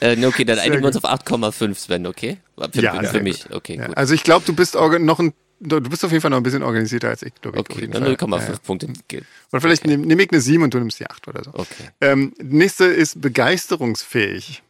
äh, 0.00 0.16
nee, 0.16 0.26
okay, 0.26 0.44
dann 0.44 0.58
einigen 0.58 0.82
wir 0.82 0.88
uns 0.88 0.96
auf 0.96 1.04
8,5, 1.04 1.74
Sven, 1.76 2.06
okay? 2.06 2.38
Für, 2.72 2.80
Ja, 2.82 3.02
für 3.02 3.20
mich, 3.22 3.44
okay, 3.52 3.76
Ja, 3.76 3.86
gut. 3.86 3.96
also 3.96 4.14
ich 4.14 4.22
glaube, 4.22 4.44
du 4.46 4.54
bist 4.54 4.74
noch 4.74 5.18
ein, 5.18 5.32
du 5.60 5.80
bist 5.80 6.04
auf 6.04 6.10
jeden 6.10 6.20
Fall 6.22 6.30
noch 6.30 6.38
ein 6.38 6.42
bisschen 6.42 6.62
organisierter 6.62 7.08
als 7.10 7.22
ich, 7.22 7.34
glaube 7.40 7.58
ich. 7.58 7.60
auf 7.60 7.70
Okay, 7.70 7.80
jeden 7.82 7.92
dann 7.92 8.02
Fall. 8.04 8.14
0,5 8.14 8.40
Ja, 8.40 8.52
ja. 8.52 8.58
Punkte. 8.64 8.88
geht. 9.08 9.24
Oder 9.52 9.60
vielleicht 9.60 9.86
nehme 9.86 10.06
nehm 10.06 10.18
ich 10.20 10.30
eine 10.32 10.40
7 10.40 10.62
und 10.62 10.74
du 10.74 10.78
nimmst 10.78 10.98
die 11.00 11.06
8 11.08 11.28
oder 11.28 11.44
so. 11.44 11.50
Okay. 11.54 11.90
Ähm, 12.00 12.32
nächste 12.42 12.86
ist 12.86 13.20
begeisterungsfähig. 13.20 14.62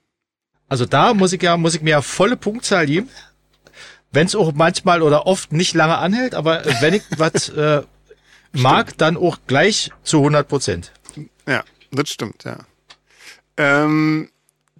Also 0.68 0.86
da 0.86 1.14
muss 1.14 1.32
ich 1.32 1.42
ja, 1.42 1.56
muss 1.56 1.74
ich 1.74 1.82
mir 1.82 1.90
ja 1.90 2.02
volle 2.02 2.36
Punktzahl 2.36 2.86
geben. 2.86 3.08
Wenn 4.12 4.26
es 4.26 4.34
auch 4.34 4.52
manchmal 4.52 5.02
oder 5.02 5.26
oft 5.26 5.52
nicht 5.52 5.74
lange 5.74 5.98
anhält, 5.98 6.34
aber 6.34 6.64
wenn 6.80 6.94
ich 6.94 7.02
was 7.16 7.48
äh, 7.50 7.82
mag, 8.52 8.98
dann 8.98 9.16
auch 9.16 9.38
gleich 9.46 9.90
zu 10.02 10.18
100 10.18 10.48
Prozent. 10.48 10.92
Ja, 11.46 11.62
das 11.92 12.10
stimmt, 12.10 12.44
ja. 12.44 12.58
Ähm, 13.56 14.30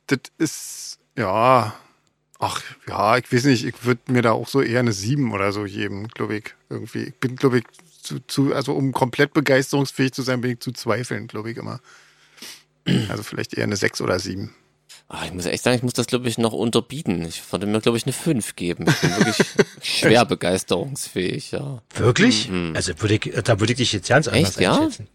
das 0.09 0.19
ist, 0.39 0.99
ja, 1.17 1.75
ach, 2.41 2.61
ja, 2.89 3.19
ich 3.19 3.33
weiß 3.33 3.45
nicht, 3.45 3.65
ich 3.65 3.85
würde 3.85 4.01
mir 4.09 4.23
da 4.23 4.33
auch 4.33 4.49
so 4.49 4.61
eher 4.63 4.81
eine 4.81 4.93
7 4.93 5.33
oder 5.33 5.53
so 5.53 5.65
geben, 5.65 6.09
glaube 6.09 6.39
ich, 6.39 6.45
irgendwie. 6.69 7.05
Ich 7.05 7.15
bin, 7.17 7.37
glaube 7.37 7.59
ich, 7.59 7.65
zu, 8.03 8.19
zu, 8.27 8.55
also 8.55 8.73
um 8.73 8.93
komplett 8.93 9.35
begeisterungsfähig 9.35 10.13
zu 10.13 10.23
sein, 10.23 10.41
bin 10.41 10.53
ich 10.53 10.61
zu 10.61 10.73
zweifeln, 10.73 11.29
glaube 11.29 11.51
ich 11.51 11.57
immer. 11.59 11.81
Also 13.09 13.23
vielleicht 13.23 13.55
eher 13.55 13.65
eine 13.65 13.77
6 13.77 14.01
oder 14.01 14.19
7. 14.19 14.53
Ah, 15.09 15.25
ich 15.27 15.33
muss 15.35 15.45
echt 15.47 15.63
sagen, 15.65 15.77
ich 15.77 15.83
muss 15.83 15.93
das, 15.93 16.07
glaube 16.07 16.29
ich, 16.29 16.39
noch 16.39 16.53
unterbieten. 16.53 17.25
Ich 17.27 17.43
würde 17.53 17.67
mir, 17.67 17.81
glaube 17.81 17.99
ich, 17.99 18.05
eine 18.05 18.13
5 18.13 18.57
geben. 18.57 18.87
Ich 18.89 19.01
bin 19.01 19.11
wirklich 19.17 19.47
schwer 19.83 20.25
begeisterungsfähig, 20.25 21.51
ja. 21.51 21.83
Wirklich? 21.95 22.49
Also 22.75 22.93
würde 23.01 23.15
ich, 23.15 23.33
da 23.45 23.61
würde 23.61 23.73
ich 23.73 23.79
dich 23.79 23.93
jetzt 23.93 24.09
ganz 24.09 24.29
anders 24.29 24.51
Echt, 24.51 24.61
ja? 24.61 24.77
einschätzen. 24.77 25.09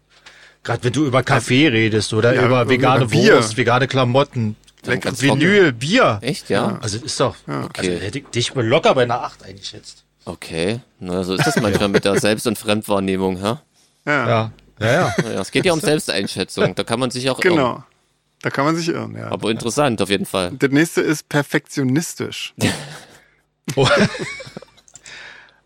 Gerade 0.62 0.84
wenn 0.84 0.92
du 0.92 1.06
über 1.06 1.22
Kaffee 1.22 1.68
redest 1.68 2.12
oder 2.12 2.34
Ja, 2.34 2.44
über 2.46 2.62
über 2.62 2.68
vegane 2.70 3.06
Bier. 3.06 3.36
Wurst, 3.36 3.56
vegane 3.56 3.88
Klamotten, 3.88 4.56
Ganz 4.86 5.20
Vinyl, 5.22 5.72
Bier. 5.72 6.18
Echt, 6.22 6.48
ja? 6.50 6.78
Also 6.80 6.98
ist 6.98 7.18
doch, 7.20 7.36
also 7.46 7.66
Okay. 7.66 7.98
hätte 8.00 8.18
ich 8.20 8.26
dich 8.28 8.54
mal 8.54 8.66
locker 8.66 8.94
bei 8.94 9.02
einer 9.02 9.22
8 9.22 9.44
eingeschätzt. 9.44 10.04
Okay. 10.24 10.80
Na, 11.00 11.22
so 11.22 11.34
ist 11.34 11.46
das 11.46 11.56
manchmal 11.60 11.88
mit 11.88 12.04
der 12.04 12.18
Selbst- 12.20 12.46
und 12.46 12.58
Fremdwahrnehmung, 12.58 13.36
ja? 13.42 13.62
Ja, 14.06 14.28
Ja, 14.28 14.52
ja, 14.80 14.92
ja. 14.92 15.14
Ja, 15.32 15.40
es 15.40 15.50
geht 15.50 15.64
ja 15.64 15.72
um 15.72 15.80
Selbsteinschätzung. 15.80 16.74
Da 16.74 16.84
kann 16.84 17.00
man 17.00 17.10
sich 17.10 17.28
auch 17.30 17.38
irren. 17.44 17.56
genau. 17.56 17.84
Da 18.42 18.50
kann 18.50 18.64
man 18.66 18.76
sich 18.76 18.88
irren, 18.88 19.16
ja. 19.16 19.28
Aber 19.30 19.50
interessant, 19.50 20.00
auf 20.02 20.10
jeden 20.10 20.26
Fall. 20.26 20.52
das 20.58 20.70
nächste 20.70 21.00
ist 21.00 21.28
perfektionistisch. 21.28 22.54
Oh. 23.74 23.88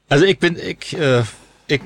Also 0.09 0.25
ich 0.25 0.39
bin, 0.39 0.57
ich, 0.57 0.97
äh, 0.97 1.23
ich, 1.67 1.83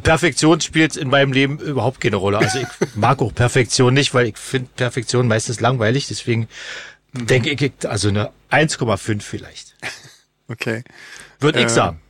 Perfektion 0.00 0.60
spielt 0.60 0.96
in 0.96 1.08
meinem 1.08 1.32
Leben 1.32 1.58
überhaupt 1.58 2.00
keine 2.00 2.16
Rolle. 2.16 2.38
Also 2.38 2.58
ich 2.58 2.68
mag 2.96 3.20
auch 3.20 3.34
Perfektion 3.34 3.94
nicht, 3.94 4.14
weil 4.14 4.26
ich 4.28 4.38
finde 4.38 4.68
Perfektion 4.76 5.28
meistens 5.28 5.60
langweilig. 5.60 6.08
Deswegen 6.08 6.48
denke 7.12 7.50
ich, 7.50 7.72
also 7.88 8.08
eine 8.08 8.30
1,5 8.50 9.20
vielleicht. 9.22 9.76
Okay. 10.48 10.82
Würde 11.40 11.60
ich 11.60 11.66
Äh, 11.66 11.70
sagen. 11.70 12.00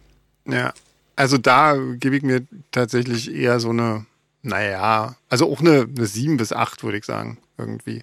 Ja, 0.48 0.72
also 1.14 1.38
da 1.38 1.76
gebe 1.76 2.16
ich 2.16 2.22
mir 2.24 2.44
tatsächlich 2.72 3.32
eher 3.32 3.60
so 3.60 3.68
eine, 3.70 4.04
naja, 4.42 5.14
also 5.28 5.48
auch 5.52 5.60
eine, 5.60 5.86
eine 5.96 6.06
7 6.06 6.38
bis 6.38 6.52
8, 6.52 6.82
würde 6.82 6.98
ich 6.98 7.04
sagen, 7.04 7.38
irgendwie. 7.56 8.02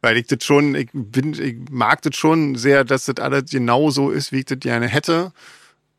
Weil 0.00 0.16
ich 0.16 0.26
das 0.28 0.42
schon, 0.44 0.74
ich 0.74 0.88
bin, 0.94 1.34
ich 1.34 1.56
mag 1.70 2.00
das 2.02 2.16
schon 2.16 2.54
sehr, 2.54 2.84
dass 2.84 3.04
das 3.06 3.16
alles 3.18 3.50
genau 3.50 3.90
so 3.90 4.10
ist, 4.10 4.32
wie 4.32 4.38
ich 4.38 4.46
das 4.46 4.60
gerne 4.60 4.86
hätte. 4.86 5.32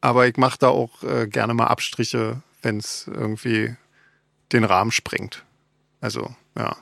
Aber 0.01 0.26
ich 0.28 0.38
mache 0.38 0.57
da 0.57 0.70
auch 0.70 1.03
äh, 1.03 1.28
gerne 1.28 1.53
mal 1.53 1.68
Abstriche, 1.68 2.41
wenn 2.62 2.78
es 2.78 3.07
irgendwie 3.07 3.76
den 4.51 4.64
Rahmen 4.64 4.91
sprengt. 4.91 5.43
Also, 6.01 6.34
ja. 6.57 6.76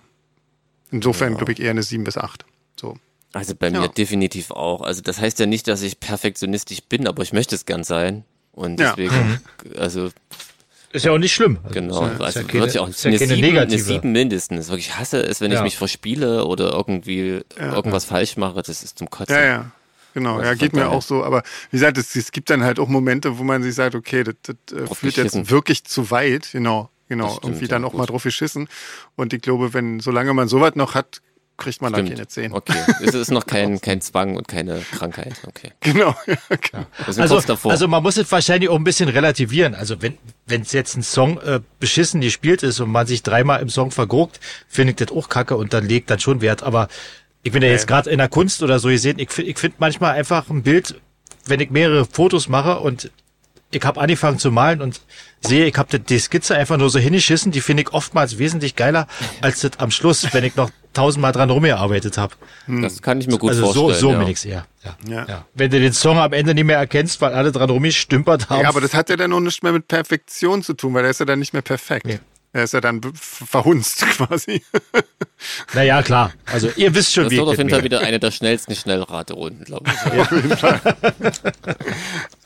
Insofern 0.91 1.35
glaube 1.35 1.51
ich 1.51 1.59
eher 1.59 1.71
eine 1.71 1.83
7 1.83 2.03
bis 2.03 2.17
8. 2.17 2.45
So. 2.79 2.97
Also 3.33 3.55
bei 3.55 3.67
Ja. 3.69 3.81
mir 3.81 3.89
definitiv 3.89 4.51
auch. 4.51 4.81
Also 4.81 5.01
das 5.01 5.19
heißt 5.19 5.39
ja 5.39 5.45
nicht, 5.45 5.67
dass 5.67 5.81
ich 5.81 5.99
perfektionistisch 5.99 6.81
bin, 6.83 7.07
aber 7.07 7.23
ich 7.23 7.33
möchte 7.33 7.55
es 7.55 7.65
gern 7.65 7.83
sein. 7.83 8.23
Und 8.53 8.79
Ja. 8.79 8.95
deswegen, 8.95 9.41
also 9.77 10.09
Ist 10.93 11.03
ja 11.05 11.11
auch 11.11 11.17
nicht 11.17 11.33
schlimm. 11.33 11.59
Also 11.63 11.73
genau, 11.73 12.05
Ist 12.05 12.19
ja, 12.19 12.25
also 12.25 12.25
ist 12.25 12.35
ja 12.35 12.43
keine, 12.43 12.63
auch 12.81 12.87
ist 12.89 13.03
ja 13.03 13.09
eine, 13.09 13.19
keine 13.19 13.35
sieben, 13.35 13.43
eine 13.47 13.53
negative. 13.53 13.83
sieben 13.83 14.11
mindestens. 14.13 14.69
Wirklich, 14.69 14.87
ich 14.87 14.97
hasse 14.97 15.21
es, 15.21 15.41
wenn 15.41 15.51
ich 15.51 15.57
Ja. 15.57 15.63
mich 15.63 15.77
verspiele 15.77 16.45
oder 16.45 16.71
irgendwie 16.71 17.41
irgendwas 17.57 18.05
falsch 18.05 18.37
mache. 18.37 18.61
Das 18.63 18.81
ist 18.83 18.97
zum 18.97 19.09
Kotzen. 19.09 19.35
Ja, 19.35 19.43
ja. 19.45 19.71
Genau, 20.17 20.41
ja, 20.41 20.55
geht 20.55 20.73
mir 20.73 20.79
daher. 20.79 20.97
auch 20.97 21.03
so. 21.03 21.23
Aber 21.23 21.43
wie 21.69 21.77
gesagt, 21.77 21.95
es, 21.99 22.15
es 22.15 22.31
gibt 22.31 22.49
dann 22.49 22.63
halt 22.63 22.79
auch 22.79 22.87
Momente, 22.87 23.37
wo 23.37 23.43
man 23.43 23.61
sich 23.61 23.75
sagt, 23.75 23.93
okay, 23.93 24.23
das, 24.23 24.33
das 24.41 24.55
äh, 24.75 24.95
führt 24.95 25.15
jetzt 25.15 25.51
wirklich 25.51 25.83
zu 25.83 26.09
weit. 26.09 26.49
Genau, 26.53 26.89
genau. 27.07 27.27
Stimmt, 27.29 27.43
Irgendwie 27.43 27.67
dann 27.67 27.83
ja, 27.83 27.87
auch 27.87 27.91
gut. 27.91 27.99
mal 27.99 28.05
drauf 28.07 28.23
geschissen. 28.23 28.67
Und 29.15 29.31
ich 29.31 29.43
glaube, 29.43 29.75
wenn, 29.75 29.99
solange 29.99 30.33
man 30.33 30.47
sowas 30.47 30.73
noch 30.73 30.95
hat, 30.95 31.21
kriegt 31.55 31.83
man 31.83 31.93
da 31.93 31.99
Stimmt. 31.99 32.15
keine 32.15 32.27
10. 32.27 32.51
Okay, 32.51 32.73
es 33.03 33.13
ist 33.13 33.29
noch 33.29 33.45
kein, 33.45 33.79
kein 33.79 34.01
Zwang 34.01 34.37
und 34.37 34.47
keine 34.47 34.81
Krankheit. 34.91 35.35
Okay. 35.45 35.71
Genau, 35.81 36.15
ja, 36.25 36.35
genau. 36.49 36.85
Also, 37.05 37.69
also 37.69 37.87
man 37.87 38.01
muss 38.01 38.17
es 38.17 38.31
wahrscheinlich 38.31 38.71
auch 38.71 38.77
ein 38.77 38.83
bisschen 38.83 39.09
relativieren. 39.09 39.75
Also 39.75 40.01
wenn 40.01 40.17
wenn 40.47 40.63
es 40.63 40.71
jetzt 40.71 40.97
ein 40.97 41.03
Song 41.03 41.39
äh, 41.41 41.59
beschissen 41.79 42.21
gespielt 42.21 42.63
ist 42.63 42.79
und 42.79 42.89
man 42.89 43.05
sich 43.05 43.21
dreimal 43.21 43.61
im 43.61 43.69
Song 43.69 43.91
verguckt, 43.91 44.39
finde 44.67 44.91
ich 44.91 44.95
das 44.97 45.15
auch 45.15 45.29
kacke 45.29 45.55
und 45.57 45.73
dann 45.73 45.85
legt 45.87 46.09
dann 46.09 46.19
schon 46.19 46.41
Wert. 46.41 46.63
Aber 46.63 46.87
ich 47.47 47.53
bin 47.53 47.63
ja 47.63 47.69
jetzt 47.69 47.87
gerade 47.87 48.09
in 48.09 48.17
der 48.17 48.27
Kunst 48.27 48.61
oder 48.61 48.77
so 48.79 48.89
gesehen, 48.89 49.19
ich, 49.19 49.31
find- 49.31 49.47
ich 49.47 49.57
finde 49.57 49.77
manchmal 49.79 50.13
einfach 50.15 50.49
ein 50.49 50.63
Bild, 50.63 50.99
wenn 51.45 51.59
ich 51.61 51.69
mehrere 51.69 52.05
Fotos 52.05 52.49
mache 52.49 52.79
und 52.79 53.09
ich 53.71 53.83
habe 53.83 53.99
angefangen 53.99 54.37
zu 54.39 54.51
malen 54.51 54.81
und 54.81 55.01
sehe, 55.41 55.65
ich 55.65 55.75
habe 55.75 55.99
die 55.99 56.19
Skizze 56.19 56.55
einfach 56.55 56.77
nur 56.77 56.89
so 56.89 56.99
hingeschissen, 56.99 57.51
die 57.51 57.61
finde 57.61 57.83
ich 57.83 57.93
oftmals 57.93 58.37
wesentlich 58.37 58.75
geiler 58.75 59.07
als 59.41 59.61
das 59.61 59.71
am 59.77 59.91
Schluss, 59.91 60.33
wenn 60.33 60.43
ich 60.43 60.55
noch 60.55 60.69
tausendmal 60.93 61.31
dran 61.31 61.49
rumgearbeitet 61.49 62.17
habe. 62.17 62.33
Das 62.67 63.01
kann 63.01 63.21
ich 63.21 63.27
mir 63.27 63.37
gut 63.37 63.51
also 63.51 63.63
vorstellen. 63.71 63.93
so, 63.93 63.99
so 63.99 64.11
ja. 64.13 64.19
bin 64.19 64.27
ich's 64.29 64.45
eher. 64.45 64.65
Ja. 64.83 64.97
Ja. 65.07 65.25
Ja. 65.27 65.45
Wenn 65.53 65.69
du 65.69 65.79
den 65.79 65.93
Song 65.93 66.17
am 66.17 66.33
Ende 66.33 66.53
nicht 66.53 66.63
mehr 66.65 66.77
erkennst, 66.77 67.21
weil 67.21 67.33
alle 67.33 67.51
dran 67.51 67.69
rumgestümpert 67.69 68.49
haben. 68.49 68.61
Ja, 68.63 68.69
aber 68.69 68.81
das 68.81 68.93
hat 68.93 69.09
ja 69.09 69.15
dann 69.15 69.29
noch 69.31 69.41
nicht 69.41 69.63
mehr 69.63 69.73
mit 69.73 69.87
Perfektion 69.87 70.63
zu 70.63 70.73
tun, 70.73 70.93
weil 70.93 71.03
der 71.03 71.11
ist 71.11 71.19
ja 71.19 71.25
dann 71.25 71.39
nicht 71.39 71.53
mehr 71.53 71.61
perfekt. 71.61 72.05
Nee. 72.05 72.19
Er 72.53 72.63
ist 72.63 72.73
ja 72.73 72.81
dann 72.81 73.01
verhunzt 73.13 74.01
quasi. 74.17 74.63
naja, 75.73 76.01
klar. 76.01 76.33
Also 76.45 76.69
ihr 76.75 76.95
wisst 76.95 77.13
schon, 77.13 77.25
Das 77.25 77.31
wie 77.31 77.37
wird 77.37 77.47
ich 77.47 77.51
auf 77.51 77.57
jeden 77.57 77.69
das 77.69 77.77
Fall 77.77 77.83
wieder 77.83 78.01
eine 78.01 78.19
der 78.19 78.31
schnellsten 78.31 78.75
Schnellraterunden, 78.75 79.65
glaube 79.65 79.91
ich. 79.91 79.97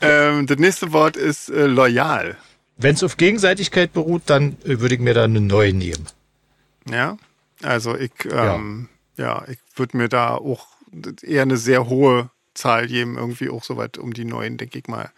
ähm, 0.00 0.46
das 0.46 0.58
nächste 0.58 0.92
Wort 0.92 1.16
ist 1.16 1.48
äh, 1.48 1.66
loyal. 1.66 2.36
Wenn 2.76 2.94
es 2.94 3.02
auf 3.02 3.16
Gegenseitigkeit 3.16 3.92
beruht, 3.92 4.22
dann 4.26 4.56
äh, 4.64 4.80
würde 4.80 4.96
ich 4.96 5.00
mir 5.00 5.14
da 5.14 5.24
einen 5.24 5.46
neuen 5.46 5.78
nehmen. 5.78 6.06
Ja, 6.90 7.16
also 7.62 7.96
ich, 7.96 8.12
ähm, 8.30 8.88
ja. 9.16 9.44
ich 9.48 9.58
würde 9.76 9.96
mir 9.96 10.08
da 10.08 10.34
auch 10.34 10.66
eher 11.22 11.42
eine 11.42 11.56
sehr 11.56 11.88
hohe 11.88 12.30
Zahl 12.54 12.86
geben, 12.86 13.16
irgendwie 13.16 13.48
auch 13.48 13.64
so 13.64 13.76
weit 13.76 13.98
um 13.98 14.12
die 14.12 14.24
neun, 14.24 14.56
denke 14.56 14.78
ich 14.78 14.88
mal. 14.88 15.10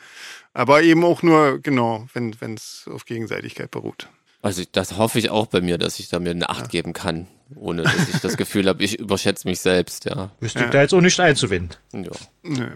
Aber 0.53 0.82
eben 0.82 1.05
auch 1.05 1.22
nur, 1.22 1.59
genau, 1.59 2.07
wenn 2.12 2.55
es 2.55 2.89
auf 2.89 3.07
Gegenseitigkeit 3.07 3.70
beruht. 3.70 4.09
Also 4.45 4.62
das 4.70 4.99
hoffe 4.99 5.18
ich 5.18 5.30
auch 5.30 5.47
bei 5.47 5.62
mir, 5.62 5.78
dass 5.78 5.99
ich 5.99 6.11
da 6.11 6.18
mir 6.18 6.32
eine 6.32 6.51
Acht 6.51 6.68
geben 6.68 6.92
kann, 6.92 7.26
ohne 7.57 7.84
dass 7.84 8.11
ich 8.11 8.20
das 8.20 8.36
Gefühl 8.36 8.68
habe, 8.68 8.84
ich 8.84 8.99
überschätze 8.99 9.49
mich 9.49 9.59
selbst, 9.61 10.05
ja. 10.05 10.32
Wüsste 10.38 10.64
ich 10.64 10.70
da 10.70 10.82
jetzt 10.82 10.92
auch 10.92 11.01
nicht 11.01 11.18
einzuwenden. 11.18 11.78
ja. 11.95 12.11
Nö. 12.42 12.68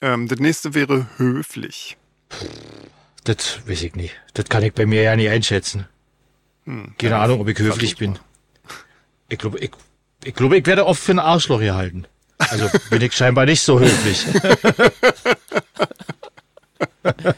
Ähm, 0.00 0.28
das 0.28 0.38
nächste 0.38 0.72
wäre 0.72 1.08
höflich. 1.18 1.98
Das 3.24 3.58
weiß 3.68 3.82
ich 3.82 3.96
nicht. 3.96 4.14
Das 4.32 4.46
kann 4.46 4.62
ich 4.62 4.72
bei 4.72 4.86
mir 4.86 5.02
ja 5.02 5.14
nicht 5.14 5.28
einschätzen. 5.28 5.86
Keine 6.96 7.18
Ahnung, 7.18 7.42
ob 7.42 7.48
ich 7.48 7.58
höflich 7.58 7.96
bin. 7.96 8.18
Ich 9.28 9.38
glaube, 9.38 9.58
ich, 9.58 9.72
ich, 10.24 10.34
glaube, 10.34 10.56
ich 10.56 10.64
werde 10.64 10.86
oft 10.86 11.02
für 11.02 11.12
ein 11.12 11.18
Arschloch 11.18 11.60
gehalten. 11.60 12.06
Also 12.38 12.70
bin 12.88 13.02
ich 13.02 13.12
scheinbar 13.12 13.44
nicht 13.44 13.60
so 13.60 13.78
höflich. 13.78 14.24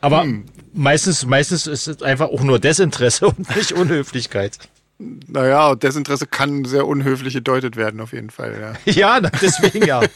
Aber 0.00 0.26
meistens, 0.72 1.26
meistens 1.26 1.66
ist 1.66 1.86
es 1.86 2.02
einfach 2.02 2.28
auch 2.28 2.42
nur 2.42 2.58
Desinteresse 2.58 3.26
und 3.28 3.54
nicht 3.56 3.72
Unhöflichkeit. 3.72 4.58
Naja, 4.98 5.74
Desinteresse 5.74 6.26
kann 6.26 6.64
sehr 6.64 6.86
unhöflich 6.86 7.34
gedeutet 7.34 7.76
werden, 7.76 8.00
auf 8.00 8.12
jeden 8.12 8.30
Fall, 8.30 8.76
ja. 8.86 8.92
Ja, 8.92 9.20
deswegen 9.20 9.86
ja. 9.86 10.02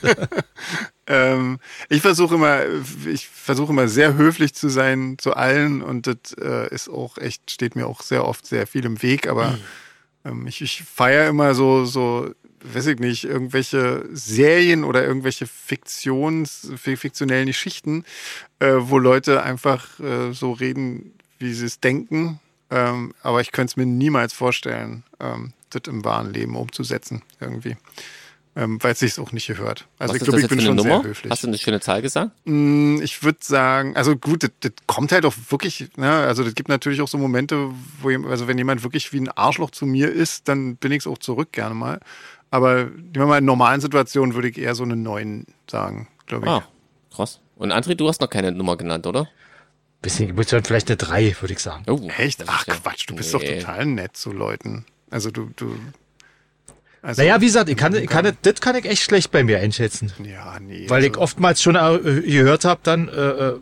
Ähm, 1.08 1.60
ich 1.88 2.02
versuche 2.02 2.34
immer, 2.34 2.62
ich 3.06 3.28
versuche 3.28 3.72
immer 3.72 3.86
sehr 3.86 4.14
höflich 4.14 4.54
zu 4.54 4.68
sein 4.68 5.18
zu 5.18 5.34
allen 5.34 5.80
und 5.80 6.08
das 6.08 6.32
äh, 6.40 6.68
ist 6.74 6.88
auch 6.88 7.16
echt, 7.16 7.52
steht 7.52 7.76
mir 7.76 7.86
auch 7.86 8.02
sehr 8.02 8.24
oft 8.24 8.44
sehr 8.44 8.66
viel 8.66 8.84
im 8.84 9.00
Weg, 9.02 9.28
aber 9.28 9.56
ähm, 10.24 10.48
ich, 10.48 10.62
ich 10.62 10.82
feiere 10.82 11.28
immer 11.28 11.54
so, 11.54 11.84
so, 11.84 12.30
weiß 12.62 12.86
ich 12.86 12.98
nicht, 12.98 13.24
irgendwelche 13.24 14.04
Serien 14.12 14.84
oder 14.84 15.04
irgendwelche 15.04 15.46
Fiktions, 15.46 16.70
fi- 16.76 16.96
fiktionellen 16.96 17.46
Geschichten, 17.46 18.04
äh, 18.58 18.72
wo 18.78 18.98
Leute 18.98 19.42
einfach 19.42 20.00
äh, 20.00 20.32
so 20.32 20.52
reden, 20.52 21.12
wie 21.38 21.52
sie 21.52 21.66
es 21.66 21.80
denken. 21.80 22.40
Ähm, 22.70 23.14
aber 23.22 23.40
ich 23.40 23.52
könnte 23.52 23.72
es 23.72 23.76
mir 23.76 23.86
niemals 23.86 24.32
vorstellen, 24.32 25.04
ähm, 25.20 25.52
das 25.70 25.82
im 25.86 26.04
wahren 26.04 26.32
Leben 26.32 26.56
umzusetzen, 26.56 27.22
irgendwie. 27.40 27.76
Ähm, 28.58 28.82
weil 28.82 28.92
es 28.92 29.00
sich 29.00 29.18
auch 29.20 29.32
nicht 29.32 29.46
gehört. 29.48 29.86
Also 29.98 30.14
Was 30.14 30.22
ich 30.22 30.24
glaube, 30.24 30.40
ich 30.40 30.48
bin 30.48 30.60
schon 30.62 30.76
Nummer? 30.76 31.02
sehr 31.02 31.10
höflich. 31.10 31.30
Hast 31.30 31.42
du 31.42 31.48
eine 31.48 31.58
schöne 31.58 31.78
Zahl 31.80 32.00
gesagt? 32.00 32.30
Mm, 32.46 33.02
Ich 33.02 33.22
würde 33.22 33.38
sagen, 33.42 33.94
also 33.96 34.16
gut, 34.16 34.44
das, 34.44 34.50
das 34.60 34.72
kommt 34.86 35.12
halt 35.12 35.26
auch 35.26 35.34
wirklich, 35.50 35.90
ne, 35.96 36.10
also 36.10 36.42
das 36.42 36.54
gibt 36.54 36.70
natürlich 36.70 37.02
auch 37.02 37.08
so 37.08 37.18
Momente, 37.18 37.70
wo, 38.00 38.08
also 38.30 38.48
wenn 38.48 38.56
jemand 38.56 38.82
wirklich 38.82 39.12
wie 39.12 39.20
ein 39.20 39.28
Arschloch 39.28 39.72
zu 39.72 39.84
mir 39.84 40.10
ist, 40.10 40.48
dann 40.48 40.76
bin 40.76 40.90
ich 40.90 41.00
es 41.00 41.06
auch 41.06 41.18
zurück 41.18 41.52
gerne 41.52 41.74
mal. 41.74 42.00
Aber 42.50 42.84
nehmen 42.84 43.12
wir 43.14 43.26
mal 43.26 43.38
in 43.38 43.44
normalen 43.44 43.80
Situationen 43.80 44.34
würde 44.34 44.48
ich 44.48 44.58
eher 44.58 44.74
so 44.74 44.84
eine 44.84 44.96
9 44.96 45.46
sagen, 45.70 46.08
glaube 46.26 46.46
ich. 46.46 46.50
Ah, 46.52 46.64
krass. 47.14 47.40
Und 47.56 47.72
André, 47.72 47.94
du 47.94 48.08
hast 48.08 48.20
noch 48.20 48.30
keine 48.30 48.52
Nummer 48.52 48.76
genannt, 48.76 49.06
oder? 49.06 49.28
Bisschen, 50.02 50.38
ich 50.38 50.46
dann 50.46 50.62
vielleicht 50.64 50.88
eine 50.88 50.96
3, 50.96 51.36
würde 51.40 51.54
ich 51.54 51.58
sagen. 51.60 51.84
Oh, 51.88 52.00
Echt? 52.18 52.44
Ach 52.46 52.66
ja- 52.66 52.74
Quatsch, 52.74 53.06
du 53.08 53.16
bist 53.16 53.34
Nee. 53.34 53.40
doch 53.40 53.58
total 53.66 53.86
nett 53.86 54.16
zu 54.16 54.32
Leuten. 54.32 54.84
Also 55.10 55.30
du, 55.30 55.50
du. 55.56 55.74
Also, 57.02 57.22
Naja, 57.22 57.40
wie 57.40 57.46
gesagt, 57.46 57.68
ich 57.68 57.76
kann, 57.76 57.94
ich 57.94 58.06
kann, 58.08 58.36
das 58.42 58.60
kann 58.60 58.76
ich 58.76 58.84
echt 58.84 59.02
schlecht 59.02 59.30
bei 59.30 59.42
mir 59.44 59.58
einschätzen. 59.58 60.12
Ja, 60.24 60.58
nee. 60.60 60.88
Weil 60.88 61.04
ich 61.04 61.10
also, 61.10 61.20
oftmals 61.22 61.62
schon 61.62 61.76
äh, 61.76 62.20
gehört 62.22 62.64
habe, 62.64 62.80
dann, 62.82 63.08
äh, 63.08 63.12
äh, 63.12 63.60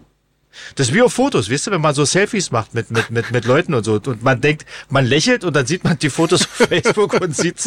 das 0.77 0.89
ist 0.89 0.95
wie 0.95 1.03
auf 1.03 1.13
Fotos, 1.13 1.51
weißt 1.51 1.67
du, 1.69 1.71
wenn 1.73 1.81
man 1.81 1.95
so 1.95 2.05
Selfies 2.05 2.51
macht 2.51 2.75
mit, 2.75 2.91
mit, 2.91 3.11
mit, 3.11 3.31
mit 3.31 3.45
Leuten 3.45 3.75
und 3.75 3.85
so. 3.85 3.95
Und 3.95 4.23
man 4.23 4.41
denkt, 4.41 4.65
man 4.91 5.05
lächelt 5.07 5.45
und 5.45 5.55
dann 5.55 5.67
sieht 5.67 5.85
man 5.85 5.99
die 5.99 6.11
Fotos 6.11 6.43
auf 6.43 6.49
Facebook 6.69 7.15
und 7.21 7.37
sieht, 7.37 7.59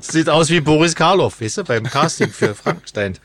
sieht 0.00 0.28
aus 0.28 0.50
wie 0.50 0.60
Boris 0.60 0.94
Karloff, 0.94 1.40
weißt 1.40 1.58
du, 1.58 1.64
beim 1.64 1.84
Casting 1.84 2.30
für 2.30 2.54
Frankenstein. 2.54 3.18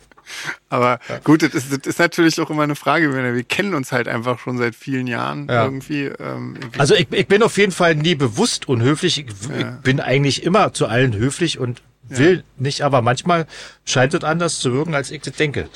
Aber 0.70 1.00
gut, 1.24 1.44
das 1.44 1.54
ist, 1.54 1.72
das 1.72 1.86
ist 1.86 2.00
natürlich 2.00 2.40
auch 2.42 2.50
immer 2.50 2.64
eine 2.64 2.76
Frage. 2.76 3.14
Wir 3.14 3.36
wir 3.36 3.44
kennen 3.44 3.76
uns 3.76 3.92
halt 3.92 4.08
einfach 4.08 4.40
schon 4.40 4.58
seit 4.58 4.74
vielen 4.76 5.06
Jahren 5.06 5.48
Ja. 5.48 5.66
irgendwie. 5.66 6.06
Ähm, 6.06 6.58
Also 6.80 6.96
ich, 6.96 7.08
ich 7.12 7.28
bin 7.28 7.44
auf 7.44 7.58
jeden 7.58 7.72
Fall 7.72 7.94
nie 7.96 8.16
bewusst 8.16 8.68
unhöflich. 8.68 9.20
Ich, 9.20 9.26
ich 9.28 9.66
bin 9.84 10.00
eigentlich 10.00 10.44
immer 10.44 10.74
zu 10.74 10.88
allen 10.88 11.16
höflich 11.16 11.60
und 11.60 11.84
will 12.10 12.44
nicht, 12.58 12.82
aber 12.82 13.02
manchmal 13.02 13.46
scheint 13.86 14.14
es 14.16 14.24
anders 14.24 14.60
zu 14.60 14.74
wirken, 14.74 14.96
als 14.96 15.12
ich 15.12 15.22
das 15.22 15.36
denke. 15.36 15.70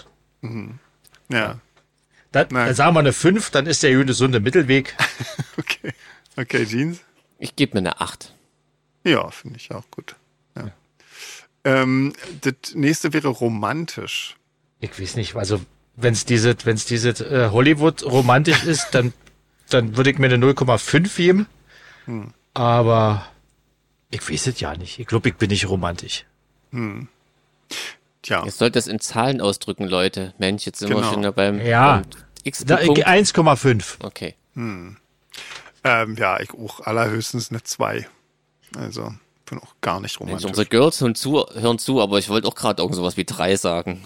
ja, 1.29 1.59
Dann, 2.31 2.49
dann 2.49 2.73
sagen 2.75 2.95
wir 2.95 2.99
eine 2.99 3.13
5, 3.13 3.49
dann 3.49 3.65
ist 3.65 3.81
der 3.83 4.03
gesunde 4.03 4.39
Mittelweg. 4.39 4.95
okay. 5.57 5.93
Okay, 6.35 6.65
Jeans. 6.65 6.99
Ich 7.39 7.55
gebe 7.55 7.73
mir 7.73 7.79
eine 7.79 8.01
8. 8.01 8.33
Ja, 9.03 9.29
finde 9.31 9.57
ich 9.57 9.71
auch 9.71 9.89
gut. 9.91 10.15
Ja. 10.55 10.71
Ähm, 11.63 12.13
das 12.41 12.75
nächste 12.75 13.13
wäre 13.13 13.29
romantisch. 13.29 14.35
Ich 14.79 14.99
weiß 14.99 15.15
nicht, 15.15 15.35
also 15.35 15.61
wenn 15.95 16.13
es 16.13 16.25
diese, 16.25 16.55
wenn 16.63 16.75
es 16.75 16.85
diese 16.85 17.09
äh, 17.09 17.49
Hollywood 17.49 18.03
romantisch 18.03 18.63
ist, 18.63 18.89
dann 18.91 19.13
dann 19.69 19.95
würde 19.97 20.09
ich 20.09 20.17
mir 20.17 20.27
eine 20.27 20.43
0,5 20.43 21.15
geben. 21.15 21.47
Aber 22.53 23.27
ich 24.11 24.27
weiß 24.27 24.47
es 24.47 24.59
ja 24.59 24.75
nicht. 24.75 24.99
Ich 24.99 25.07
glaube, 25.07 25.29
ich 25.29 25.35
bin 25.35 25.49
nicht 25.49 25.69
romantisch. 25.69 26.25
Tja, 28.21 28.43
Ihr 28.45 28.51
sollt 28.51 28.75
das 28.75 28.87
in 28.87 28.99
Zahlen 28.99 29.39
ausdrücken, 29.41 29.87
Leute. 29.87 30.33
Mensch, 30.37 30.65
jetzt 30.65 30.79
sind 30.79 30.89
Genau. 30.89 31.01
wir 31.01 31.09
schon 31.13 31.21
da 31.21 31.31
beim, 31.31 31.61
Ja. 31.65 32.01
x 32.43 32.63
Da, 32.65 32.79
ich, 32.79 32.87
Punkt. 32.87 33.07
1,5. 33.07 33.97
Okay. 34.03 34.35
ähm, 34.55 34.97
ja, 36.17 36.39
ich 36.39 36.53
auch 36.53 36.81
allerhöchstens 36.81 37.49
eine 37.49 37.63
2. 37.63 38.07
Also, 38.77 39.13
bin 39.45 39.59
auch 39.59 39.73
gar 39.81 39.99
nicht 40.01 40.19
Mensch, 40.19 40.29
romantisch. 40.29 40.45
unsere 40.49 40.65
Girls 40.65 40.99
hören 41.01 41.15
zu, 41.15 41.45
hören 41.53 41.79
zu, 41.79 42.01
aber 42.01 42.19
ich 42.19 42.29
wollte 42.29 42.47
auch 42.47 42.55
gerade 42.55 42.81
irgend 42.81 42.95
sowas 42.95 43.15
wie 43.17 43.25
3 43.25 43.55
sagen. 43.55 44.03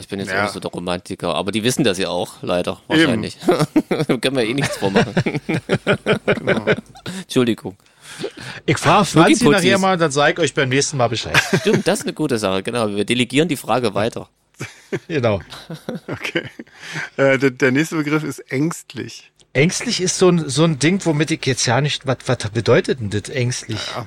Ich 0.00 0.08
bin 0.08 0.18
jetzt 0.18 0.30
Ja. 0.30 0.38
auch 0.38 0.42
nicht 0.44 0.54
so 0.54 0.60
der 0.60 0.70
Romantiker, 0.70 1.34
aber 1.34 1.52
die 1.52 1.62
wissen 1.62 1.84
das 1.84 1.98
ja 1.98 2.08
auch, 2.08 2.36
leider, 2.42 2.80
wahrscheinlich. 2.88 3.36
Können 4.08 4.36
wir 4.36 4.44
eh 4.44 4.54
nichts 4.54 4.78
vormachen. 4.78 5.12
Genau. 6.26 6.64
Entschuldigung. 7.22 7.76
Ich 8.66 8.78
frage 8.78 9.04
Franzi 9.04 9.44
Putzis. 9.44 9.62
nachher 9.62 9.78
mal, 9.78 9.96
dann 9.96 10.10
sage 10.10 10.32
ich 10.32 10.38
euch 10.38 10.54
beim 10.54 10.68
nächsten 10.68 10.96
Mal 10.96 11.08
Bescheid. 11.08 11.40
Stimmt, 11.60 11.86
das 11.86 12.00
ist 12.00 12.04
eine 12.04 12.12
gute 12.12 12.38
Sache, 12.38 12.62
genau. 12.62 12.88
Wir 12.88 13.04
delegieren 13.04 13.48
die 13.48 13.56
Frage 13.56 13.94
weiter. 13.94 14.28
genau. 15.08 15.40
Okay. 16.06 16.44
Äh, 17.16 17.38
der, 17.38 17.50
der 17.50 17.72
nächste 17.72 17.96
Begriff 17.96 18.22
ist 18.22 18.38
ängstlich. 18.50 19.32
Ängstlich 19.52 20.00
ist 20.00 20.18
so 20.18 20.28
ein, 20.28 20.48
so 20.48 20.64
ein 20.64 20.78
Ding, 20.78 21.04
womit 21.04 21.30
ich 21.30 21.44
jetzt 21.46 21.66
ja 21.66 21.80
nicht, 21.80 22.06
was, 22.06 22.18
was 22.26 22.38
bedeutet 22.52 23.00
denn 23.00 23.10
das 23.10 23.28
ängstlich? 23.28 23.80
Ja. 23.94 24.06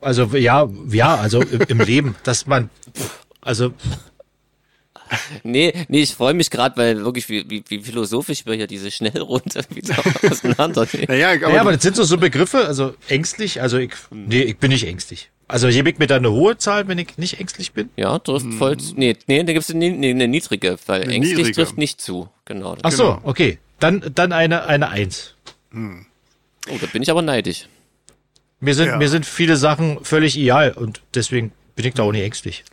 Also 0.00 0.24
ja, 0.36 0.68
ja, 0.90 1.16
also 1.16 1.40
im, 1.40 1.62
im 1.62 1.80
Leben, 1.80 2.14
dass 2.22 2.46
man, 2.46 2.70
also 3.40 3.72
Nee, 5.42 5.72
nee, 5.88 6.02
ich 6.02 6.14
freue 6.14 6.34
mich 6.34 6.50
gerade, 6.50 6.76
weil 6.76 7.04
wirklich, 7.04 7.28
wie, 7.28 7.48
wie, 7.48 7.62
wie 7.68 7.80
philosophisch 7.82 8.44
wir 8.46 8.54
hier 8.54 8.66
diese 8.66 8.90
Schnellrunde 8.90 9.64
wieder 9.70 9.96
auseinandernehmen. 10.28 11.06
Naja, 11.08 11.30
aber, 11.32 11.54
ja, 11.54 11.60
aber 11.60 11.72
das 11.72 11.82
sind 11.82 11.96
so, 11.96 12.04
so 12.04 12.16
Begriffe, 12.18 12.66
also 12.66 12.94
ängstlich, 13.08 13.60
also 13.62 13.78
ich, 13.78 13.92
nee, 14.10 14.42
ich 14.42 14.58
bin 14.58 14.70
nicht 14.70 14.86
ängstlich. 14.86 15.30
Also 15.48 15.68
gebe 15.68 15.88
ich 15.90 15.98
mir 15.98 16.08
da 16.08 16.16
eine 16.16 16.30
hohe 16.32 16.58
Zahl, 16.58 16.88
wenn 16.88 16.98
ich 16.98 17.18
nicht 17.18 17.38
ängstlich 17.38 17.72
bin? 17.72 17.90
Ja, 17.96 18.18
trifft 18.18 18.52
voll. 18.54 18.76
zu- 18.78 18.94
Nee, 18.96 19.16
nee, 19.28 19.44
da 19.44 19.52
gibt's 19.52 19.70
eine, 19.70 19.90
nee, 19.90 20.10
eine 20.10 20.26
niedrige, 20.26 20.76
weil 20.86 21.02
Eine 21.02 21.12
ängstlich 21.14 21.36
niedrige. 21.38 21.54
trifft 21.54 21.78
nicht 21.78 22.00
zu. 22.00 22.28
Genau. 22.44 22.76
Ach 22.82 22.90
so, 22.90 23.04
Genau. 23.04 23.20
okay. 23.22 23.58
Dann, 23.78 24.02
dann 24.14 24.32
eine, 24.32 24.66
eine 24.66 24.88
Eins. 24.88 25.34
Oh, 25.72 26.76
da 26.80 26.86
bin 26.92 27.02
ich 27.02 27.10
aber 27.10 27.22
neidisch. 27.22 27.68
Mir 28.58 28.74
sind, 28.74 28.86
Ja. 28.86 28.96
mir 28.96 29.08
sind 29.08 29.24
viele 29.26 29.56
Sachen 29.56 30.02
völlig 30.04 30.36
egal 30.36 30.72
und 30.72 31.00
deswegen 31.14 31.52
bin 31.76 31.84
ich 31.86 31.94
da 31.94 32.02
auch 32.02 32.12
nicht 32.12 32.22
ängstlich. 32.24 32.64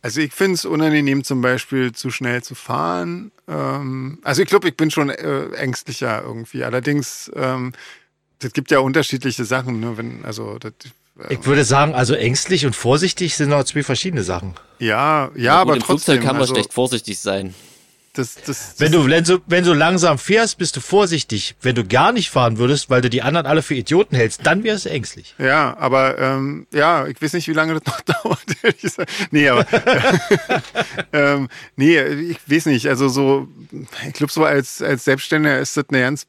Also 0.00 0.20
ich 0.20 0.32
finde 0.32 0.54
es 0.54 0.64
unangenehm, 0.64 1.24
zum 1.24 1.40
Beispiel 1.40 1.92
zu 1.92 2.10
schnell 2.10 2.42
zu 2.42 2.54
fahren. 2.54 3.32
Ähm, 3.48 4.18
also 4.22 4.42
ich 4.42 4.48
glaube, 4.48 4.68
ich 4.68 4.76
bin 4.76 4.90
schon 4.90 5.10
äh, 5.10 5.50
ängstlicher 5.54 6.22
irgendwie. 6.22 6.62
Allerdings, 6.64 7.30
ähm, 7.34 7.72
es 8.40 8.52
gibt 8.52 8.70
ja 8.70 8.78
unterschiedliche 8.78 9.44
Sachen. 9.44 9.80
Ne? 9.80 9.96
Wenn, 9.96 10.24
also 10.24 10.58
das, 10.58 10.72
äh, 11.28 11.34
Ich 11.34 11.44
würde 11.44 11.64
sagen, 11.64 11.94
also 11.94 12.14
ängstlich 12.14 12.64
und 12.64 12.76
vorsichtig 12.76 13.34
sind 13.36 13.48
noch 13.50 13.64
zwei 13.64 13.82
verschiedene 13.82 14.22
Sachen. 14.22 14.54
ja, 14.78 15.30
ja, 15.34 15.54
Gut, 15.58 15.60
aber 15.62 15.74
Im 15.74 15.80
trotzdem. 15.80 16.14
Flugzeug 16.14 16.20
kann 16.22 16.36
man 16.36 16.42
also, 16.42 16.54
schlecht 16.54 16.72
vorsichtig 16.72 17.18
sein. 17.18 17.54
Das, 18.18 18.34
das, 18.34 18.74
Wenn 18.78 18.90
du, 18.90 19.06
wenn, 19.06 19.22
du, 19.22 19.38
wenn 19.46 19.64
du 19.64 19.72
langsam 19.72 20.18
fährst, 20.18 20.58
bist 20.58 20.74
du 20.74 20.80
vorsichtig. 20.80 21.54
Wenn 21.62 21.76
du 21.76 21.84
gar 21.86 22.10
nicht 22.10 22.30
fahren 22.30 22.58
würdest, 22.58 22.90
weil 22.90 23.00
du 23.00 23.08
die 23.08 23.22
anderen 23.22 23.46
alle 23.46 23.62
für 23.62 23.76
Idioten 23.76 24.16
hältst, 24.16 24.44
dann 24.44 24.64
wärst 24.64 24.86
du 24.86 24.90
ängstlich. 24.90 25.36
Ja, 25.38 25.76
aber 25.78 26.18
ähm, 26.18 26.66
ja, 26.72 27.06
ich 27.06 27.22
weiß 27.22 27.34
nicht, 27.34 27.46
wie 27.46 27.52
lange 27.52 27.74
das 27.78 27.84
noch 27.84 28.00
dauert. 28.24 28.42
ehrlich 28.62 28.80
gesagt. 28.80 29.08
nee, 29.30 29.48
aber 29.48 29.64
ähm, 31.12 31.48
nee, 31.76 32.00
ich 32.00 32.38
weiß 32.48 32.66
nicht. 32.66 32.88
Also 32.88 33.08
so, 33.08 33.46
ich 34.04 34.14
glaube 34.14 34.32
so 34.32 34.44
als 34.44 34.82
als 34.82 35.04
Selbstständiger 35.04 35.60
ist 35.60 35.76
das 35.76 35.84
eine 35.90 36.00
ganz 36.00 36.26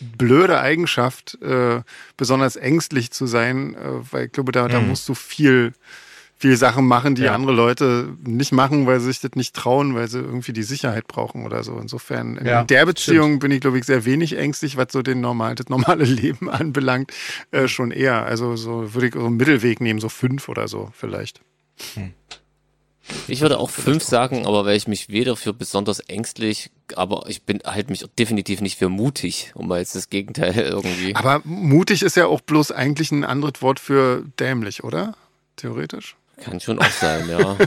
blöde 0.00 0.60
Eigenschaft, 0.60 1.42
äh, 1.42 1.82
besonders 2.16 2.54
ängstlich 2.54 3.10
zu 3.10 3.26
sein, 3.26 3.74
äh, 3.74 4.12
weil 4.12 4.26
ich 4.26 4.32
glaube, 4.32 4.52
da, 4.52 4.68
da 4.68 4.78
musst 4.78 5.08
du 5.08 5.14
viel 5.14 5.72
viel 6.42 6.56
Sachen 6.56 6.88
machen, 6.88 7.14
die 7.14 7.22
Ja. 7.22 7.34
andere 7.36 7.52
Leute 7.52 8.16
nicht 8.26 8.50
machen, 8.50 8.84
weil 8.86 8.98
sie 8.98 9.06
sich 9.06 9.20
das 9.20 9.30
nicht 9.36 9.54
trauen, 9.54 9.94
weil 9.94 10.08
sie 10.08 10.18
irgendwie 10.18 10.52
die 10.52 10.64
Sicherheit 10.64 11.06
brauchen 11.06 11.46
oder 11.46 11.62
so. 11.62 11.78
Insofern, 11.78 12.36
in 12.36 12.46
Ja, 12.46 12.64
der 12.64 12.84
Beziehung 12.84 13.38
bin 13.38 13.52
ich, 13.52 13.60
glaube 13.60 13.78
ich, 13.78 13.84
sehr 13.84 14.04
wenig 14.04 14.36
ängstlich, 14.36 14.76
was 14.76 14.88
so 14.90 15.02
den 15.02 15.20
normal, 15.20 15.54
das 15.54 15.68
normale 15.68 16.02
Leben 16.04 16.50
anbelangt, 16.50 17.12
äh, 17.52 17.68
schon 17.68 17.92
eher. 17.92 18.24
Also 18.24 18.56
so 18.56 18.92
würde 18.92 19.06
ich 19.06 19.14
so 19.14 19.24
einen 19.24 19.36
Mittelweg 19.36 19.80
nehmen, 19.80 20.00
so 20.00 20.08
fünf 20.08 20.48
oder 20.48 20.66
so 20.66 20.90
vielleicht. 20.94 21.40
Ich 23.28 23.40
würde 23.40 23.58
auch 23.58 23.70
fünf 23.70 24.02
sagen, 24.02 24.44
aber 24.44 24.64
weil 24.64 24.76
ich 24.76 24.88
mich 24.88 25.08
weder 25.10 25.36
für 25.36 25.52
besonders 25.52 26.00
ängstlich, 26.00 26.70
aber 26.96 27.24
ich 27.28 27.42
bin 27.42 27.60
halt 27.64 27.88
mich 27.88 28.04
definitiv 28.18 28.60
nicht 28.60 28.78
für 28.78 28.88
mutig, 28.88 29.52
um 29.54 29.68
mal 29.68 29.78
jetzt 29.78 29.94
das 29.94 30.10
Gegenteil 30.10 30.56
irgendwie. 30.56 31.14
Aber 31.14 31.40
mutig 31.44 32.02
ist 32.02 32.16
ja 32.16 32.26
auch 32.26 32.40
bloß 32.40 32.72
eigentlich 32.72 33.12
ein 33.12 33.24
anderes 33.24 33.62
Wort 33.62 33.78
für 33.78 34.24
dämlich, 34.40 34.82
oder? 34.84 35.14
Theoretisch. 35.56 36.16
Kann 36.44 36.60
schon 36.60 36.78
auch 36.78 36.90
sein, 36.90 37.28
ja. 37.28 37.56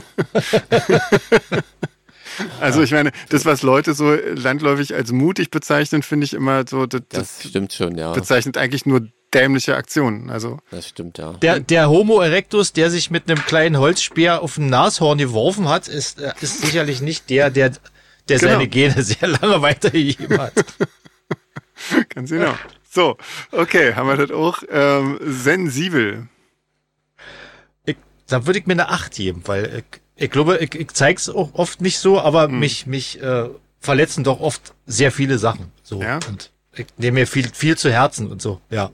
Also 2.60 2.82
ich 2.82 2.90
meine, 2.92 3.12
das, 3.30 3.46
was 3.46 3.62
Leute 3.62 3.94
so 3.94 4.12
landläufig 4.14 4.94
als 4.94 5.10
mutig 5.12 5.50
bezeichnen, 5.50 6.02
finde 6.02 6.26
ich 6.26 6.34
immer 6.34 6.64
so, 6.68 6.84
das, 6.86 7.00
Das 7.08 7.38
das 7.38 7.48
stimmt 7.48 7.72
schon, 7.72 7.96
ja. 7.96 8.12
bezeichnet 8.12 8.58
eigentlich 8.58 8.84
nur 8.84 9.08
dämliche 9.32 9.76
Aktionen. 9.76 10.30
Also 10.30 10.58
Das 10.70 10.88
stimmt, 10.88 11.18
ja. 11.18 11.32
Der, 11.34 11.60
der 11.60 11.88
Homo 11.88 12.20
erectus, 12.20 12.72
der 12.72 12.90
sich 12.90 13.10
mit 13.10 13.30
einem 13.30 13.42
kleinen 13.44 13.78
Holzspeer 13.78 14.42
auf 14.42 14.58
ein 14.58 14.66
Nashorn 14.66 15.18
geworfen 15.18 15.68
hat, 15.68 15.88
ist, 15.88 16.20
äh, 16.20 16.32
ist 16.40 16.60
sicherlich 16.60 17.00
nicht 17.00 17.30
der, 17.30 17.50
der, 17.50 17.72
der 18.28 18.38
Genau. 18.38 18.52
seine 18.52 18.68
Gene 18.68 19.02
sehr 19.02 19.28
lange 19.28 19.62
weitergegeben 19.62 20.38
hat. 20.38 20.52
ganz 22.14 22.30
genau. 22.30 22.54
So, 22.90 23.16
okay, 23.52 23.94
haben 23.94 24.08
wir 24.08 24.16
das 24.16 24.30
auch. 24.30 24.62
Ähm, 24.70 25.18
sensibel. 25.22 26.28
Da 28.28 28.46
würde 28.46 28.58
ich 28.58 28.66
mir 28.66 28.72
eine 28.72 28.88
8 28.88 29.14
geben, 29.14 29.42
weil 29.46 29.84
ich, 29.84 30.00
ich 30.24 30.30
glaube, 30.30 30.58
ich, 30.58 30.74
ich 30.74 30.88
zeig's 30.92 31.28
auch 31.28 31.54
oft 31.54 31.80
nicht 31.80 31.98
so, 31.98 32.20
aber 32.20 32.44
Hm. 32.48 32.58
mich, 32.58 32.86
mich 32.86 33.20
äh, 33.22 33.48
verletzen 33.80 34.24
doch 34.24 34.40
oft 34.40 34.74
sehr 34.86 35.12
viele 35.12 35.38
Sachen. 35.38 35.70
So. 35.82 36.02
Ja? 36.02 36.18
Und 36.28 36.50
ich 36.74 36.86
nehme 36.96 37.20
mir 37.20 37.26
viel, 37.26 37.48
viel 37.52 37.76
zu 37.78 37.90
Herzen 37.90 38.30
und 38.30 38.42
so, 38.42 38.60
ja. 38.70 38.90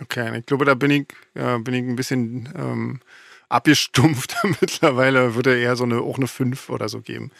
Okay, 0.00 0.38
ich 0.38 0.46
glaube, 0.46 0.64
da 0.64 0.74
bin 0.74 0.90
ich, 0.90 1.06
ja, 1.34 1.58
bin 1.58 1.74
ich 1.74 1.82
ein 1.82 1.96
bisschen 1.96 2.48
ähm, 2.56 3.00
abgestumpft 3.48 4.36
mittlerweile. 4.60 5.34
Würde 5.34 5.58
eher 5.58 5.76
so 5.76 5.84
eine 5.84 6.00
auch 6.00 6.16
eine 6.18 6.26
5 6.28 6.68
oder 6.70 6.88
so 6.88 7.00
geben. 7.00 7.30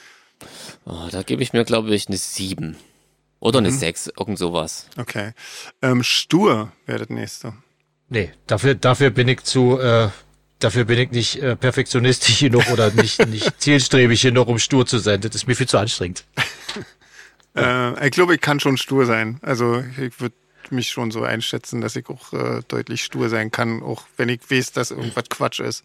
Oh, 0.85 1.09
da 1.11 1.23
gebe 1.23 1.43
ich 1.43 1.53
mir, 1.53 1.65
glaube 1.65 1.95
ich, 1.95 2.09
eine 2.09 2.17
sieben. 2.17 2.77
Oder 3.41 3.61
Mhm. 3.61 3.67
eine 3.67 3.75
sechs, 3.77 4.07
irgend 4.07 4.39
sowas. 4.39 4.89
Okay. 4.97 5.33
Ähm, 5.83 6.03
stur 6.03 6.73
wäre 6.87 7.01
das 7.01 7.09
nächste. 7.11 7.53
Nee, 8.09 8.33
dafür, 8.47 8.75
dafür 8.75 9.11
bin 9.11 9.29
ich 9.29 9.43
zu, 9.43 9.79
äh, 9.79 10.09
dafür 10.67 10.85
bin 10.85 10.99
ich 10.99 11.11
nicht 11.13 11.37
äh, 11.37 11.55
perfektionistisch 11.55 12.41
genug 12.47 12.69
oder 12.71 12.91
nicht, 12.91 13.25
nicht 13.29 13.61
zielstrebig 13.61 14.21
genug, 14.21 14.49
um 14.49 14.59
stur 14.59 14.85
zu 14.85 14.99
sein. 14.99 15.21
Das 15.21 15.35
ist 15.35 15.47
mir 15.47 15.55
viel 15.55 15.69
zu 15.69 15.79
anstrengend. 15.79 16.25
Äh, 17.57 18.07
ich 18.07 18.11
glaube, 18.11 18.35
ich 18.35 18.41
kann 18.41 18.59
schon 18.59 18.77
stur 18.77 19.07
sein. 19.07 19.39
Also 19.43 19.83
ich 19.99 20.21
würde 20.21 20.35
mich 20.71 20.89
schon 20.91 21.13
so 21.13 21.23
einschätzen, 21.23 21.81
dass 21.81 21.95
ich 21.95 22.09
auch 22.09 22.33
äh, 22.33 22.63
deutlich 22.67 23.05
stur 23.05 23.29
sein 23.29 23.53
kann, 23.53 23.81
auch 23.83 24.03
wenn 24.17 24.29
ich 24.29 24.41
weiß, 24.51 24.73
dass 24.73 24.91
irgendwas 24.91 25.29
Quatsch 25.29 25.61
ist. 25.61 25.85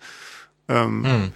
Ähm, 0.67 1.05
Hm. 1.05 1.31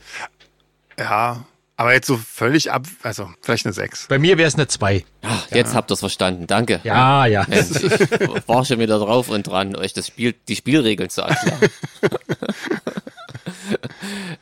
Ja, 0.98 1.46
aber 1.78 1.94
jetzt 1.94 2.08
so 2.08 2.18
völlig 2.18 2.72
ab, 2.72 2.88
also 3.04 3.30
vielleicht 3.42 3.66
eine 3.66 3.74
6. 3.74 4.08
Bei 4.08 4.18
mir 4.18 4.38
wäre 4.38 4.48
es 4.48 4.56
eine 4.56 4.68
2. 4.68 5.04
Ah, 5.22 5.40
jetzt 5.52 5.76
habt 5.76 5.92
ihr 5.92 5.96
es 5.96 6.00
verstanden. 6.00 6.48
Danke. 6.48 6.80
Ja, 6.84 7.26
ja. 7.26 7.46
Mensch, 7.50 7.84
ich 7.84 8.48
war 8.48 8.64
schon 8.64 8.80
wieder 8.80 8.98
drauf 8.98 9.28
und 9.30 9.46
dran, 9.46 9.76
euch 9.76 9.92
das 9.92 10.08
Spiel, 10.08 10.34
die 10.48 10.56
Spielregeln 10.56 11.10
zu 11.10 11.22
erklären. 11.22 11.70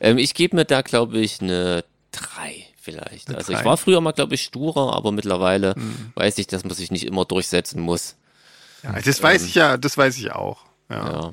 ähm, 0.00 0.18
ich 0.18 0.34
gebe 0.34 0.56
mir 0.56 0.64
da, 0.64 0.82
glaube 0.82 1.18
ich, 1.18 1.40
eine 1.40 1.84
drei 2.12 2.66
vielleicht. 2.80 3.34
also 3.34 3.52
ich 3.52 3.58
drei. 3.58 3.64
war 3.64 3.76
früher 3.76 4.00
mal, 4.00 4.12
glaube 4.12 4.34
ich, 4.34 4.42
sturer, 4.42 4.94
aber 4.94 5.10
mittlerweile 5.12 5.74
weiß 6.14 6.38
ich, 6.38 6.46
dass 6.46 6.64
man 6.64 6.74
sich 6.74 6.90
nicht 6.90 7.04
immer 7.06 7.24
durchsetzen 7.24 7.80
muss. 7.80 8.16
Ja, 8.82 8.92
das 9.00 9.22
weiß 9.22 9.44
ich 9.46 9.54
ja, 9.54 9.76
das 9.78 9.96
weiß 9.96 10.18
ich 10.18 10.32
auch. 10.32 10.64
Ja. 10.90 11.10
Ja. 11.12 11.32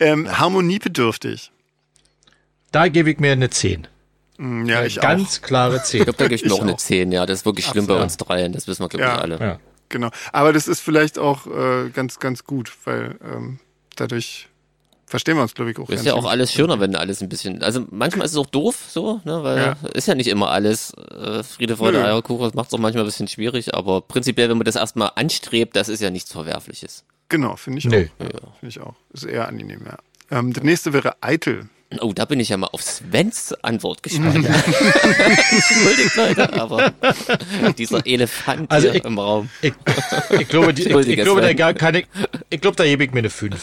Ähm, 0.00 0.38
harmoniebedürftig. 0.38 1.50
Da 2.72 2.88
gebe 2.88 3.10
ich 3.10 3.18
mir 3.18 3.32
eine 3.32 3.50
10. 3.50 3.86
Hm, 4.38 4.66
Ja, 4.66 4.84
ich 4.84 5.00
Ganz 5.00 5.42
klare 5.42 5.82
10. 5.82 6.00
Ich 6.00 6.04
glaube, 6.04 6.18
da 6.18 6.24
gebe 6.24 6.34
ich 6.36 6.42
mir 6.42 6.48
Ich 6.48 6.52
auch 6.54 6.62
eine 6.62 6.72
auch. 6.74 6.78
10. 6.78 7.10
10, 7.10 7.12
ja. 7.12 7.26
Das 7.26 7.40
ist 7.40 7.44
wirklich 7.46 7.66
schlimm 7.66 7.86
bei 7.86 7.94
Absolut. 7.94 8.02
uns 8.04 8.16
dreien, 8.16 8.52
das 8.52 8.66
wissen 8.66 8.82
wir, 8.82 8.88
glaube 8.88 9.04
ich, 9.04 9.10
Ja. 9.10 9.18
alle. 9.18 9.38
Ja. 9.38 9.60
Genau. 9.90 10.10
Aber 10.32 10.52
das 10.52 10.68
ist 10.68 10.80
vielleicht 10.80 11.18
auch 11.18 11.46
äh, 11.46 11.90
ganz, 11.90 12.18
ganz 12.18 12.44
gut, 12.44 12.72
weil 12.84 13.18
ähm, 13.22 13.58
dadurch 13.96 14.48
verstehen 15.08 15.36
wir 15.36 15.42
uns, 15.42 15.54
glaube 15.54 15.70
ich, 15.70 15.78
auch. 15.78 15.88
Ist 15.88 16.04
ja 16.04 16.14
auch 16.14 16.24
alles 16.24 16.52
schöner, 16.52 16.78
wenn 16.80 16.94
alles 16.96 17.20
ein 17.22 17.28
bisschen. 17.28 17.62
Also 17.62 17.84
manchmal 17.90 18.26
ist 18.26 18.32
es 18.32 18.38
auch 18.38 18.46
doof, 18.46 18.76
so, 18.88 19.20
ne, 19.24 19.42
weil 19.42 19.58
Ja. 19.58 19.76
ist 19.94 20.06
ja 20.08 20.14
nicht 20.14 20.28
immer 20.28 20.50
alles 20.50 20.92
äh, 20.94 21.42
Friede, 21.42 21.76
Freude. 21.76 22.04
Eierkuchen. 22.04 22.44
Das 22.44 22.54
macht 22.54 22.68
es 22.68 22.74
auch 22.74 22.78
manchmal 22.78 23.04
ein 23.04 23.06
bisschen 23.06 23.28
schwierig, 23.28 23.74
aber 23.74 24.00
prinzipiell, 24.00 24.48
wenn 24.48 24.58
man 24.58 24.64
das 24.64 24.76
erstmal 24.76 25.10
anstrebt, 25.14 25.76
das 25.76 25.88
ist 25.88 26.00
ja 26.00 26.10
nichts 26.10 26.32
Verwerfliches. 26.32 27.04
Genau, 27.28 27.56
finde 27.56 27.78
ich 27.80 27.84
Nö. 27.86 28.06
auch. 28.18 28.22
Ja, 28.24 28.28
Finde 28.60 28.68
ich 28.68 28.80
auch. 28.80 28.94
Ist 29.12 29.24
eher 29.24 29.48
angenehm, 29.48 29.82
ja. 29.84 29.98
Ähm, 30.38 30.52
das 30.52 30.62
nächste 30.64 30.92
wäre 30.92 31.16
eitel. 31.20 31.68
Oh, 32.02 32.12
da 32.14 32.26
bin 32.26 32.38
ich 32.38 32.50
ja 32.50 32.58
mal 32.58 32.66
auf 32.72 32.82
Svens 32.82 33.54
Antwort 33.62 34.02
gespannt. 34.02 34.46
Entschuldigt, 35.50 36.16
Leute, 36.16 36.52
aber 36.60 36.92
dieser 37.78 38.06
Elefant 38.06 38.70
Also 38.70 38.88
hier 38.88 38.96
ich- 38.96 39.04
im 39.04 39.18
Raum. 39.18 39.48
Ich, 39.62 39.72
ich 40.38 40.48
glaube, 40.48 40.74
die, 40.74 40.82
ich, 40.82 41.16
glaube, 41.22 41.40
da 41.54 41.72
kann 41.72 41.94
ich, 41.94 42.06
ich 42.50 42.60
glaube, 42.60 42.76
da 42.76 42.84
gebe 42.84 43.04
ich 43.04 43.12
mir 43.12 43.20
eine 43.20 43.30
5. 43.30 43.56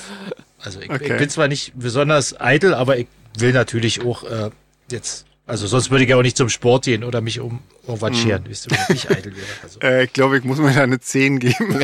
Also 0.66 0.82
ich, 0.82 0.89
Okay. 0.89 1.11
ich 1.13 1.18
bin 1.18 1.30
zwar 1.30 1.47
nicht 1.47 1.74
besonders 1.76 2.39
eitel, 2.39 2.74
aber 2.74 2.97
ich 2.97 3.07
will 3.38 3.53
natürlich 3.53 4.01
auch 4.03 4.24
äh, 4.24 4.49
jetzt, 4.91 5.26
also 5.47 5.68
sonst 5.68 5.91
würde 5.91 6.03
ich 6.03 6.09
ja 6.09 6.18
auch 6.18 6.22
nicht 6.24 6.38
zum 6.38 6.49
Sport 6.49 6.86
gehen 6.86 7.03
oder 7.03 7.22
mich 7.22 7.39
um 7.39 7.59
irgendwas 7.88 8.18
scheren, 8.18 8.43
wisst 8.47 8.72
ihr, 8.72 8.78
wenn 8.88 8.95
ich 8.95 9.09
eitel 9.11 9.36
wäre. 9.36 9.45
Also. 9.61 9.80
Äh, 9.84 10.05
ich 10.05 10.13
glaube, 10.13 10.38
ich 10.38 10.43
muss 10.43 10.57
mir 10.57 10.74
da 10.74 10.84
eine 10.84 10.99
10 10.99 11.39
geben. 11.39 11.55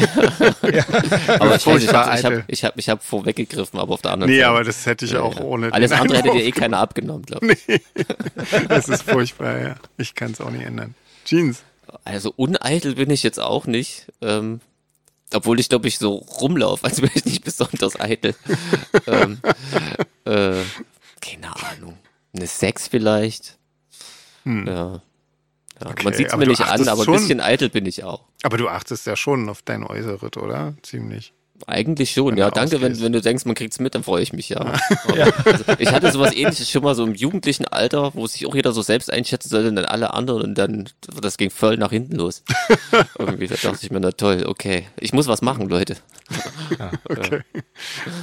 Aber 1.27 1.49
ich, 1.51 1.55
ich 1.57 1.63
Furchtbar 1.63 2.05
habe 2.07 2.17
ich 2.19 2.25
hab, 2.25 2.32
eitel. 2.32 2.43
ich 2.47 2.63
hab, 2.65 2.77
ich 2.77 2.89
hab 2.89 3.03
vorweggegriffen, 3.03 3.79
aber 3.79 3.93
auf 3.93 4.01
der 4.01 4.11
anderen 4.11 4.32
nee, 4.32 4.38
Seite. 4.39 4.49
aber 4.49 4.63
das 4.63 4.86
hätte 4.86 5.05
ich 5.05 5.15
auch 5.17 5.39
ohne. 5.39 5.71
Alles 5.73 5.91
andere 5.91 6.17
hätte 6.17 6.32
dir 6.32 6.43
eh 6.43 6.51
keiner 6.51 6.79
abgenommen, 6.79 7.25
glaube 7.25 7.53
ich. 7.53 7.59
Das 8.69 8.88
ist 8.89 9.03
furchtbar, 9.03 9.59
ja. 9.61 9.75
Ich 9.97 10.15
kann 10.15 10.32
es 10.32 10.41
auch 10.41 10.49
nicht 10.49 10.65
ändern. 10.65 10.95
Jeans. 11.25 11.63
Also 12.05 12.34
uneitel 12.36 12.95
bin 12.95 13.09
ich 13.09 13.21
jetzt 13.23 13.39
auch 13.39 13.65
nicht. 13.65 14.07
Ähm, 14.21 14.61
obwohl 15.34 15.59
ich 15.59 15.69
glaube 15.69 15.88
ich 15.88 15.97
so 15.97 16.15
rumlaufe, 16.15 16.84
als 16.86 17.01
wäre 17.01 17.11
ich 17.13 17.25
nicht 17.25 17.43
besonders 17.43 17.99
eitel. 17.99 18.36
ähm, 19.07 19.39
äh, 20.25 20.61
keine 21.21 21.55
Ahnung. 21.71 21.97
Eine 22.34 22.47
Sechs 22.47 22.88
vielleicht. 22.88 23.57
Ja. 24.45 24.63
ja. 24.63 25.01
Okay, 25.84 26.03
Man 26.03 26.13
sieht 26.13 26.27
es 26.27 26.36
mir 26.36 26.47
nicht 26.47 26.61
an, 26.61 26.88
aber 26.88 27.07
ein 27.07 27.11
bisschen 27.11 27.41
eitel 27.41 27.69
bin 27.69 27.86
ich 27.86 28.03
auch. 28.03 28.25
Aber 28.43 28.57
du 28.57 28.69
achtest 28.69 29.07
ja 29.07 29.15
schon 29.15 29.49
auf 29.49 29.61
dein 29.63 29.84
Äußeres, 29.84 30.38
oder? 30.38 30.75
Ziemlich. 30.84 31.34
Eigentlich 31.68 32.12
schon, 32.12 32.32
Wenn 32.32 32.38
ja. 32.38 32.49
du 32.49 32.55
Danke, 32.55 32.74
wenn, 32.82 32.91
ausgehst. 32.91 33.03
wenn 33.03 33.12
du 33.14 33.22
denkst, 33.22 33.45
man 33.45 33.55
kriegt's 33.55 33.80
mit, 33.80 33.95
dann 33.95 34.03
freue 34.03 34.24
ich 34.24 34.34
mich 34.34 34.49
ja. 34.49 34.59
Also, 34.59 35.64
ich 35.80 35.91
hatte 35.91 36.12
sowas 36.12 36.34
ähnliches 36.36 36.70
schon 36.70 36.84
mal 36.84 36.95
so 36.95 37.03
im 37.03 37.14
jugendlichen 37.14 37.66
Alter, 37.66 38.14
wo 38.14 38.28
sich 38.28 38.45
auch 38.47 38.55
jeder 38.55 38.72
so 38.72 38.82
selbst 38.82 39.12
einschätzen 39.12 39.49
sollte 39.49 39.70
und 39.70 39.76
dann 39.76 39.86
alle 39.86 40.14
anderen 40.14 40.41
und 40.41 40.55
dann, 40.57 40.89
das 41.22 41.38
ging 41.38 41.49
voll 41.49 41.78
nach 41.78 41.91
hinten 41.91 42.16
los. 42.16 42.43
Irgendwie, 43.20 43.47
da 43.47 43.55
dachte 43.55 43.80
ich 43.82 43.91
mir, 43.91 43.99
na 43.99 44.12
toll, 44.12 44.45
okay. 44.47 44.88
Ich 44.99 45.14
muss 45.14 45.28
was 45.28 45.41
machen, 45.41 45.70
Leute. 45.70 45.97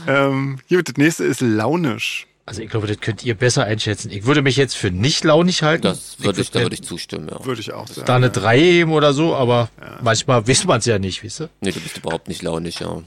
Ähm, 0.07 0.59
hier, 0.67 0.83
das 0.83 0.97
nächste 0.97 1.25
ist 1.25 1.41
launisch. 1.41 2.27
also 2.47 2.63
ich 2.63 2.71
glaube, 2.71 2.87
das 2.87 3.01
könnt 3.01 3.25
ihr 3.25 3.35
besser 3.35 3.65
einschätzen. 3.65 4.11
Ich 4.11 4.25
würde 4.25 4.43
mich 4.43 4.57
jetzt 4.57 4.77
für 4.77 4.91
nicht 4.91 5.25
launig 5.25 5.63
halten. 5.63 5.83
Das 5.83 6.17
würde 6.21 6.41
ich, 6.41 6.51
da 6.51 6.61
würd 6.61 6.65
würde 6.67 6.75
ich 6.75 6.83
zustimmen, 6.83 7.29
ja. 7.31 7.45
Würde 7.45 7.61
ich 7.61 7.73
auch 7.73 7.87
sagen. 7.87 8.07
da 8.07 8.17
eine 8.17 8.31
3 8.31 8.59
geben 8.59 8.93
oder 8.93 9.13
so, 9.13 9.35
aber 9.35 9.69
manchmal 10.03 10.47
weiß 10.49 10.65
man 10.65 10.79
es 10.79 10.87
ja 10.87 10.99
nicht, 10.99 11.23
wisst 11.23 11.41
ihr? 11.43 11.51
Nee, 11.61 11.73
du 11.73 11.81
bist 11.81 11.99
überhaupt 11.99 12.29
nicht 12.29 12.43
launig, 12.43 12.81
ja. 12.81 13.03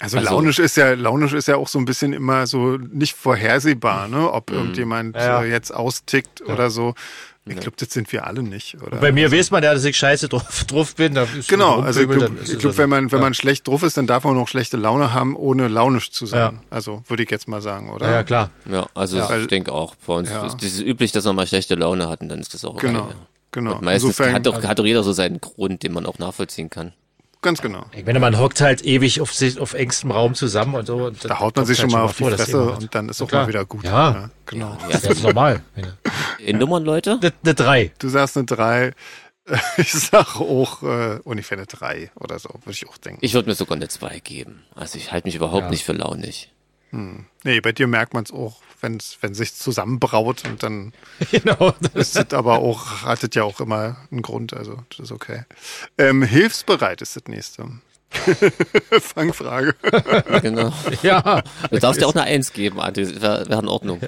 Also, 0.00 0.18
Also- 0.18 0.30
launisch 0.30 0.58
ist 0.58 0.76
ja, 0.76 0.92
launisch 0.94 1.32
ist 1.32 1.48
ja 1.48 1.56
auch 1.56 1.68
so 1.68 1.78
ein 1.78 1.84
bisschen 1.84 2.12
immer 2.12 2.46
so 2.46 2.76
nicht 2.76 3.14
vorhersehbar, 3.16 4.08
ne? 4.08 4.30
Ob 4.32 4.50
irgendjemand 4.50 5.16
Ja. 5.16 5.42
äh, 5.42 5.50
jetzt 5.50 5.72
austickt 5.74 6.42
oder 6.42 6.70
so. 6.70 6.94
Ich 7.46 7.56
glaube, 7.56 7.76
das 7.78 7.90
sind 7.90 8.12
wir 8.12 8.26
alle 8.26 8.42
nicht, 8.44 8.80
oder? 8.80 8.98
Bei 8.98 9.10
mir 9.12 9.32
weiß 9.32 9.50
man 9.50 9.62
ja, 9.64 9.72
dass 9.74 9.82
ich 9.84 9.96
scheiße 9.96 10.28
drauf, 10.28 10.64
drauf 10.68 10.94
bin. 10.94 11.14
Da 11.14 11.22
ist 11.24 11.48
Genau, 11.48 11.80
also 11.80 12.00
ich 12.02 12.08
glaube, 12.08 12.30
glaub, 12.36 12.60
so. 12.60 12.78
wenn 12.78 12.88
man, 12.88 13.10
wenn 13.10 13.20
man 13.20 13.34
schlecht 13.34 13.66
drauf 13.66 13.82
ist, 13.82 13.96
dann 13.96 14.06
darf 14.06 14.24
man 14.24 14.36
auch 14.36 14.46
schlechte 14.46 14.76
Laune 14.76 15.12
haben, 15.14 15.34
ohne 15.34 15.66
launisch 15.68 16.12
zu 16.12 16.26
sein. 16.26 16.54
Ja. 16.54 16.62
Also 16.70 17.02
würde 17.08 17.22
ich 17.24 17.30
jetzt 17.30 17.48
mal 17.48 17.60
sagen, 17.62 17.90
oder? 17.90 18.06
Ja, 18.06 18.12
ja, 18.16 18.22
klar. 18.22 18.50
Ja, 18.70 18.86
also 18.94 19.16
Ja. 19.16 19.36
ich 19.38 19.48
denke 19.48 19.72
auch, 19.72 19.94
bei 20.06 20.12
uns 20.14 20.30
Ja. 20.30 20.46
ist 20.46 20.62
es 20.62 20.80
üblich, 20.80 21.12
dass 21.12 21.24
wir 21.24 21.32
mal 21.32 21.46
schlechte 21.46 21.74
Laune 21.74 22.08
hatten, 22.08 22.28
dann 22.28 22.38
ist 22.40 22.54
das 22.54 22.64
auch 22.64 22.74
okay. 22.74 22.88
Genau. 22.88 23.08
Ja. 23.08 23.14
genau. 23.50 23.72
Und 23.76 23.82
meistens 23.82 24.10
Insofern, 24.10 24.34
hat 24.34 24.46
doch, 24.46 24.62
hat 24.62 24.78
doch 24.78 24.84
jeder 24.86 25.02
so 25.02 25.12
seinen 25.12 25.40
Grund, 25.40 25.82
den 25.82 25.92
man 25.92 26.06
auch 26.06 26.18
nachvollziehen 26.18 26.70
kann. 26.70 26.92
Ganz 27.42 27.60
genau. 27.62 27.84
Ich 27.96 28.04
meine, 28.04 28.18
man 28.20 28.38
hockt 28.38 28.60
halt 28.60 28.84
ewig 28.84 29.20
auf, 29.20 29.32
sich, 29.34 29.58
auf 29.60 29.74
engstem 29.74 30.10
Raum 30.10 30.34
zusammen 30.34 30.74
und 30.74 30.86
so. 30.86 31.06
Und 31.06 31.24
Da 31.24 31.38
haut 31.40 31.56
man 31.56 31.64
sich 31.66 31.78
schon 31.78 31.90
mal 31.90 32.02
auf 32.02 32.16
die 32.16 32.24
vor, 32.24 32.32
Fresse 32.32 32.70
und 32.72 32.94
dann 32.94 33.08
ist 33.08 33.20
auch 33.22 33.28
klar. 33.28 33.42
mal 33.42 33.48
wieder 33.48 33.64
gut. 33.64 33.84
Ja. 33.84 34.30
genau. 34.46 34.76
Das 34.90 35.04
ist 35.04 35.22
normal. 35.22 35.62
In 36.38 36.58
Nummern, 36.58 36.84
Leute? 36.84 37.18
eine 37.20 37.54
3. 37.54 37.92
Du 37.98 38.08
sagst 38.08 38.36
eine 38.36 38.46
3. 38.46 38.92
Ich 39.78 39.92
sag 39.92 40.36
auch 40.36 40.82
äh, 40.84 41.18
ungefähr 41.24 41.58
eine 41.58 41.66
3 41.66 42.12
oder 42.14 42.38
so, 42.38 42.50
würde 42.50 42.70
ich 42.70 42.88
auch 42.88 42.98
denken. 42.98 43.18
Ich 43.22 43.34
würde 43.34 43.48
mir 43.48 43.56
sogar 43.56 43.74
eine 43.76 43.88
2 43.88 44.20
geben. 44.20 44.62
Also 44.76 44.96
ich 44.96 45.10
halte 45.10 45.26
mich 45.26 45.34
überhaupt 45.34 45.64
Ja. 45.64 45.70
nicht 45.70 45.82
für 45.84 45.92
launig. 45.92 46.52
Nee, 46.92 47.60
bei 47.60 47.72
dir 47.72 47.86
merkt 47.86 48.14
man 48.14 48.24
es 48.24 48.32
auch, 48.32 48.60
wenn's, 48.80 49.18
wenn 49.20 49.34
sich 49.34 49.54
zusammenbraut 49.54 50.44
und 50.46 50.62
dann 50.62 50.92
genau. 51.30 51.74
ist 51.94 52.16
es 52.16 52.34
aber 52.34 52.58
auch, 52.58 53.02
hat 53.02 53.22
es 53.22 53.30
ja 53.34 53.44
auch 53.44 53.60
immer 53.60 53.96
einen 54.10 54.22
Grund, 54.22 54.54
also 54.54 54.82
das 54.90 55.00
ist 55.00 55.12
okay. 55.12 55.44
Ähm, 55.98 56.22
hilfsbereit 56.22 57.02
ist 57.02 57.16
das 57.16 57.24
nächste. 57.26 57.66
Fangfrage. 59.00 59.76
Genau. 60.42 60.72
Ja. 61.02 61.42
Du 61.70 61.78
darfst 61.78 62.00
dir 62.00 62.08
auch 62.08 62.14
eine 62.14 62.24
1 62.24 62.52
geben, 62.52 62.80
Adi. 62.80 63.20
Wäre 63.22 63.48
wär 63.48 63.58
in 63.60 63.68
Ordnung. 63.68 64.00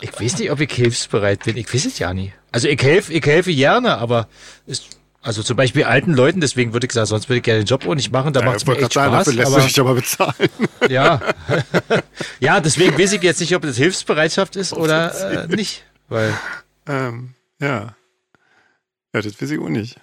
Ich 0.00 0.18
weiß 0.18 0.38
nicht, 0.38 0.50
ob 0.50 0.60
ich 0.60 0.72
hilfsbereit 0.72 1.44
bin. 1.44 1.58
Ich 1.58 1.72
weiß 1.72 1.84
es 1.84 1.98
ja 1.98 2.14
nie. 2.14 2.32
Also 2.52 2.68
ich 2.68 2.82
helfe, 2.82 3.12
ich 3.12 3.24
helfe 3.26 3.54
gerne, 3.54 3.98
aber 3.98 4.28
ist, 4.66 4.98
also 5.24 5.42
zum 5.42 5.56
Beispiel 5.56 5.84
alten 5.84 6.12
Leuten, 6.12 6.40
deswegen 6.40 6.74
würde 6.74 6.86
ich 6.86 6.92
sagen, 6.92 7.06
sonst 7.06 7.30
würde 7.30 7.38
ich 7.38 7.42
gerne 7.42 7.62
den 7.62 7.66
Job 7.66 7.86
auch 7.86 7.94
nicht 7.94 8.12
machen, 8.12 8.34
da 8.34 8.42
macht 8.42 8.58
es 8.58 8.66
mir 8.66 8.76
echt 8.76 8.92
sagen, 8.92 9.12
Spaß. 9.12 9.24
dafür 9.24 9.38
lässt 9.38 9.52
aber, 9.52 9.60
du 9.60 9.66
dich 9.66 9.80
aber 9.80 9.94
bezahlen. 9.94 10.50
ja. 10.90 11.20
ja, 12.40 12.60
deswegen 12.60 12.98
weiß 12.98 13.14
ich 13.14 13.22
jetzt 13.22 13.40
nicht, 13.40 13.56
ob 13.56 13.62
das 13.62 13.78
Hilfsbereitschaft 13.78 14.54
ist 14.56 14.74
oder 14.74 15.44
äh, 15.44 15.46
nicht. 15.48 15.82
Weil, 16.08 16.34
ähm, 16.86 17.34
ja. 17.58 17.96
Ja, 19.14 19.22
das 19.22 19.40
weiß 19.40 19.50
ich 19.50 19.58
auch 19.58 19.70
nicht. 19.70 19.98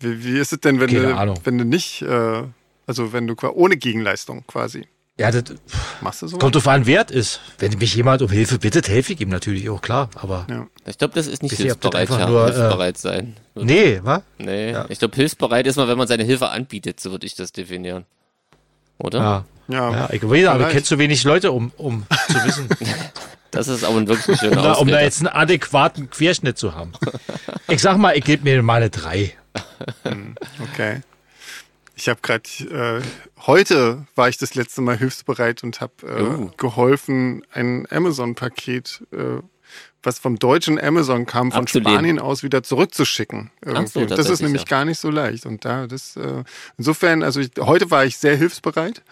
Wie, 0.00 0.24
wie 0.24 0.38
ist 0.38 0.54
es 0.54 0.60
denn, 0.60 0.80
wenn 0.80 0.88
Keine 0.88 1.08
du, 1.08 1.16
Ahnung. 1.16 1.38
wenn 1.44 1.58
du 1.58 1.64
nicht, 1.64 2.00
äh, 2.00 2.42
also 2.86 3.12
wenn 3.12 3.26
du 3.26 3.34
ohne 3.52 3.76
Gegenleistung 3.76 4.44
quasi, 4.46 4.86
ja, 5.18 5.30
das 5.30 5.44
machst 6.00 6.22
du 6.22 6.28
so? 6.28 6.38
kommt 6.38 6.54
drauf 6.54 6.66
an, 6.68 6.86
wert 6.86 7.10
ist. 7.10 7.40
Wenn 7.58 7.76
mich 7.78 7.94
jemand 7.94 8.22
um 8.22 8.30
Hilfe 8.30 8.58
bittet, 8.58 8.88
helfe 8.88 9.12
ich 9.12 9.20
ihm 9.20 9.28
natürlich 9.28 9.68
auch, 9.70 9.80
klar. 9.80 10.10
Aber 10.16 10.46
Ja. 10.50 10.66
Ich 10.86 10.98
glaube, 10.98 11.14
das 11.14 11.26
ist 11.26 11.42
nicht 11.42 11.52
das 11.52 11.58
hilfsbereit, 11.60 11.94
einfach 12.02 12.18
ja. 12.20 12.28
nur, 12.28 12.42
äh, 12.48 12.52
hilfsbereit 12.52 12.98
sein. 12.98 13.36
nee, 13.54 14.00
wa? 14.02 14.22
Nee, 14.38 14.72
Ja. 14.72 14.86
ich 14.88 14.98
glaube, 14.98 15.14
hilfsbereit 15.16 15.66
ist 15.66 15.76
man, 15.76 15.88
wenn 15.88 15.98
man 15.98 16.08
seine 16.08 16.24
Hilfe 16.24 16.48
anbietet, 16.50 17.00
so 17.00 17.10
würde 17.10 17.26
ich 17.26 17.34
das 17.34 17.52
definieren. 17.52 18.04
Oder? 18.98 19.18
Ja. 19.18 19.44
Ja, 19.68 19.90
Ja, 19.92 20.08
ich 20.12 20.22
weiß, 20.22 20.46
aber 20.46 20.56
Vielleicht. 20.58 20.72
kennst 20.72 20.88
zu 20.88 20.98
wenig 20.98 21.24
Leute, 21.24 21.50
um, 21.52 21.72
um 21.76 22.06
zu 22.28 22.44
wissen, 22.44 22.68
Das 23.50 23.68
ist 23.68 23.84
aber 23.84 24.04
wirklich 24.08 24.28
ein 24.28 24.36
schöner 24.36 24.56
um, 24.58 24.62
da, 24.64 24.72
um 24.72 24.88
da 24.88 25.00
jetzt 25.00 25.20
einen 25.20 25.28
adäquaten 25.28 26.10
Querschnitt 26.10 26.58
zu 26.58 26.74
haben. 26.74 26.92
Ich 27.68 27.80
sag 27.80 27.96
mal, 27.98 28.16
ich 28.18 28.24
gebe 28.24 28.42
mir 28.42 28.60
mal 28.64 28.74
eine 28.82 28.90
3. 28.90 29.32
okay. 30.60 31.00
Ich 31.96 32.08
habe 32.08 32.20
gerade, 32.22 32.42
äh, 32.60 33.02
heute 33.46 34.06
war 34.16 34.28
ich 34.28 34.36
das 34.36 34.54
letzte 34.54 34.80
Mal 34.80 34.96
hilfsbereit 34.98 35.62
und 35.62 35.80
habe 35.80 35.92
äh, 36.06 36.22
Oh. 36.22 36.50
geholfen, 36.56 37.44
ein 37.52 37.86
Amazon-Paket, 37.90 39.02
äh, 39.12 39.40
was 40.02 40.18
vom 40.18 40.38
deutschen 40.38 40.78
Amazon 40.80 41.24
kam, 41.24 41.52
von. 41.52 41.66
Spanien 41.68 42.18
aus 42.18 42.42
wieder 42.42 42.62
zurückzuschicken. 42.62 43.50
So, 43.86 44.04
das 44.06 44.28
ist 44.28 44.42
nämlich 44.42 44.62
ja. 44.62 44.66
gar 44.66 44.84
nicht 44.84 44.98
so 45.00 45.08
leicht. 45.10 45.46
Und 45.46 45.64
da, 45.64 45.86
das, 45.86 46.16
äh, 46.16 46.44
insofern, 46.76 47.22
also 47.22 47.40
ich, 47.40 47.50
heute 47.60 47.90
war 47.90 48.04
ich 48.04 48.18
sehr 48.18 48.36
hilfsbereit. 48.36 49.02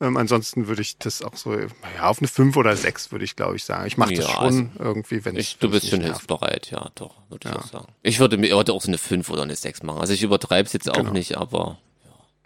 Ähm, 0.00 0.16
ansonsten 0.16 0.66
würde 0.66 0.82
ich 0.82 0.98
das 0.98 1.22
auch 1.22 1.36
so, 1.36 1.54
ja, 1.56 1.68
auf 2.02 2.18
eine 2.18 2.26
5 2.26 2.56
oder 2.56 2.76
6 2.76 3.12
würde 3.12 3.24
ich, 3.24 3.36
glaube 3.36 3.54
ich, 3.56 3.64
sagen. 3.64 3.86
Ich 3.86 3.96
mache 3.96 4.12
das 4.12 4.26
Ja, 4.26 4.34
schon 4.50 4.72
irgendwie, 4.78 5.24
wenn 5.24 5.36
Ich, 5.36 5.56
du 5.58 5.70
bist 5.70 5.88
schon 5.88 6.00
hilfsbereit, 6.00 6.68
ja, 6.72 6.90
doch, 6.96 7.14
würde 7.30 7.48
ich 7.48 7.54
Ja. 7.54 7.60
auch 7.60 7.66
sagen. 7.68 7.86
Ich 8.02 8.18
würde 8.18 8.36
mir 8.36 8.54
heute 8.56 8.72
auch 8.72 8.82
so 8.82 8.88
eine 8.88 8.98
5 8.98 9.30
oder 9.30 9.42
eine 9.42 9.54
6 9.54 9.84
machen. 9.84 10.00
Also 10.00 10.12
ich 10.12 10.22
übertreibe 10.24 10.66
es 10.66 10.72
jetzt 10.72 10.90
auch 10.90 10.96
Genau. 10.96 11.12
nicht, 11.12 11.36
aber 11.38 11.78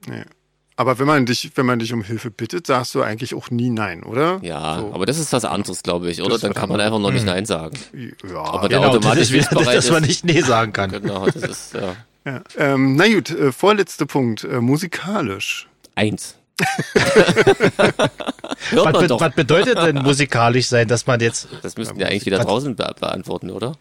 Nee. 0.07 0.25
Aber 0.77 1.01
wenn 1.01 1.09
man 1.09 1.27
dich, 1.27 1.51
wenn 1.57 1.67
man 1.67 1.81
dich 1.81 1.93
um 1.93 2.05
Hilfe 2.05 2.31
bittet, 2.31 2.69
sagst 2.69 2.95
du 2.95 3.03
eigentlich 3.03 3.35
auch 3.35 3.51
nie 3.51 3.69
nein, 3.69 4.05
oder? 4.05 4.39
ja, 4.43 4.79
So. 4.79 4.95
aber 4.95 5.07
das 5.07 5.19
ist 5.19 5.33
was 5.33 5.45
anderes, 5.45 5.83
glaube 5.83 6.09
ich, 6.09 6.23
oder? 6.23 6.39
Dann 6.39 6.55
kann 6.55 6.69
man 6.69 6.81
einfach 6.81 7.01
noch 7.01 7.11
nicht 7.11 7.27
Nein 7.27 7.47
sagen. 7.47 7.77
Ja, 7.93 8.39
Aber 8.39 8.69
Genau, 8.69 8.83
das 8.83 8.91
automatisch 8.97 9.23
ist 9.25 9.33
wieder, 9.33 9.65
dass 9.65 9.91
man 9.91 10.05
nicht 10.05 10.25
Nee 10.25 10.41
sagen 10.41 10.73
kann. 10.73 10.93
Genau, 10.93 11.27
das 11.27 11.35
ist 11.43 11.75
ja. 11.75 11.97
ja. 12.25 12.43
Ähm, 12.57 12.95
na 12.95 13.09
gut, 13.09 13.31
äh, 13.31 13.51
vorletzter 13.51 14.07
Punkt, 14.07 14.45
äh, 14.45 14.61
musikalisch. 14.61 15.67
Eins. 15.97 16.37
Was, 18.73 18.93
be 18.99 19.07
doch. 19.07 19.21
was 19.21 19.33
bedeutet 19.35 19.79
denn 19.79 19.97
musikalisch 19.97 20.67
sein, 20.67 20.89
dass 20.89 21.07
man 21.07 21.21
jetzt, 21.21 21.49
Das 21.63 21.77
müssten 21.77 21.99
ja 22.01 22.09
eigentlich 22.09 22.27
wieder 22.27 22.39
draußen 22.39 22.75
be 22.75 22.95
beantworten, 22.99 23.51
oder? 23.51 23.77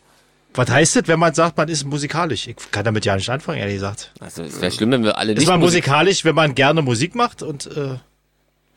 Was 0.57 0.69
heißt 0.69 0.95
das, 0.95 1.07
wenn 1.07 1.19
man 1.19 1.33
sagt, 1.33 1.57
man 1.57 1.69
ist 1.69 1.85
musikalisch? 1.85 2.47
Ich 2.47 2.55
kann 2.71 2.83
damit 2.83 3.05
ja 3.05 3.15
nicht 3.15 3.29
anfangen, 3.29 3.59
ehrlich 3.59 3.75
gesagt. 3.75 4.11
Also 4.19 4.43
es 4.43 4.59
wäre 4.59 4.71
schlimm, 4.71 4.91
wenn 4.91 5.03
wir 5.03 5.17
alle 5.17 5.33
Ist 5.33 5.39
nicht 5.39 5.47
man 5.47 5.59
Musik 5.59 5.85
musikalisch, 5.85 6.25
wenn 6.25 6.35
man 6.35 6.55
gerne 6.55 6.81
Musik 6.81 7.15
macht 7.15 7.43
und 7.43 7.67
äh, 7.67 7.97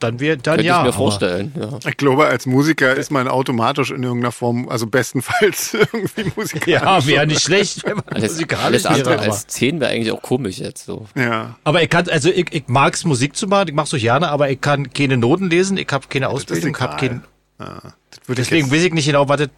dann 0.00 0.18
wir, 0.18 0.36
dann 0.36 0.56
könnte 0.56 0.66
ja. 0.66 0.80
ich 0.80 0.86
mir 0.86 0.92
vorstellen. 0.92 1.52
Ja. 1.58 1.78
Ich 1.86 1.96
glaube, 1.96 2.26
als 2.26 2.46
Musiker 2.46 2.94
ist 2.94 3.10
man 3.10 3.28
automatisch 3.28 3.90
in 3.90 4.02
irgendeiner 4.02 4.32
Form, 4.32 4.68
also 4.68 4.86
bestenfalls 4.86 5.74
irgendwie 5.92 6.32
musikalisch. 6.36 6.82
Ja, 6.82 7.06
wäre 7.06 7.26
nicht 7.26 7.42
schlecht, 7.42 7.84
wenn 7.84 7.96
man 7.96 8.04
Alles, 8.08 8.32
musikalisch 8.32 8.86
alles 8.86 9.00
andere 9.00 9.20
wäre. 9.20 9.30
Als 9.30 9.46
10 9.46 9.80
wäre 9.80 9.90
eigentlich 9.92 10.12
auch 10.12 10.22
komisch 10.22 10.58
jetzt 10.58 10.86
so. 10.86 11.06
Ja, 11.14 11.56
aber 11.64 11.82
ich 11.82 11.90
kann, 11.90 12.08
also 12.08 12.30
ich, 12.30 12.46
ich 12.52 12.64
mag's 12.66 13.04
Musik 13.04 13.36
zu 13.36 13.46
machen, 13.46 13.68
ich 13.68 13.74
mach's 13.74 13.90
so 13.90 13.98
gerne, 13.98 14.28
aber 14.28 14.50
ich 14.50 14.60
kann 14.60 14.92
keine 14.92 15.16
Noten 15.16 15.50
lesen, 15.50 15.76
ich 15.76 15.88
habe 15.90 16.06
keine 16.08 16.26
ist 16.26 16.32
Ausbildung, 16.32 16.74
ich 16.74 16.80
hab 16.80 17.02
egal. 17.02 17.20
kein, 17.58 17.66
Ja, 17.66 17.80
das 18.10 18.20
würde 18.26 18.42
ich 18.42 18.48
deswegen 18.48 18.70
weiß 18.70 18.82
ich 18.84 18.92
nicht 18.94 19.06
genau, 19.06 19.28
was 19.28 19.38
das, 19.38 19.48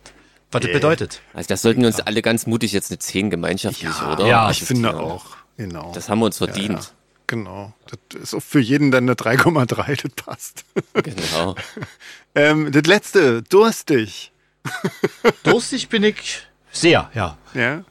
was 0.52 0.60
das 0.60 0.68
Nee. 0.68 0.74
bedeutet. 0.74 1.20
Also 1.34 1.48
das 1.48 1.62
sollten 1.62 1.80
wir 1.80 1.88
uns 1.88 2.00
alle 2.00 2.22
ganz 2.22 2.46
mutig 2.46 2.72
jetzt 2.72 2.90
eine 2.90 2.98
10 2.98 3.30
gemeinschaftlich, 3.30 3.90
ja, 3.98 4.12
oder? 4.12 4.26
Ja, 4.26 4.50
ich 4.50 4.62
finde 4.62 4.96
auch. 4.98 5.24
Genau. 5.56 5.92
Das 5.94 6.08
haben 6.08 6.20
wir 6.20 6.26
uns 6.26 6.38
verdient. 6.38 6.72
Ja, 6.78 6.90
genau. 7.26 7.72
Das 8.10 8.20
ist 8.22 8.34
auch 8.34 8.42
für 8.42 8.60
jeden 8.60 8.90
dann 8.90 9.04
eine 9.04 9.14
3,3, 9.14 10.02
das 10.02 10.12
passt. 10.24 10.64
Genau. 10.94 11.54
ähm, 12.34 12.70
das 12.72 12.84
letzte, 12.84 13.42
durstig. 13.42 14.32
Durstig 15.42 15.88
bin 15.88 16.04
ich 16.04 16.46
sehr, 16.70 17.10
ja. 17.14 17.36
Ja. 17.54 17.84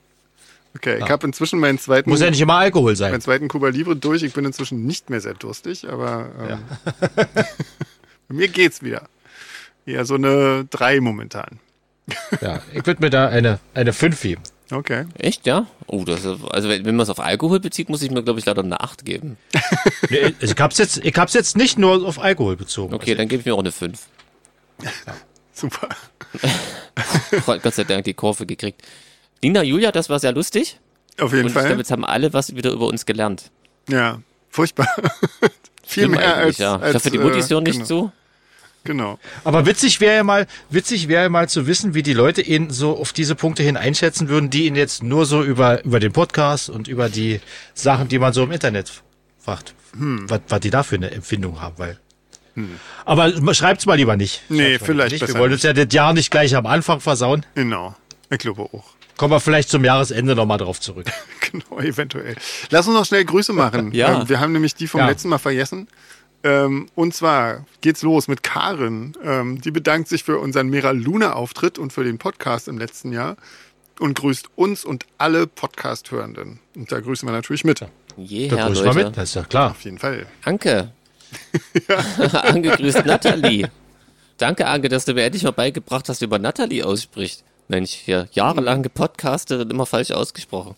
Okay, 0.73 0.99
ich 1.03 1.09
habe 1.09 1.27
inzwischen 1.27 1.59
meinen 1.59 1.77
zweiten, 1.79 2.09
Muss 2.09 2.21
ja 2.21 2.29
nicht 2.29 2.39
immer 2.39 2.55
Alkohol 2.55 2.95
sein. 2.95 3.11
meinen 3.11 3.19
zweiten 3.21 3.49
Cuba 3.49 3.67
Libre 3.67 3.97
durch. 3.97 4.23
Ich 4.23 4.33
bin 4.33 4.45
inzwischen 4.45 4.85
nicht 4.85 5.09
mehr 5.09 5.19
sehr 5.19 5.33
durstig, 5.33 5.89
aber 5.89 6.29
ähm, 6.39 6.59
bei 7.17 7.45
mir 8.29 8.47
geht's 8.47 8.81
wieder. 8.81 9.09
Eher 9.85 10.05
so 10.05 10.15
eine 10.15 10.65
3 10.69 11.01
momentan. 11.01 11.59
Ja, 12.41 12.61
ich 12.73 12.85
würde 12.85 13.01
mir 13.01 13.09
da 13.09 13.27
eine, 13.27 13.59
eine 13.73 13.93
5 13.93 14.21
geben. 14.21 14.41
Okay. 14.71 15.05
Echt, 15.17 15.45
ja? 15.45 15.65
Oh, 15.87 16.05
das 16.05 16.23
ist, 16.23 16.39
also 16.49 16.69
wenn, 16.69 16.85
wenn 16.85 16.95
man 16.95 17.03
es 17.03 17.09
auf 17.09 17.19
Alkohol 17.19 17.59
bezieht, 17.59 17.89
muss 17.89 18.01
ich 18.01 18.09
mir, 18.09 18.23
glaube 18.23 18.39
ich, 18.39 18.45
leider 18.45 18.63
eine 18.63 18.79
8 18.79 19.03
geben. 19.03 19.37
Nee, 20.09 20.33
Ich 20.39 20.55
hab's 20.57 20.77
jetzt, 20.77 21.03
ich 21.03 21.15
hab's 21.17 21.33
jetzt 21.33 21.57
nicht 21.57 21.77
nur 21.77 22.07
auf 22.07 22.19
Alkohol 22.19 22.55
bezogen. 22.55 22.93
Okay, 22.93 23.15
dann 23.15 23.27
gebe 23.27 23.41
ich 23.41 23.45
mir 23.45 23.53
auch 23.53 23.59
eine 23.59 23.71
5. 23.71 23.99
Super. 25.53 25.89
Gott 27.45 27.73
sei 27.73 27.83
Dank 27.83 28.05
die 28.05 28.13
Kurve 28.13 28.45
gekriegt. 28.45 28.81
Nina, 29.43 29.63
Julia, 29.63 29.91
das 29.91 30.09
war 30.09 30.19
sehr 30.19 30.31
lustig. 30.31 30.79
Auf 31.19 31.31
jeden 31.31 31.43
Und 31.43 31.47
ich 31.47 31.53
Fall. 31.53 31.65
glaube, 31.65 31.79
jetzt 31.79 31.91
haben 31.91 32.05
alle 32.05 32.31
was 32.33 32.55
wieder 32.55 32.71
über 32.71 32.87
uns 32.87 33.05
gelernt. 33.05 33.51
Ja, 33.89 34.21
furchtbar. 34.49 34.87
Viel 35.83 36.03
Schlimm 36.03 36.11
mehr 36.11 36.37
eigentlich, 36.37 36.45
als, 36.45 36.57
ja. 36.59 36.75
als 36.77 36.89
ich 36.89 36.95
hoffe, 36.95 37.11
die 37.11 37.17
Muttis 37.17 37.47
äh, 37.47 37.53
hören 37.53 37.63
nicht 37.63 37.73
genau, 37.73 37.85
zu. 37.85 38.11
Genau. 38.83 39.19
Aber 39.43 39.65
witzig 39.67 39.99
wäre 40.01 40.15
ja 40.15 40.23
mal, 40.23 40.47
witzig 40.69 41.07
wäre 41.07 41.23
ja 41.23 41.29
mal 41.29 41.47
zu 41.47 41.67
wissen, 41.67 41.93
wie 41.93 42.01
die 42.03 42.13
Leute 42.13 42.41
ihn 42.41 42.71
so 42.71 42.97
auf 42.97 43.13
diese 43.13 43.35
Punkte 43.35 43.61
hin 43.61 43.77
einschätzen 43.77 44.27
würden, 44.27 44.49
die 44.49 44.65
ihn 44.65 44.75
jetzt 44.75 45.03
nur 45.03 45.25
so 45.27 45.43
über, 45.43 45.83
über 45.85 45.99
den 45.99 46.11
Podcast 46.11 46.69
und 46.69 46.87
über 46.87 47.07
die 47.09 47.41
Sachen, 47.75 48.07
die 48.07 48.17
man 48.17 48.33
so 48.33 48.43
im 48.43 48.51
Internet 48.51 48.91
fragt. 49.39 49.75
Hm. 49.95 50.27
Was, 50.29 50.41
was 50.49 50.59
die 50.61 50.71
da 50.71 50.81
für 50.83 50.95
eine 50.95 51.11
Empfindung 51.11 51.61
haben, 51.61 51.77
weil. 51.77 51.99
Aber 53.05 53.31
schreibt's 53.53 53.85
mal 53.85 53.95
lieber 53.95 54.17
nicht. 54.17 54.41
Nee, 54.49 54.71
Schreibt's 54.71 54.85
vielleicht 54.85 55.11
nicht. 55.13 55.27
Wir 55.27 55.39
wollen 55.39 55.53
uns 55.53 55.63
ja 55.63 55.73
das 55.73 55.87
Jahr 55.93 56.13
nicht 56.13 56.31
gleich 56.31 56.55
am 56.55 56.65
Anfang 56.65 56.99
versauen. 56.99 57.45
Genau. 57.55 57.95
Ich 58.29 58.39
glaube 58.39 58.63
auch. 58.63 58.83
Kommen 59.17 59.31
wir 59.33 59.39
vielleicht 59.39 59.69
zum 59.69 59.85
Jahresende 59.85 60.35
nochmal 60.35 60.57
drauf 60.57 60.79
zurück. 60.79 61.07
Genau, 61.51 61.81
eventuell. 61.81 62.35
Lass 62.69 62.87
uns 62.87 62.95
noch 62.95 63.05
schnell 63.05 63.25
Grüße 63.25 63.51
machen. 63.51 63.91
Ja. 63.93 64.27
Wir 64.29 64.39
haben 64.39 64.53
nämlich 64.53 64.73
die 64.73 64.87
vom 64.87 65.01
Ja. 65.01 65.07
letzten 65.07 65.27
Mal 65.27 65.37
vergessen. 65.37 65.89
Ähm, 66.43 66.87
und 66.95 67.13
zwar 67.13 67.65
geht's 67.81 68.01
los 68.01 68.27
mit 68.27 68.43
Karin. 68.43 69.13
Ähm, 69.23 69.61
die 69.61 69.71
bedankt 69.71 70.07
sich 70.07 70.23
für 70.23 70.39
unseren 70.39 70.69
Mera 70.69 70.91
Luna-Auftritt 70.91 71.77
und 71.77 71.93
für 71.93 72.03
den 72.03 72.17
Podcast 72.17 72.67
im 72.67 72.77
letzten 72.77 73.11
Jahr 73.11 73.37
und 73.99 74.17
grüßt 74.17 74.47
uns 74.55 74.83
und 74.83 75.05
alle 75.17 75.45
Podcast-Hörenden. 75.47 76.59
Und 76.75 76.91
da 76.91 76.99
grüßen 76.99 77.27
wir 77.27 77.33
natürlich 77.33 77.63
mit. 77.63 77.83
Auf 77.83 77.89
Da 78.15 78.21
Jeher, 78.21 78.49
grüßen 78.67 78.83
wir 78.85 78.93
Leute. 78.93 79.05
mit, 79.05 79.17
das 79.17 79.29
ist 79.29 79.35
ja 79.35 79.43
klar. 79.43 79.75
jeden 79.83 79.99
Fall. 79.99 80.25
Anke. 80.43 80.91
Angegrüßt 82.33 83.05
Nathalie. 83.05 83.69
Danke, 84.37 84.65
Anke, 84.65 84.89
dass 84.89 85.05
du 85.05 85.13
mir 85.13 85.23
endlich 85.23 85.43
mal 85.43 85.51
beigebracht 85.51 86.09
hast, 86.09 86.21
wie 86.21 86.27
man 86.27 86.41
Nathalie 86.41 86.83
ausspricht. 86.83 87.43
Mensch, 87.67 87.91
hier 87.91 88.27
jahrelang 88.31 88.81
gepodcastet 88.81 89.61
und 89.61 89.69
immer 89.71 89.85
falsch 89.85 90.11
ausgesprochen. 90.11 90.75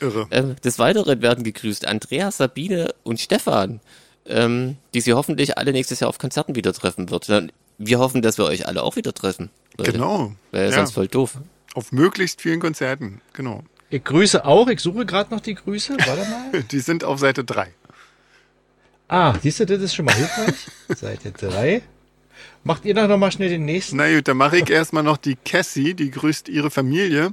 Irre. 0.00 0.26
Ähm, 0.32 0.56
des 0.64 0.78
Weiteren 0.80 1.22
werden 1.22 1.44
gegrüßt 1.44 1.86
Andreas, 1.86 2.38
Sabine 2.38 2.92
und 3.04 3.20
Stefan, 3.20 3.80
ähm, 4.26 4.76
die 4.94 5.00
sie 5.00 5.12
hoffentlich 5.14 5.58
alle 5.58 5.72
nächstes 5.72 6.00
Jahr 6.00 6.08
auf 6.08 6.18
Konzerten 6.18 6.54
wieder 6.54 6.72
treffen 6.72 7.10
wird. 7.10 7.28
Wir 7.78 7.98
hoffen, 7.98 8.22
dass 8.22 8.38
wir 8.38 8.44
euch 8.44 8.66
alle 8.66 8.82
auch 8.82 8.96
wieder 8.96 9.12
treffen. 9.12 9.50
Leute. 9.76 9.92
Genau. 9.92 10.32
Wäre 10.52 10.64
ja 10.66 10.70
Ja. 10.70 10.76
sonst 10.76 10.92
voll 10.92 11.08
doof. 11.08 11.38
Auf 11.74 11.90
möglichst 11.92 12.40
vielen 12.40 12.60
Konzerten. 12.60 13.20
Genau. 13.32 13.64
Ich 13.90 14.04
grüße 14.04 14.44
auch. 14.44 14.68
Ich 14.68 14.80
suche 14.80 15.04
gerade 15.06 15.32
noch 15.34 15.40
die 15.40 15.54
Grüße. 15.54 15.96
Warte 16.06 16.22
mal. 16.30 16.62
Die 16.70 16.80
sind 16.80 17.04
auf 17.04 17.18
Seite 17.18 17.44
3. 17.44 17.68
Ah, 19.08 19.34
siehst 19.42 19.60
du, 19.60 19.66
das 19.66 19.80
ist 19.82 19.94
schon 19.94 20.06
mal 20.06 20.14
hilfreich. 20.14 20.66
Seite 20.96 21.30
3. 21.32 21.82
Macht 22.64 22.84
ihr 22.84 22.94
doch 22.94 23.06
noch 23.06 23.18
mal 23.18 23.30
schnell 23.30 23.50
den 23.50 23.64
nächsten. 23.64 23.96
Na 23.96 24.12
gut, 24.12 24.26
dann 24.26 24.36
mache 24.38 24.58
ich 24.58 24.70
erstmal 24.70 25.02
noch 25.02 25.18
die 25.18 25.36
Cassie, 25.36 25.94
die 25.94 26.10
grüßt 26.10 26.48
ihre 26.48 26.70
Familie. 26.70 27.32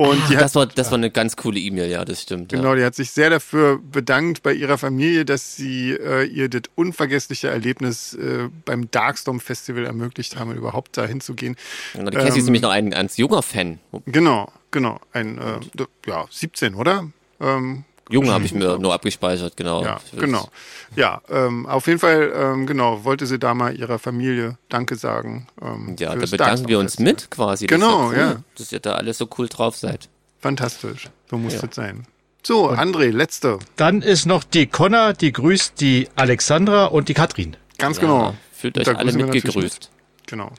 Und 0.00 0.28
hat, 0.28 0.40
Das 0.40 0.54
war, 0.54 0.66
das 0.66 0.92
war 0.92 0.98
eine 0.98 1.10
ganz 1.10 1.34
coole 1.34 1.58
E-Mail, 1.58 1.90
ja, 1.90 2.04
das 2.04 2.22
stimmt. 2.22 2.50
genau, 2.50 2.68
Ja. 2.70 2.74
die 2.76 2.84
hat 2.84 2.94
sich 2.94 3.10
sehr 3.10 3.30
dafür 3.30 3.80
bedankt 3.82 4.44
bei 4.44 4.52
ihrer 4.52 4.78
Familie, 4.78 5.24
dass 5.24 5.56
sie 5.56 5.90
äh, 5.90 6.22
ihr 6.24 6.48
das 6.48 6.62
unvergessliche 6.76 7.48
Erlebnis 7.48 8.14
äh, 8.14 8.48
beim 8.64 8.88
Darkstorm 8.92 9.40
Festival 9.40 9.84
ermöglicht 9.86 10.36
haben, 10.38 10.54
überhaupt 10.54 10.96
da 10.96 11.04
hinzugehen. 11.04 11.56
Genau, 11.94 12.10
die 12.10 12.16
Cassie 12.16 12.28
ist 12.28 12.36
Ähm, 12.38 12.44
nämlich 12.44 12.62
noch 12.62 12.70
ein 12.70 12.90
ganz 12.90 13.16
junger 13.16 13.42
Fan. 13.42 13.80
Genau, 14.06 14.52
genau. 14.70 15.00
Ein, 15.12 15.38
äh, 15.38 15.58
ja, 16.06 16.26
17, 16.30 16.76
oder? 16.76 17.10
Ähm, 17.40 17.84
Jung 18.10 18.30
habe 18.30 18.44
ich 18.44 18.52
mir 18.54 18.78
nur 18.78 18.92
abgespeichert, 18.94 19.56
genau. 19.56 19.82
Ja, 19.84 20.00
genau. 20.16 20.48
Ja, 20.96 21.20
ähm, 21.28 21.66
auf 21.66 21.86
jeden 21.86 21.98
Fall, 21.98 22.32
ähm, 22.34 22.66
genau, 22.66 23.04
wollte 23.04 23.26
sie 23.26 23.38
da 23.38 23.54
mal 23.54 23.76
ihrer 23.76 23.98
Familie 23.98 24.56
Danke 24.68 24.96
sagen. 24.96 25.46
Ähm, 25.60 25.96
Ja, 25.98 26.14
da 26.14 26.26
bedanken 26.26 26.68
wir 26.68 26.78
uns 26.78 26.98
mit 26.98 27.30
quasi. 27.30 27.66
Genau, 27.66 28.10
das 28.10 28.18
ja, 28.18 28.26
cool, 28.26 28.32
ja. 28.34 28.42
Dass 28.56 28.72
ihr 28.72 28.80
da 28.80 28.92
alle 28.94 29.12
so 29.14 29.28
cool 29.38 29.48
drauf 29.48 29.76
seid. 29.76 30.08
Fantastisch. 30.40 31.08
So 31.30 31.36
muss 31.38 31.54
Ja. 31.54 31.60
das 31.62 31.74
sein. 31.76 32.06
So, 32.46 32.70
André, 32.70 33.10
letzte. 33.10 33.58
Dann 33.76 34.00
ist 34.00 34.24
noch 34.24 34.44
die 34.44 34.66
Connor, 34.66 35.12
die 35.12 35.32
grüßt 35.32 35.80
die 35.80 36.08
Alexandra 36.14 36.86
und 36.86 37.08
die 37.08 37.14
Katrin. 37.14 37.56
Ganz 37.78 37.96
Ja, 37.96 38.02
genau. 38.02 38.34
Fühlt 38.52 38.78
Und 38.78 38.88
euch 38.88 38.96
alle 38.96 39.12
mitgegrüßt. 39.12 39.90
mit. 39.90 39.90
Genau. 40.26 40.52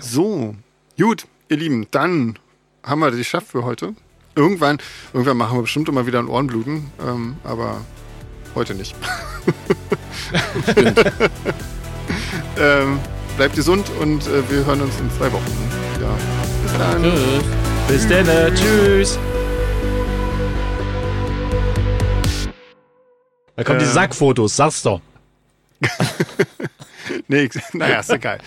So, 0.00 0.54
gut, 0.98 1.26
ihr 1.48 1.56
Lieben, 1.56 1.86
dann 1.90 2.38
haben 2.82 3.00
wir 3.00 3.08
das 3.10 3.18
geschafft 3.18 3.48
für 3.48 3.64
heute. 3.64 3.94
Irgendwann, 4.36 4.78
irgendwann 5.14 5.38
machen 5.38 5.56
wir 5.56 5.62
bestimmt 5.62 5.88
immer 5.88 6.06
wieder 6.06 6.18
ein 6.18 6.28
Ohrenbluten, 6.28 6.90
ähm, 7.00 7.36
aber 7.42 7.80
heute 8.54 8.74
nicht. 8.74 8.94
ähm, 12.58 12.98
bleibt 13.38 13.56
gesund 13.56 13.90
und 13.98 14.26
äh, 14.26 14.50
wir 14.50 14.66
hören 14.66 14.82
uns 14.82 15.00
in 15.00 15.10
zwei 15.12 15.32
Wochen 15.32 15.46
wieder. 15.96 16.10
Bis 16.62 16.72
dann. 16.76 17.02
Tschüss. 17.02 17.44
Bis 17.88 18.08
dann. 18.08 18.54
Tschüss. 18.54 19.18
Da 23.56 23.64
kommen 23.64 23.78
die 23.78 23.86
Ähm. 23.86 23.90
Sackfotos, 23.92 24.54
sag's 24.54 24.82
doch. 24.82 25.00
Nee, 27.28 27.48
naja, 27.72 28.00
ist 28.00 28.10
egal. 28.10 28.38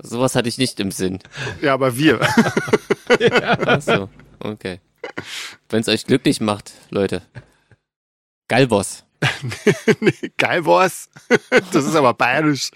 Sowas 0.00 0.34
hatte 0.34 0.48
ich 0.48 0.56
nicht 0.58 0.78
im 0.80 0.90
Sinn. 0.92 1.18
Ja, 1.60 1.74
aber 1.74 1.96
wir. 1.96 2.20
Achso, 3.66 4.08
okay. 4.40 4.80
Wenn 5.68 5.80
es 5.80 5.88
euch 5.88 6.06
glücklich 6.06 6.40
macht, 6.40 6.72
Leute. 6.90 7.22
Galbos. 8.48 9.04
nee, 10.00 10.12
geil, 10.36 10.62
Boss. 10.62 11.08
Das 11.72 11.84
ist 11.84 11.94
aber 11.94 12.12
bayerisch. 12.14 12.70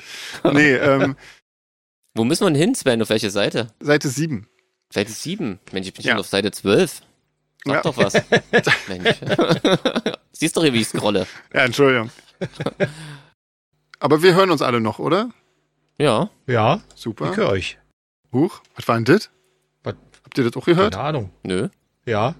Nee, 0.45 0.75
ähm, 0.75 1.17
Wo 2.15 2.25
müssen 2.25 2.45
wir 2.47 2.51
denn 2.51 2.59
hin, 2.61 2.75
Sven? 2.75 3.03
Auf 3.03 3.11
welche 3.11 3.31
Seite? 3.31 3.69
Seite 3.81 4.09
7. 4.09 4.49
Seite 4.91 5.13
7. 5.13 5.59
Mensch, 5.73 5.89
ich 5.89 5.95
bin 5.95 6.05
Ja. 6.05 6.13
schon 6.13 6.21
auf 6.21 6.27
Seite 6.27 6.51
12. 6.51 7.03
Sag 7.65 7.75
Ja. 7.75 7.83
doch 7.83 7.97
was. 7.99 8.15
Mensch. 8.89 9.19
Siehst 10.33 10.57
doch, 10.57 10.63
wie 10.63 10.69
ich 10.81 10.89
scrolle. 10.89 11.27
Ja, 11.53 11.65
Entschuldigung. 11.65 12.11
Aber 14.01 14.23
wir 14.23 14.35
hören 14.35 14.51
uns 14.51 14.63
alle 14.63 14.81
noch, 14.81 14.99
oder? 14.99 15.31
Ja. 15.99 16.31
Ja, 16.47 16.81
ich 16.95 17.03
Super. 17.03 17.37
höre 17.37 17.51
euch. 17.51 17.79
Huch, 18.33 18.63
was 18.77 18.89
war 18.89 18.95
denn 18.97 19.05
das? 19.05 19.31
Habt 19.85 20.37
ihr 20.39 20.45
das 20.45 20.57
auch 20.57 20.65
gehört? 20.67 20.93
Keine 20.95 21.05
Ahnung. 21.05 21.31
Nö. 21.43 21.69
Ja. 22.09 22.35